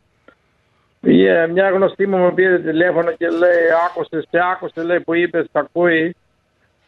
[1.04, 5.46] Yeah, μια γνωστή μου μου πήρε τηλέφωνο και λέει άκουσες, σε άκουσες λέει που είπες,
[5.52, 6.16] τα ακούει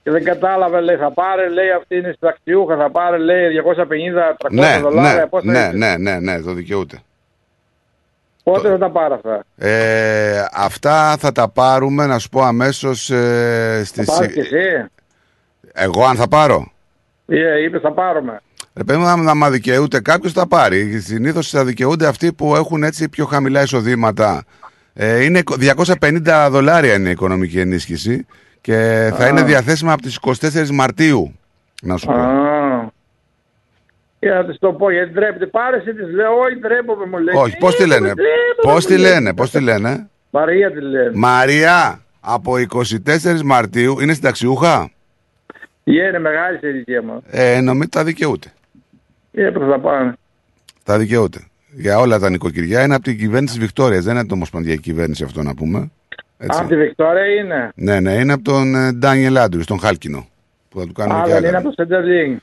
[0.09, 3.47] και δεν κατάλαβε λέει θα πάρει, λέει αυτή είναι συνταξιούχα, θα πάρει λέει
[4.45, 6.97] 250-300 Ναι, δολάρια, ναι, πώς θα ναι, είσαι; ναι, ναι, ναι, το δικαιούται.
[8.43, 13.75] Πότε θα τα πάρω αυτά; Ε, αυτά θα τα πάρουμε, να σου πω αμέσως ε,
[13.77, 14.05] Θα στις...
[14.05, 14.85] πάρεις και εσύ;
[15.73, 16.71] Εγώ αν θα πάρω;
[17.31, 18.41] Yeah, είπες θα πάρουμε.
[18.73, 20.99] Ρε παιδί μου, άμα να δικαιούται κάποιος, θα πάρει.
[20.99, 24.43] Συνήθως θα δικαιούνται αυτοί που έχουν έτσι πιο χαμηλά εισοδήματα.
[24.93, 25.41] Ε, είναι
[25.99, 28.25] 250 δολάρια είναι η οικονομική ενίσχυση
[28.61, 29.27] και θα Α.
[29.27, 31.33] είναι διαθέσιμα από τις 24 Μαρτίου.
[31.81, 32.13] Να σου πω.
[32.13, 32.91] Α.
[34.19, 35.45] Και να της το πω γιατί ντρέπεται.
[35.45, 37.35] Πάρε εσύ της λέω, όχι ντρέπομαι μου λέει.
[37.35, 39.11] Όχι, πώς τη λένε; ντρέπομαι, Πώς τη μου λέει.
[39.11, 41.11] λένε, πώς τη λένε; Μαρία τη λένε.
[41.13, 42.53] Μαρία, από
[43.05, 44.89] 24 Μαρτίου είναι συνταξιούχα;
[45.83, 47.21] Yeah, είναι μεγάλη σε ηλικία μας.
[47.29, 48.53] Ε, νομίζω τα δικαιούται.
[49.35, 50.13] Yeah, πώς θα πάνε.
[50.83, 51.39] Τα δικαιούται.
[51.71, 54.03] Για όλα τα νοικοκυριά είναι από την κυβέρνηση της Βικτόριας.
[54.03, 55.91] Δεν είναι το ομοσπονδιακή κυβέρνηση αυτό να πούμε.
[56.41, 56.59] Έτσι.
[56.61, 57.71] Αν τη Βικτόρια είναι.
[57.75, 60.27] Ναι, ναι, είναι από τον ε, Ντάνιελ Άντρου, τον Χάλκινο.
[60.69, 61.47] Που θα του κάνουμε Α, και δεν άλλα.
[61.47, 62.37] είναι από το Σεντερλίνγκ.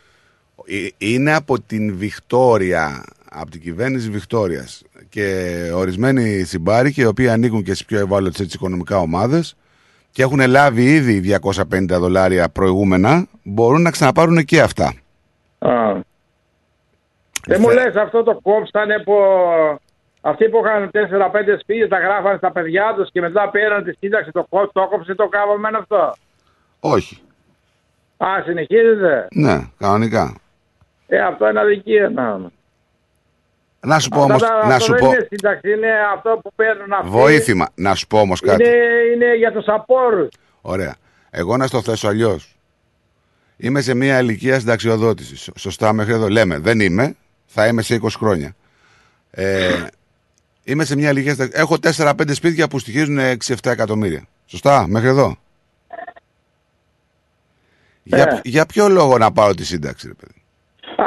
[0.66, 4.82] Ε, Είναι από την Βικτόρια, από την κυβέρνηση Βικτόριας.
[5.08, 5.44] Και
[5.74, 9.56] ορισμένοι συμπάρικοι, οι οποίοι ανήκουν και στι πιο ευάλωτες οικονομικά ομάδες
[10.10, 14.94] και έχουν λάβει ήδη 250 δολάρια προηγούμενα, μπορούν να ξαναπάρουν και αυτά.
[15.58, 15.70] Α.
[17.46, 19.12] Δεν μου λες αυτό το κόψανε που
[20.30, 24.30] αυτοί που είχαν 4-5 σπίτια τα γράφανε στα παιδιά τους και μετά πήραν τη σύνταξη
[24.30, 26.12] το κόψ, το κόψε το κάβαμε αυτό.
[26.80, 27.20] Όχι.
[28.16, 29.28] Α, συνεχίζεται.
[29.30, 30.34] Ναι, κανονικά.
[31.06, 32.38] Ε, αυτό είναι αδικία να
[33.80, 36.38] Να σου πω Αυτά όμως, τα- να αυτό σου δεν πω, είναι σύνταξη, είναι αυτό
[36.42, 37.08] που παίρνουν αυτοί.
[37.08, 38.62] βοήθημα, να σου πω όμως κάτι.
[38.68, 38.76] Είναι,
[39.14, 40.28] είναι για τους απόρους.
[40.60, 40.94] Ωραία.
[41.30, 42.56] Εγώ να στο θέσω αλλιώς.
[43.56, 45.50] Είμαι σε μια ηλικία συνταξιοδότησης.
[45.56, 46.28] Σωστά μέχρι εδώ.
[46.28, 47.16] Λέμε, δεν είμαι.
[47.46, 48.54] Θα είμαι σε 20 χρόνια.
[49.30, 49.86] Ε,
[50.66, 51.32] είμαι σε μια ηλικία.
[51.32, 54.26] συνταξ- Έχω 4-5 σπίτια που στοιχίζουν 6-7 εκατομμύρια.
[54.46, 55.36] Σωστά, μέχρι εδώ.
[58.02, 58.40] Για, Ε.
[58.44, 60.42] για ποιο λόγο να πάρω τη σύνταξη, ρε παιδί;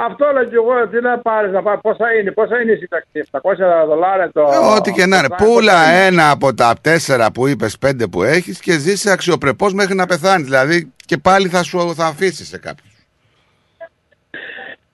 [0.05, 3.09] Αυτό λέω κι εγώ, τι να πάρεις, να πάρεις, πόσα είναι, πόσα είναι η σύνταξη,
[3.31, 4.41] 700 δολάρια το...
[4.41, 5.27] Ε, Ό,τι και να είναι.
[5.27, 9.95] το- Πούλα ένα από τα τέσσερα που είπες, πέντε που έχεις και ζήσει αξιοπρεπώς μέχρι
[9.95, 10.45] να πεθάνεις.
[10.47, 12.88] Δηλαδή και πάλι θα σου θα αφήσεις σε κάποιον.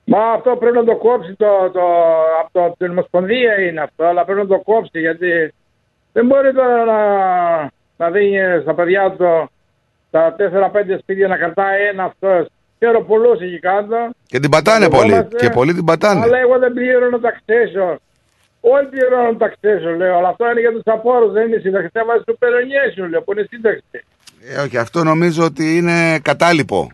[0.08, 1.80] Μα αυτό πρέπει να το κόψει το, το,
[2.40, 5.52] από το, την Ομοσπονδία είναι αυτό, αλλά πρέπει να το κόψει γιατί
[6.12, 7.00] δεν μπορεί τώρα να,
[7.96, 9.48] να δίνει στα παιδιά του το-
[10.10, 12.46] τα 4-5 σπίτια να κρατάει ένα αυτός.
[12.78, 13.96] Ξέρω πολλούς εκεί κάτω.
[14.26, 15.10] Και την πατάνε πολύ.
[15.10, 15.36] Φοβόμαστε.
[15.36, 16.20] Και πολλοί την πατάνε.
[16.20, 17.96] Αλλά εγώ δεν πληρώνω taxation.
[18.60, 20.16] Όλοι πληρώνουν taxation, λέω.
[20.16, 21.88] Αλλά αυτό είναι για τους απόρους, δεν είναι σύνταξη.
[21.92, 23.82] Θα βάζει το περονιέσιο, λέω, που είναι σύνταξη.
[24.56, 26.90] Ε, όχι, αυτό νομίζω ότι είναι κατάλοιπο.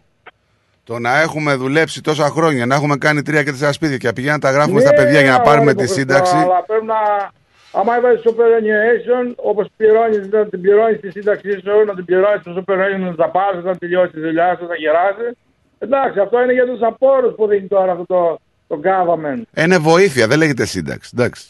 [0.85, 4.13] Το να έχουμε δουλέψει τόσα χρόνια, να έχουμε κάνει τρία και τέσσερα σπίτια και να
[4.13, 6.37] πηγαίνουμε να τα γράφουμε στα Ναι, παιδιά για να πάρουμε αγόρι τη μου, σύνταξη.
[6.37, 7.31] Αλλά πρέπει να.
[7.75, 12.65] Άμα έβαζε superannuation, όπως πληρώνεις, να την πληρώνεις τη σύνταξή σου, να την πληρώνεις το
[12.67, 15.33] superannuation, να τα πάρει όταν τελειώσεις τη δουλειά σου, να γεράσεις.
[15.79, 19.43] Εντάξει, αυτό είναι για τους απόρους που δίνει τώρα αυτό το, το government.
[19.53, 21.11] Ε, Είναι βοήθεια, δεν λέγεται σύνταξη.
[21.15, 21.47] Εντάξει.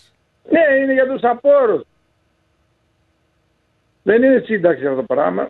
[0.50, 1.82] Ναι, είναι για τους απόρους.
[4.02, 5.46] Δεν είναι σύνταξη αυτό το πράγμα.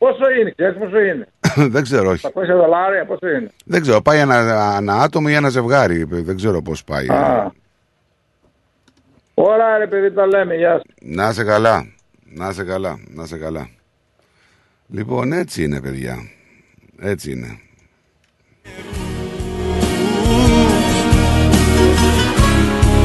[0.00, 1.26] Πόσο είναι, ξέρεις πόσο είναι;
[1.74, 2.26] δεν ξέρω, όχι.
[2.34, 4.36] 500 δολάρια, πόσο είναι; Δεν ξέρω, πάει ένα,
[4.76, 6.04] ένα άτομο ή ένα ζευγάρι.
[6.04, 7.06] Δεν ξέρω πώς πάει.
[7.08, 7.52] Α.
[9.34, 10.54] Ωραία, ρε παιδί, τα λέμε.
[10.54, 10.94] Γεια σου.
[11.00, 11.86] Να είσαι καλά.
[12.24, 12.98] Να είσαι καλά.
[13.08, 13.68] Να είσαι καλά.
[14.88, 16.16] Λοιπόν, έτσι είναι, παιδιά.
[17.00, 17.60] Έτσι είναι.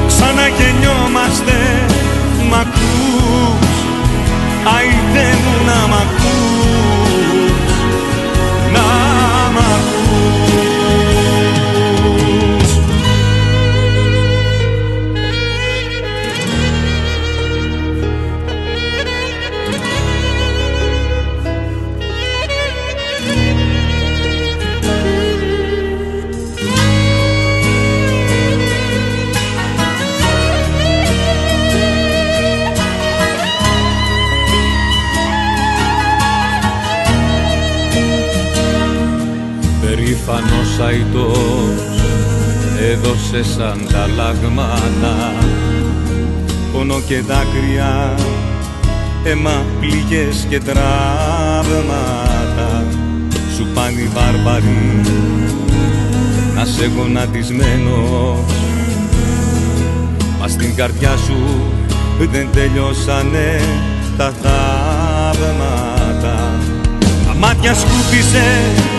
[0.08, 1.54] Ξαναγεννιόμαστε
[2.50, 3.76] Μ' ακούς
[4.78, 5.55] Άιντε μου
[40.78, 41.78] Περήφανος αητός
[42.92, 45.34] έδωσε σαν τα λαγμάτα
[46.74, 48.14] πόνο και δάκρυα
[49.24, 50.84] αίμα πληγές και τραύματα.
[53.56, 55.02] Σου πάνε οι βάρβαροι
[56.56, 58.40] να σε γονατισμένος.
[60.40, 61.38] Μα στην καρδιά σου
[62.32, 63.62] δεν τελειώσανε
[64.18, 66.36] τα θαύματα.
[67.28, 68.95] Τα μάτια σκούπισες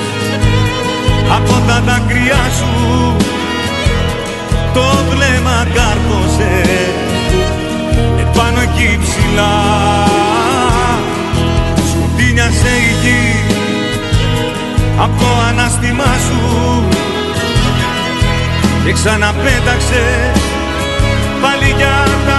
[1.30, 3.16] από τα δάκρυά σου
[4.76, 6.50] το βλέμμα κάρτωσε
[8.20, 9.54] επάνω εκεί ψηλά.
[11.90, 13.24] Σκοτίνιασε η γη.
[14.98, 16.40] Από το ανάστημά σου.
[18.84, 20.40] Και ξαναπέταξες
[21.42, 21.96] πάλι για
[22.26, 22.35] τα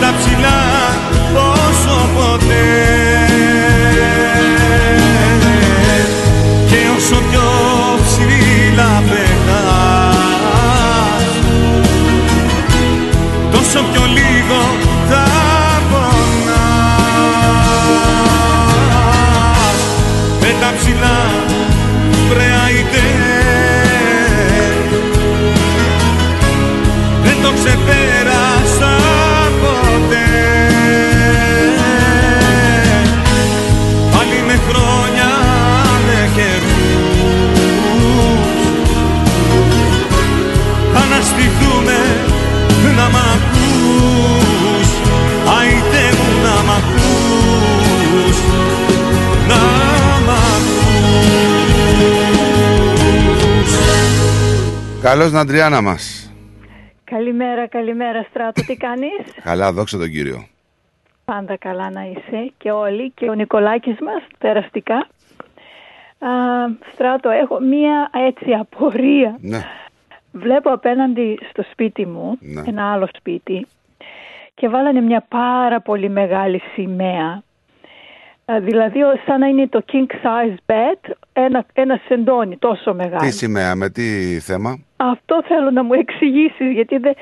[0.00, 0.60] πέτα ψηλά
[1.34, 2.68] όσο ποτέ.
[6.68, 7.48] Και όσο πιο
[8.04, 10.14] ψηλά πετάς
[13.52, 14.60] τόσο πιο λίγο
[15.08, 15.26] θα
[15.90, 17.38] πονάς.
[20.40, 21.18] Πέτα ψηλά
[22.28, 23.04] βρέα είτε
[27.24, 28.33] δεν το ξεπέρασα
[55.04, 56.32] Καλώς την Αντριάννα μας.
[57.04, 59.10] Καλημέρα, καλημέρα Στράτο, τι κάνεις;
[59.42, 60.46] Καλά, δόξα τον κύριο.
[61.24, 64.96] Πάντα καλά να είσαι και όλοι και ο Νικολάκης μας, περαστικά.
[66.18, 66.28] Α,
[66.92, 69.36] στράτο, έχω μία έτσι απορία.
[69.40, 69.64] Ναι.
[70.32, 72.62] Βλέπω απέναντι στο σπίτι μου, Ναι.
[72.66, 73.66] ένα άλλο σπίτι,
[74.54, 77.42] και βάλανε μια πάρα πολύ μεγάλη σημαία.
[78.46, 83.20] Α, δηλαδή, ο- σαν να είναι το king size bed, ένα, ένα σεντόνι τόσο μεγάλο.
[83.20, 87.14] Τι σημαία, με τι θέμα; Αυτό θέλω να μου εξηγήσεις, γιατί δεν...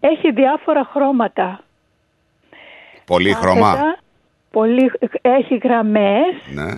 [0.00, 1.60] έχει διάφορα χρώματα.
[3.06, 3.60] Πολύ χρώμα.
[3.60, 3.98] Κάθετα,
[4.50, 6.70] Πολύ, έχει γραμμές, Ναι.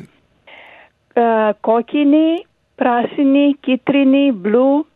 [1.23, 4.87] ε, κόκκινη, πράσινη, κίτρινη, μπλου.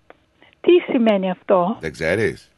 [0.60, 2.50] Τι σημαίνει αυτό; Δεν ξέρεις;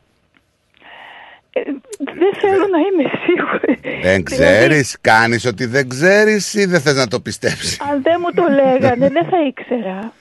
[1.53, 1.61] Ε,
[1.99, 4.01] δεν θέλω να είμαι σίγουρη.
[4.03, 8.31] Δεν ξέρεις, κάνεις ότι δεν ξέρεις ή δεν θες να το πιστέψεις; Αν δεν μου
[8.35, 10.13] το λέγανε, δεν θα ήξερα.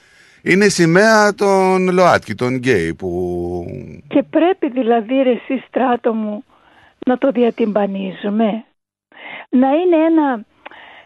[0.42, 3.10] Είναι η σημαία των ΛΟΑΤΚΙ, των γκέι που...
[4.08, 6.44] Και πρέπει δηλαδή ρε εσύ στράτο μου
[7.06, 8.66] να το διατυμπανίζουμε.
[9.50, 10.46] Να είναι ένα,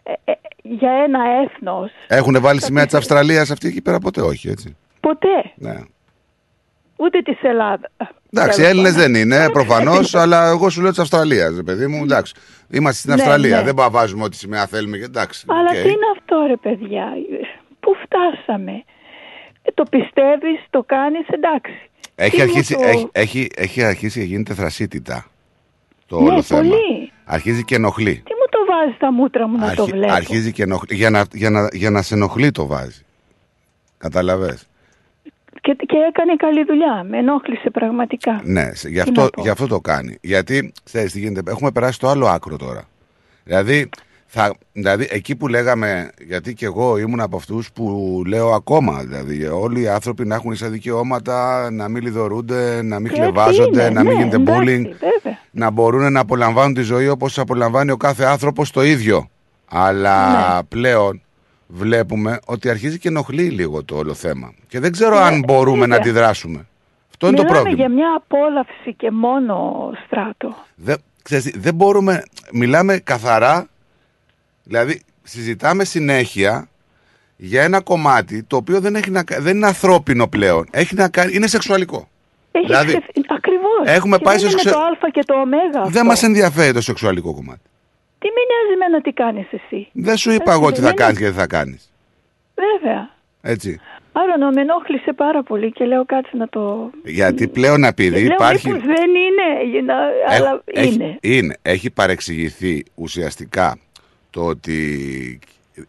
[0.03, 1.91] ε, ε, για ένα έθνος.
[2.07, 4.75] Έχουν βάλει σημαία της Αυστραλίας αυτή εκεί πέρα; Ποτέ, όχι έτσι.
[4.99, 5.51] Ποτέ.
[5.55, 5.75] Ναι.
[6.97, 7.91] Ούτε της Ελλάδας.
[8.33, 9.11] Εντάξει, οι Τέλος Έλληνες πάντων.
[9.13, 12.03] δεν είναι προφανώς, αλλά εγώ σου λέω της Αυστραλίας, παιδί μου.
[12.03, 12.33] Εντάξει.
[12.71, 13.57] Είμαστε στην Ναι, Αυστραλία.
[13.57, 13.63] ναι.
[13.63, 15.45] Δεν μπορούμε να βάζουμε ό,τι σημαία θέλουμε και εντάξει.
[15.47, 15.69] Αλλά οκ.
[15.83, 17.05] τι είναι αυτό ρε παιδιά.
[17.79, 18.71] Πού φτάσαμε;
[19.61, 21.89] Ε, το πιστεύεις, το κάνεις, εντάξει.
[22.15, 25.25] Έχει Τι μου αρχίσει, το- έχει, έχει, έχει αρχίσει και γίνεται θρασύτητα
[26.07, 26.61] το Ναι, όλο θέμα.
[26.61, 27.11] πολύ.
[27.25, 28.13] Αρχίζει και ενοχλεί.
[28.13, 30.95] Τι μου το βάζεις στα μούτρα μου να το Αρχι- βλέπω; αρχίζει και ενοχλεί.
[30.95, 33.05] Για να, για, να, για να σε ενοχλεί το βάζει.
[33.97, 34.67] Κατάλαβες.
[35.65, 37.05] Και, και έκανε καλή δουλειά.
[37.09, 38.41] Με ενόχλησε πραγματικά.
[38.43, 39.41] Ναι, σε- γι' Τι αυτό, να πω.
[39.41, 40.17] γι' αυτό το κάνει.
[40.21, 42.83] Γιατί, ξέρεις τι γίνεται, έχουμε περάσει το άλλο άκρο τώρα.
[43.43, 43.89] Δηλαδή,
[44.25, 49.45] θα, δηλαδή, εκεί που λέγαμε, γιατί και εγώ ήμουν από αυτούς που λέω ακόμα, δηλαδή,
[49.45, 53.81] όλοι οι άνθρωποι να έχουν ίσα δικαιώματα, να μην λιδωρούνται, να μην Και έτσι χλεβάζονται,
[53.81, 55.39] είναι, να μην ναι, γίνεται εντάξει, bullying, βέβαια.
[55.51, 59.29] να μπορούν να απολαμβάνουν τη ζωή όπως απολαμβάνει ο κάθε άνθρωπος το ίδιο.
[59.69, 60.63] Αλλά Ναι.
[60.63, 61.21] πλέον
[61.67, 64.53] βλέπουμε ότι αρχίζει και ενοχλεί λίγο το όλο θέμα.
[64.67, 65.97] Και δεν ξέρω αν Ναι, μπορούμε να βέβαια.
[65.97, 66.65] αντιδράσουμε.
[67.09, 67.85] Αυτό είναι το Μιλάμε πρόβλημα.
[67.87, 70.55] για μια απόλαυση και μόνο στράτο.
[70.75, 73.67] Δεν, ξέρεις, τι, δεν μπορούμε, μιλάμε καθαρά,
[74.63, 76.67] δηλαδή συζητάμε συνέχεια
[77.37, 80.65] για ένα κομμάτι το οποίο δεν, έχει να, κα- δεν είναι ανθρώπινο πλέον.
[80.71, 82.09] Έχει να κάνει, είναι σεξουαλικό.
[82.51, 83.95] Έχει Δηλαδή, ξεφ- Ακριβώς.
[83.95, 85.79] έχουμε Και πάει δεν στο είναι ξε- το α και το ω.
[85.81, 85.89] αυτό.
[85.91, 87.61] Δεν μας ενδιαφέρει το σεξουαλικό κομμάτι.
[88.25, 90.95] Τι με νοιάζει εμένα τι κάνεις εσύ; Δεν σου είπα Έτσι, εγώ τι θα δεν
[90.95, 91.91] κάνεις είναι- και τι θα κάνεις.
[92.55, 93.09] Βέβαια.
[93.41, 93.79] Έτσι.
[94.11, 96.89] Άρα να με ενόχλησε πάρα πολύ και λέω κάτσε να το...
[97.03, 98.67] Γιατί πλέον επειδή λέω υπάρχει...
[98.71, 101.17] μήπως δεν είναι, για να- Έχ- αλλά έχει, είναι.
[101.21, 101.57] είναι.
[101.61, 103.77] Έχει παρεξηγηθεί ουσιαστικά
[104.29, 105.39] το ότι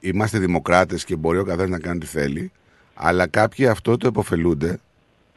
[0.00, 2.52] είμαστε δημοκράτες και μπορεί ο καθένας να κάνει τι θέλει,
[2.94, 4.78] αλλά κάποιοι αυτό το επωφελούνται.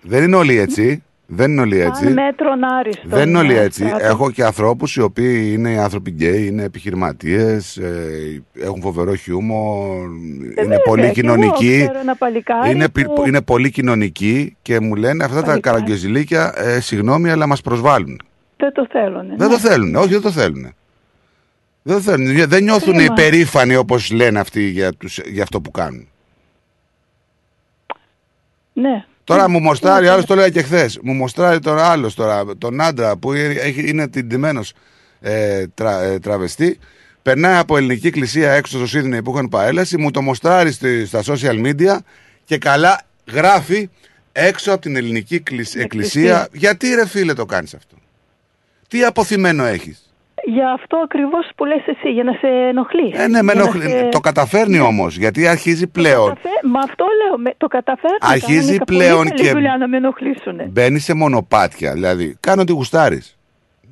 [0.02, 1.04] Δεν είναι όλοι έτσι.
[1.32, 2.06] Δεν είναι όλοι έτσι.
[2.06, 3.02] Αν μέτρον άριστο.
[3.08, 3.86] Δεν είναι όλοι έτσι.
[3.88, 4.06] στράτο.
[4.06, 10.06] Έχω και ανθρώπους οι οποίοι είναι άνθρωποι γκέι, είναι επιχειρηματίες, ε, έχουν φοβερό χιούμορ, Ε,
[10.06, 11.78] είναι βέβαια, πολύ κι εγώ κοινωνικοί.
[11.84, 15.62] ξέρω ένα παλικάρι Είναι, που- πι- είναι πολύ κοινωνικοί και μου λένε αυτά τα Παλικάρι.
[15.76, 18.22] καραγκιόζηλίκια, ε, συγγνώμη, αλλά μας προσβάλλουν.
[18.58, 19.28] Δεν το θέλουν.
[19.28, 19.54] Δεν ναι.
[19.54, 20.74] το θέλουν, όχι δεν το θέλουν.
[21.82, 22.48] Δεν το θέλουν.
[22.50, 23.14] Δεν νιώθουν Κρίμα.
[23.18, 26.08] υπερήφανοι όπως λένε αυτοί για, τους, για αυτό που κάνουν.
[28.74, 29.06] Ναι.
[29.30, 31.00] Τώρα μου μοστάρει, άλλος το λέει και χθες.
[31.04, 34.62] Μου μοστάρει τώρα άλλος τώρα, τον άντρα που έχει- είναι τιντημένο
[35.22, 36.80] ε, τρα, ε, τραβεστή.
[37.22, 41.22] Περνάει από ελληνική εκκλησία έξω στο Σίδνεϊ που είχαν παρέλαση, μου το μοστάρει στη- στα
[41.26, 41.98] social media
[42.46, 43.02] και καλά
[43.32, 43.90] γράφει
[44.32, 46.48] έξω από την ελληνική εκκλησ- εκκλησία.
[46.52, 47.96] Γιατί ρε φίλε το κάνεις αυτό;
[48.88, 50.09] Τι αποθυμένο έχεις;
[50.46, 53.12] Για αυτό ακριβώς που λες εσύ, για να σε ενοχλεί.
[53.16, 53.90] Ε, ναι, με Για να ενοχλεί.
[53.90, 56.28] σε- Το καταφέρνει όμως, γιατί αρχίζει πλέον.
[56.28, 58.18] Καταφέ- Μα αυτό λέω, με- το καταφέρνει.
[58.22, 60.60] Αρχίζει Κάνανε πλέον πολύ καλή και- δουλειά να με ενοχλήσουν.
[60.70, 61.94] Μπαίνει σε μονοπάτια.
[61.94, 63.38] Δηλαδή, κάνω ό,τι γουστάρεις.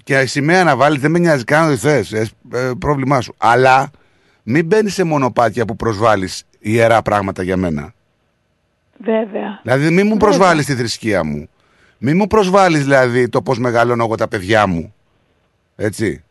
[0.04, 2.32] Και η σημαία να βάλεις, δεν με νοιάζει, κάνω ό,τι θες.
[2.80, 3.34] πρόβλημά σου.
[3.38, 3.90] Αλλά
[4.44, 7.94] μην μπαίνεις σε μονοπάτια που προσβάλλεις ιερά πράγματα για μένα.
[8.98, 9.60] Βέβαια.
[9.64, 10.18] Δηλαδή, μην μου Βέβαια.
[10.18, 11.48] προσβάλλεις τη θρησκεία μου.
[11.98, 14.94] Μην μου προσβάλλεις δηλαδή το πώς μεγαλώνω εγώ τα παιδιά μου.
[15.76, 16.24] Έτσι.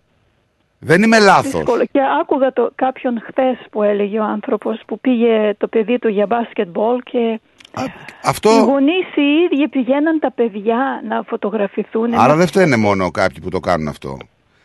[0.79, 1.53] Δεν είμαι λάθος.
[1.53, 1.85] Δύσκολο.
[1.85, 6.27] Και άκουγα το, κάποιον χθες που έλεγε ο άνθρωπος που πήγε το παιδί του για
[6.27, 7.41] μπάσκετμπολ και
[8.23, 8.51] Αυτό.
[8.51, 9.23] οι γονείς οι
[9.53, 12.15] ίδιοι πηγαίναν τα παιδιά να φωτογραφηθούν.
[12.15, 14.17] Άρα να- δεν φταίνε μόνο κάποιοι που το κάνουν αυτό.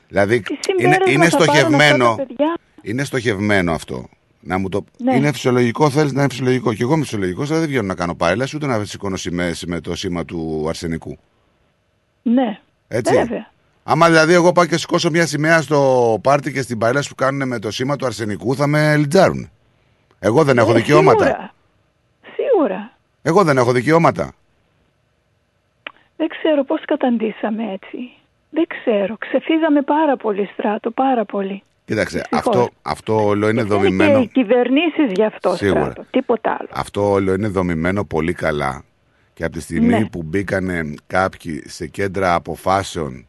[0.07, 2.05] Δηλαδή είναι, συμπέρασμα είναι θα πάρουν στοχευμένο.
[2.05, 4.05] αυτά τα παιδιά; Είναι στοχευμένο αυτό.
[4.43, 4.83] Να μου το...
[4.97, 5.15] Ναι.
[5.15, 6.73] Είναι φυσιολογικό, θέλεις να είναι φυσιολογικό.
[6.73, 9.79] Και εγώ είμαι φυσιολογικός, αλλά δεν βγαίνω να κάνω παρέλαση ούτε να σηκώνω σημαίες με
[9.81, 11.17] το σήμα του αρσενικού.
[12.21, 13.13] Ναι, Έτσι.
[13.15, 13.51] βέβαια.
[13.83, 17.47] Άμα δηλαδή εγώ πάω και σηκώσω μια σημαία στο πάρτι και στην παρέλαση που κάνουν
[17.47, 19.49] με το σήμα του αρσενικού, θα με λιτζάρουν.
[20.19, 21.25] Εγώ δεν έχω Ε, δικαιώματα.
[21.25, 21.53] Σίγουρα.
[22.35, 22.91] Σίγουρα.
[23.21, 24.31] Εγώ δεν έχω δικαιώματα.
[26.17, 27.97] Δεν ξέρω πώς καταντήσαμε έτσι.
[28.49, 29.17] Δεν ξέρω.
[29.17, 31.63] Ξεφύγαμε πάρα πολύ στράτο, πάρα πολύ.
[31.85, 32.47] Κοίταξε, Δυστυχώς.
[32.55, 34.19] αυτό, αυτό όλο είναι Και δομημένο.
[34.19, 35.81] οι κυβερνήσεις γι' αυτό Σίγουρα.
[35.81, 36.05] στράτο.
[36.11, 36.69] Τίποτα άλλο.
[36.71, 38.83] Αυτό όλο είναι δομημένο πολύ καλά.
[39.33, 40.05] Και από τη στιγμή Ναι.
[40.05, 43.21] που μπήκανε κάποιοι σε κέντρα αποφάσεων, Μμ.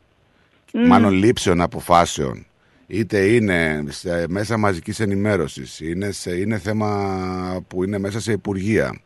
[0.73, 2.47] Μάλλον λήψεων αποφάσεων,
[2.87, 9.01] είτε είναι σε μέσα μαζικής ενημέρωσης, είναι, σε, είναι θέμα που είναι μέσα σε υπουργεία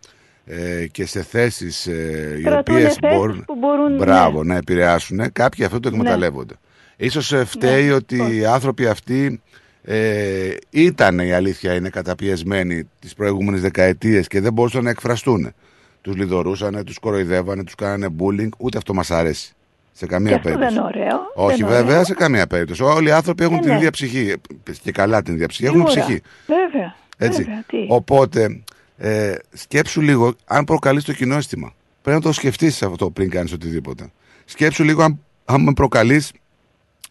[0.44, 4.52] ε, και σε θέσεις ε, οι Κρατούν οποίες θέσεις μπορούν, που μπορούν, μπράβο, ναι.
[4.52, 6.54] να επηρεάσουν, κάποιοι αυτό το εκμεταλλεύονται.
[6.96, 9.40] Ίσως ε, φταίει ότι οι άνθρωποι αυτοί
[9.82, 15.52] ε, ήταν η αλήθεια είναι καταπιεσμένοι τις προηγούμενες δεκαετίες και δεν μπορούσαν να εκφραστούν.
[16.00, 19.55] Τους λιδωρούσανε, τους κοροϊδεύανε, τους κάνανε bullying, ούτε αυτό μας αρέσει.
[19.98, 20.74] Σε καμία Και αυτό περίπτωση.
[20.74, 21.20] δεν είναι ωραίο.
[21.34, 22.04] Όχι, δεν είναι βέβαια, ωραίο.
[22.04, 22.82] σε καμία περίπτωση.
[22.82, 23.76] Όλοι οι άνθρωποι έχουν Ε, την ναι.
[23.76, 24.34] ίδια ψυχή.
[24.68, 25.64] Ε, Και καλά την ίδια ψυχή.
[25.66, 26.04] Έχουν Σίγουρα.
[26.04, 26.22] ψυχή.
[26.46, 26.94] Βέβαια.
[27.16, 27.42] Έτσι.
[27.42, 27.86] Βέβαια, τι.
[27.88, 28.62] Οπότε,
[28.96, 31.72] ε, σκέψου λίγο αν προκαλείς το κοινό αίσθημα.
[32.02, 34.10] Πρέπει να το σκεφτείς αυτό πριν κάνεις οτιδήποτε.
[34.44, 36.32] Σκέψου λίγο αν, αν με προκαλείς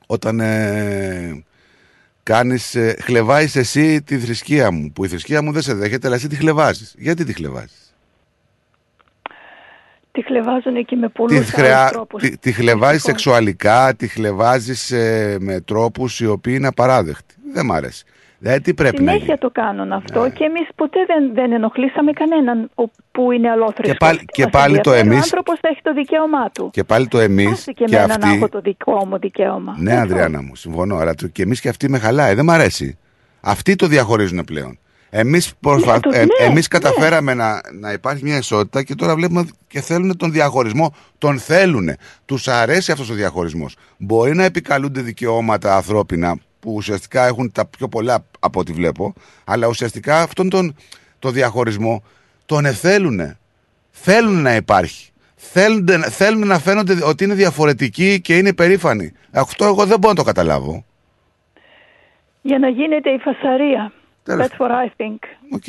[0.05, 1.43] όταν ε,
[2.23, 4.91] κάνεις, ε, χλεβάζεις εσύ τη θρησκεία μου.
[4.91, 6.95] Που η θρησκεία μου δεν σε δέχεται, αλλά εσύ τη χλεβάζεις.
[6.97, 7.84] Γιατί τη χλεβάζεις;
[10.15, 11.79] Τη χλεβάζουν και με Τη, πολλούς χρεα...
[11.79, 12.21] άλλους τρόπους.
[12.21, 13.21] τη, τη χλεβάζεις Δυστυχώς.
[13.21, 17.35] σεξουαλικά, τη χλεβάζεις ε, με τρόπους οι οποίοι είναι απαράδεκτοι.
[17.53, 18.03] Δεν μ' αρέσει.
[18.39, 20.29] Δηλαδή τι πρέπει να γίνει; Συνέχεια το κάνουν αυτό Ναι.
[20.29, 23.91] και εμείς ποτέ δεν, δεν ενοχλήσαμε κανέναν ο- που είναι αλόθρησκος.
[23.91, 26.49] Και πάλι- Τι και μας πάλι το ενδιαφέρει, εμείς- Ο άνθρωπος θα έχει το δικαίωμά
[26.49, 26.69] του.
[26.73, 28.37] Και πάλι το εμείς Άσε και, και εμένα να αυτοί...
[28.37, 29.75] έχω το δικό μου δικαίωμα.
[29.77, 30.95] Ναι, Ανδριάννα μου, συμφωνώ.
[30.97, 32.33] Αλλά το- και εμείς και αυτοί με χαλάει.
[32.33, 32.97] Δεν μ' αρέσει.
[33.41, 34.79] Αυτοί το διαχωρίζουν πλέον.
[35.17, 35.99] Εμείς προσπα...
[35.99, 40.17] το- ε, ναι, εμείς καταφέραμε να, να υπάρχει μια ισότητα και τώρα βλέπουμε και θέλουν
[40.17, 40.95] τον διαχωρισμό.
[41.17, 41.89] Τον θέλουν.
[42.25, 43.75] Τους αρέσει αυτός ο διαχωρισμός.
[43.97, 49.13] Μπορεί να επικαλούνται δικαιώματα ανθρώπινα που ουσιαστικά έχουν τα πιο πολλά από ό,τι βλέπω,
[49.45, 50.75] αλλά ουσιαστικά αυτόν τον
[51.19, 52.03] το διαχωρισμό
[52.45, 53.37] τον εθέλουν.
[53.91, 55.09] Θέλουν να υπάρχει.
[55.35, 59.11] Θέλουν, θέλουν να φαίνονται ότι είναι διαφορετικοί και είναι περήφανοι.
[59.31, 60.85] Αυτό εγώ δεν μπορώ να το καταλάβω.
[62.41, 63.91] Για να γίνεται η φασαρία.
[64.25, 64.47] Τέλος.
[64.47, 65.17] That's what I think.
[65.51, 65.67] OK.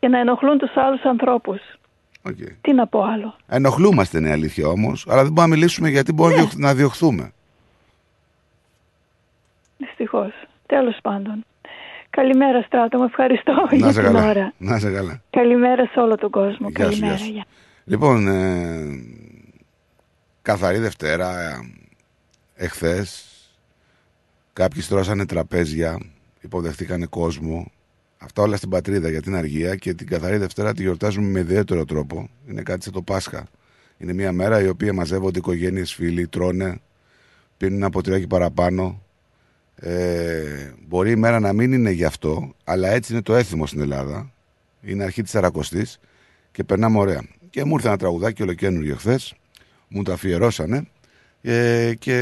[0.00, 1.60] Για να ενοχλούν τους άλλους ανθρώπους.
[2.22, 2.36] οκ.
[2.60, 3.36] Τι να πω άλλο.
[3.46, 6.42] Ενοχλούμαστε είναι η αλήθεια όμως, αλλά δεν μπορούμε να μιλήσουμε γιατί μπορούμε Ναι.
[6.42, 7.32] να διωχ- να διωχθούμε.
[9.78, 10.32] Δυστυχώς.
[10.66, 11.44] Τέλος πάντων.
[12.10, 14.28] Καλημέρα Στράτο, μου ευχαριστώ Να 'σαι για την καλά.
[14.28, 14.52] ώρα.
[14.58, 15.22] Να 'σαι καλά.
[15.30, 16.68] Καλημέρα σε όλο τον κόσμο.
[16.68, 17.14] Γεια σου, Καλημέρα.
[17.14, 17.30] γεια σου.
[17.32, 17.44] γεια.
[17.84, 19.04] Λοιπόν, ε,
[20.42, 21.54] Καθαρά Δευτέρα, ε,
[22.54, 23.24] εχθές,
[24.52, 25.98] κάποιοι στρώσανε τραπέζια,
[26.40, 27.70] υποδεχτήκανε κόσμο.
[28.24, 31.84] Αυτά όλα στην πατρίδα για την αργία και την καθαρή Δευτέρα τη γιορτάζουμε με ιδιαίτερο
[31.84, 32.28] τρόπο.
[32.48, 33.46] Είναι κάτι σαν το Πάσχα.
[33.98, 36.80] Είναι μια μέρα η οποία μαζεύονται οικογένειες, φίλοι, τρώνε,
[37.56, 39.02] πίνουν ένα ποτηράκι παραπάνω.
[39.76, 43.80] Ε, μπορεί η μέρα να μην είναι γι' αυτό, αλλά έτσι είναι το έθιμο στην
[43.80, 44.32] Ελλάδα.
[44.82, 46.00] Είναι αρχή της Αρακοστής
[46.52, 47.22] και περνάμε ωραία.
[47.50, 49.34] Και μου ήρθε ένα τραγουδάκι ολοκένουργιο χθες,
[49.88, 50.88] μου το αφιερώσανε
[51.42, 52.16] ε, και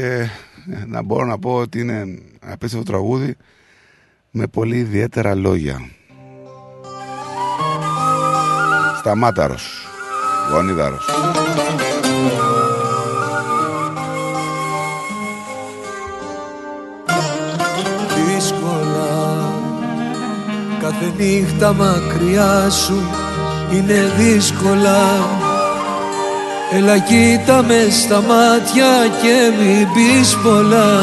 [0.71, 3.35] ε, να μπορώ να πω ότι είναι απίστευτο τραγούδι
[4.35, 5.81] με πολύ ιδιαίτερα λόγια.
[8.99, 9.87] Σταμάταρος,
[10.51, 11.05] γονίδαρος.
[18.25, 19.51] δύσκολα
[20.81, 23.01] Κάθε νύχτα μακριά σου
[23.73, 25.01] είναι δύσκολα
[26.71, 31.01] Έλα κοίτα με στα μάτια και μην πεις πολλά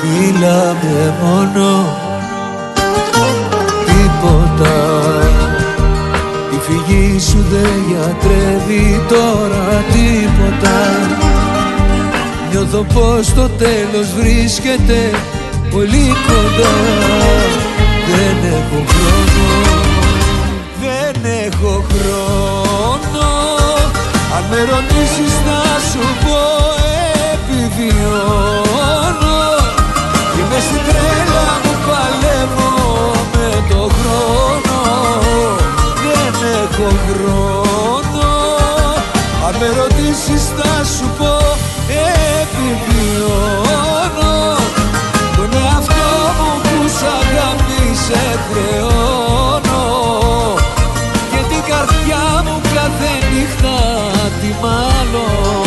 [0.00, 2.03] Φίλα με μόνο
[4.24, 4.74] τίποτα.
[6.50, 10.78] Η φυγή σου δεν γιατρεύει τώρα τίποτα.
[12.50, 15.10] Νιώθω πως το τέλος βρίσκεται
[15.70, 16.74] πολύ κοντά.
[18.06, 19.46] Δεν έχω χρόνο
[20.80, 21.14] Δεν
[21.46, 23.28] έχω χρόνο.
[24.36, 26.42] Αν με ρωτήσεις θα σου πω
[27.32, 28.64] επιβιώνω
[30.34, 31.73] Και μες στην τρέλα μου παλεύω
[33.84, 34.80] με το χρόνο
[36.02, 38.28] Δεν έχω χρόνο.
[39.46, 41.34] Αν με ρωτήσεις θα σου πω
[42.40, 43.56] επιβιώνω.
[45.36, 49.84] Τον εαυτό μου που σ' αγάπησε χρεώνω.
[51.30, 53.76] Και την καρδιά μου κάθε νύχτα
[54.40, 55.63] τη μαλώνω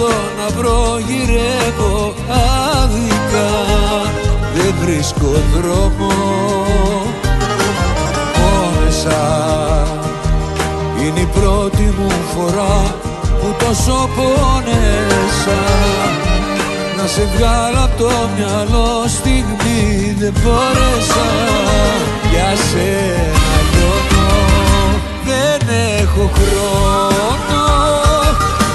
[0.00, 2.14] μια έξοδο να βρω γυρεύω
[2.82, 3.48] άδικα.
[4.54, 6.12] Δεν βρίσκω δρόμο
[8.36, 9.22] πόνεσα
[11.00, 12.94] είναι η πρώτη μου φορά
[13.40, 15.60] που τόσο πόνεσα.
[16.96, 21.28] Να σε βγάλω από το μυαλό στιγμή δεν μπόρεσα
[22.30, 24.30] για σένα λιώνω
[25.24, 25.68] δεν
[26.00, 27.20] έχω χρόνο.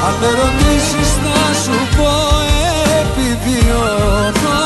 [0.07, 1.14] Αν με ρωτήσεις να
[1.63, 2.13] σου πω
[3.01, 4.61] επιβιώνω.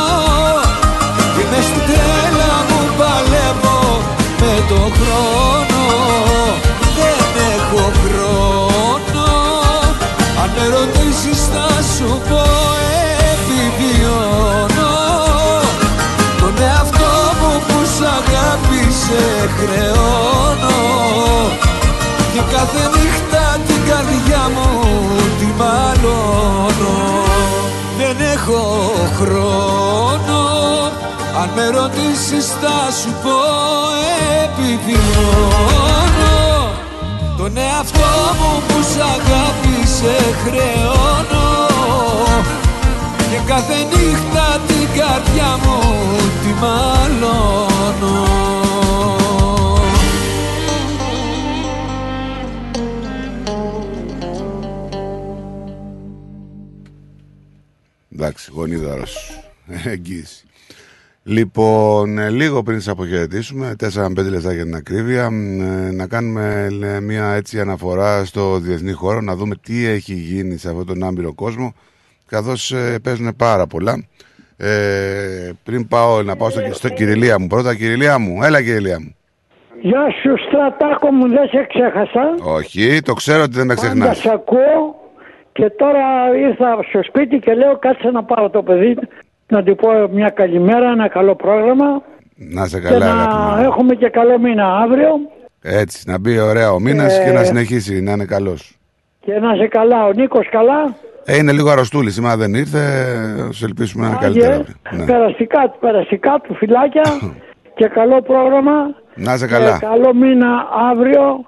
[1.36, 3.82] Και μες στην τρέλα μου παλεύω
[4.40, 5.86] με το χρόνο.
[6.98, 7.22] Δεν
[7.54, 9.28] έχω χρόνο.
[10.42, 12.44] Αν με ρωτήσεις να σου πω
[13.34, 14.94] επιβιώνω.
[16.40, 19.24] Τον εαυτό μου που σ' αγάπησε
[19.58, 20.80] χρεώνω.
[22.34, 24.70] Και κάθε νύχτα την καρδιά μου
[25.40, 26.79] τη μαλώνω.
[26.79, 26.79] δεν
[28.50, 30.42] έχω χρόνο.
[31.42, 33.40] Αν με ρωτήσεις θα σου πω
[34.44, 36.00] επιβιώνω
[37.38, 41.48] τον εαυτό μου που σ' αγάπησε χρεώνω.
[43.32, 45.80] Και κάθε νύχτα την καρδιά μου
[46.42, 48.59] τη μαλώνω
[58.30, 59.40] Εντάξει, γονίδαρος.
[59.86, 60.44] Εγγύηση.
[61.24, 67.00] Λοιπόν, ε, λίγο πριν σας αποχαιρετήσουμε, 4-5 λεπτά για την ακρίβεια, ε, να κάνουμε ε,
[67.00, 71.34] μια έτσι αναφορά στο διεθνή χώρο, να δούμε τι έχει γίνει σε αυτόν τον άμπειρο
[71.34, 71.74] κόσμο,
[72.28, 74.06] καθώς ε, παίζουν πάρα πολλά.
[74.58, 79.16] Ε, πριν πάω να πάω στο, στο Κυριλία μου, πρώτα Κυριλία μου, έλα Κυριλία μου.
[79.82, 82.36] Γεια σου στρατάκο μου, δεν σε ξέχασα.
[82.44, 84.18] Όχι, το ξέρω ότι δεν με Πάντα ξεχνάς.
[84.18, 84.99] σε ακούω
[85.60, 86.04] και τώρα
[86.48, 88.98] ήρθα στο σπίτι και λέω κάτσε να πάρω το παιδί
[89.48, 92.02] να του πω μια καλημέρα, ένα καλό πρόγραμμα
[92.36, 93.56] Να σε και καλά, αγάπη μου.
[93.56, 95.10] να έχουμε και καλό μήνα αύριο
[95.62, 98.78] Έτσι, να μπει ωραία ο μήνας Ε, και να συνεχίσει, να είναι καλός.
[99.20, 100.06] και να είσαι καλά.
[100.06, 100.96] Ο Νίκος καλά.
[101.26, 102.80] Ε, είναι λίγο αρρωστούλης, σήμερα δεν ήρθε,
[103.50, 104.66] σε ελπίσουμε να είναι Άγιε, καλύτερα.
[104.92, 105.06] Ναι.
[105.06, 107.04] περαστικά, περαστικά του φυλάκια
[107.78, 108.74] και καλό πρόγραμμα.
[109.16, 109.78] Να είσαι Και καλά.
[109.80, 111.46] καλό μήνα αύριο.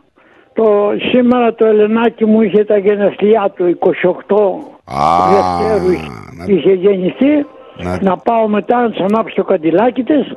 [0.54, 3.90] Το, σήμερα το Ελενάκι μου είχε τα γενεθλιά του 28
[4.84, 7.46] Α, Δευτέρου είχε- είχε γεννηθεί.
[7.78, 8.18] Να- Να...
[8.18, 10.34] πάω μετά να της ανάψω το καντιλάκι της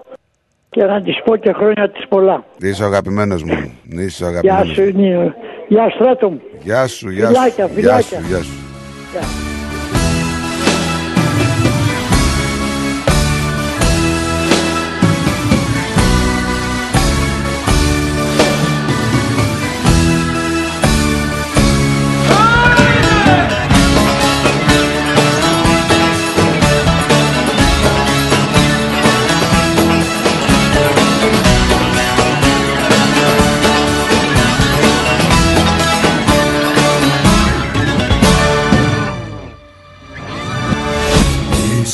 [0.71, 2.45] και να της πω και χρόνια της πολλά.
[2.59, 3.73] Είσαι ο αγαπημένος μου.
[3.89, 5.01] Είσαι ο Γεια αγαπημένος σου, μου.
[5.01, 5.35] Νίο.
[5.69, 6.41] Γεια σου, Στράτο μου.
[6.63, 7.33] Γεια σου, γεια σου.
[7.33, 8.19] Φιλάκια, Γεια φιλάκια.
[8.21, 8.53] σου, γεια σου.
[9.13, 9.44] Γεια.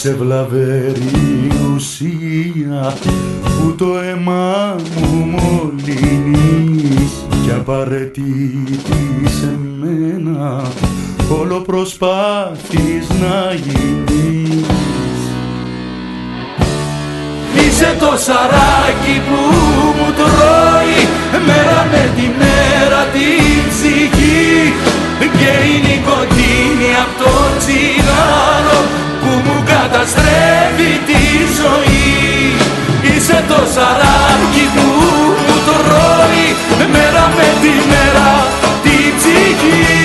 [0.02, 2.94] Είσαι βλαβερή ουσία
[3.42, 7.12] που το αίμα μου μολύνεις
[7.44, 10.62] κι απαραίτητης σε μένα.
[11.40, 14.66] Όλο προσπάθεις να γίνεις.
[17.54, 19.54] Είσαι το σαράκι που
[19.96, 21.00] μου τρώει
[21.46, 24.72] μέρα με τη μέρα την ψυχή.
[25.38, 28.80] Και η νικοτίνη από το τσιγάρο
[29.30, 31.22] που μου καταστρέφει τη
[31.60, 32.08] ζωή.
[33.10, 34.86] Είσαι το σαράκι που
[35.46, 36.46] μου τρώει
[36.94, 38.30] μέρα με τη μέρα
[38.84, 39.98] την ψυχή.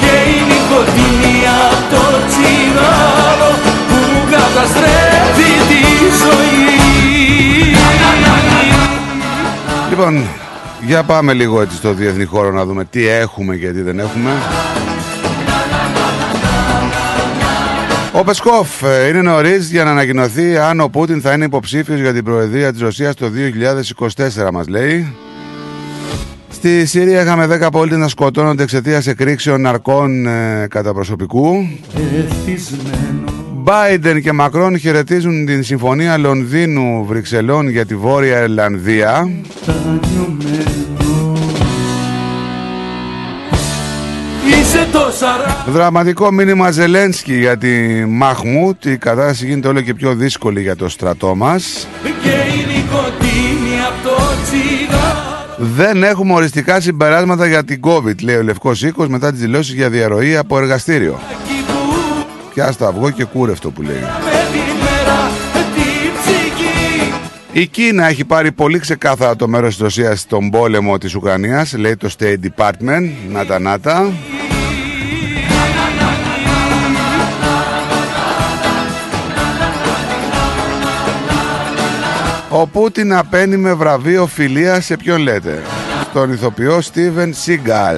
[0.00, 3.52] Και η νικοτίνη από το τσιγάρο
[3.88, 5.82] που μου καταστρέφει τη
[6.22, 6.70] ζωή.
[9.90, 10.28] Λοιπόν,
[10.80, 14.30] για πάμε λίγο έτσι στο διεθνή χώρο να δούμε τι έχουμε και τι δεν έχουμε.
[18.14, 22.12] Ο Πεσκόφ ε, είναι νωρίς για να ανακοινωθεί αν ο Πούτιν θα είναι υποψήφιος για
[22.12, 23.26] την Προεδρία της Ρωσίας το
[24.46, 25.14] 2024, μας λέει.
[26.50, 31.68] Στη Συρία είχαμε 10 πολίτες να σκοτώνονται εξαιτίας εκρήξεων ναρκών ε, κατά προσωπικού.
[31.94, 33.32] εθισμένος
[33.64, 39.30] Biden και Μακρόν χαιρετίζουν την συμφωνία Λονδίνου-Βρυξελών για τη Βόρεια Ιρλανδία.
[44.72, 48.84] Είσαι το σαράκι Δραματικό μήνυμα Ζελένσκι για τη Μαχμούτ.
[48.84, 51.88] Η κατάσταση γίνεται όλο και πιο δύσκολη για το στρατό μας.
[52.02, 58.42] και η νικοτίνη από το τσιγάρο Δεν έχουμε οριστικά συμπεράσματα για την COVID, λέει ο
[58.42, 61.18] Λευκός Οίκος μετά τις δηλώσεις για διαρροή από εργαστήριο.
[62.54, 64.02] Πιάστα αυγό και κούρευτο που λέει.
[67.52, 71.96] Η Κίνα έχει πάρει πολύ ξεκάθαρα το μέρος της Ρωσίας στον πόλεμο της Ουκρανίας, λέει
[71.96, 74.12] το State Department, νάτα νάτα.
[82.54, 85.62] Ο Πούτιν απένει με βραβείο φιλία σε ποιον λέτε;
[86.10, 87.96] Στον ηθοποιό Στίβεν Σίγκαλ.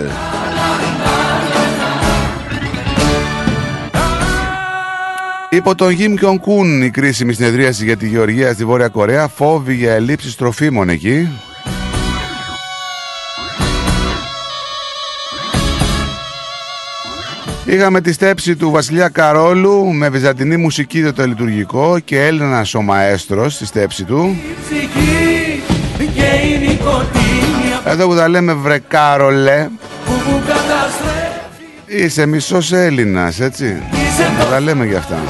[5.51, 9.75] Υπό τον Γιμ Κιον Κούν η κρίσιμη συνεδρίαση για τη Γεωργία στη Βόρεια Κορέα φόβη
[9.75, 11.29] για ελλείψεις τροφίμων εκεί.
[17.67, 23.55] Είχαμε τη στέψη του Βασιλιά Καρόλου με βυζαντινή μουσική το τελειτουργικό και Έλληνας ο μαέστρος
[23.55, 24.37] στη στέψη του.
[27.85, 29.69] Εδώ που τα λέμε βρε Κάρολε
[31.87, 33.83] Είσαι μισός Έλληνας έτσι.
[34.39, 35.23] Θα τα λέμε για αυτά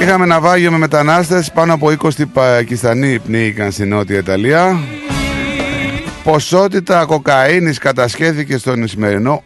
[0.00, 1.52] Είχαμε ναυάγιο με μετανάστες.
[1.52, 4.80] Πάνω από 20 Πακιστανοί πνίγηκαν στη Νότια Ιταλία.
[6.24, 9.42] Ποσότητα κοκαίνης κατασχέθηκε στον Ισημερινό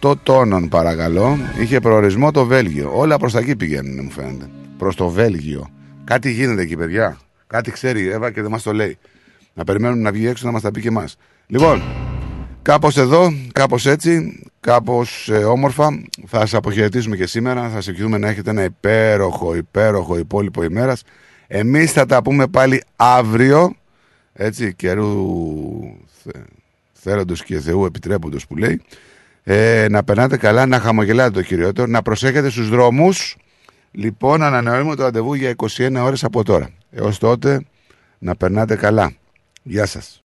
[0.00, 1.38] 8,8 τόνων παρακαλώ.
[1.60, 2.90] Είχε προορισμό το Βέλγιο.
[2.94, 4.48] Όλα προς τα εκεί πηγαίνουν μου φαίνεται.
[4.78, 5.68] Προς το Βέλγιο.
[6.04, 7.18] Κάτι γίνεται εκεί παιδιά.
[7.46, 8.98] Κάτι ξέρει η Εύα και δεν μας το λέει.
[9.54, 11.16] Να περιμένουν να βγει έξω να μας τα πει και εμάς.
[11.46, 11.82] Λοιπόν
[12.62, 18.18] Κάπως εδώ, κάπως έτσι, κάπως ε, όμορφα θα σας αποχαιρετήσουμε και σήμερα, θα σας ευχηθούμε
[18.18, 21.02] να έχετε ένα υπέροχο, υπέροχο υπόλοιπο ημέρας.
[21.46, 23.74] Εμείς θα τα πούμε πάλι αύριο,
[24.32, 25.26] έτσι, καιρού
[26.22, 26.30] θε,
[26.92, 28.82] θέλοντος και Θεού επιτρέποντος που λέει.
[29.42, 33.36] Ε, να περνάτε καλά, να χαμογελάτε το κυριότερο, να προσέχετε στους δρόμους.
[33.90, 36.70] Λοιπόν, ανανεώνουμε το ραντεβού για 21 ώρες από τώρα.
[36.90, 37.64] Έως τότε,
[38.18, 39.12] να περνάτε καλά.
[39.62, 40.18] Γεια σας.